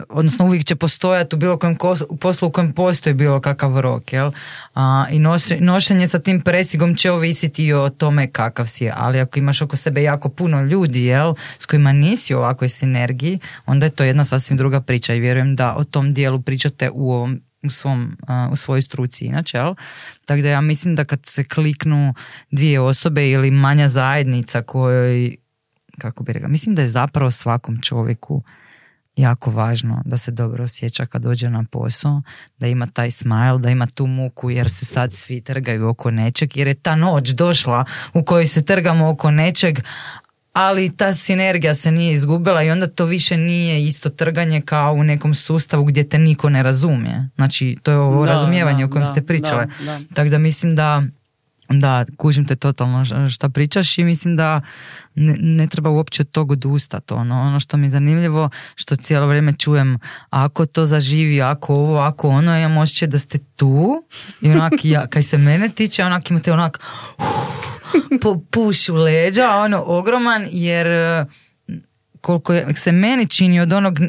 odnosno 0.10 0.46
uvijek 0.46 0.66
će 0.66 0.76
postojati 0.76 1.36
u 1.36 1.40
bilo 1.40 1.58
kojem 1.60 1.78
kos- 1.78 2.04
u 2.10 2.18
poslu 2.18 2.48
u 2.48 2.52
kojem 2.52 2.74
postoji 2.74 3.14
bilo 3.14 3.42
kakav 3.42 3.80
rok, 3.80 4.14
jel? 4.14 4.32
A, 4.76 5.06
I 5.12 5.20
noše- 5.20 5.62
nošenje 5.62 6.08
sa 6.08 6.20
tim 6.20 6.42
pressingom 6.42 6.96
će 6.96 7.12
ovisiti 7.12 7.66
i 7.66 7.74
o 7.74 7.90
tome 7.90 8.32
kakav 8.32 8.66
si, 8.66 8.90
ali 8.94 9.20
ako 9.20 9.40
imaš 9.40 9.62
oko 9.62 9.76
sebe 9.76 10.04
jako 10.04 10.30
puno 10.30 10.62
ljudi, 10.62 11.06
jel? 11.06 11.34
S 11.60 11.66
kojima 11.66 11.92
nisi 11.92 12.36
u 12.36 12.38
ovakvoj 12.38 12.70
sinergiji, 12.70 13.40
onda 13.66 13.86
je 13.86 13.90
to 13.90 14.04
jedna 14.04 14.24
sasvim 14.24 14.58
druga 14.58 14.82
priča 14.82 15.14
i 15.14 15.20
vjerujem 15.20 15.56
da 15.56 15.76
o 15.76 15.84
tom 15.84 16.14
dijelu 16.14 16.42
pričate 16.42 16.90
u 16.94 17.12
ovom 17.14 17.42
u, 17.64 17.70
svom, 17.70 18.18
u 18.52 18.56
svojoj 18.56 18.82
struci 18.82 19.26
inače, 19.26 19.58
jel? 19.58 19.76
Tako 20.26 20.42
da 20.42 20.50
ja 20.50 20.62
mislim 20.62 20.96
da 20.96 21.04
kad 21.04 21.26
se 21.26 21.44
kliknu 21.44 22.14
dvije 22.52 22.80
osobe 22.80 23.30
ili 23.30 23.52
manja 23.52 23.90
zajednica 23.90 24.62
kojoj, 24.62 25.36
kako 25.98 26.24
bi 26.24 26.34
rekla, 26.34 26.50
mislim 26.50 26.76
da 26.76 26.82
je 26.82 26.88
zapravo 26.88 27.32
svakom 27.32 27.82
čovjeku 27.82 28.44
jako 29.16 29.52
važno 29.52 30.02
da 30.06 30.18
se 30.18 30.32
dobro 30.32 30.64
osjeća 30.64 31.06
kad 31.06 31.22
dođe 31.22 31.50
na 31.50 31.66
posao, 31.72 32.22
da 32.58 32.68
ima 32.68 32.88
taj 32.88 33.12
smile, 33.12 33.60
da 33.60 33.70
ima 33.70 33.88
tu 33.88 34.08
muku 34.08 34.50
jer 34.50 34.70
se 34.70 34.86
sad 34.86 35.14
svi 35.14 35.42
trgaju 35.42 35.88
oko 35.88 36.12
nečeg, 36.12 36.58
jer 36.58 36.68
je 36.68 36.74
ta 36.74 36.96
noć 36.96 37.30
došla 37.30 37.86
u 38.14 38.24
kojoj 38.24 38.46
se 38.46 38.66
trgamo 38.66 39.10
oko 39.10 39.32
nečeg, 39.32 39.80
ali 40.54 40.98
ta 40.98 41.14
sinergija 41.14 41.76
se 41.76 41.92
nije 41.92 42.14
izgubila 42.14 42.64
i 42.64 42.72
onda 42.72 42.88
to 42.88 43.06
više 43.06 43.38
nije 43.38 43.84
isto 43.84 44.10
trganje 44.10 44.62
kao 44.62 44.94
u 44.94 45.04
nekom 45.04 45.34
sustavu 45.34 45.86
gdje 45.86 46.10
te 46.10 46.20
niko 46.20 46.50
ne 46.50 46.64
razumije. 46.64 47.30
Znači, 47.36 47.78
to 47.84 47.92
je 47.92 47.98
ovo 47.98 48.26
Da, 48.26 48.32
razumijevanje 48.32 48.80
da, 48.80 48.86
o 48.86 48.90
kojem 48.90 49.06
da, 49.06 49.12
ste 49.12 49.22
pričale. 49.22 49.66
da, 49.66 49.86
da. 49.86 50.00
Tako 50.14 50.30
da 50.30 50.38
mislim 50.38 50.76
da 50.76 51.04
da, 51.74 52.06
kužim 52.18 52.46
te 52.46 52.56
totalno 52.56 53.30
šta 53.30 53.50
pričaš 53.50 53.98
i 53.98 54.04
mislim 54.04 54.36
da 54.36 54.62
ne, 55.16 55.36
ne 55.40 55.68
treba 55.68 55.90
uopće 55.90 56.22
od 56.22 56.32
tog 56.32 56.52
odustati. 56.52 57.14
Ono, 57.14 57.42
ono 57.42 57.60
što 57.60 57.78
mi 57.78 57.88
je 57.88 57.92
zanimljivo, 57.92 58.50
što 58.76 58.96
cijelo 58.96 59.28
vrijeme 59.28 59.54
čujem, 59.54 60.00
ako 60.30 60.66
to 60.66 60.86
zaživi, 60.86 61.42
ako 61.42 61.74
ovo, 61.74 61.98
ako 61.98 62.28
ono, 62.28 62.58
ja 62.58 62.80
osjećaj 62.82 63.08
da 63.08 63.20
ste 63.20 63.38
tu 63.38 64.04
i 64.42 64.52
onak, 64.52 64.74
ja, 64.84 65.08
kaj 65.08 65.24
se 65.24 65.38
mene 65.38 65.70
tiče, 65.70 66.06
onak 66.06 66.32
imate 66.32 66.54
onak 66.54 66.80
po, 68.22 68.42
puš 68.52 68.90
u 68.90 68.96
leđa, 68.96 69.50
ono, 69.50 69.84
ogroman, 69.86 70.48
jer 70.52 70.88
e, 70.88 71.26
koliko 72.22 72.54
se 72.76 72.92
meni 72.92 73.28
čini 73.28 73.60
od 73.60 73.74
onog 73.74 74.00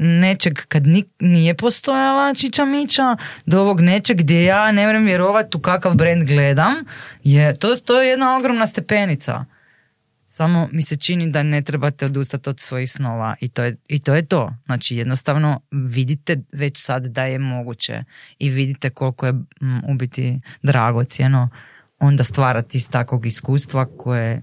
nečeg 0.00 0.54
kad 0.68 0.86
ni- 0.86 1.04
nije 1.20 1.54
postojala 1.54 2.34
Čiča 2.34 2.64
Miča 2.64 3.16
do 3.46 3.60
ovog 3.60 3.80
nečeg 3.80 4.16
gdje 4.16 4.44
ja 4.44 4.72
ne 4.72 4.86
vrem 4.86 5.04
vjerovati 5.04 5.56
u 5.56 5.60
kakav 5.60 5.94
brand 5.94 6.24
gledam, 6.24 6.74
je, 7.24 7.54
to, 7.56 7.76
to 7.76 8.00
je 8.00 8.08
jedna 8.08 8.36
ogromna 8.36 8.66
stepenica. 8.66 9.44
Samo 10.24 10.68
mi 10.72 10.82
se 10.82 10.96
čini 10.96 11.30
da 11.30 11.42
ne 11.42 11.62
trebate 11.62 12.06
odustati 12.06 12.50
od 12.50 12.60
svojih 12.60 12.90
snova 12.90 13.36
i 13.40 13.48
to 13.48 13.62
je, 13.62 13.76
i 13.88 13.98
to, 13.98 14.14
je 14.14 14.26
to. 14.26 14.54
Znači 14.66 14.96
jednostavno 14.96 15.60
vidite 15.70 16.36
već 16.52 16.82
sad 16.82 17.06
da 17.06 17.24
je 17.24 17.38
moguće 17.38 18.04
i 18.38 18.50
vidite 18.50 18.90
koliko 18.90 19.26
je 19.26 19.32
mm, 19.32 19.44
u 19.88 19.94
biti 19.94 20.40
dragocjeno 20.62 21.48
onda 22.02 22.24
stvarati 22.24 22.78
iz 22.78 22.90
takvog 22.90 23.26
iskustva 23.26 23.86
koje 23.98 24.42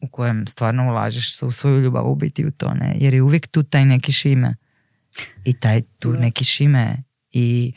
u 0.00 0.08
kojem 0.08 0.46
stvarno 0.46 0.90
ulažeš 0.90 1.42
u 1.42 1.50
svoju 1.50 1.80
ljubav 1.80 2.10
u 2.10 2.14
biti 2.14 2.46
u 2.46 2.50
to, 2.50 2.74
ne? 2.74 2.96
Jer 3.00 3.14
je 3.14 3.22
uvijek 3.22 3.46
tu 3.46 3.62
taj 3.62 3.84
neki 3.84 4.12
šime. 4.12 4.56
I 5.44 5.52
taj 5.52 5.82
tu 5.98 6.12
neki 6.12 6.44
šime 6.44 7.02
i 7.32 7.72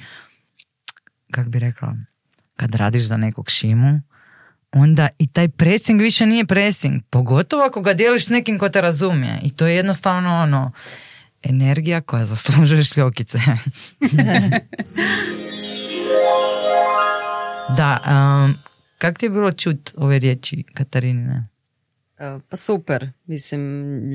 kak 1.31 1.47
bi 1.47 1.59
rekla, 1.59 1.95
kad 2.55 2.75
radiš 2.75 3.03
za 3.03 3.17
nekog 3.17 3.49
šimu, 3.49 4.01
onda 4.71 5.07
i 5.19 5.27
taj 5.27 5.49
pressing 5.49 6.01
više 6.01 6.25
nije 6.25 6.45
pressing. 6.45 7.01
Pogotovo 7.09 7.63
ako 7.63 7.81
ga 7.81 7.93
dijeliš 7.93 8.25
s 8.25 8.29
nekim 8.29 8.59
ko 8.59 8.69
te 8.69 8.81
razumije. 8.81 9.39
I 9.43 9.49
to 9.49 9.67
je 9.67 9.75
jednostavno 9.75 10.35
ono, 10.35 10.71
energija 11.43 12.01
koja 12.01 12.25
zaslužuje 12.25 12.83
šljokice. 12.83 13.37
da, 17.77 17.99
um, 18.45 18.55
kak 18.97 19.17
ti 19.17 19.25
je 19.25 19.29
bilo 19.29 19.51
čut 19.51 19.93
ove 19.97 20.19
riječi 20.19 20.63
Katarinine? 20.73 21.47
E, 22.19 22.39
Pa 22.49 22.57
super, 22.57 23.09
mislim, 23.25 23.61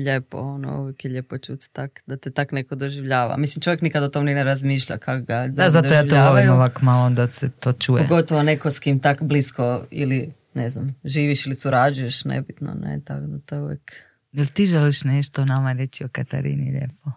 lijepo, 0.05 0.37
ono, 0.37 0.81
uvijek 0.81 1.05
je 1.05 1.11
lijepo 1.11 1.37
čuti 1.37 1.69
tak, 1.73 2.01
da 2.05 2.17
te 2.17 2.31
tak 2.31 2.51
neko 2.51 2.75
doživljava. 2.75 3.37
Mislim, 3.37 3.61
čovjek 3.61 3.81
nikad 3.81 4.03
o 4.03 4.09
tom 4.09 4.25
ni 4.25 4.33
ne 4.33 4.43
razmišlja 4.43 4.97
kako 4.97 5.25
ga 5.25 5.47
Da, 5.47 5.69
zato 5.69 5.93
ja 5.93 6.07
to 6.07 6.29
volim 6.29 6.49
ovak 6.49 6.81
malo 6.81 7.09
da 7.09 7.27
se 7.27 7.49
to 7.49 7.73
čuje. 7.73 8.07
Pogotovo 8.07 8.43
neko 8.43 8.71
s 8.71 8.79
kim 8.79 8.99
tak 8.99 9.23
blisko 9.23 9.85
ili, 9.91 10.33
ne 10.53 10.69
znam, 10.69 10.95
živiš 11.03 11.45
ili 11.45 11.55
surađuješ, 11.55 12.25
nebitno, 12.25 12.73
ne, 12.73 13.01
tako 13.05 13.21
da 13.21 13.39
to 13.39 13.55
je 13.55 13.61
uvijek... 13.61 13.93
Jel 14.31 14.45
ti 14.53 14.65
želiš 14.65 15.03
nešto 15.03 15.45
nama 15.45 15.73
reći 15.73 16.03
o 16.03 16.07
Katarini 16.11 16.71
lijepo? 16.71 17.11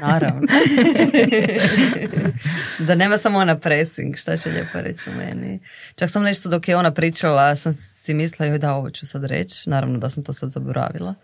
Naravno. 0.00 0.46
da 2.86 2.94
nema 2.94 3.18
samo 3.18 3.38
ona 3.38 3.58
pressing, 3.58 4.16
šta 4.16 4.36
će 4.36 4.50
lijepo 4.50 4.80
reći 4.80 5.10
u 5.10 5.12
meni. 5.12 5.60
Čak 5.96 6.10
sam 6.10 6.22
nešto 6.22 6.48
dok 6.48 6.68
je 6.68 6.76
ona 6.76 6.94
pričala, 6.94 7.56
sam 7.56 7.74
si 7.74 8.14
mislila, 8.14 8.48
joj 8.48 8.58
da 8.58 8.74
ovo 8.74 8.90
ću 8.90 9.06
sad 9.06 9.24
reći. 9.24 9.70
Naravno 9.70 9.98
da 9.98 10.10
sam 10.10 10.24
to 10.24 10.32
sad 10.32 10.50
zaboravila. 10.50 11.14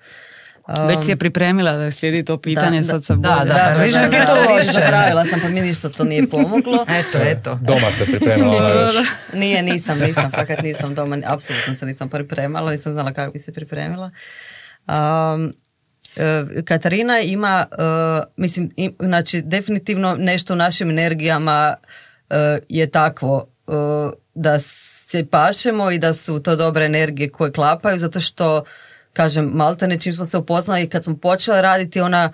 Već 0.88 0.98
si 1.04 1.10
je 1.10 1.16
pripremila 1.16 1.72
da 1.72 1.90
slijedi 1.90 2.24
to 2.24 2.38
pitanje, 2.38 2.80
da, 2.80 2.86
sad 2.86 3.04
se 3.04 3.14
da, 3.14 3.44
da, 3.46 3.54
Da, 3.54 3.82
viš 3.82 3.92
da, 3.92 4.00
kako 4.00 4.14
je 4.14 4.20
da, 4.20 4.26
to 4.26 4.34
da, 4.34 4.48
loše. 4.48 4.72
Zaboravila 4.72 5.26
sam, 5.26 5.40
pa 5.40 5.48
mi 5.48 5.60
ništa 5.60 5.88
to 5.88 6.04
nije 6.04 6.28
pomoglo. 6.30 6.86
Eto, 6.88 7.18
eto. 7.18 7.58
Doma 7.62 7.92
se 7.92 8.06
pripremila 8.06 8.56
ona 8.56 8.68
još. 8.68 8.90
Nije, 9.34 9.62
nisam, 9.62 9.98
nisam, 9.98 10.30
fakat 10.30 10.62
nisam 10.62 10.94
doma, 10.94 11.18
apsolutno 11.26 11.74
se 11.74 11.86
nisam 11.86 12.08
pripremala, 12.08 12.70
nisam 12.70 12.92
znala 12.92 13.12
kako 13.12 13.32
bi 13.32 13.38
se 13.38 13.52
pripremila. 13.52 14.10
Um, 14.88 15.54
Katarina 16.64 17.20
ima, 17.20 17.66
e, 17.72 17.74
mislim, 18.36 18.70
im- 18.76 18.96
znači 19.00 19.42
definitivno 19.42 20.16
nešto 20.18 20.52
u 20.52 20.56
našim 20.56 20.90
energijama 20.90 21.74
e, 22.30 22.58
je 22.68 22.90
takvo 22.90 23.48
e, 23.68 23.72
da 24.34 24.58
se 24.58 25.26
pašemo 25.30 25.90
i 25.90 25.98
da 25.98 26.12
su 26.12 26.40
to 26.40 26.56
dobre 26.56 26.84
energije 26.84 27.30
koje 27.30 27.52
klapaju, 27.52 27.98
zato 27.98 28.20
što, 28.20 28.64
kažem, 29.12 29.44
maltene 29.44 30.00
čim 30.00 30.12
smo 30.12 30.24
se 30.24 30.38
upoznali 30.38 30.88
kad 30.88 31.04
smo 31.04 31.16
počeli 31.16 31.62
raditi, 31.62 32.00
ona 32.00 32.32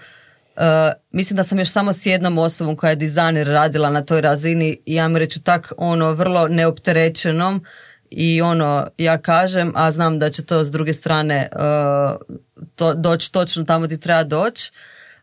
mislim 1.11 1.37
da 1.37 1.45
sam 1.45 1.59
još 1.59 1.71
samo 1.71 1.93
s 1.93 2.07
jednom 2.07 2.39
osobom 2.39 2.77
koja 2.77 2.91
je 2.91 2.97
dizajner 2.97 3.47
radila 3.47 3.91
na 3.91 4.03
toj 4.03 4.21
razini 4.21 4.79
i 4.87 4.95
ja 4.95 5.09
mi 5.09 5.19
reću 5.19 5.43
tak 5.43 5.73
ono 5.77 6.13
vrlo 6.13 6.49
neopterećenom 6.49 7.65
i 8.11 8.43
ono 8.43 8.87
ja 8.99 9.19
kažem 9.19 9.73
a 9.75 9.91
znam 9.91 10.19
da 10.19 10.31
će 10.31 10.45
to 10.45 10.65
s 10.65 10.71
druge 10.71 10.93
strane 10.93 11.49
uh, 11.53 12.37
to, 12.75 12.95
doći 12.95 13.33
točno 13.33 13.65
tamo 13.65 13.87
ti 13.87 14.01
treba 14.01 14.25
doći 14.25 14.73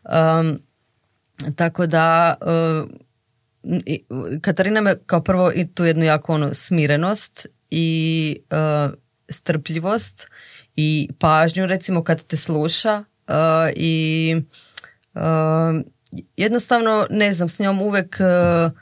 Um, 0.08 0.62
tako 1.56 1.86
da 1.86 2.34
uh, 2.40 2.90
Katarina 4.40 4.80
me 4.80 4.94
kao 5.06 5.22
prvo 5.22 5.52
i 5.54 5.74
tu 5.74 5.84
jednu 5.84 6.04
jako 6.04 6.34
ono 6.34 6.54
smirenost 6.54 7.46
i 7.70 8.36
uh, 8.50 8.94
strpljivost 9.28 10.28
i 10.76 11.08
pažnju 11.18 11.66
recimo 11.66 12.04
kad 12.04 12.24
te 12.24 12.36
sluša 12.36 13.04
uh, 13.28 13.34
i 13.76 14.36
uh, 15.14 15.20
jednostavno 16.36 17.06
ne 17.10 17.34
znam 17.34 17.48
s 17.48 17.58
njom 17.58 17.82
uvek 17.82 18.16
uh, 18.20 18.72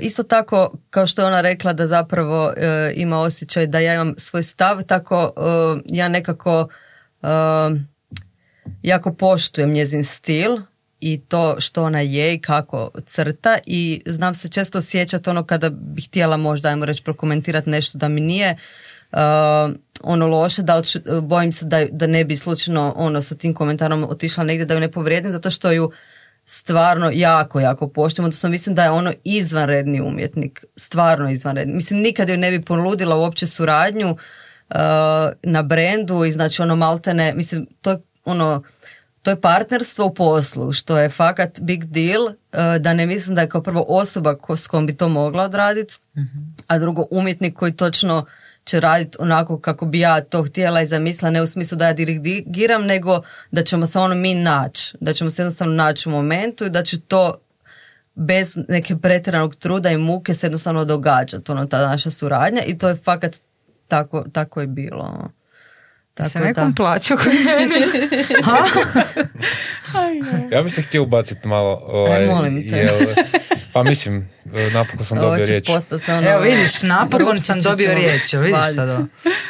isto 0.00 0.22
tako 0.22 0.72
kao 0.90 1.06
što 1.06 1.22
je 1.22 1.26
ona 1.26 1.40
rekla 1.40 1.72
da 1.72 1.86
zapravo 1.86 2.46
uh, 2.46 2.52
ima 2.94 3.18
osjećaj 3.18 3.66
da 3.66 3.78
ja 3.78 3.94
imam 3.94 4.14
svoj 4.16 4.42
stav 4.42 4.82
tako 4.82 5.32
uh, 5.36 5.80
ja 5.86 6.08
nekako 6.08 6.68
uh, 7.22 7.28
jako 8.82 9.14
poštujem 9.14 9.72
njezin 9.72 10.04
stil 10.04 10.58
i 11.00 11.20
to 11.28 11.56
što 11.58 11.82
ona 11.82 12.00
je 12.00 12.34
i 12.34 12.40
kako 12.40 12.90
crta 13.06 13.58
i 13.66 14.02
znam 14.06 14.34
se 14.34 14.48
često 14.48 14.78
osjećati 14.78 15.30
ono 15.30 15.44
kada 15.44 15.70
bi 15.70 16.02
htjela 16.02 16.36
možda 16.36 16.68
ajmo 16.68 16.84
reći 16.84 17.02
prokomentirati 17.02 17.70
nešto 17.70 17.98
da 17.98 18.08
mi 18.08 18.20
nije 18.20 18.56
uh, 19.12 19.18
ono 20.02 20.26
loše, 20.26 20.62
da 20.62 20.76
li 20.76 20.84
ću- 20.84 21.20
bojim 21.22 21.52
se 21.52 21.64
da, 21.66 21.84
da 21.90 22.06
ne 22.06 22.24
bi 22.24 22.36
slučajno 22.36 22.94
ono 22.96 23.22
sa 23.22 23.34
tim 23.34 23.54
komentarom 23.54 24.04
otišla 24.04 24.44
negdje 24.44 24.66
da 24.66 24.74
ju 24.74 24.80
ne 24.80 24.90
povrijedim 24.90 25.32
zato 25.32 25.50
što 25.50 25.72
ju 25.72 25.90
stvarno 26.44 27.10
jako, 27.14 27.60
jako 27.60 27.88
poštujem, 27.88 28.24
odnosno 28.24 28.50
mislim 28.50 28.74
da 28.74 28.84
je 28.84 28.90
ono 28.90 29.12
izvanredni 29.24 30.00
umjetnik, 30.00 30.64
stvarno 30.76 31.30
izvanredni. 31.30 31.74
Mislim, 31.74 32.00
nikad 32.00 32.28
joj 32.28 32.36
ne 32.36 32.50
bi 32.50 32.64
ponudila 32.64 33.16
uopće 33.16 33.46
suradnju 33.46 34.10
uh, 34.10 34.76
na 35.42 35.62
brendu 35.62 36.24
i 36.24 36.32
znači 36.32 36.62
ono 36.62 36.76
maltene, 36.76 37.32
mislim, 37.34 37.66
to 37.80 37.90
je 37.90 37.98
ono, 38.24 38.62
to 39.22 39.30
je 39.30 39.40
partnerstvo 39.40 40.06
u 40.06 40.14
poslu, 40.14 40.72
što 40.72 40.98
je 40.98 41.10
fakat 41.10 41.60
big 41.60 41.84
deal, 41.84 42.24
uh, 42.24 42.32
da 42.80 42.94
ne 42.94 43.06
mislim 43.06 43.34
da 43.34 43.40
je 43.40 43.48
kao 43.48 43.62
prvo 43.62 43.84
osoba 43.88 44.34
ko, 44.36 44.56
s 44.56 44.66
kojom 44.66 44.86
bi 44.86 44.96
to 44.96 45.08
mogla 45.08 45.42
odraditi, 45.42 45.98
a 46.66 46.78
drugo 46.78 47.06
umjetnik 47.10 47.54
koji 47.54 47.72
točno 47.72 48.26
će 48.64 48.80
raditi 48.80 49.16
onako 49.20 49.60
kako 49.60 49.86
bi 49.86 50.00
ja 50.00 50.20
to 50.20 50.42
htjela 50.42 50.82
i 50.82 50.86
zamislila, 50.86 51.30
ne 51.30 51.42
u 51.42 51.46
smislu 51.46 51.78
da 51.78 51.86
ja 51.86 51.92
dirigiram, 51.92 52.84
nego 52.84 53.22
da 53.50 53.62
ćemo 53.62 53.86
se 53.86 53.98
ono 53.98 54.14
mi 54.14 54.34
naći, 54.34 54.96
da 55.00 55.12
ćemo 55.12 55.30
se 55.30 55.42
jednostavno 55.42 55.74
naći 55.74 56.08
u 56.08 56.12
momentu 56.12 56.64
i 56.64 56.70
da 56.70 56.82
će 56.82 57.00
to 57.00 57.38
bez 58.14 58.56
neke 58.68 58.96
pretjeranog 58.96 59.54
truda 59.54 59.90
i 59.90 59.98
muke 59.98 60.34
se 60.34 60.46
jednostavno 60.46 60.84
događati, 60.84 61.52
ono, 61.52 61.66
ta 61.66 61.86
naša 61.86 62.10
suradnja 62.10 62.62
i 62.66 62.78
to 62.78 62.88
je 62.88 62.96
fakat 62.96 63.36
tako, 63.88 64.24
tako 64.32 64.60
je 64.60 64.66
bilo. 64.66 65.30
Tako 66.14 66.30
se 66.30 66.38
da. 66.38 66.44
nekom 66.44 66.74
plaću. 66.74 67.14
Ja 70.50 70.62
bih 70.62 70.72
se 70.72 70.82
htio 70.82 71.02
ubaciti 71.02 71.48
malo. 71.48 71.80
Ovaj, 71.82 72.18
Aj, 72.18 72.26
molim 72.26 72.70
te. 72.70 72.76
jel- 72.76 73.24
pa 73.72 73.82
mislim, 73.82 74.30
napokon 74.72 75.04
sam 75.04 75.18
dobio 75.18 75.44
riječ. 75.46 75.68
ono... 75.68 76.30
Evo 76.30 76.40
vidiš, 76.40 76.82
napokon 76.82 77.40
sam 77.40 77.60
dobio 77.60 77.88
ćemo 77.88 77.98
riječ, 78.00 78.32
vidiš 78.34 78.74
sad 78.74 78.90
ovo? 78.90 79.06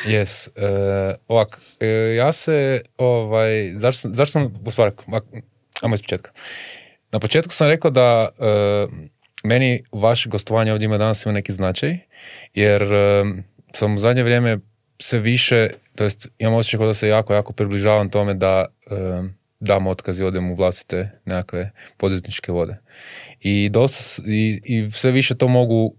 Yes. 0.06 0.48
Uh, 0.48 1.16
ovak, 1.28 1.58
e, 1.80 1.86
ja 2.16 2.32
se, 2.32 2.80
ovaj, 2.98 3.72
zašto, 3.76 4.00
sam- 4.00 4.16
zašto 4.16 4.32
sam, 4.32 4.54
u 4.66 4.70
stvari, 4.70 4.90
ajmo 5.82 5.94
iz 5.94 6.00
početka. 6.02 6.30
Na 7.12 7.18
početku 7.18 7.52
sam 7.52 7.68
rekao 7.68 7.90
da 7.90 8.28
e, 8.38 8.44
meni 9.44 9.82
vaše 9.92 10.28
gostovanje 10.28 10.72
ovdje 10.72 10.84
ima 10.86 10.98
danas 10.98 11.24
ima 11.24 11.32
neki 11.32 11.52
značaj, 11.52 11.98
jer 12.54 12.82
sam 13.74 13.94
u 13.94 13.98
zadnje 13.98 14.22
vrijeme 14.22 14.58
sve 14.98 15.18
više, 15.18 15.68
to 15.94 16.04
jest 16.04 16.28
imam 16.38 16.54
osjećaj 16.54 16.86
da 16.86 16.94
se 16.94 17.08
jako, 17.08 17.34
jako 17.34 17.52
približavam 17.52 18.10
tome 18.10 18.34
da 18.34 18.64
e, 18.86 18.94
dam 19.60 19.86
otkaz 19.86 20.20
i 20.20 20.24
odem 20.24 20.50
u 20.50 20.54
vlastite 20.54 21.20
nekakve 21.24 21.70
poduzetničke 21.96 22.52
vode. 22.52 22.76
I, 23.40 23.68
dosta, 23.68 24.22
i, 24.26 24.60
i 24.64 24.90
sve 24.90 25.10
više 25.10 25.34
to 25.34 25.48
mogu 25.48 25.94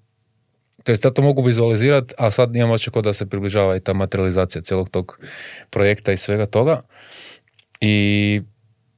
to 0.85 0.91
jest 0.91 1.05
ja 1.05 1.11
to 1.11 1.22
mogu 1.22 1.41
vizualizirati, 1.41 2.13
a 2.17 2.31
sad 2.31 2.55
imam 2.55 2.77
kao 2.93 3.01
da 3.01 3.13
se 3.13 3.26
približava 3.26 3.76
i 3.76 3.80
ta 3.80 3.93
materializacija 3.93 4.61
cijelog 4.61 4.89
tog 4.89 5.19
projekta 5.69 6.11
i 6.11 6.17
svega 6.17 6.45
toga. 6.45 6.81
I 7.81 8.41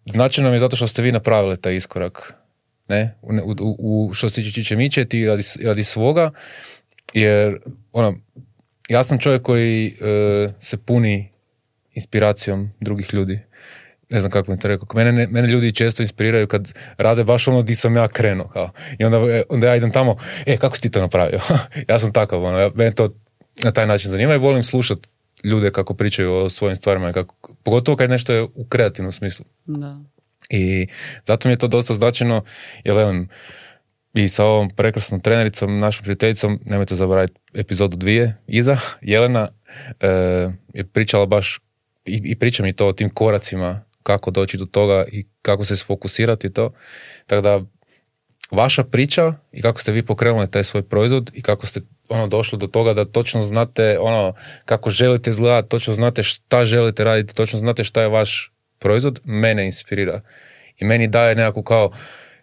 značajno 0.05 0.49
mi 0.49 0.55
je 0.55 0.59
zato 0.59 0.75
što 0.75 0.87
ste 0.87 1.01
vi 1.01 1.11
napravili 1.11 1.61
taj 1.61 1.75
iskorak. 1.75 2.33
Ne? 2.87 3.15
U, 3.21 3.31
u, 3.59 3.75
u 3.79 4.13
što 4.13 4.29
se 4.29 4.35
tiče 4.35 4.51
Čiče 4.51 4.75
Miće, 4.75 5.05
ti 5.05 5.25
radi, 5.25 5.43
radi 5.63 5.83
svoga, 5.83 6.31
jer 7.13 7.59
ono, 7.91 8.15
ja 8.87 9.03
sam 9.03 9.19
čovjek 9.19 9.41
koji 9.41 9.87
e, 9.87 10.53
se 10.59 10.77
puni 10.77 11.29
inspiracijom 11.93 12.71
drugih 12.79 13.13
ljudi. 13.13 13.39
Ne 14.09 14.19
znam 14.19 14.31
kako 14.31 14.51
bi 14.51 14.59
to 14.59 14.67
rekao. 14.67 14.87
Mene, 14.93 15.11
ne- 15.11 15.27
mene 15.27 15.47
ljudi 15.47 15.71
često 15.71 16.03
inspiriraju 16.03 16.47
kad 16.47 16.73
rade 16.97 17.23
baš 17.23 17.47
ono 17.47 17.61
di 17.61 17.75
sam 17.75 17.95
ja 17.95 18.07
krenuo. 18.07 18.47
Kao. 18.47 18.71
I 18.99 19.05
onda, 19.05 19.17
e, 19.17 19.43
onda 19.49 19.67
ja 19.67 19.75
idem 19.75 19.91
tamo, 19.91 20.17
e, 20.45 20.57
kako 20.57 20.75
si 20.75 20.81
ti 20.81 20.91
to 20.91 20.99
napravio? 20.99 21.39
ja 21.89 21.99
sam 21.99 22.13
takav, 22.13 22.43
ono, 22.43 22.59
ja, 22.59 22.69
mene 22.75 22.91
to 22.91 23.09
na 23.63 23.71
taj 23.71 23.87
način 23.87 24.11
zanima 24.11 24.35
i 24.35 24.37
volim 24.37 24.63
slušat 24.63 24.99
ljude 25.43 25.71
kako 25.71 25.93
pričaju 25.93 26.33
o 26.33 26.49
svojim 26.49 26.75
stvarima, 26.75 27.09
i 27.09 27.13
kako, 27.13 27.55
pogotovo 27.63 27.95
kad 27.97 28.09
nešto 28.09 28.33
je 28.33 28.41
u 28.41 28.65
kreativnom 28.69 29.11
smislu. 29.11 29.45
Da. 29.65 29.99
I 30.49 30.87
zato 31.25 31.47
mi 31.47 31.53
je 31.53 31.57
to 31.57 31.67
dosta 31.67 31.93
značajno, 31.93 32.43
jer 32.83 32.95
velim, 32.95 33.29
i 34.23 34.27
sa 34.27 34.45
ovom 34.45 34.69
prekrasnom 34.69 35.21
trenericom, 35.21 35.79
našom 35.79 36.03
prijateljicom, 36.03 36.59
nemojte 36.65 36.95
zaboraviti 36.95 37.39
epizodu 37.53 37.97
dvije, 37.97 38.37
iza, 38.47 38.77
Jelena 39.01 39.47
e, 39.99 40.07
je 40.73 40.83
pričala 40.93 41.25
baš 41.25 41.59
i, 42.05 42.21
i 42.23 42.35
priča 42.35 42.63
mi 42.63 42.73
to 42.73 42.87
o 42.87 42.93
tim 42.93 43.09
koracima, 43.09 43.81
kako 44.03 44.31
doći 44.31 44.57
do 44.57 44.65
toga 44.65 45.05
i 45.11 45.25
kako 45.41 45.65
se 45.65 45.77
sfokusirati 45.77 46.53
to. 46.53 46.73
Tako 47.25 47.41
da, 47.41 47.61
vaša 48.51 48.83
priča 48.83 49.33
i 49.51 49.61
kako 49.61 49.81
ste 49.81 49.91
vi 49.91 50.05
pokrenuli 50.05 50.51
taj 50.51 50.63
svoj 50.63 50.83
proizvod 50.83 51.31
i 51.33 51.41
kako 51.41 51.65
ste 51.65 51.81
ono 52.09 52.27
došli 52.27 52.57
do 52.59 52.67
toga 52.67 52.93
da 52.93 53.05
točno 53.05 53.41
znate 53.41 53.97
ono 53.99 54.33
kako 54.65 54.89
želite 54.89 55.29
izgledati, 55.29 55.69
točno 55.69 55.93
znate 55.93 56.23
šta 56.23 56.65
želite 56.65 57.03
raditi, 57.03 57.35
točno 57.35 57.59
znate 57.59 57.83
šta 57.83 58.01
je 58.01 58.07
vaš 58.07 58.53
proizvod, 58.79 59.19
mene 59.23 59.65
inspirira. 59.65 60.21
I 60.77 60.85
meni 60.85 61.07
daje 61.07 61.35
nekako 61.35 61.63
kao, 61.63 61.91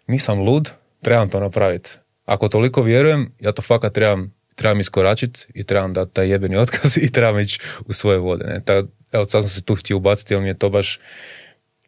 nisam 0.07 0.39
lud, 0.39 0.71
trebam 1.05 1.29
to 1.29 1.39
napraviti. 1.39 1.89
Ako 2.25 2.47
toliko 2.47 2.81
vjerujem, 2.81 3.31
ja 3.39 3.51
to 3.51 3.61
fakat 3.61 3.93
trebam, 3.93 4.33
trebam 4.55 4.79
iskoračiti 4.79 5.45
i 5.53 5.63
trebam 5.63 5.93
dati 5.93 6.13
taj 6.13 6.29
jebeni 6.29 6.57
otkaz 6.57 6.97
i 7.05 7.11
trebam 7.11 7.39
ići 7.39 7.59
u 7.85 7.93
svoje 7.93 8.17
vode. 8.17 8.45
Ne? 8.45 8.61
Ta, 8.65 8.83
evo, 9.11 9.25
sad 9.25 9.43
sam 9.43 9.49
se 9.49 9.61
tu 9.63 9.75
htio 9.75 9.97
ubaciti, 9.97 10.33
jer 10.33 10.41
mi 10.41 10.47
je 10.47 10.59
to 10.59 10.69
baš, 10.69 10.99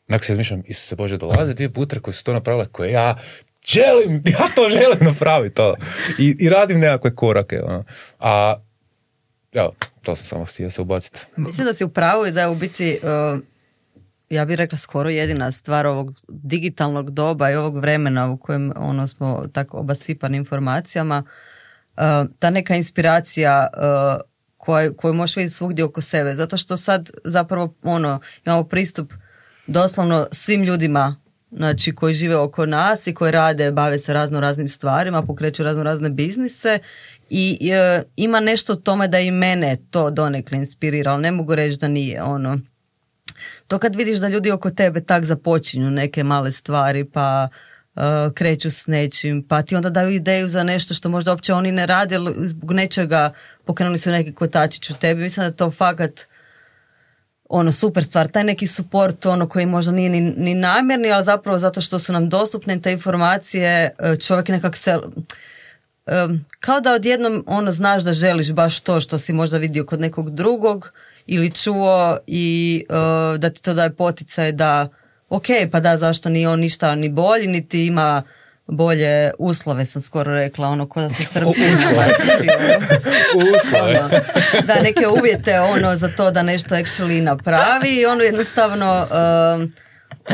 nekako 0.07 0.25
se 0.25 0.31
izmišljam, 0.31 0.63
Isuse 0.65 0.95
Bože, 0.95 1.17
dolaze 1.17 1.53
dvije 1.53 1.73
putre 1.73 1.99
koje 1.99 2.13
su 2.13 2.23
to 2.23 2.33
napravile, 2.33 2.65
koje 2.65 2.91
ja 2.91 3.17
želim, 3.67 4.23
ja 4.39 4.47
to 4.55 4.69
želim 4.69 4.99
napraviti. 5.01 5.55
To. 5.55 5.75
I, 6.19 6.35
I 6.39 6.49
radim 6.49 6.79
nekakve 6.79 7.15
korake. 7.15 7.61
Ono. 7.63 7.83
A, 8.19 8.61
evo, 9.53 9.73
to 10.03 10.15
sam 10.15 10.25
samo 10.25 10.45
htio 10.45 10.69
se 10.69 10.81
ubaciti. 10.81 11.21
Mislim 11.35 11.67
da 11.67 11.73
si 11.73 11.83
u 11.83 11.89
pravu 11.89 12.25
i 12.25 12.31
da 12.31 12.41
je 12.41 12.47
u 12.47 12.55
biti, 12.55 12.99
uh, 13.03 13.39
ja 14.29 14.45
bih 14.45 14.55
rekla 14.55 14.77
skoro 14.77 15.09
jedina 15.09 15.51
stvar 15.51 15.87
ovog 15.87 16.13
digitalnog 16.27 17.11
doba 17.11 17.51
i 17.51 17.55
ovog 17.55 17.77
vremena 17.77 18.31
u 18.31 18.37
kojem 18.37 18.73
ono 18.75 19.07
smo 19.07 19.47
tako 19.53 19.77
obasipani 19.77 20.37
informacijama, 20.37 21.23
uh, 21.97 22.03
ta 22.39 22.49
neka 22.49 22.75
inspiracija 22.75 23.67
uh, 23.73 24.21
koju, 24.57 24.93
koju 24.93 25.13
možeš 25.13 25.35
vidjeti 25.35 25.55
svugdje 25.55 25.85
oko 25.85 26.01
sebe. 26.01 26.33
Zato 26.33 26.57
što 26.57 26.77
sad 26.77 27.09
zapravo 27.23 27.73
ono, 27.83 28.19
imamo 28.45 28.63
pristup 28.63 29.13
doslovno 29.67 30.27
svim 30.31 30.63
ljudima 30.63 31.15
znači 31.51 31.95
koji 31.95 32.13
žive 32.13 32.37
oko 32.37 32.65
nas 32.65 33.07
i 33.07 33.13
koji 33.13 33.31
rade, 33.31 33.71
bave 33.71 33.99
se 33.99 34.13
razno 34.13 34.39
raznim 34.39 34.69
stvarima, 34.69 35.21
pokreću 35.21 35.63
razno 35.63 35.83
razne 35.83 36.09
biznise 36.09 36.79
i 37.29 37.69
e, 37.71 38.03
ima 38.15 38.39
nešto 38.39 38.75
tome 38.75 39.07
da 39.07 39.19
i 39.19 39.31
mene 39.31 39.77
to 39.91 40.11
donekle 40.11 40.57
inspirira, 40.57 41.11
ali 41.11 41.21
ne 41.21 41.31
mogu 41.31 41.55
reći 41.55 41.77
da 41.77 41.87
nije 41.87 42.23
ono. 42.23 42.59
To 43.67 43.79
kad 43.79 43.95
vidiš 43.95 44.17
da 44.17 44.27
ljudi 44.27 44.51
oko 44.51 44.69
tebe 44.69 45.01
tak 45.01 45.23
započinju 45.25 45.91
neke 45.91 46.23
male 46.23 46.51
stvari 46.51 47.05
pa 47.05 47.47
e, 47.95 48.01
kreću 48.33 48.71
s 48.71 48.87
nečim, 48.87 49.43
pa 49.47 49.61
ti 49.61 49.75
onda 49.75 49.89
daju 49.89 50.09
ideju 50.09 50.47
za 50.47 50.63
nešto 50.63 50.93
što 50.93 51.09
možda 51.09 51.31
uopće 51.31 51.53
oni 51.53 51.71
ne 51.71 51.85
rade, 51.85 52.15
ali 52.15 52.33
zbog 52.37 52.71
nečega 52.71 53.33
pokrenuli 53.65 53.99
su 53.99 54.11
neki 54.11 54.33
kotačić 54.33 54.89
u 54.89 54.93
tebi. 54.93 55.21
Mislim 55.21 55.45
da 55.45 55.51
to 55.51 55.71
fakat 55.71 56.21
ono 57.49 57.71
super 57.71 58.03
stvar, 58.03 58.27
taj 58.27 58.43
neki 58.43 58.67
suport 58.67 59.25
ono 59.25 59.49
koji 59.49 59.65
možda 59.65 59.91
nije 59.91 60.09
ni, 60.09 60.21
ni 60.21 60.55
namjerni, 60.55 61.11
ali 61.11 61.23
zapravo 61.23 61.57
zato 61.57 61.81
što 61.81 61.99
su 61.99 62.13
nam 62.13 62.29
dostupne 62.29 62.81
te 62.81 62.91
informacije, 62.91 63.95
e, 63.99 64.17
čovjek 64.19 64.47
nekak 64.47 64.77
se 64.77 64.99
kao 66.59 66.81
da 66.81 66.93
odjednom 66.93 67.43
ono 67.47 67.71
znaš 67.71 68.03
da 68.03 68.13
želiš 68.13 68.51
baš 68.51 68.79
to 68.79 69.01
što 69.01 69.19
si 69.19 69.33
možda 69.33 69.57
vidio 69.57 69.85
kod 69.85 69.99
nekog 69.99 70.35
drugog 70.35 70.91
ili 71.27 71.51
čuo 71.51 72.17
i 72.27 72.83
e, 72.89 73.37
da 73.37 73.49
ti 73.49 73.61
to 73.61 73.73
daje 73.73 73.95
poticaj 73.95 74.51
da 74.51 74.87
ok, 75.29 75.45
pa 75.71 75.79
da 75.79 75.97
zašto 75.97 76.29
nije 76.29 76.49
on 76.49 76.59
ništa 76.59 76.95
ni 76.95 77.09
bolji, 77.09 77.47
niti 77.47 77.85
ima 77.85 78.23
bolje 78.67 79.31
uslove 79.39 79.85
sam 79.85 80.01
skoro 80.01 80.33
rekla, 80.33 80.67
ono 80.67 80.89
ko 80.89 81.01
da 81.01 81.09
se 81.09 81.23
Srbi 81.33 81.49
uslove. 83.55 83.99
Ono, 83.99 84.19
da, 84.65 84.81
neke 84.81 85.07
uvjete 85.07 85.59
ono 85.59 85.95
za 85.95 86.07
to 86.07 86.31
da 86.31 86.43
nešto 86.43 86.75
actually 86.75 87.21
napravi 87.21 87.89
i 87.89 88.05
ono 88.05 88.23
jednostavno 88.23 89.07
um, 89.11 89.71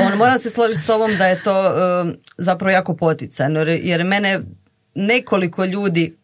ono, 0.06 0.16
moram 0.16 0.40
se 0.40 0.50
složiti 0.50 0.82
s 0.82 0.86
tobom 0.86 1.18
da 1.18 1.28
je 1.28 1.44
to 1.44 1.74
um, 1.74 2.16
zapravo 2.38 2.72
jako 2.72 2.96
poticajno 2.96 3.60
jer 3.62 4.04
mene 4.04 4.40
nekoliko 4.96 5.66
ljudi 5.66 6.18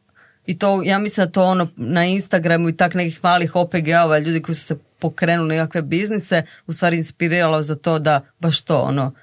i 0.49 0.57
to, 0.57 0.81
ja 0.85 0.99
mislim 0.99 1.25
da 1.25 1.31
to 1.31 1.43
ono 1.43 1.67
na 1.75 2.05
Instagramu 2.05 2.69
i 2.69 2.77
tak 2.77 2.93
nekih 2.93 3.19
malih 3.23 3.55
OPG-ova, 3.55 4.19
ljudi 4.19 4.41
koji 4.41 4.55
su 4.55 4.65
se 4.65 4.75
pokrenuli 4.99 5.55
nekakve 5.55 5.81
biznise, 5.81 6.43
u 6.67 6.73
stvari 6.73 6.97
inspiriralo 6.97 7.61
za 7.61 7.75
to 7.75 7.99
da 7.99 8.21
baš 8.39 8.61
to, 8.61 8.79
ono, 8.79 9.13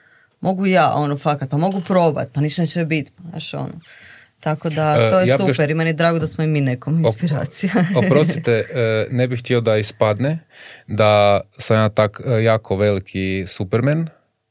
mogu 0.41 0.67
ja, 0.67 0.93
ono, 0.95 1.19
fakat, 1.19 1.51
pa 1.51 1.57
mogu 1.57 1.81
probat, 1.81 2.29
pa 2.33 2.41
ništa 2.41 2.63
neće 2.63 2.85
biti, 2.85 3.13
znaš, 3.31 3.55
ono. 3.55 3.81
Tako 4.41 4.71
da, 4.71 4.97
e, 5.01 5.11
to 5.11 5.21
je 5.21 5.37
super 5.39 5.71
i 5.71 5.75
meni 5.75 5.91
je 5.91 5.95
drago 5.95 6.19
da 6.19 6.27
smo 6.27 6.45
i 6.45 6.47
mi 6.47 6.61
nekom 6.61 6.99
inspiracija. 6.99 7.73
Oprostite, 8.07 8.53
e, 8.53 9.07
ne 9.11 9.29
bih 9.29 9.41
htio 9.41 9.61
da 9.61 9.77
ispadne 9.77 10.39
da 10.87 11.41
sam 11.59 11.77
ja 11.77 11.89
tak 11.89 12.21
e, 12.27 12.43
jako 12.43 12.77
veliki 12.77 13.45
superman, 13.47 14.09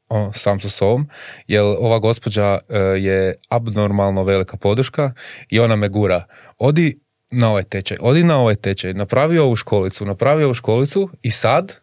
o, 0.10 0.34
sam 0.34 0.60
sa 0.60 0.70
sobom, 0.70 1.10
jer 1.48 1.62
ova 1.62 2.00
gospođa 2.00 2.60
je 2.98 3.36
abnormalno 3.50 4.24
velika 4.24 4.58
podrška 4.58 5.14
i 5.50 5.60
ona 5.60 5.76
me 5.76 5.90
gura. 5.90 6.26
Odi 6.58 7.00
na 7.32 7.50
ovaj 7.50 7.64
tečaj, 7.64 7.98
odi 8.02 8.24
na 8.24 8.38
ovaj 8.40 8.56
tečaj, 8.56 8.94
napravi 8.94 9.38
ovu 9.38 9.56
školicu, 9.56 10.06
napravi 10.06 10.44
ovu 10.44 10.54
školicu 10.54 11.10
i 11.22 11.32
sad, 11.32 11.76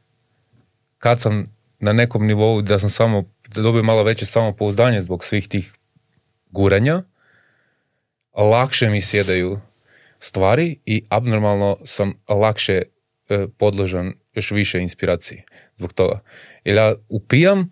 kad 0.99 1.21
sam 1.21 1.47
na 1.79 1.93
nekom 1.93 2.27
nivou 2.27 2.63
da 2.63 2.79
sam 2.79 2.91
samo, 2.91 3.25
da 3.49 3.63
dobio 3.63 3.83
malo 3.83 4.03
veće 4.03 4.27
samopouzdanje 4.27 5.01
zbog 5.01 5.25
svih 5.25 5.49
tih 5.49 5.75
guranja, 6.51 7.03
lakše 8.35 8.89
mi 8.89 9.01
sjedaju 9.01 9.61
stvari 10.19 10.81
i 10.87 11.05
abnormalno 11.09 11.77
sam 11.85 12.15
lakše 12.29 12.83
e, 13.29 13.47
podložan 13.59 14.13
još 14.35 14.51
više 14.51 14.81
inspiraciji 14.81 15.43
zbog 15.77 15.93
toga. 15.93 16.21
Jer 16.65 16.77
ja 16.77 16.95
upijam, 17.09 17.71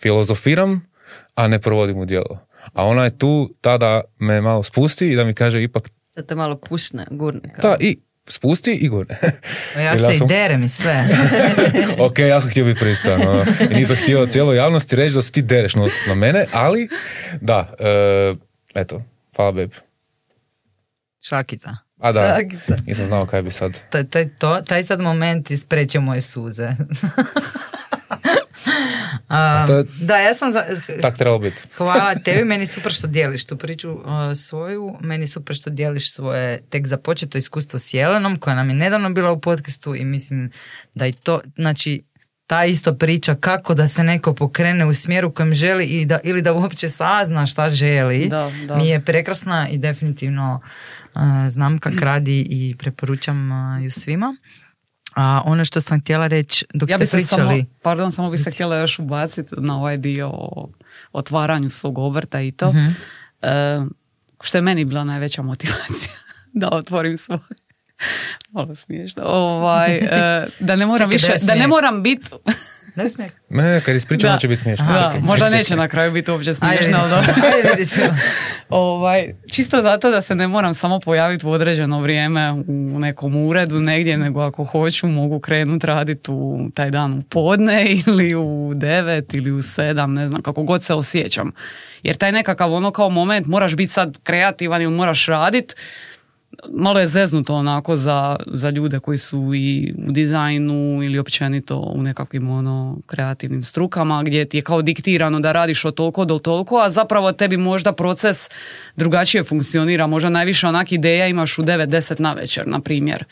filozofiram, 0.00 0.86
a 1.34 1.48
ne 1.48 1.58
provodim 1.58 1.98
u 1.98 2.04
djelo. 2.04 2.46
A 2.72 2.86
ona 2.86 3.04
je 3.04 3.18
tu 3.18 3.54
tada 3.60 4.00
me 4.18 4.40
malo 4.40 4.62
spusti 4.62 5.12
i 5.12 5.16
da 5.16 5.24
mi 5.24 5.34
kaže 5.34 5.62
ipak... 5.62 5.88
Da 6.16 6.22
te 6.22 6.34
malo 6.34 6.58
pušne, 6.58 7.06
gurne. 7.10 7.54
Da, 7.62 7.76
i 7.80 7.98
spusti 8.28 8.72
i 8.72 8.88
gurne. 8.88 9.18
Ja 9.76 9.96
se 9.98 10.24
i 10.24 10.28
derem 10.28 10.62
i 10.62 10.68
sve. 10.68 11.04
ok, 12.06 12.18
ja 12.18 12.40
sam 12.40 12.50
htio 12.50 12.64
biti 12.64 12.80
pristojan. 12.80 13.20
No. 13.20 13.44
Nisam 13.70 13.96
htio 13.96 14.26
cijeloj 14.26 14.56
javnosti 14.56 14.96
reći 14.96 15.14
da 15.14 15.22
se 15.22 15.32
ti 15.32 15.42
dereš 15.42 15.74
na 16.08 16.14
mene, 16.14 16.46
ali 16.52 16.88
da, 17.40 17.74
e, 17.78 18.34
eto, 18.74 19.02
hvala 19.36 19.52
bebi. 19.52 19.74
Šakica. 21.20 21.76
A 21.98 22.12
da, 22.12 22.34
Šakica. 22.36 22.76
nisam 22.86 23.04
znao 23.04 23.26
kaj 23.26 23.42
bi 23.42 23.50
sad. 23.50 23.80
Taj, 23.90 24.04
taj, 24.04 24.28
to, 24.38 24.60
taj 24.66 24.84
sad 24.84 25.00
moment 25.00 25.50
ispreće 25.50 26.00
moje 26.00 26.20
suze. 26.20 26.68
A, 29.28 29.66
to 29.66 29.76
je, 29.76 29.84
da, 30.00 30.16
ja 30.16 30.34
sam... 30.34 30.52
Za, 30.52 30.64
tak 31.02 31.16
trebalo 31.16 31.38
biti. 31.38 31.62
hvala 31.76 32.14
tebi, 32.24 32.44
meni 32.44 32.66
super 32.66 32.92
što 32.92 33.06
dijeliš 33.06 33.46
tu 33.46 33.56
priču 33.56 33.92
uh, 33.92 34.02
svoju, 34.34 34.96
meni 35.00 35.26
super 35.26 35.56
što 35.56 35.70
dijeliš 35.70 36.12
svoje 36.12 36.62
tek 36.70 36.86
započeto 36.86 37.38
iskustvo 37.38 37.78
s 37.78 37.94
Jelenom, 37.94 38.38
koja 38.38 38.56
nam 38.56 38.68
je 38.68 38.74
nedavno 38.74 39.10
bila 39.10 39.32
u 39.32 39.40
podcastu 39.40 39.94
i 39.94 40.04
mislim 40.04 40.50
da 40.94 41.06
i 41.06 41.12
to, 41.12 41.40
znači, 41.56 42.02
ta 42.46 42.64
isto 42.64 42.94
priča 42.94 43.34
kako 43.34 43.74
da 43.74 43.86
se 43.86 44.04
neko 44.04 44.34
pokrene 44.34 44.86
u 44.86 44.92
smjeru 44.92 45.32
kojem 45.32 45.54
želi 45.54 45.84
i 45.84 46.06
da, 46.06 46.18
ili 46.24 46.42
da 46.42 46.52
uopće 46.52 46.88
sazna 46.88 47.46
šta 47.46 47.70
želi, 47.70 48.28
da, 48.28 48.50
da. 48.66 48.76
mi 48.76 48.88
je 48.88 49.00
prekrasna 49.00 49.68
i 49.68 49.78
definitivno 49.78 50.60
uh, 51.14 51.20
znam 51.48 51.78
kak 51.78 52.00
radi 52.00 52.46
i 52.50 52.74
preporučam 52.78 53.50
uh, 53.52 53.84
ju 53.84 53.90
svima. 53.90 54.36
A 55.16 55.42
ono 55.44 55.64
što 55.64 55.80
sam 55.80 56.00
htjela 56.00 56.26
reći 56.26 56.66
dok 56.74 56.90
ja 56.90 57.06
ste 57.06 57.16
pričali... 57.16 57.60
Samo, 57.60 57.70
pardon, 57.82 58.12
samo 58.12 58.30
bi 58.30 58.38
se 58.38 58.50
htjela 58.50 58.76
još 58.76 58.98
ubaciti 58.98 59.54
na 59.56 59.78
ovaj 59.78 59.96
dio 59.96 60.28
o 60.32 60.68
otvaranju 61.12 61.70
svog 61.70 61.98
obrta 61.98 62.40
i 62.40 62.52
to. 62.52 62.68
uh 62.68 63.88
što 64.40 64.58
je 64.58 64.62
meni 64.62 64.84
bila 64.84 65.04
najveća 65.04 65.42
motivacija 65.42 66.14
da 66.60 66.68
otvorim 66.72 67.16
svoj 67.16 67.38
malo 68.54 68.74
smiješno. 68.74 69.22
Ovaj, 69.26 69.96
e, 69.96 70.46
da 70.60 70.76
ne 70.76 70.86
moram 70.86 71.10
više, 71.10 71.32
da 71.42 71.54
ne 71.54 71.66
moram 71.66 72.02
biti 72.02 72.30
ne 72.96 73.08
smijeh. 73.08 73.32
Ne, 73.48 73.80
kad 73.80 73.96
ispričamo 73.96 74.38
će 74.38 74.48
biti 74.48 74.60
smiješno. 74.60 74.86
Da, 74.86 75.14
možda 75.20 75.50
neće 75.50 75.76
na 75.76 75.88
kraju 75.88 76.12
biti 76.12 76.30
uopće 76.30 76.54
smiješno. 76.54 76.98
Ajde, 76.98 77.84
ovaj, 78.68 79.34
čisto 79.52 79.82
zato 79.82 80.10
da 80.10 80.20
se 80.20 80.34
ne 80.34 80.48
moram 80.48 80.74
samo 80.74 81.00
pojaviti 81.00 81.46
u 81.46 81.50
određeno 81.50 82.00
vrijeme 82.00 82.52
u 82.68 82.98
nekom 82.98 83.36
uredu 83.36 83.80
negdje, 83.80 84.18
nego 84.18 84.40
ako 84.40 84.64
hoću 84.64 85.06
mogu 85.06 85.40
krenuti 85.40 85.86
raditi 85.86 86.30
u 86.30 86.68
taj 86.74 86.90
dan 86.90 87.18
u 87.18 87.22
podne 87.22 87.86
ili 88.06 88.34
u 88.34 88.72
devet 88.74 89.34
ili 89.34 89.50
u 89.50 89.62
sedam, 89.62 90.14
ne 90.14 90.28
znam, 90.28 90.42
kako 90.42 90.62
god 90.62 90.82
se 90.82 90.94
osjećam. 90.94 91.52
Jer 92.02 92.16
taj 92.16 92.32
nekakav 92.32 92.72
ono 92.72 92.90
kao 92.90 93.10
moment 93.10 93.46
moraš 93.46 93.74
biti 93.74 93.92
sad 93.92 94.18
kreativan 94.22 94.82
ili 94.82 94.92
moraš 94.92 95.26
raditi, 95.26 95.74
malo 96.72 97.00
je 97.00 97.06
zeznuto 97.06 97.54
onako 97.54 97.96
za, 97.96 98.36
za 98.46 98.70
ljude 98.70 98.98
koji 98.98 99.18
su 99.18 99.54
i 99.54 99.94
u 100.08 100.12
dizajnu 100.12 101.00
ili 101.02 101.18
općenito 101.18 101.78
u 101.78 102.02
nekakvim 102.02 102.50
ono 102.50 102.98
kreativnim 103.06 103.62
strukama 103.62 104.22
gdje 104.22 104.44
ti 104.44 104.58
je 104.58 104.62
kao 104.62 104.82
diktirano 104.82 105.40
da 105.40 105.52
radiš 105.52 105.84
od 105.84 105.94
toliko 105.94 106.24
do 106.24 106.38
toliko, 106.38 106.78
a 106.78 106.90
zapravo 106.90 107.32
tebi 107.32 107.56
možda 107.56 107.92
proces 107.92 108.50
drugačije 108.96 109.44
funkcionira, 109.44 110.06
možda 110.06 110.30
najviše 110.30 110.66
onak 110.66 110.92
ideja 110.92 111.26
imaš 111.26 111.58
u 111.58 111.62
9-10 111.62 112.20
na 112.20 112.32
večer, 112.32 112.68
na 112.68 112.80
primjer. 112.80 113.24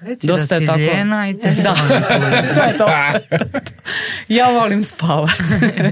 Reci 0.00 0.26
Dosta 0.26 0.60
da 0.60 0.72
je 0.74 0.86
tako. 0.86 1.24
i 1.30 1.40
te 1.40 1.62
da. 1.62 1.74
to 2.56 2.62
je 2.62 2.78
to. 2.78 2.86
ja 4.28 4.50
volim 4.50 4.82
spavat. 4.82 5.30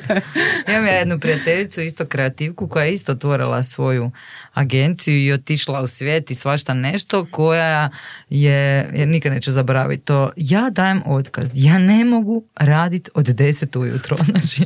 Imam 0.69 0.87
ja 0.87 0.93
jednu 0.93 1.21
prijateljicu, 1.21 1.81
isto 1.81 2.07
kreativku, 2.07 2.69
koja 2.69 2.85
je 2.85 2.93
isto 2.93 3.13
otvorila 3.13 3.63
svoju 3.63 4.11
agenciju 4.53 5.25
i 5.25 5.33
otišla 5.33 5.81
u 5.81 5.87
svijet 5.87 6.31
i 6.31 6.35
svašta 6.35 6.75
nešto 6.75 7.27
koja 7.31 7.91
je, 8.31 8.91
jer 8.95 9.09
nikad 9.09 9.33
neću 9.33 9.53
zaboraviti 9.53 10.05
to, 10.05 10.31
ja 10.37 10.71
dajem 10.71 11.03
otkaz, 11.07 11.51
ja 11.55 11.79
ne 11.79 12.05
mogu 12.05 12.45
raditi 12.57 13.11
od 13.15 13.27
deset 13.27 13.77
ujutro. 13.77 14.17
Znači, 14.17 14.65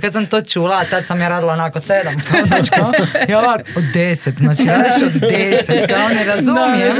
kad 0.00 0.12
sam 0.12 0.26
to 0.26 0.40
čula, 0.40 0.84
tad 0.84 1.04
sam 1.04 1.20
ja 1.20 1.28
radila 1.28 1.52
onako 1.52 1.80
sedam, 1.80 2.14
kao, 2.30 2.46
znači, 2.46 2.70
kao, 2.70 2.92
ja 3.28 3.38
ovako, 3.38 3.62
od 3.76 3.84
deset, 3.94 4.34
znači 4.34 4.64
radiš 4.64 5.02
od 5.06 5.20
deset, 5.30 5.88
kao 5.88 6.08
ne 6.08 6.24
razumijem. 6.24 6.96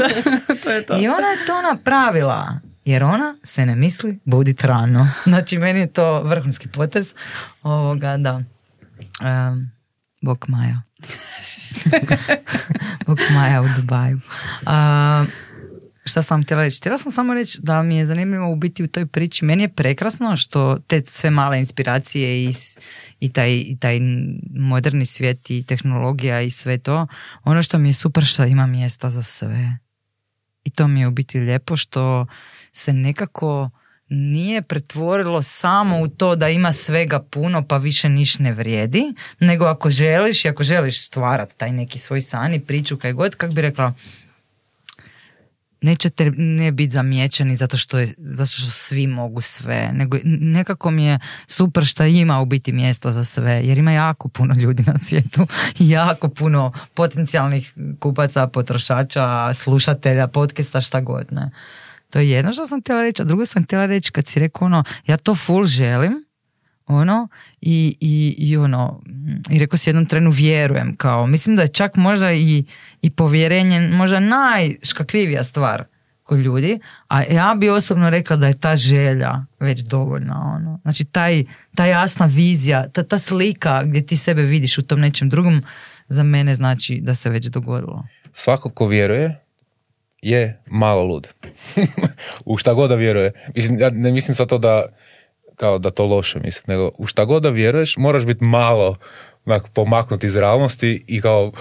to 0.63 0.69
je 0.69 0.85
to. 0.85 0.97
I 1.01 1.07
ona 1.07 1.27
je 1.27 1.45
to 1.45 1.61
napravila. 1.77 2.59
Jer 2.85 3.03
ona 3.03 3.35
se 3.43 3.65
ne 3.65 3.75
misli 3.75 4.19
budit 4.25 4.63
rano. 4.63 5.09
Znači, 5.23 5.57
meni 5.57 5.79
je 5.79 5.87
to 5.87 6.23
vrhunski 6.23 6.67
potez. 6.67 7.13
Ovoga, 7.63 8.17
da. 8.17 8.35
Um, 9.21 9.71
bok 10.21 10.47
Maja. 10.47 10.81
Bog 13.07 13.19
Maja 13.33 13.61
u 13.61 13.65
Dubaju. 13.77 14.19
A, 14.65 15.25
šta 16.05 16.21
sam 16.21 16.43
htjela 16.43 16.63
reći? 16.63 16.79
Htjela 16.79 16.97
sam 16.97 17.11
samo 17.11 17.33
reći 17.33 17.59
da 17.61 17.83
mi 17.83 17.97
je 17.97 18.05
zanimljivo 18.05 18.51
u 18.51 18.55
biti 18.55 18.83
u 18.83 18.87
toj 18.87 19.05
priči. 19.05 19.45
Meni 19.45 19.63
je 19.63 19.73
prekrasno 19.73 20.37
što 20.37 20.79
te 20.87 21.01
sve 21.05 21.29
male 21.29 21.59
inspiracije 21.59 22.43
i, 22.43 22.51
i, 23.19 23.33
taj, 23.33 23.53
i 23.53 23.77
taj 23.79 23.99
moderni 24.55 25.05
svijet 25.05 25.49
i 25.49 25.65
tehnologija 25.65 26.41
i 26.41 26.49
sve 26.49 26.77
to, 26.77 27.07
ono 27.43 27.61
što 27.61 27.77
mi 27.77 27.89
je 27.89 27.93
super 27.93 28.25
što 28.25 28.45
ima 28.45 28.65
mjesta 28.65 29.09
za 29.09 29.23
sve. 29.23 29.77
I 30.67 30.69
to 30.69 30.87
mi 30.87 30.99
je 30.99 31.07
u 31.07 31.11
biti 31.11 31.39
lijepo 31.39 31.75
što 31.75 32.25
se 32.73 32.93
nekako 32.93 33.69
nije 34.09 34.61
pretvorilo 34.61 35.41
samo 35.41 35.99
u 35.99 36.07
to 36.07 36.35
da 36.35 36.49
ima 36.49 36.71
svega 36.71 37.19
puno 37.19 37.67
pa 37.67 37.77
više 37.77 38.09
niš 38.09 38.39
ne 38.39 38.51
vrijedi, 38.51 39.03
nego 39.39 39.65
ako 39.65 39.89
želiš 39.89 40.45
i 40.45 40.49
ako 40.49 40.63
želiš 40.63 41.05
stvarati 41.05 41.57
taj 41.57 41.71
neki 41.71 41.99
svoj 41.99 42.21
san 42.21 42.53
i 42.53 42.59
priču 42.59 42.97
kaj 42.97 43.13
god, 43.13 43.35
kak 43.35 43.51
bi 43.51 43.61
rekla, 43.61 43.93
nećete 45.81 46.31
ne 46.37 46.71
biti 46.71 46.93
zamijećeni 46.93 47.55
zato 47.55 47.77
što, 47.77 47.99
je, 47.99 48.07
zato 48.17 48.51
što 48.51 48.71
svi 48.71 49.07
mogu 49.07 49.41
sve, 49.41 49.91
nego 49.93 50.17
nekako 50.23 50.91
mi 50.91 51.05
je 51.05 51.19
super 51.47 51.85
što 51.85 52.03
ima 52.03 52.41
u 52.41 52.45
biti 52.45 52.71
mjesta 52.71 53.11
za 53.11 53.23
sve, 53.23 53.51
jer 53.51 53.77
ima 53.77 53.91
jako 53.91 54.27
puno 54.27 54.53
ljudi 54.57 54.83
na 54.87 54.97
svijetu 54.97 55.47
jako 55.79 56.29
puno 56.29 56.71
potencijalnih 56.93 57.73
kupaca, 57.99 58.47
potrošača, 58.47 59.53
slušatelja, 59.53 60.27
podcasta, 60.27 60.81
šta 60.81 61.01
god, 61.01 61.27
ne. 61.31 61.51
To 62.09 62.19
je 62.19 62.29
jedno 62.29 62.53
što 62.53 62.67
sam 62.67 62.81
htjela 62.81 63.01
reći, 63.01 63.21
a 63.21 63.25
drugo 63.25 63.45
sam 63.45 63.63
htjela 63.63 63.85
reći 63.85 64.11
kad 64.11 64.27
si 64.27 64.39
rekao 64.39 64.65
ono, 64.65 64.83
ja 65.07 65.17
to 65.17 65.35
full 65.35 65.65
želim, 65.65 66.26
ono, 66.87 67.27
i, 67.61 67.97
i, 67.99 68.35
i 68.37 68.57
ono, 68.57 69.01
i 69.49 69.59
rekao 69.59 69.77
si 69.77 69.89
jednom 69.89 70.05
trenu 70.05 70.29
vjerujem, 70.29 70.95
kao, 70.95 71.27
mislim 71.27 71.55
da 71.55 71.61
je 71.61 71.67
čak 71.67 71.95
možda 71.95 72.33
i, 72.33 72.63
i 73.01 73.09
povjerenje, 73.09 73.79
možda 73.79 74.19
najškakljivija 74.19 75.43
stvar 75.43 75.83
kod 76.23 76.39
ljudi, 76.39 76.79
a 77.07 77.23
ja 77.23 77.55
bi 77.57 77.69
osobno 77.69 78.09
rekla 78.09 78.35
da 78.35 78.47
je 78.47 78.59
ta 78.59 78.75
želja 78.75 79.45
već 79.59 79.79
dovoljna, 79.79 80.53
ono. 80.55 80.79
Znači, 80.81 81.05
taj, 81.05 81.43
ta 81.75 81.85
jasna 81.85 82.25
vizija, 82.25 82.89
ta, 82.89 83.03
ta 83.03 83.19
slika 83.19 83.83
gdje 83.85 84.05
ti 84.05 84.17
sebe 84.17 84.41
vidiš 84.41 84.77
u 84.77 84.83
tom 84.83 84.99
nečem 84.99 85.29
drugom, 85.29 85.63
za 86.07 86.23
mene 86.23 86.55
znači 86.55 86.99
da 87.01 87.15
se 87.15 87.29
već 87.29 87.45
dogodilo. 87.45 88.07
Svako 88.31 88.69
ko 88.69 88.87
vjeruje, 88.87 89.39
je 90.21 90.61
malo 90.65 91.03
lud. 91.03 91.27
u 92.45 92.57
šta 92.57 92.73
god 92.73 92.89
da 92.89 92.95
vjeruje. 92.95 93.31
Mislim, 93.55 93.79
ja 93.79 93.89
ne 93.89 94.11
mislim 94.11 94.35
sa 94.35 94.45
to 94.45 94.57
da 94.57 94.85
kao 95.57 95.79
da 95.79 95.89
to 95.89 96.05
loše 96.05 96.39
mislim, 96.39 96.63
nego 96.67 96.91
u 96.97 97.05
šta 97.05 97.25
god 97.25 97.43
da 97.43 97.49
vjeruješ 97.49 97.97
moraš 97.97 98.25
biti 98.25 98.43
malo 98.43 98.95
onak, 99.45 99.69
pomaknut 99.73 100.23
iz 100.23 100.37
realnosti 100.37 101.03
i 101.07 101.21
kao 101.21 101.51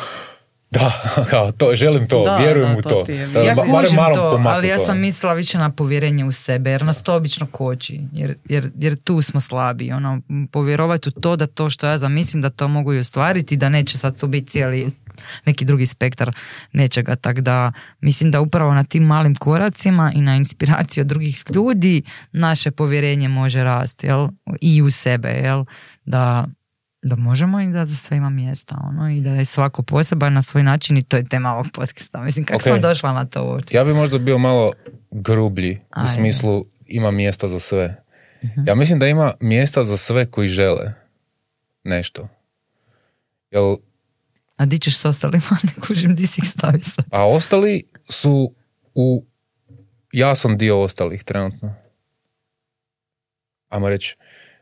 da, 0.71 0.93
kao 1.31 1.53
to, 1.53 1.75
želim 1.75 2.09
to, 2.09 2.25
Da, 2.25 2.37
vjerujem 2.37 2.73
da, 2.73 2.79
u 2.79 2.83
to 2.83 2.89
to. 2.89 3.05
Da, 3.33 3.41
Ja 3.41 3.55
kužim 3.55 3.99
to, 4.15 4.43
ali 4.47 4.69
ja 4.69 4.77
to. 4.77 4.85
sam 4.85 5.01
mislila 5.01 5.35
više 5.35 5.59
na 5.59 5.71
povjerenje 5.71 6.25
u 6.25 6.33
sebe, 6.33 6.71
jer 6.71 6.85
nas 6.85 7.03
to 7.03 7.15
obično 7.15 7.47
koči, 7.47 8.01
jer, 8.13 8.35
jer, 8.49 8.71
jer 8.79 8.97
tu 9.03 9.23
smo 9.23 9.41
slabi, 9.41 9.93
ono, 9.93 10.21
povjerovati 10.53 11.09
u 11.09 11.13
to 11.13 11.37
da 11.37 11.47
to 11.47 11.71
što 11.71 11.87
ja 11.87 11.99
zamislim 11.99 12.43
da 12.43 12.51
to 12.51 12.69
mogu 12.69 12.95
i 12.95 12.99
ostvariti, 12.99 13.57
da 13.57 13.69
neće 13.69 13.99
sad 13.99 14.21
tu 14.21 14.27
biti 14.27 14.51
cijeli 14.51 14.89
neki 15.45 15.65
drugi 15.65 15.87
spektar 15.87 16.37
nečega, 16.73 17.17
tak 17.17 17.41
da 17.41 17.73
mislim 18.01 18.31
da 18.31 18.41
upravo 18.41 18.75
na 18.75 18.85
tim 18.85 19.03
malim 19.03 19.35
koracima 19.35 20.13
i 20.15 20.21
na 20.21 20.37
inspiraciju 20.37 21.03
od 21.03 21.07
drugih 21.09 21.45
ljudi 21.55 22.03
naše 22.33 22.71
povjerenje 22.71 23.29
može 23.29 23.65
rasti, 23.65 24.07
jel? 24.07 24.29
I 24.61 24.83
u 24.83 24.91
sebe, 24.91 25.29
jel? 25.29 25.65
Da, 26.05 26.47
da 27.07 27.17
možemo 27.17 27.61
i 27.61 27.67
da 27.67 27.85
za 27.85 27.95
sve 27.97 28.17
ima 28.17 28.31
mjesta, 28.31 28.77
ono, 28.83 29.11
i 29.11 29.21
da 29.21 29.31
je 29.31 29.45
svako 29.45 29.83
poseban 29.83 30.33
na 30.33 30.43
svoj 30.43 30.63
način 30.63 30.97
i 30.97 31.03
to 31.03 31.17
je 31.17 31.25
tema 31.25 31.53
ovog 31.53 31.67
podcasta. 31.73 32.21
Mislim, 32.21 32.45
kako 32.45 32.57
Ok. 32.57 32.63
sam 32.63 32.81
došla 32.81 33.13
na 33.13 33.25
to 33.27 33.45
uopće? 33.45 33.77
Ja 33.77 33.85
bi 33.85 33.95
možda 33.95 34.19
bio 34.19 34.39
malo 34.39 34.73
grublji 35.11 35.75
u 35.77 35.81
Ajde. 35.91 36.13
smislu 36.13 36.65
ima 36.87 37.11
mjesta 37.11 37.49
za 37.49 37.61
sve. 37.61 38.03
Ja 38.67 38.75
mislim 38.75 38.99
da 38.99 39.07
ima 39.07 39.35
mjesta 39.41 39.83
za 39.83 39.97
sve 39.97 40.27
koji 40.27 40.49
žele 40.49 40.93
nešto. 41.85 42.29
Jel, 43.51 43.77
A 44.57 44.67
di 44.67 44.79
ćeš 44.79 44.97
s 44.97 45.05
ostalima? 45.05 45.43
Ne 45.65 45.83
kužim 45.87 46.15
di 46.15 46.27
si 46.27 46.41
ih 46.41 46.49
stavi 46.49 46.81
sad. 46.81 47.05
a 47.13 47.27
ostali 47.27 47.83
su 48.11 48.55
u 48.95 49.25
ja 50.13 50.35
sam 50.35 50.59
dio 50.59 50.83
ostalih 50.83 51.25
trenutno. 51.25 51.75
Ajmo 53.69 53.89
reći, 53.89 54.17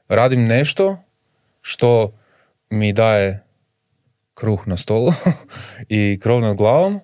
radim 0.09 0.45
nešto 0.45 0.99
što 1.61 2.13
mi 2.75 2.93
daje 2.93 3.45
kruh 4.35 4.67
na 4.67 4.77
stolu 4.77 5.13
i 5.89 6.19
krov 6.23 6.41
nad 6.41 6.57
glavom, 6.57 7.01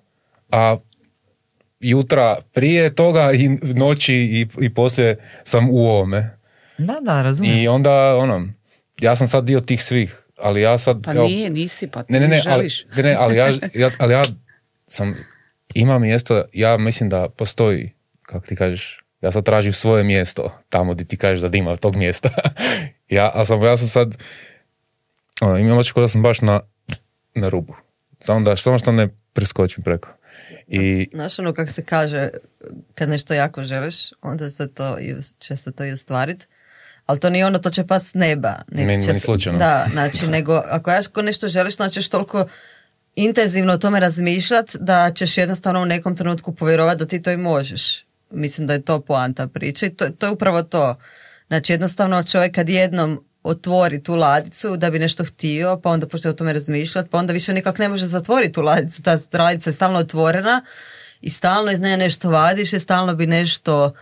a 0.51 0.77
jutra 1.79 2.37
prije 2.53 2.95
toga 2.95 3.31
i 3.33 3.49
noći 3.75 4.13
i, 4.13 4.47
i 4.61 4.73
poslije 4.73 5.17
sam 5.43 5.69
u 5.69 5.77
ovome. 5.77 6.37
Da, 6.77 6.97
da, 7.01 7.21
razumijem. 7.21 7.59
I 7.59 7.67
onda, 7.67 8.15
ono, 8.15 8.47
ja 9.01 9.15
sam 9.15 9.27
sad 9.27 9.45
dio 9.45 9.59
tih 9.59 9.83
svih, 9.83 10.23
ali 10.37 10.61
ja 10.61 10.77
sad... 10.77 11.03
Pa 11.03 11.11
evo, 11.11 11.27
nije, 11.27 11.49
nisi, 11.49 11.87
pa 11.87 12.03
ti 12.03 12.13
ne, 12.13 12.19
ne, 12.19 12.27
ne, 12.27 12.41
ali, 12.47 12.69
želiš. 12.69 12.85
ne, 12.95 13.03
ne, 13.03 13.15
ali, 13.19 13.35
ja, 13.35 13.47
ja, 13.73 13.91
ali 13.97 14.13
ja 14.13 14.23
sam, 14.85 15.15
ima 15.73 15.99
mjesto, 15.99 16.43
ja 16.53 16.77
mislim 16.77 17.09
da 17.09 17.29
postoji, 17.29 17.91
kako 18.21 18.47
ti 18.47 18.55
kažeš, 18.55 19.03
ja 19.21 19.31
sad 19.31 19.45
tražim 19.45 19.73
svoje 19.73 20.03
mjesto, 20.03 20.51
tamo 20.69 20.93
gdje 20.93 21.05
ti 21.05 21.17
kažeš 21.17 21.49
da 21.49 21.57
ima 21.57 21.75
tog 21.75 21.95
mjesta. 21.95 22.29
ja, 23.09 23.31
a 23.33 23.45
sam, 23.45 23.63
ja 23.63 23.77
sam 23.77 23.87
sad, 23.87 24.17
ono, 25.41 25.57
imam 25.57 25.77
osjećaj 25.77 26.01
da 26.01 26.07
sam 26.07 26.21
baš 26.23 26.41
na, 26.41 26.59
na 27.35 27.49
rubu. 27.49 27.75
Samo 28.19 28.45
da, 28.45 28.55
samo 28.55 28.77
što 28.77 28.91
ne 28.91 29.07
preskočim 29.33 29.83
preko. 29.83 30.09
I 30.67 31.09
Znaš 31.13 31.39
ono 31.39 31.53
kako 31.53 31.71
se 31.71 31.85
kaže, 31.85 32.29
kad 32.95 33.09
nešto 33.09 33.33
jako 33.33 33.63
želiš, 33.63 33.95
onda 34.21 34.49
se 34.49 34.73
to, 34.73 34.99
i- 34.99 35.15
će 35.39 35.55
se 35.55 35.71
to 35.71 35.85
i 35.85 35.91
ostvariti. 35.91 36.45
Ali 37.05 37.19
to 37.19 37.29
nije 37.29 37.45
ono, 37.45 37.59
to 37.59 37.69
će 37.69 37.87
pas 37.87 38.03
s 38.05 38.13
neba. 38.13 38.55
Meni- 38.67 39.05
će 39.05 39.19
slučajno. 39.19 39.59
Da, 39.59 39.87
znači, 39.91 40.27
nego 40.37 40.53
ako 40.65 40.91
ja 40.91 41.01
nešto 41.23 41.47
želiš, 41.47 41.75
znači 41.75 41.93
ćeš 41.93 42.09
toliko 42.09 42.47
intenzivno 43.15 43.73
o 43.73 43.77
tome 43.77 43.99
razmišljat 43.99 44.75
da 44.75 45.11
ćeš 45.15 45.37
jednostavno 45.37 45.81
u 45.81 45.85
nekom 45.85 46.15
trenutku 46.15 46.55
povjerovati 46.55 46.99
da 46.99 47.05
ti 47.05 47.21
to 47.21 47.31
i 47.31 47.37
možeš. 47.37 48.05
Mislim 48.31 48.67
da 48.67 48.73
je 48.73 48.81
to 48.81 49.01
poanta 49.01 49.47
priče 49.47 49.85
i 49.85 49.95
to, 49.95 50.09
to 50.09 50.25
je 50.25 50.31
upravo 50.31 50.63
to. 50.63 50.95
Znači 51.47 51.73
jednostavno 51.73 52.23
čovjek 52.23 52.55
kad 52.55 52.69
jednom 52.69 53.25
otvori 53.43 54.03
tu 54.03 54.15
ladicu 54.15 54.77
da 54.77 54.89
bi 54.89 54.99
nešto 54.99 55.25
htio, 55.25 55.79
pa 55.83 55.89
onda 55.89 56.07
počne 56.07 56.29
o 56.29 56.33
tome 56.33 56.53
razmišljati, 56.53 57.09
pa 57.09 57.17
onda 57.17 57.33
više 57.33 57.53
nikak 57.53 57.77
ne 57.77 57.89
može 57.89 58.05
zatvoriti 58.05 58.53
tu 58.53 58.61
ladicu. 58.61 59.03
Ta 59.03 59.17
ladica 59.33 59.69
je 59.69 59.73
stalno 59.73 59.99
otvorena 59.99 60.61
i 61.21 61.29
stalno 61.29 61.71
iz 61.71 61.79
nje 61.79 61.97
nešto 61.97 62.29
vadiš 62.29 62.73
i 62.73 62.79
stalno 62.79 63.15
bi 63.15 63.27
nešto 63.27 63.93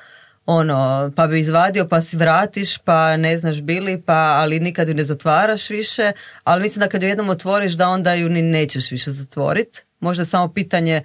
ono, 0.46 1.12
pa 1.16 1.28
bi 1.28 1.40
izvadio 1.40 1.88
pa 1.88 2.02
si 2.02 2.18
vratiš 2.18 2.78
pa 2.78 3.18
ne 3.18 3.38
znaš 3.38 3.62
bili 3.62 4.02
pa 4.02 4.14
ali 4.14 4.60
nikad 4.60 4.88
ju 4.88 4.94
ne 4.94 5.04
zatvaraš 5.04 5.70
više 5.70 6.12
ali 6.44 6.64
mislim 6.64 6.80
da 6.80 6.88
kad 6.88 7.04
ju 7.04 7.10
jednom 7.10 7.30
otvoriš 7.30 7.74
da 7.74 7.90
onda 7.90 8.14
ju 8.14 8.30
ni 8.30 8.42
nećeš 8.42 8.92
više 8.92 9.12
zatvoriti 9.12 9.82
možda 10.00 10.26
samo 10.26 10.54
pitanje 10.54 11.02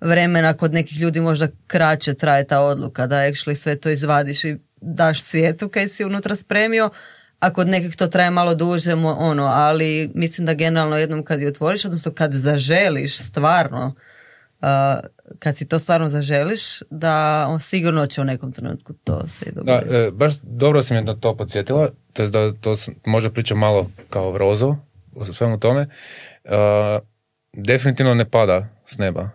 vremena 0.00 0.54
kod 0.54 0.72
nekih 0.72 1.00
ljudi 1.00 1.20
možda 1.20 1.48
kraće 1.66 2.14
traje 2.14 2.46
ta 2.46 2.60
odluka 2.60 3.06
da 3.06 3.16
actually 3.16 3.54
sve 3.54 3.76
to 3.76 3.90
izvadiš 3.90 4.44
i 4.44 4.58
daš 4.80 5.22
svijetu 5.22 5.68
kaj 5.68 5.88
si 5.88 6.04
unutra 6.04 6.36
spremio 6.36 6.90
a 7.38 7.52
kod 7.52 7.68
nekih 7.68 7.96
to 7.96 8.06
traje 8.06 8.30
malo 8.30 8.54
duže 8.54 8.94
ono 8.94 9.44
ali 9.44 10.10
mislim 10.14 10.46
da 10.46 10.54
generalno 10.54 10.96
jednom 10.96 11.22
kad 11.22 11.40
ju 11.40 11.48
otvoriš 11.48 11.84
odnosno 11.84 12.12
kad 12.12 12.32
zaželiš 12.32 13.18
stvarno 13.18 13.94
uh, 14.60 14.68
kad 15.38 15.56
si 15.56 15.68
to 15.68 15.78
stvarno 15.78 16.08
zaželiš, 16.08 16.60
da 16.90 17.46
on 17.48 17.60
sigurno 17.60 18.06
će 18.06 18.20
u 18.20 18.24
nekom 18.24 18.52
trenutku 18.52 18.92
to 18.94 19.28
se 19.28 19.44
i 19.44 19.52
Da, 19.52 19.60
dogoditi. 19.62 19.94
e, 19.96 20.10
baš 20.10 20.32
dobro 20.42 20.82
si 20.82 20.94
me 20.94 21.02
na 21.02 21.16
to 21.16 21.36
podsjetila, 21.36 21.88
to 22.12 22.22
jest 22.22 22.32
da 22.32 22.52
to 22.52 22.76
sam- 22.76 22.94
možda 23.04 23.30
pričam 23.30 23.58
malo 23.58 23.90
kao 24.10 24.38
rozo 24.38 24.76
u 25.12 25.24
svemu 25.24 25.60
tome. 25.60 25.86
E, 26.44 26.50
definitivno 27.52 28.14
ne 28.14 28.30
pada 28.30 28.68
s 28.86 28.98
neba. 28.98 29.30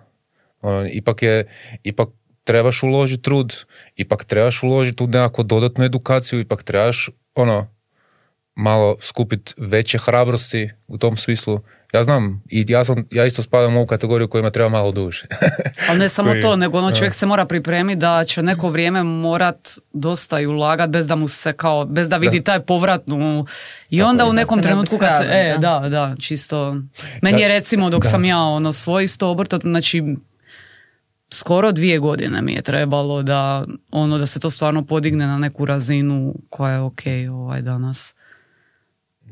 Ono, 0.61 0.87
ipak 0.87 1.21
je, 1.21 1.45
ipak 1.83 2.09
trebaš 2.43 2.83
uložiti 2.83 3.23
trud, 3.23 3.55
ipak 3.95 4.23
trebaš 4.23 4.63
uložiti 4.63 5.03
u 5.03 5.07
nekakvu 5.07 5.43
dodatnu 5.43 5.85
edukaciju, 5.85 6.39
ipak 6.39 6.63
trebaš 6.63 7.09
ono, 7.35 7.67
malo 8.55 8.95
skupiti 9.01 9.53
veće 9.57 9.97
hrabrosti 9.97 10.69
u 10.87 10.97
tom 10.97 11.17
smislu. 11.17 11.59
Ja 11.93 12.03
znam, 12.03 12.43
i 12.47 12.65
ja, 12.67 12.83
sam, 12.83 13.07
ja 13.11 13.25
isto 13.25 13.41
spadam 13.41 13.75
u 13.75 13.79
ovu 13.79 13.87
kategoriju 13.87 14.27
kojima 14.27 14.49
treba 14.49 14.69
malo 14.69 14.91
duže. 14.91 15.25
Ali 15.89 15.99
ne 15.99 16.09
samo 16.09 16.29
koji- 16.29 16.41
to, 16.41 16.55
nego 16.55 16.77
ono 16.77 16.91
čovjek 16.91 17.13
se 17.13 17.25
mora 17.25 17.45
pripremiti 17.45 17.99
da 17.99 18.23
će 18.23 18.43
neko 18.43 18.69
vrijeme 18.69 19.03
morat 19.03 19.57
dosta 19.93 20.39
i 20.39 20.45
ulagat 20.45 20.89
bez 20.89 21.07
da 21.07 21.15
mu 21.15 21.27
se 21.27 21.53
kao, 21.53 21.85
bez 21.85 22.09
da 22.09 22.17
vidi 22.17 22.41
taj 22.41 22.59
povratnu 22.59 23.45
i 23.89 23.97
Tako 23.97 24.09
onda 24.09 24.23
je. 24.23 24.29
u 24.29 24.31
Da 24.31 24.35
nekom 24.35 24.57
ne 24.57 24.63
trenutku 24.63 24.97
kad 24.97 25.17
se, 25.17 25.23
e, 25.25 25.53
da. 25.53 25.79
da, 25.79 25.89
da, 25.89 26.15
čisto, 26.17 26.75
meni 27.21 27.41
je 27.41 27.47
Da. 27.47 27.53
recimo 27.53 27.89
dok 27.89 28.03
Da. 28.03 28.09
sam 28.09 28.25
ja 28.25 28.39
ono 28.39 28.73
svoj 28.73 29.03
isto 29.03 29.29
obrta, 29.29 29.59
znači 29.59 30.03
skoro 31.29 31.71
dvije 31.71 31.99
godine 31.99 32.41
mi 32.41 32.53
je 32.53 32.61
trebalo 32.61 33.23
da 33.23 33.65
ono 33.91 34.17
da 34.17 34.25
se 34.25 34.39
to 34.39 34.49
stvarno 34.49 34.85
podigne 34.85 35.27
na 35.27 35.37
neku 35.37 35.65
razinu 35.65 36.33
koja 36.49 36.73
je 36.73 36.79
ok 36.79 37.01
ovaj 37.31 37.61
danas. 37.61 38.15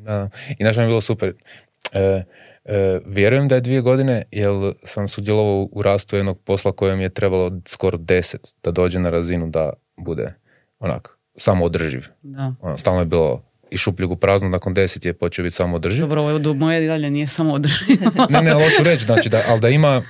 Da, 0.04 0.30
i 0.50 0.64
znaš 0.64 0.78
mi 0.78 0.84
je 0.84 0.88
bilo 0.88 1.02
super. 1.02 1.34
E, 1.94 2.24
e, 2.66 3.00
vjerujem 3.06 3.48
da 3.48 3.56
je 3.56 3.62
dvije 3.62 3.82
godine, 3.82 4.24
jer 4.32 4.52
sam 4.84 5.08
sudjelovao 5.08 5.68
u 5.72 5.82
rastu 5.82 6.16
jednog 6.16 6.40
posla 6.40 6.72
kojem 6.72 7.02
je 7.02 7.10
trebalo 7.10 7.52
skoro 7.66 7.98
deset 7.98 8.42
da 8.64 8.72
dođe 8.72 9.00
na 9.00 9.10
razinu 9.10 9.50
da 9.50 9.74
bude 9.98 10.34
onak, 10.80 11.18
samo 11.36 11.66
održiv. 11.66 12.06
Da. 12.22 12.54
Ono, 12.62 12.78
stalno 12.78 13.00
je 13.00 13.06
bilo 13.06 13.44
i 13.72 13.78
šupljeg 13.78 14.12
u 14.12 14.16
prazno, 14.16 14.50
nakon 14.50 14.74
deset 14.74 15.06
je 15.06 15.14
počeo 15.14 15.44
biti 15.44 15.56
samo 15.56 15.76
održiv. 15.76 16.02
Dobro, 16.02 16.22
ovo 16.22 16.40
do 16.40 16.54
moje 16.54 16.88
dalje 16.88 17.10
nije 17.10 17.28
samo 17.28 17.54
održivo. 17.54 18.12
Ne, 18.30 18.42
ne, 18.42 18.52
ali 18.52 18.64
hoću 18.64 18.84
reći, 18.84 19.06
znači 19.06 19.30
da, 19.30 19.42
ali 19.48 19.60
da 19.60 19.70
ima, 19.70 20.04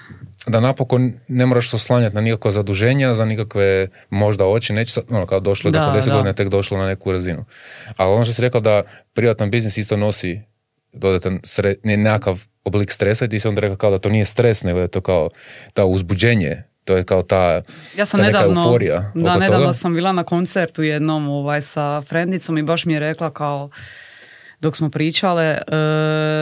da 0.47 0.59
napokon 0.59 1.13
ne 1.27 1.45
moraš 1.45 1.69
se 1.69 1.75
oslanjati 1.75 2.15
na 2.15 2.21
nikakva 2.21 2.51
zaduženja, 2.51 3.15
za 3.15 3.25
nikakve 3.25 3.87
možda 4.09 4.45
oči, 4.45 4.73
neće 4.73 4.91
sad, 4.91 5.03
ono, 5.09 5.25
kao 5.25 5.39
došlo 5.39 5.67
je 5.67 5.71
Da, 5.71 5.79
da, 5.79 5.99
10 5.99 6.07
da. 6.07 6.13
godina 6.13 6.33
tek 6.33 6.49
došlo 6.49 6.77
na 6.77 6.87
neku 6.87 7.11
razinu. 7.11 7.45
Ali 7.97 8.13
ono 8.13 8.23
što 8.23 8.33
si 8.33 8.41
rekao 8.41 8.61
da 8.61 8.83
privatan 9.13 9.51
biznis 9.51 9.77
isto 9.77 9.97
nosi 9.97 10.41
dodatan 10.93 11.39
stre, 11.43 11.75
ne, 11.83 11.97
nekakav 11.97 12.43
oblik 12.63 12.91
stresa 12.91 13.25
i 13.25 13.29
ti 13.29 13.39
si 13.39 13.47
onda 13.47 13.61
rekao 13.61 13.77
kao 13.77 13.91
da 13.91 13.99
to 13.99 14.09
nije 14.09 14.25
stres, 14.25 14.63
nego 14.63 14.77
da 14.77 14.83
je 14.83 14.87
to 14.87 15.01
kao 15.01 15.29
ta 15.73 15.85
uzbuđenje, 15.85 16.63
to 16.85 16.97
je 16.97 17.03
kao 17.03 17.21
ta, 17.21 17.61
Ja 17.97 18.05
sam 18.05 18.19
ta 18.19 18.25
neka 18.25 18.37
nedavno, 18.39 18.63
euforija 18.63 19.11
da, 19.15 19.37
nedavno 19.37 19.65
toga. 19.65 19.73
sam 19.73 19.93
bila 19.93 20.11
na 20.11 20.23
koncertu 20.23 20.83
jednom 20.83 21.29
ovaj, 21.29 21.61
sa 21.61 22.01
frendicom 22.01 22.57
i 22.57 22.63
baš 22.63 22.85
mi 22.85 22.93
je 22.93 22.99
rekla 22.99 23.33
kao 23.33 23.69
dok 24.59 24.75
smo 24.75 24.89
pričale 24.89 25.45
e, 25.45 25.61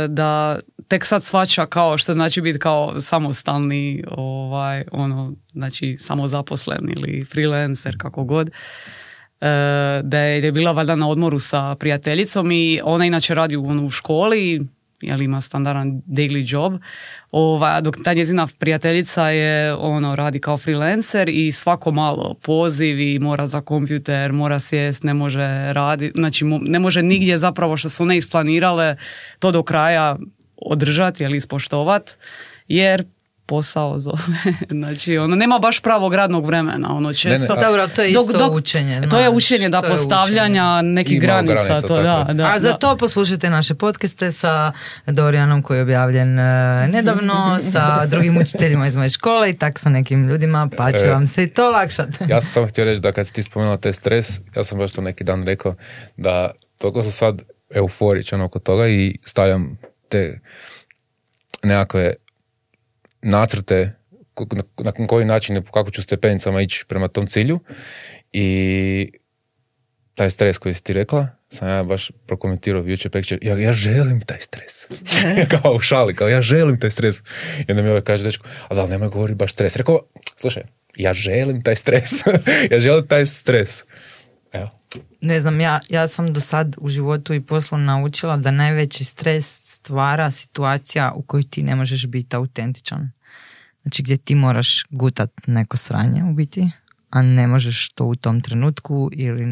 da 0.07 0.59
tek 0.89 1.05
sad 1.05 1.23
svača 1.23 1.65
kao 1.65 1.97
što 1.97 2.13
znači 2.13 2.41
biti 2.41 2.59
kao 2.59 2.99
samostalni 2.99 4.03
ovaj 4.11 4.83
ono 4.91 5.33
znači 5.51 5.97
samozaposlen 5.99 6.89
ili 6.97 7.25
freelancer 7.25 7.95
kako 7.97 8.23
god. 8.23 8.47
E, 8.47 8.51
da 10.03 10.19
je, 10.19 10.51
bila 10.51 10.71
valjda 10.71 10.95
na 10.95 11.09
odmoru 11.09 11.39
sa 11.39 11.75
prijateljicom 11.75 12.51
i 12.51 12.79
ona 12.83 13.05
inače 13.05 13.35
radi 13.35 13.55
u, 13.55 13.65
ono, 13.67 13.83
u 13.83 13.89
školi 13.89 14.67
jel 15.01 15.21
ima 15.21 15.41
standardan 15.41 16.01
daily 16.07 16.53
job. 16.53 16.73
Ova, 17.31 17.81
dok 17.81 17.95
ta 18.03 18.13
njezina 18.13 18.47
prijateljica 18.59 19.29
je 19.29 19.75
ono 19.75 20.15
radi 20.15 20.39
kao 20.39 20.57
freelancer 20.57 21.29
i 21.29 21.51
svako 21.51 21.91
malo 21.91 22.35
poziv 22.41 22.99
i 22.99 23.19
mora 23.19 23.47
za 23.47 23.61
kompjuter, 23.61 24.31
mora 24.31 24.59
sjest, 24.59 25.03
ne 25.03 25.13
može 25.13 25.73
raditi, 25.73 26.19
znači 26.19 26.45
ne 26.45 26.79
može 26.79 27.03
nigdje 27.03 27.37
zapravo 27.37 27.77
što 27.77 27.89
su 27.89 28.03
one 28.03 28.17
isplanirale 28.17 28.95
to 29.39 29.51
do 29.51 29.63
kraja 29.63 30.17
održati 30.61 31.23
ili 31.23 31.37
ispoštovat 31.37 32.17
jer 32.67 33.03
posao 33.45 33.99
zove. 33.99 34.17
znači, 34.79 35.17
ono, 35.17 35.35
nema 35.35 35.59
baš 35.59 35.79
pravog 35.79 36.13
radnog 36.13 36.45
vremena, 36.45 36.95
ono, 36.95 37.13
često. 37.13 37.53
a- 37.53 37.61
Dobro, 37.61 37.87
to 37.87 38.01
je 38.01 38.09
isto 38.09 38.49
učenje, 38.51 39.01
To 39.09 39.19
je 39.19 39.29
učenje, 39.29 39.69
da, 39.69 39.81
postavljanja 39.81 40.81
nekih 40.81 41.17
Ima 41.17 41.21
granica, 41.21 41.53
granica, 41.53 41.87
to, 41.87 42.01
da, 42.01 42.27
da. 42.33 42.53
A 42.53 42.59
za 42.59 42.69
da. 42.69 42.77
to 42.77 42.97
poslušajte 42.97 43.49
naše 43.49 43.75
podcaste 43.75 44.31
sa 44.31 44.71
Dorijanom 45.05 45.61
koji 45.61 45.77
je 45.77 45.83
objavljen 45.83 46.39
e, 46.39 46.87
nedavno, 46.87 47.59
sa 47.71 48.05
drugim 48.11 48.37
učiteljima 48.37 48.87
iz 48.87 48.95
moje 48.95 49.09
škole 49.09 49.49
i 49.49 49.57
tak 49.57 49.79
sa 49.79 49.89
nekim 49.89 50.27
ljudima, 50.27 50.69
pa 50.77 50.91
će 50.91 51.05
E. 51.05 51.11
vam 51.11 51.27
se 51.27 51.43
i 51.43 51.47
to 51.47 51.67
olakšati. 51.67 52.17
Ja 52.27 52.41
sam 52.41 52.49
samo 52.53 52.67
htio 52.67 52.83
reći 52.85 53.01
da 53.01 53.11
kad 53.11 53.27
si 53.27 53.33
ti 53.33 53.43
spomenula 53.43 53.77
taj 53.77 53.93
stres, 53.93 54.39
ja 54.55 54.63
sam 54.63 54.77
baš 54.77 54.91
to 54.91 55.01
neki 55.01 55.23
dan 55.23 55.43
rekao 55.43 55.75
da 56.17 56.51
toliko 56.77 57.01
sam 57.01 57.11
sad 57.11 57.41
euforičan 57.75 58.41
oko 58.41 58.59
toga 58.59 58.87
i 58.87 59.17
stavljam 59.25 59.77
te 60.09 60.39
nekakve 61.63 62.13
nacrte 63.21 63.95
na, 64.83 65.07
koji 65.07 65.25
način 65.25 65.57
i 65.57 65.63
kako 65.73 65.91
ću 65.91 66.01
stepenicama 66.01 66.61
ići 66.61 66.85
prema 66.87 67.07
tom 67.07 67.27
cilju 67.27 67.59
i 68.33 69.11
taj 70.15 70.29
stres 70.29 70.57
koji 70.57 70.73
si 70.73 70.83
ti 70.83 70.93
rekla 70.93 71.39
sam 71.49 71.69
ja 71.69 71.83
baš 71.83 72.11
prokomentirao 72.27 72.83
jučer 72.85 73.11
prekjučer, 73.11 73.39
ja, 73.41 73.57
ja 73.57 73.73
želim 73.73 74.21
taj 74.21 74.41
stres. 74.41 74.87
kao 75.61 75.73
u 75.73 75.79
šali, 75.79 76.15
kao 76.15 76.27
ja 76.27 76.41
želim 76.41 76.79
taj 76.79 76.91
stres. 76.91 77.17
I 77.67 77.71
onda 77.71 77.83
mi 77.83 77.89
ovaj 77.89 78.01
kaže, 78.01 78.23
dečko, 78.23 78.47
a 78.67 78.75
da 78.75 78.83
li 78.83 78.89
nemoj 78.89 79.09
govori 79.09 79.35
baš 79.35 79.53
stres. 79.53 79.75
Rekao, 79.75 79.99
slušaj, 80.35 80.63
ja 80.95 81.13
želim 81.13 81.61
taj 81.61 81.75
stres. 81.75 82.11
ja 82.71 82.79
želim 82.79 83.07
taj 83.07 83.25
stres. 83.25 83.83
Ne 85.21 85.39
znam, 85.39 85.61
ja, 85.61 85.79
ja 85.89 86.07
sam 86.07 86.33
do 86.33 86.41
sad 86.41 86.75
u 86.77 86.89
životu 86.89 87.33
i 87.33 87.41
poslu 87.41 87.77
naučila 87.77 88.37
da 88.37 88.51
najveći 88.51 89.03
stres 89.03 89.45
stvara 89.63 90.31
situacija 90.31 91.11
u 91.15 91.21
kojoj 91.21 91.43
ti 91.43 91.63
ne 91.63 91.75
možeš 91.75 92.07
biti 92.07 92.35
autentičan. 92.35 93.11
Znači 93.81 94.03
gdje 94.03 94.17
ti 94.17 94.35
moraš 94.35 94.83
gutat 94.89 95.31
neko 95.47 95.77
sranje 95.77 96.23
u 96.23 96.33
biti, 96.33 96.71
a 97.09 97.21
ne 97.21 97.47
možeš 97.47 97.89
to 97.89 98.05
u 98.05 98.15
tom 98.15 98.41
trenutku 98.41 99.09
ili 99.13 99.45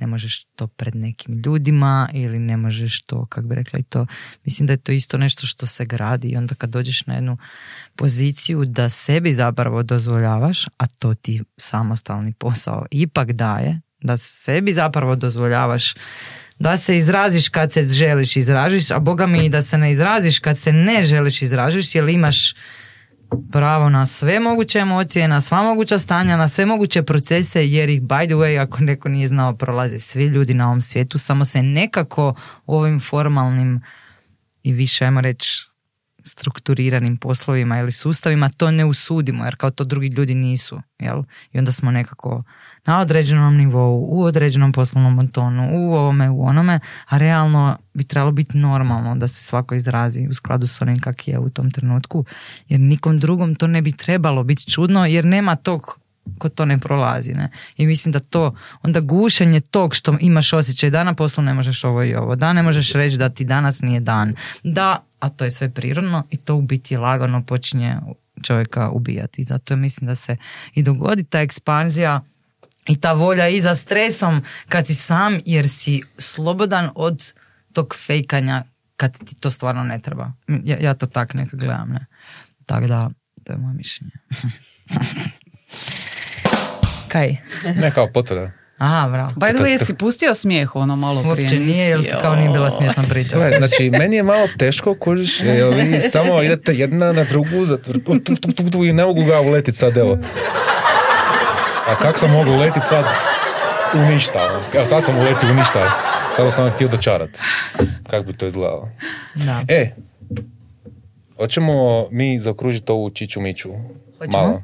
ne 0.00 0.06
možeš 0.06 0.44
to 0.44 0.66
pred 0.66 0.94
nekim 0.94 1.34
ljudima 1.34 2.08
ili 2.12 2.38
ne 2.38 2.56
možeš 2.56 3.00
to, 3.00 3.26
kak 3.26 3.46
bi 3.46 3.54
rekla 3.54 3.78
i 3.78 3.82
to, 3.82 4.06
mislim 4.44 4.66
da 4.66 4.72
je 4.72 4.76
to 4.76 4.92
isto 4.92 5.18
nešto 5.18 5.46
što 5.46 5.66
se 5.66 5.84
gradi 5.84 6.28
i 6.28 6.36
onda 6.36 6.54
kad 6.54 6.70
dođeš 6.70 7.06
na 7.06 7.14
jednu 7.14 7.38
poziciju 7.96 8.64
da 8.64 8.88
sebi 8.88 9.32
zapravo 9.32 9.82
dozvoljavaš, 9.82 10.66
a 10.76 10.86
to 10.86 11.14
ti 11.14 11.42
samostalni 11.56 12.32
posao 12.32 12.86
ipak 12.90 13.32
daje, 13.32 13.80
da 14.02 14.16
sebi 14.16 14.72
zapravo 14.72 15.16
dozvoljavaš 15.16 15.94
da 16.58 16.76
se 16.76 16.96
izraziš 16.96 17.48
kad 17.48 17.72
se 17.72 17.84
želiš 17.84 18.36
izražiš, 18.36 18.90
a 18.90 18.98
boga 18.98 19.26
mi 19.26 19.46
i 19.46 19.48
da 19.48 19.62
se 19.62 19.78
ne 19.78 19.90
izraziš 19.90 20.38
kad 20.38 20.58
se 20.58 20.72
ne 20.72 21.04
želiš 21.04 21.42
izražiš, 21.42 21.94
jer 21.94 22.08
imaš 22.08 22.54
pravo 23.52 23.88
na 23.88 24.06
sve 24.06 24.40
moguće 24.40 24.78
emocije, 24.78 25.28
na 25.28 25.40
sva 25.40 25.62
moguća 25.62 25.98
stanja, 25.98 26.36
na 26.36 26.48
sve 26.48 26.66
moguće 26.66 27.02
procese, 27.02 27.68
jer 27.68 27.88
ih, 27.88 28.02
by 28.02 28.26
the 28.26 28.34
way, 28.34 28.62
ako 28.62 28.78
neko 28.80 29.08
nije 29.08 29.28
znao, 29.28 29.56
prolaze 29.56 29.98
svi 29.98 30.24
ljudi 30.24 30.54
na 30.54 30.66
ovom 30.66 30.80
svijetu, 30.80 31.18
samo 31.18 31.44
se 31.44 31.62
nekako 31.62 32.34
ovim 32.66 33.00
formalnim 33.00 33.80
i 34.62 34.72
više, 34.72 35.04
ajmo 35.04 35.20
reći, 35.20 35.70
strukturiranim 36.24 37.16
poslovima 37.16 37.78
ili 37.78 37.92
sustavima 37.92 38.50
to 38.56 38.70
ne 38.70 38.84
usudimo, 38.84 39.44
jer 39.44 39.56
kao 39.56 39.70
to 39.70 39.84
drugi 39.84 40.08
ljudi 40.08 40.34
nisu, 40.34 40.80
jel? 40.98 41.22
I 41.52 41.58
onda 41.58 41.72
smo 41.72 41.90
nekako 41.90 42.42
na 42.86 43.00
određenom 43.00 43.56
nivou, 43.56 44.06
u 44.08 44.22
određenom 44.22 44.72
poslovnom 44.72 45.28
tonu, 45.28 45.68
u 45.72 45.94
ovome, 45.94 46.30
u 46.30 46.44
onome, 46.44 46.80
a 47.08 47.18
realno 47.18 47.76
bi 47.94 48.04
trebalo 48.04 48.32
biti 48.32 48.56
normalno 48.56 49.16
da 49.16 49.28
se 49.28 49.42
svako 49.44 49.74
izrazi 49.74 50.26
u 50.30 50.34
skladu 50.34 50.66
s 50.66 50.82
onim 50.82 51.00
kak 51.00 51.28
je 51.28 51.38
u 51.38 51.50
tom 51.50 51.70
trenutku, 51.70 52.24
jer 52.68 52.80
nikom 52.80 53.18
drugom 53.18 53.54
to 53.54 53.66
ne 53.66 53.82
bi 53.82 53.92
trebalo 53.92 54.44
biti 54.44 54.70
čudno, 54.70 55.06
jer 55.06 55.24
nema 55.24 55.56
tog 55.56 56.00
ko 56.38 56.48
to 56.48 56.64
ne 56.64 56.78
prolazi. 56.78 57.32
Ne? 57.32 57.50
I 57.76 57.86
mislim 57.86 58.12
da 58.12 58.20
to, 58.20 58.54
onda 58.82 59.00
gušenje 59.00 59.60
tog 59.60 59.94
što 59.94 60.16
imaš 60.20 60.52
osjećaj 60.52 60.90
da 60.90 61.04
na 61.04 61.14
poslu 61.14 61.44
ne 61.44 61.54
možeš 61.54 61.84
ovo 61.84 62.02
i 62.04 62.14
ovo, 62.14 62.36
da 62.36 62.52
ne 62.52 62.62
možeš 62.62 62.92
reći 62.92 63.18
da 63.18 63.28
ti 63.28 63.44
danas 63.44 63.80
nije 63.82 64.00
dan, 64.00 64.34
da, 64.62 65.04
a 65.18 65.28
to 65.28 65.44
je 65.44 65.50
sve 65.50 65.70
prirodno 65.70 66.24
i 66.30 66.36
to 66.36 66.54
u 66.54 66.62
biti 66.62 66.96
lagano 66.96 67.42
počinje 67.42 67.96
čovjeka 68.42 68.90
ubijati. 68.90 69.42
Zato 69.42 69.76
mislim 69.76 70.06
da 70.06 70.14
se 70.14 70.36
i 70.74 70.82
dogodi 70.82 71.24
ta 71.24 71.40
ekspanzija 71.40 72.20
i 72.88 73.00
ta 73.00 73.12
volja 73.12 73.48
i 73.48 73.60
za 73.60 73.74
stresom 73.74 74.42
kad 74.68 74.86
si 74.86 74.94
sam 74.94 75.40
jer 75.44 75.68
si 75.68 76.02
slobodan 76.18 76.90
od 76.94 77.32
tog 77.72 77.94
fejkanja 78.06 78.64
kad 78.96 79.18
ti 79.18 79.40
to 79.40 79.50
stvarno 79.50 79.84
ne 79.84 80.00
treba. 80.00 80.32
Ja, 80.64 80.76
ja 80.80 80.94
to 80.94 81.06
tak 81.06 81.34
nekak 81.34 81.60
gledam. 81.60 81.88
Ne? 81.88 82.06
Tako 82.66 82.86
da, 82.86 83.10
to 83.44 83.52
je 83.52 83.58
moje 83.58 83.74
mišljenje. 83.74 84.12
Kaj? 87.08 87.36
Ne 87.76 87.90
kao 87.90 88.08
potvrda. 88.12 88.50
Aha, 88.78 89.08
bravo. 89.08 89.32
By 89.36 89.54
the 89.54 89.64
way, 89.64 89.68
jesi 89.68 89.94
pustio 89.94 90.34
smijeh 90.34 90.76
ono 90.76 90.96
malo 90.96 91.20
prije? 91.20 91.44
Uopće 91.44 91.60
nije, 91.60 91.88
jer 91.88 91.98
nisi? 91.98 92.10
kao 92.22 92.36
nije 92.36 92.50
bila 92.50 92.70
smiješna 92.70 93.02
priča. 93.02 93.36
Gle, 93.36 93.50
znači, 93.58 93.90
meni 93.90 94.16
je 94.16 94.22
malo 94.22 94.48
teško, 94.58 94.94
kužiš, 94.94 95.40
jer 95.40 95.74
vi 95.74 96.00
samo 96.00 96.42
idete 96.42 96.74
jedna 96.74 97.12
na 97.12 97.24
drugu 97.24 97.64
zatvr, 97.64 97.92
tu, 98.04 98.18
tu, 98.18 98.34
tu, 98.36 98.52
tu, 98.52 98.70
tu, 98.70 98.84
i 98.84 98.92
ne 98.92 99.04
mogu 99.04 99.24
ga 99.24 99.40
uletit 99.40 99.76
sad, 99.76 99.96
evo. 99.96 100.18
A 101.90 101.96
kako 101.96 102.18
sam 102.18 102.30
mogu 102.30 102.50
uletit 102.50 102.82
sad? 102.88 103.04
U 103.94 104.12
ništa. 104.12 104.60
Evo 104.74 104.84
sad 104.84 105.04
sam 105.04 105.18
uletio 105.18 105.50
u 105.50 105.54
ništa. 105.54 105.90
Sada 106.36 106.50
sam 106.50 106.70
htio 106.70 106.88
dočarat. 106.88 107.38
Kako 108.10 108.26
bi 108.26 108.36
to 108.36 108.46
izgledalo? 108.46 108.88
Da. 109.34 109.62
E, 109.68 109.90
hoćemo 111.36 112.06
mi 112.10 112.38
zaokružiti 112.38 112.92
ovu 112.92 113.10
čiću 113.10 113.40
miću. 113.40 113.68
Hoćemo? 114.18 114.42
Malo. 114.42 114.62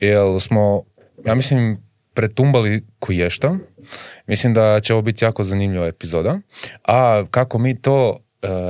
Jel 0.00 0.40
smo, 0.40 0.82
ja 1.24 1.34
mislim, 1.34 1.82
pretumbali 2.14 2.84
kuješta. 2.98 3.56
Mislim 4.26 4.54
da 4.54 4.80
će 4.80 4.94
ovo 4.94 5.02
biti 5.02 5.24
jako 5.24 5.42
zanimljiva 5.42 5.86
epizoda. 5.86 6.38
A 6.84 7.24
kako 7.30 7.58
mi 7.58 7.82
to 7.82 8.18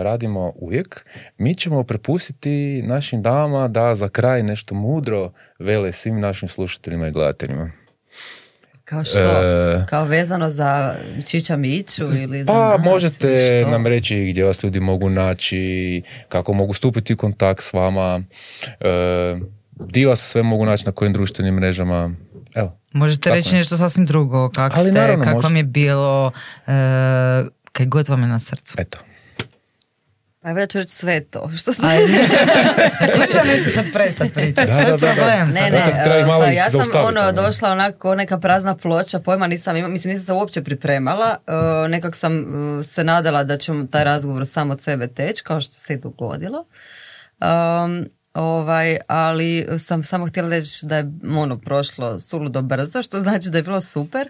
radimo 0.03 0.53
uvijek, 0.57 1.05
mi 1.39 1.55
ćemo 1.55 1.83
prepustiti 1.83 2.51
našim 2.83 3.23
damama 3.23 3.69
da 3.69 3.95
za 3.95 4.09
kraj 4.09 4.43
nešto 4.43 4.75
mudro 4.75 5.31
vele 5.59 5.93
svim 5.93 6.21
našim 6.21 6.49
slušateljima 6.49 7.09
i 7.09 7.13
gledateljima. 7.13 7.71
Kao 8.85 9.05
što? 9.05 9.21
E, 9.21 9.87
Kao 9.89 10.05
vezano 10.05 10.51
za 10.51 10.95
Čiča 11.27 11.57
Miću 11.57 12.05
ili 12.23 12.45
za 12.45 12.53
Pa 12.53 12.69
nas, 12.69 12.85
možete 12.85 13.59
što? 13.61 13.71
nam 13.71 13.87
reći 13.87 14.27
gdje 14.31 14.45
vas 14.45 14.63
ljudi 14.65 14.81
mogu 14.81 15.11
naći, 15.11 16.03
kako 16.29 16.53
mogu 16.53 16.73
stupiti 16.73 17.15
u 17.15 17.17
kontakt 17.17 17.63
s 17.63 17.73
vama, 17.73 18.23
e, 18.81 19.37
gdje 19.73 20.07
vas 20.07 20.21
sve 20.21 20.43
mogu 20.43 20.65
naći 20.67 20.87
na 20.87 20.93
kojim 20.93 21.13
društvenim 21.13 21.55
mrežama. 21.55 22.11
Evo, 22.55 22.79
Možete 22.93 23.31
reći 23.31 23.55
nešto 23.55 23.77
sasvim 23.77 24.07
drugo, 24.07 24.51
kako 24.51 24.79
ste, 24.79 24.93
naravno, 24.93 25.25
kako 25.25 25.35
može. 25.37 25.47
vam 25.47 25.57
je 25.57 25.63
bilo, 25.65 26.31
e, 26.67 26.71
kaj 27.73 27.87
god 27.87 28.09
vam 28.09 28.23
je 28.23 28.29
na 28.29 28.39
srcu. 28.39 28.75
eto. 28.79 28.99
Pa 30.47 30.51
evo 30.51 30.61
ja 30.61 30.67
ću 30.67 30.79
reći 30.79 30.93
sve 30.93 31.21
to. 31.21 31.51
Što 31.61 31.73
sam... 31.73 31.89
Da 33.35 33.45
neću 33.45 33.71
sad 33.71 33.85
prestat 33.93 34.33
pričati. 34.35 34.73
Da, 34.73 34.77
da, 34.77 34.85
da, 34.85 34.91
da. 34.91 34.97
problem 34.97 35.49
Ne, 35.49 35.71
ne, 35.71 36.05
pa 36.27 36.47
ja 36.47 36.71
sam 36.71 36.81
ono 37.05 37.33
došla 37.33 37.71
onako 37.71 38.15
neka 38.15 38.39
prazna 38.39 38.77
ploča, 38.77 39.21
pojma 39.21 39.47
nisam 39.47 39.77
imala, 39.77 39.93
mislim 39.93 40.15
nisam 40.15 40.27
se 40.27 40.33
uopće 40.33 40.63
pripremala, 40.63 41.37
uh, 41.47 41.91
nekak 41.91 42.17
sam 42.17 42.39
uh, 42.39 42.87
se 42.87 43.05
nadala 43.05 43.45
da 43.45 43.57
će 43.57 43.73
taj 43.91 44.05
razgovor 44.05 44.47
sam 44.47 44.71
od 44.71 44.81
sebe 44.81 45.07
teći, 45.07 45.43
kao 45.43 45.61
što 45.61 45.75
se 45.75 45.95
i 45.95 45.99
dogodilo. 45.99 46.65
Um, 47.41 48.09
ovaj, 48.35 48.99
ali 49.07 49.67
sam 49.79 50.03
samo 50.03 50.27
htjela 50.27 50.49
reći 50.49 50.87
da 50.87 50.97
je 50.97 51.13
ono 51.37 51.59
prošlo 51.59 52.19
suludo 52.19 52.63
brzo, 52.63 53.03
što 53.03 53.21
znači 53.21 53.51
da 53.51 53.59
je 53.59 53.63
bilo 53.63 53.81
super 53.81 54.29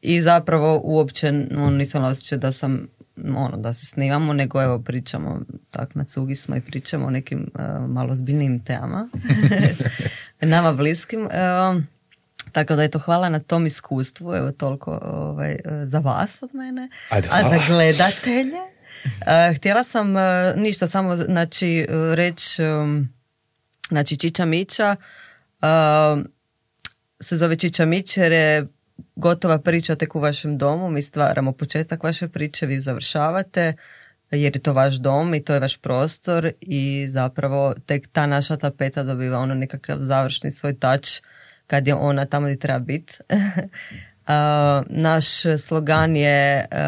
i 0.00 0.20
zapravo 0.20 0.80
uopće 0.84 1.28
ono, 1.56 1.70
nisam 1.70 2.04
osjećaj 2.04 2.38
da 2.38 2.52
sam 2.52 2.88
ono 3.16 3.56
da 3.56 3.72
se 3.72 3.86
snimamo, 3.86 4.32
nego 4.32 4.62
evo 4.62 4.78
pričamo 4.78 5.40
tak 5.70 5.94
na 5.94 6.04
cugi 6.04 6.36
smo 6.36 6.56
i 6.56 6.60
pričamo 6.60 7.06
o 7.06 7.10
nekim 7.10 7.50
uh, 7.54 7.90
malo 7.90 8.16
zbiljnijim 8.16 8.64
temama 8.64 9.08
nama 10.40 10.72
bliskim. 10.72 11.24
Uh, 11.24 11.82
tako 12.52 12.74
da 12.74 12.82
je 12.82 12.90
to 12.90 12.98
hvala 12.98 13.28
na 13.28 13.38
tom 13.38 13.66
iskustvu, 13.66 14.34
evo 14.34 14.52
toliko 14.52 14.98
ovaj, 15.02 15.56
za 15.84 15.98
vas 15.98 16.42
od 16.42 16.54
mene. 16.54 16.88
Ajde, 17.08 17.28
A 17.30 17.42
za 17.42 17.58
gledatelje, 17.68 18.60
uh, 19.04 19.56
htjela 19.56 19.84
sam 19.84 20.16
uh, 20.16 20.22
ništa, 20.56 20.88
samo 20.88 21.16
znači 21.16 21.86
reći, 22.14 22.64
um, 22.64 23.08
znači 23.88 24.16
Čiča 24.16 24.44
Mića, 24.44 24.96
se 27.20 27.36
zove 27.36 27.56
Čiča 27.56 27.84
Mić 27.84 28.16
jer 28.16 28.32
je 28.32 28.66
gotova 29.16 29.58
priča 29.58 29.94
tek 29.94 30.16
u 30.16 30.20
vašem 30.20 30.58
domu, 30.58 30.90
mi 30.90 31.02
stvaramo 31.02 31.52
početak 31.52 32.02
vaše 32.02 32.28
priče, 32.28 32.66
vi 32.66 32.80
završavate 32.80 33.74
jer 34.30 34.56
je 34.56 34.62
to 34.62 34.72
vaš 34.72 34.94
dom 34.94 35.34
i 35.34 35.44
to 35.44 35.54
je 35.54 35.60
vaš 35.60 35.76
prostor 35.76 36.50
i 36.60 37.06
zapravo 37.08 37.74
tek 37.86 38.08
ta 38.12 38.26
naša 38.26 38.56
tapeta 38.56 39.02
dobiva 39.02 39.38
ono 39.38 39.54
nekakav 39.54 39.98
završni 40.00 40.50
svoj 40.50 40.78
tač 40.78 41.20
kad 41.66 41.86
je 41.86 41.94
ona 41.94 42.24
tamo 42.24 42.46
gdje 42.46 42.58
treba 42.58 42.78
biti. 42.78 43.18
naš 44.88 45.26
slogan 45.58 46.16
je 46.16 46.66
uh, 46.70 46.78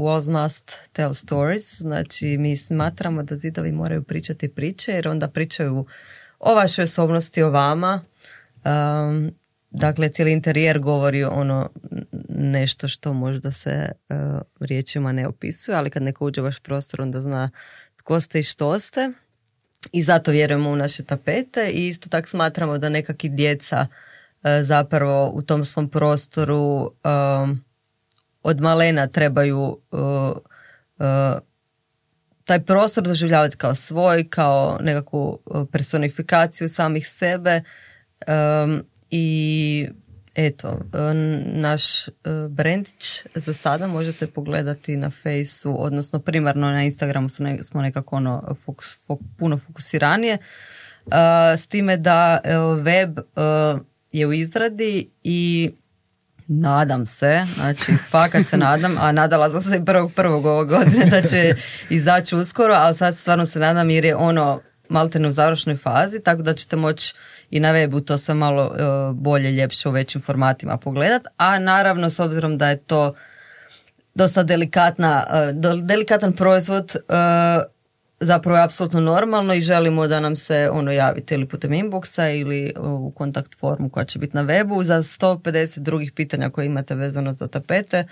Walls 0.00 0.42
must 0.42 0.72
tell 0.92 1.14
stories, 1.14 1.80
znači 1.80 2.38
mi 2.38 2.56
smatramo 2.56 3.22
da 3.22 3.36
zidovi 3.36 3.72
moraju 3.72 4.02
pričati 4.02 4.48
priče 4.48 4.92
jer 4.92 5.08
onda 5.08 5.28
pričaju 5.28 5.86
o 6.38 6.54
vašoj 6.54 6.84
osobnosti, 6.84 7.42
o 7.42 7.50
vama. 7.50 8.00
Um, 8.64 9.34
Dakle, 9.76 10.08
cijeli 10.08 10.32
interijer 10.32 10.78
govori 10.78 11.24
ono 11.24 11.70
nešto 12.28 12.88
što 12.88 13.12
možda 13.12 13.50
se 13.50 13.92
uh, 14.08 14.40
riječima 14.60 15.12
ne 15.12 15.26
opisuje, 15.26 15.76
ali 15.76 15.90
kad 15.90 16.02
neko 16.02 16.26
uđe 16.26 16.40
u 16.40 16.44
vaš 16.44 16.58
prostor 16.60 17.00
onda 17.00 17.20
zna 17.20 17.50
tko 17.96 18.20
ste 18.20 18.40
i 18.40 18.42
što 18.42 18.80
ste. 18.80 19.10
I 19.92 20.02
zato 20.02 20.30
vjerujemo 20.30 20.70
u 20.70 20.76
naše 20.76 21.04
tapete 21.04 21.70
i 21.72 21.88
isto 21.88 22.08
tako 22.08 22.28
smatramo 22.28 22.78
da 22.78 22.88
nekakvi 22.88 23.28
djeca 23.28 23.86
uh, 23.90 24.48
zapravo 24.62 25.30
u 25.34 25.42
tom 25.42 25.64
svom 25.64 25.88
prostoru 25.88 26.92
um, 27.44 27.64
od 28.42 28.60
malena 28.60 29.06
trebaju 29.06 29.80
taj 32.44 32.64
prostor 32.64 33.04
doživljavati 33.04 33.56
kao 33.56 33.74
svoj, 33.74 34.28
kao 34.30 34.78
nekakvu 34.80 35.38
personifikaciju 35.72 36.68
samih 36.68 37.08
sebe 37.08 37.62
um, 38.26 38.84
i 39.16 39.88
eto, 40.34 40.80
naš 41.44 42.08
e, 42.08 42.12
brendić 42.50 43.22
za 43.34 43.54
sada 43.54 43.86
možete 43.86 44.26
pogledati 44.26 44.96
na 44.96 45.10
fejsu, 45.22 45.76
odnosno 45.78 46.18
primarno 46.18 46.70
na 46.70 46.82
Instagramu 46.82 47.28
smo 47.62 47.82
nekako 47.82 48.16
ono 48.16 48.54
fokus, 48.64 48.98
puno 49.38 49.58
fokusiranije. 49.58 50.38
Uh, 51.06 51.12
s 51.56 51.66
time 51.66 51.96
da 51.96 52.40
e, 52.44 52.56
web 52.82 53.18
je 54.12 54.26
u 54.26 54.32
izradi 54.32 55.10
i 55.22 55.70
nadam 56.46 57.06
se, 57.06 57.44
znači 57.54 57.92
fakat 58.10 58.46
se 58.46 58.56
nadam, 58.56 58.96
a 58.98 59.12
nadala 59.12 59.50
sam 59.50 59.62
se 59.62 59.84
prvog 59.84 60.12
prvog 60.16 60.46
ovog 60.46 60.68
godine 60.68 61.06
da 61.06 61.22
će 61.22 61.54
izaći 61.90 62.36
uskoro, 62.36 62.74
ali 62.74 62.94
sad 62.94 63.16
stvarno 63.16 63.46
se 63.46 63.58
nadam 63.58 63.90
jer 63.90 64.04
je 64.04 64.16
ono 64.16 64.60
maltene 64.88 65.28
u 65.28 65.32
završnoj 65.32 65.76
fazi, 65.76 66.20
tako 66.20 66.42
da 66.42 66.54
ćete 66.54 66.76
moći 66.76 67.14
i 67.50 67.60
na 67.60 67.72
webu 67.72 68.04
to 68.04 68.18
sve 68.18 68.34
malo 68.34 68.64
e, 68.64 68.82
bolje, 69.12 69.52
ljepše 69.52 69.88
u 69.88 69.92
većim 69.92 70.22
formatima 70.22 70.76
pogledat, 70.76 71.22
a 71.36 71.58
naravno 71.58 72.10
s 72.10 72.20
obzirom 72.20 72.58
da 72.58 72.68
je 72.68 72.76
to 72.76 73.14
dosta 74.14 74.42
delikatna, 74.42 75.24
e, 75.32 75.52
delikatan 75.82 76.32
proizvod, 76.32 76.96
e, 76.96 77.00
zapravo 78.20 78.58
je 78.58 78.64
apsolutno 78.64 79.00
normalno 79.00 79.54
i 79.54 79.60
želimo 79.60 80.06
da 80.06 80.20
nam 80.20 80.36
se 80.36 80.70
ono 80.72 80.92
javite 80.92 81.34
ili 81.34 81.48
putem 81.48 81.70
inboxa 81.70 82.40
ili 82.40 82.74
u 82.78 83.10
kontakt 83.10 83.58
formu 83.58 83.90
koja 83.90 84.04
će 84.04 84.18
biti 84.18 84.36
na 84.36 84.44
webu 84.44 84.82
za 84.82 85.02
150 85.02 85.78
drugih 85.78 86.12
pitanja 86.12 86.50
koje 86.50 86.66
imate 86.66 86.94
vezano 86.94 87.32
za 87.32 87.46
tapete 87.46 88.04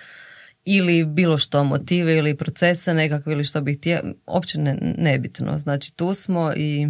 ili 0.65 1.05
bilo 1.05 1.39
što 1.39 1.65
motive 1.65 2.17
ili 2.17 2.37
procese 2.37 2.95
nekakve 2.95 3.33
ili 3.33 3.45
što 3.45 3.61
bih 3.61 3.79
htjeli, 3.79 4.15
uopće 4.27 4.59
ne, 4.59 4.95
nebitno. 4.99 5.59
Znači 5.59 5.93
tu 5.93 6.15
smo 6.15 6.53
i 6.57 6.89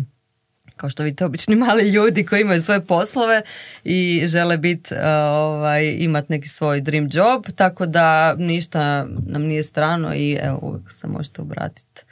kao 0.82 0.90
što 0.90 1.02
vidite 1.02 1.24
obični 1.24 1.56
mali 1.56 1.88
ljudi 1.88 2.26
koji 2.26 2.40
imaju 2.40 2.62
svoje 2.62 2.80
poslove 2.86 3.42
i 3.84 4.22
žele 4.26 4.58
biti 4.58 4.94
uh, 4.94 5.00
ovaj, 5.32 5.96
imati 5.98 6.32
neki 6.32 6.48
svoj 6.48 6.80
dream 6.80 7.08
job, 7.12 7.46
tako 7.56 7.86
da 7.86 8.34
ništa 8.34 9.06
nam 9.26 9.42
nije 9.42 9.62
strano 9.62 10.14
i 10.14 10.38
evo 10.42 10.58
uvijek 10.62 10.90
se 10.90 11.08
možete 11.08 11.42
obratiti. 11.42 12.02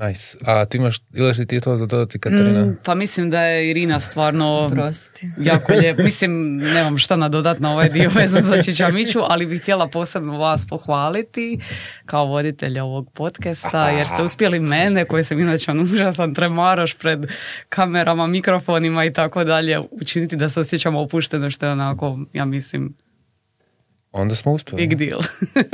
Nice. 0.00 0.38
A 0.46 0.64
ti 0.64 0.78
imaš, 0.78 1.00
ili 1.12 1.46
ti 1.46 1.60
to 1.60 1.76
za 1.76 1.86
dodati, 1.86 2.18
Katarina? 2.18 2.64
Mm, 2.64 2.78
pa 2.84 2.94
mislim 2.94 3.30
da 3.30 3.42
je 3.42 3.70
Irina 3.70 4.00
stvarno 4.00 4.70
Prosti. 4.72 5.30
jako 5.38 5.72
lijep. 5.72 5.98
Mislim, 5.98 6.56
nemam 6.56 6.98
šta 6.98 7.16
nadodat 7.16 7.58
na 7.58 7.72
ovaj 7.72 7.88
dio 7.88 8.10
vezan 8.14 8.42
za 8.42 8.62
Čičamiću, 8.62 9.20
ali 9.22 9.46
bih 9.46 9.62
htjela 9.62 9.88
posebno 9.88 10.38
vas 10.38 10.66
pohvaliti 10.68 11.58
kao 12.06 12.26
voditelja 12.26 12.84
ovog 12.84 13.10
podcasta, 13.12 13.88
jer 13.88 14.06
ste 14.06 14.22
uspjeli 14.22 14.60
mene, 14.60 15.04
koji 15.04 15.24
sam 15.24 15.40
inače 15.40 15.70
on 15.70 15.80
užasan 15.80 16.34
tremaroš 16.34 16.94
pred 16.94 17.26
kamerama, 17.68 18.26
mikrofonima 18.26 19.04
i 19.04 19.12
tako 19.12 19.44
dalje, 19.44 19.80
učiniti 19.90 20.36
da 20.36 20.48
se 20.48 20.60
osjećamo 20.60 21.00
opušteno, 21.00 21.50
što 21.50 21.66
je 21.66 21.72
onako, 21.72 22.18
ja 22.32 22.44
mislim, 22.44 22.94
Onda 24.16 24.34
smo 24.34 24.52
uspjeli. 24.52 24.86
Big 24.86 24.98
deal. 24.98 25.20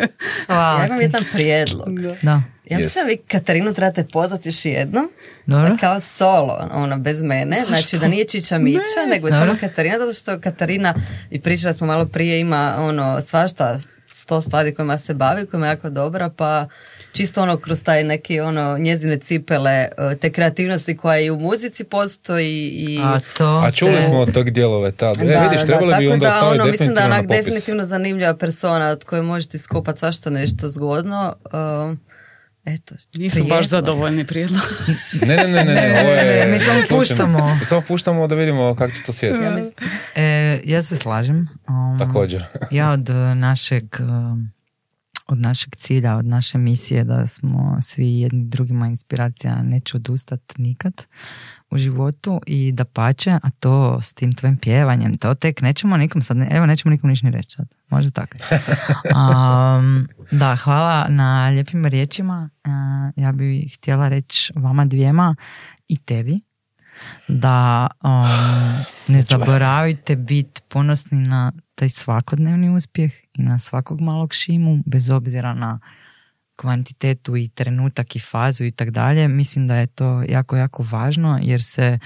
ja 0.48 0.86
imam 0.86 1.00
jedan 1.00 1.24
prijedlog. 1.32 2.00
Da. 2.22 2.42
Ja 2.64 2.78
mislim 2.78 3.04
da 3.04 3.08
vi 3.08 3.16
Katarinu 3.16 3.74
trebate 3.74 4.06
pozvati 4.12 4.48
još 4.48 4.64
jednom. 4.64 5.10
Dobro. 5.46 5.76
Kao 5.80 6.00
solo, 6.00 6.68
ono, 6.72 6.98
bez 6.98 7.22
mene. 7.22 7.56
Znači 7.68 7.98
da 7.98 8.08
nije 8.08 8.24
Čiča 8.24 8.58
Mića, 8.58 9.06
nego 9.10 9.26
je 9.26 9.32
samo 9.32 9.56
Katarina, 9.60 9.98
zato 9.98 10.14
što 10.14 10.40
Katarina, 10.40 10.94
i 11.30 11.40
pričali 11.40 11.74
smo 11.74 11.86
malo 11.86 12.06
prije, 12.06 12.40
ima 12.40 12.76
ono, 12.78 13.20
svašta 13.20 13.80
sto 14.12 14.40
stvari 14.40 14.74
kojima 14.74 14.98
se 14.98 15.14
bavi, 15.14 15.46
kojima 15.46 15.66
je 15.66 15.70
jako 15.70 15.90
dobra, 15.90 16.30
pa 16.36 16.68
čisto 17.12 17.42
ono 17.42 17.56
kroz 17.56 17.82
taj 17.82 18.04
neki 18.04 18.40
ono 18.40 18.78
njezine 18.78 19.16
cipele, 19.16 19.70
e, 19.70 20.16
te 20.20 20.32
kreativnosti 20.32 20.96
koja 20.96 21.20
i 21.20 21.30
u 21.30 21.40
muzici 21.40 21.84
postoji 21.84 22.68
i... 22.68 23.00
A 23.02 23.20
to... 23.36 23.62
A 23.64 23.70
čuli 23.70 24.02
smo 24.02 24.20
od 24.20 24.34
tog 24.34 24.50
dijelove 24.50 24.92
tad. 24.92 25.16
E, 25.20 25.24
da, 25.24 25.48
vidiš, 25.48 25.66
trebalo 25.66 25.96
bi 25.98 26.08
onda 26.08 26.28
da, 26.28 26.48
ono, 26.48 26.64
Mislim 26.64 26.94
da 26.94 27.00
je 27.00 27.06
onak 27.06 27.26
definitivno 27.26 27.84
zanimljiva 27.84 28.36
persona 28.36 28.88
od 28.88 29.04
koje 29.04 29.22
možete 29.22 29.58
skopati 29.58 29.98
svašta 29.98 30.30
nešto 30.30 30.68
zgodno. 30.68 31.34
Uh, 31.44 31.98
Eto, 32.64 32.94
Nisu 33.14 33.44
baš 33.44 33.66
zadovoljni 33.66 34.26
prijedlog. 34.26 34.60
ne, 35.28 35.36
ne, 35.36 35.44
ne, 35.46 35.64
ne, 35.64 35.74
ne, 35.74 36.00
ovo 36.02 36.12
je... 36.12 36.46
Mi 36.46 36.58
samo 36.58 36.80
puštamo. 36.88 37.56
Mi 37.58 37.64
samo 37.64 37.82
puštamo 37.88 38.26
da 38.26 38.34
vidimo 38.34 38.74
kako 38.76 38.92
će 38.92 39.02
to 39.02 39.12
sjesti. 39.12 39.44
Ja, 39.44 40.22
e, 40.22 40.60
ja 40.64 40.82
se 40.82 40.96
slažem. 40.96 41.48
Um, 41.68 41.98
Također. 41.98 42.44
ja 42.70 42.90
od 42.90 43.08
našeg 43.36 43.84
od 45.30 45.38
našeg 45.38 45.76
cilja, 45.76 46.16
od 46.16 46.26
naše 46.26 46.58
misije 46.58 47.04
da 47.04 47.26
smo 47.26 47.78
svi 47.80 48.20
jedni 48.20 48.44
drugima 48.44 48.86
inspiracija, 48.86 49.62
neću 49.62 49.96
odustati 49.96 50.62
nikad 50.62 51.06
u 51.70 51.78
životu 51.78 52.40
i 52.46 52.72
da 52.72 52.84
pače, 52.84 53.30
a 53.30 53.50
to 53.50 54.00
s 54.02 54.12
tim 54.12 54.32
tvojim 54.32 54.56
pjevanjem, 54.56 55.18
to 55.18 55.34
tek 55.34 55.60
nećemo 55.60 55.96
nikom 55.96 56.22
sad, 56.22 56.36
evo 56.50 56.66
nećemo 56.66 56.90
nikom 56.90 57.10
ništa 57.10 57.26
ni 57.26 57.32
reći 57.32 57.50
sad, 57.56 57.74
može 57.88 58.10
tako. 58.10 58.36
Um, 59.04 60.08
da, 60.40 60.56
hvala 60.56 61.06
na 61.08 61.48
lijepim 61.48 61.86
riječima, 61.86 62.50
uh, 62.64 63.24
ja 63.24 63.32
bih 63.32 63.74
htjela 63.76 64.08
reći 64.08 64.52
vama 64.56 64.84
dvijema 64.84 65.36
i 65.88 65.96
tebi, 65.96 66.40
da 67.28 67.86
um, 68.04 68.84
ne 69.08 69.22
zaboravite 69.22 70.16
biti 70.16 70.60
ponosni 70.68 71.18
na 71.18 71.52
taj 71.74 71.88
svakodnevni 71.88 72.70
uspjeh 72.76 73.12
i 73.34 73.42
na 73.42 73.58
svakog 73.58 74.00
malog 74.00 74.34
šimu, 74.34 74.82
bez 74.86 75.10
obzira 75.10 75.54
na 75.54 75.80
kvantitetu 76.56 77.36
i 77.36 77.48
trenutak 77.48 78.16
i 78.16 78.20
fazu 78.20 78.64
i 78.64 78.70
tak 78.70 78.90
dalje. 78.90 79.28
Mislim 79.28 79.68
da 79.68 79.74
je 79.74 79.86
to 79.86 80.22
jako, 80.28 80.56
jako 80.56 80.84
važno 80.90 81.38
jer 81.42 81.62
se 81.62 81.98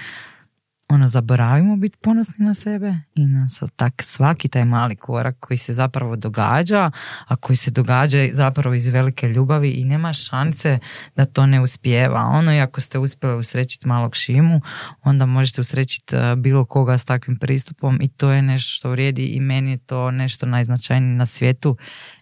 ono 0.89 1.09
zaboravimo 1.09 1.77
biti 1.77 1.99
ponosni 1.99 2.47
na 2.47 2.55
sebe 2.55 2.95
i 3.15 3.27
na 3.27 3.47
tak 3.77 4.03
svaki 4.03 4.49
taj 4.49 4.65
mali 4.65 4.97
korak 4.97 5.37
koji 5.41 5.57
se 5.57 5.73
zapravo 5.73 6.17
događa, 6.17 6.91
a 7.27 7.37
koji 7.37 7.57
se 7.57 7.71
događa 7.71 8.19
zapravo 8.33 8.75
iz 8.75 8.87
velike 8.87 9.29
ljubavi 9.29 9.71
i 9.71 9.85
nema 9.85 10.13
šanse 10.13 10.79
da 11.17 11.25
to 11.25 11.47
ne 11.47 11.61
uspijeva. 11.61 12.21
Ono 12.21 12.55
i 12.55 12.61
ako 12.61 12.81
ste 12.81 12.99
uspjeli 12.99 13.39
usrećiti 13.39 13.89
malog 13.89 14.17
šimu, 14.17 14.61
onda 15.03 15.27
možete 15.27 15.61
usrećiti 15.61 16.17
e, 16.17 16.37
bilo 16.37 16.65
koga 16.65 16.99
s 16.99 17.05
takvim 17.05 17.39
pristupom 17.39 17.99
i 18.03 18.09
to 18.09 18.31
je 18.31 18.43
nešto 18.43 18.75
što 18.75 18.91
vrijedi 18.91 19.27
i 19.27 19.41
meni 19.41 19.71
je 19.71 19.79
to 19.79 20.11
nešto 20.11 20.47
najznačajnije 20.47 21.17
na 21.17 21.27
svijetu 21.27 21.77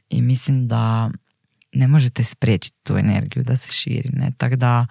i 0.08 0.22
mislim 0.22 0.68
da 0.68 1.10
ne 1.72 1.88
možete 1.88 2.24
spriječiti 2.24 2.76
tu 2.82 2.96
energiju 2.96 3.44
da 3.44 3.56
se 3.56 3.72
širi, 3.72 4.10
ne, 4.12 4.32
tako 4.38 4.56
da 4.56 4.86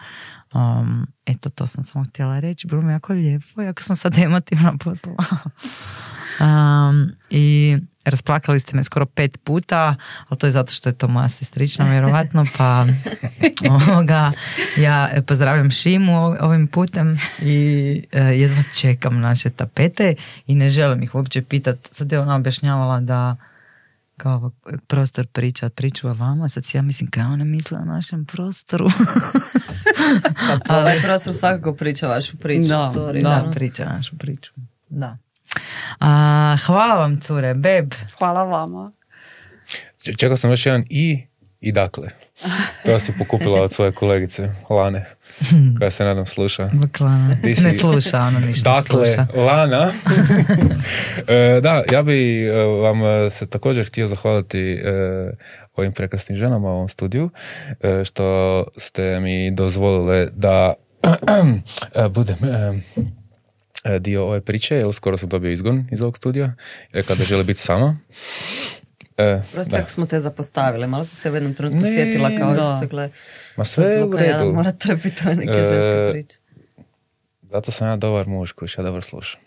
um, 0.53 1.07
eto, 1.26 1.49
to 1.49 1.68
sam 1.68 1.84
samo 1.84 2.06
htjela 2.06 2.40
reći, 2.40 2.68
bilo 2.68 2.82
mi 2.82 2.94
jako 2.94 3.14
lijepo, 3.14 3.61
jako 3.61 3.84
sam 3.84 3.95
sad 3.95 4.18
emotivna 4.18 4.73
poslala. 4.84 5.18
um, 6.40 7.11
I 7.30 7.78
rasplakali 8.06 8.60
ste 8.60 8.76
me 8.76 8.84
skoro 8.84 9.06
pet 9.06 9.38
puta, 9.44 9.95
ali 10.28 10.40
to 10.40 10.48
je 10.48 10.52
zato 10.52 10.72
što 10.72 10.90
je 10.90 10.94
to 10.94 11.07
moja 11.07 11.30
sestrična 11.30 11.91
vjerovatno, 11.91 12.45
pa 12.57 12.86
ovoga, 13.90 14.32
ja 14.78 15.10
pozdravljam 15.28 15.72
Šimu 15.72 16.36
ovim 16.40 16.68
putem 16.68 17.18
i 17.41 18.03
uh, 18.14 18.40
jedva 18.40 18.64
čekam 18.82 19.19
naše 19.19 19.49
tapete 19.49 20.15
i 20.48 20.56
ne 20.56 20.69
želim 20.69 21.03
ih 21.03 21.15
uopće 21.15 21.41
pitati. 21.41 21.90
Sad 21.91 22.11
je 22.11 22.19
ona 22.19 22.36
objašnjavala 22.36 22.99
da 22.99 23.36
kao 24.22 24.52
prostor 24.88 25.27
priča 25.27 25.69
priču 25.69 26.10
o 26.10 26.14
vama, 26.14 26.49
sad 26.49 26.65
si 26.65 26.77
ja 26.77 26.81
mislim 26.81 27.10
kao 27.10 27.34
ona 27.34 27.43
misle 27.43 27.77
o 27.77 27.85
našem 27.85 28.26
prostoru. 28.26 28.88
pa 30.68 30.77
ovaj 30.80 31.02
prostor 31.03 31.34
svakako 31.34 31.73
priča 31.73 32.07
vašu 32.07 32.38
priču. 32.38 32.68
Da, 32.68 32.91
sorry, 32.95 33.23
da, 33.23 33.43
da, 33.45 33.52
priča 33.52 33.85
našu 33.85 34.18
priču. 34.18 34.52
Da. 34.89 35.18
A, 35.99 36.56
hvala 36.65 36.95
vam 36.95 37.22
cure, 37.22 37.53
beb. 37.53 37.93
Hvala 38.18 38.43
vama. 38.43 38.91
Čekao 40.18 40.38
sam 40.38 40.52
još 40.52 40.65
jedan 40.65 40.84
i 40.89 41.26
i 41.60 41.72
dakle. 41.72 42.10
To 42.85 42.99
si 42.99 43.14
pokupila 43.19 43.61
od 43.64 43.73
svoje 43.73 43.91
kolegice 43.91 44.56
Lane, 44.69 45.06
koja 45.78 45.92
se 45.92 46.04
nadam 46.04 46.26
sluša. 46.26 46.70
Lana. 47.00 47.38
Ne 47.44 47.74
sluša, 47.80 48.20
ona 48.20 48.40
ništa 48.40 48.74
Dakle, 48.74 49.10
sluša. 49.10 49.28
Lana. 49.36 49.92
E, 51.28 51.62
da, 51.62 51.84
ja 51.92 52.02
bi 52.02 52.46
e, 52.46 52.52
vam 52.66 53.06
e, 53.06 53.30
se 53.30 53.46
također 53.48 53.86
htio 53.88 54.08
zahvaliti 54.08 54.80
ovim 55.76 55.94
prekrasnim 55.94 56.38
ženama 56.38 56.68
u 56.68 56.72
ovom 56.72 56.88
studiju, 56.88 57.30
što 58.04 58.66
ste 58.78 59.20
mi 59.20 59.52
dozvolile 59.52 60.28
da 60.36 60.74
budem 62.16 62.38
dio 64.00 64.26
ove 64.26 64.42
priče, 64.42 64.76
jer 64.76 64.94
skoro 64.94 65.18
sam 65.18 65.30
dobio 65.30 65.52
izgon 65.52 65.88
iz 65.92 66.02
ovog 66.02 66.18
studija, 66.18 66.54
rekao 66.92 67.16
da 67.16 67.24
želi 67.24 67.44
biti 67.44 67.60
sama. 67.60 67.98
E, 69.22 69.41
Prosto 69.53 69.76
kako 69.76 69.89
smo 69.89 70.06
te 70.06 70.19
zapostavili, 70.19 70.88
malo 70.88 71.03
sam 71.03 71.15
se 71.15 71.31
u 71.31 71.34
jednom 71.34 71.53
trenutku 71.53 71.80
ne, 71.80 71.93
sjetila 71.95 72.30
kao 72.39 72.53
da 72.53 72.80
se 72.81 72.88
gle. 72.88 73.10
Ma 73.56 73.65
sve 73.65 73.85
je 73.85 74.03
u 74.03 74.18
redu. 74.18 74.45
Ja 74.45 74.52
mora 74.52 74.72
trpiti 74.72 75.22
ove 75.26 75.35
neke 75.35 75.52
e, 75.52 75.65
ženske 75.65 76.10
priče. 76.11 76.38
Zato 77.52 77.72
sam 77.72 77.88
ja 77.88 77.95
dobar 77.95 78.27
muž 78.27 78.52
koji 78.52 78.69
ja 78.77 78.84
dobro 78.84 79.02
slušam. 79.02 79.41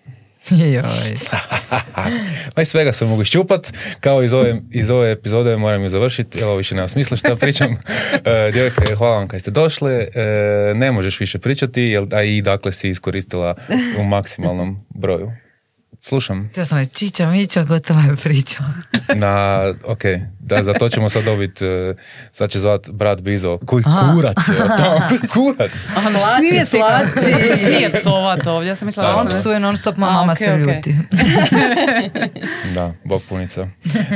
Joj. 0.50 0.82
Ma 2.56 2.62
i 2.62 2.64
svega 2.64 2.92
se 2.92 3.04
mogu 3.04 3.22
iščupat, 3.22 3.72
kao 4.00 4.22
iz 4.22 4.32
ove, 4.32 4.60
iz 4.70 4.90
ove 4.90 5.12
epizode 5.12 5.56
moram 5.56 5.82
ju 5.82 5.88
završiti, 5.88 6.38
jer 6.38 6.46
ovo 6.46 6.56
više 6.56 6.74
nema 6.74 6.88
smisla 6.88 7.16
što 7.16 7.36
pričam. 7.36 7.76
E, 8.24 8.50
djevojke, 8.52 8.94
hvala 8.94 9.16
vam 9.16 9.28
kad 9.28 9.40
ste 9.40 9.50
došle. 9.50 9.92
E, 9.92 10.72
ne 10.74 10.92
možeš 10.92 11.20
više 11.20 11.38
pričati, 11.38 11.82
jer, 11.82 12.06
a 12.12 12.22
i 12.22 12.42
dakle 12.42 12.72
si 12.72 12.88
iskoristila 12.88 13.54
u 13.98 14.04
maksimalnom 14.04 14.86
broju. 14.88 15.32
Slušam. 16.06 16.48
Htio 16.50 16.64
sam 16.64 16.78
reći, 16.78 16.94
čiča 16.94 17.26
miča, 17.26 17.64
gotova 17.64 18.00
je 18.00 18.16
priča. 18.16 18.64
da, 19.20 19.74
okej. 19.84 20.14
Okay. 20.14 20.33
Da, 20.46 20.62
za 20.62 20.72
to 20.72 20.88
ćemo 20.88 21.08
sad 21.08 21.24
dobiti, 21.24 21.66
uh, 21.66 21.96
sad 22.30 22.50
će 22.50 22.58
zvat 22.58 22.90
brat 22.90 23.20
Bizo, 23.20 23.58
koji 23.66 23.82
Aha. 23.86 24.12
kurac 24.14 24.36
je 24.48 24.76
to, 24.76 25.00
kurac. 25.34 25.72
Aha, 25.96 26.10
slati, 26.18 26.66
slati. 26.66 27.32
se 27.48 27.56
smije 27.64 27.90
psovat 27.90 28.46
ovdje, 28.46 28.68
ja 28.68 28.74
sam 28.74 28.86
mislila 28.86 29.08
da, 29.08 29.16
on 29.16 29.26
psuje 29.40 29.60
non 29.60 29.76
stop, 29.76 29.96
mama 29.96 30.32
okay, 30.32 30.38
se 30.38 30.44
okay. 30.44 30.76
ljuti. 30.76 30.94
da, 32.74 32.92
bog 33.04 33.22
punica. 33.28 33.68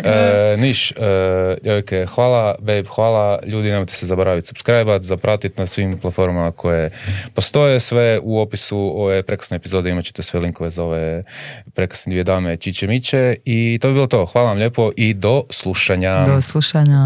E, 0.05 0.57
niš, 0.59 0.91
e, 0.91 2.07
hvala, 2.15 2.55
babe, 2.59 2.85
hvala, 2.95 3.39
ljudi, 3.47 3.71
nemojte 3.71 3.95
se 3.95 4.07
zaboraviti 4.07 4.47
subscribe 4.47 4.99
zapratiti 5.01 5.61
na 5.61 5.67
svim 5.67 5.99
platformama 5.99 6.53
koje 6.53 6.91
postoje, 7.35 7.81
sve 7.81 8.21
u 8.23 8.41
opisu 8.41 8.79
ove 8.79 9.23
prekrasne 9.23 9.57
epizode 9.57 9.91
imat 9.91 10.05
ćete 10.05 10.23
sve 10.23 10.41
linkove 10.41 10.71
za 10.71 10.85
ove 10.85 11.23
prekrasne 11.75 12.11
dvije 12.11 12.25
dame 12.25 12.57
Čiće 12.57 12.87
Miće 12.87 13.37
i 13.45 13.79
to 13.83 13.89
bi 13.89 13.95
bilo 13.95 14.07
to. 14.07 14.27
Hvala 14.27 14.49
vam 14.49 14.59
lijepo 14.59 14.91
i 14.97 15.15
do 15.15 15.43
slušanja. 15.51 16.18
Do 16.27 16.43
slušanja. 16.43 17.01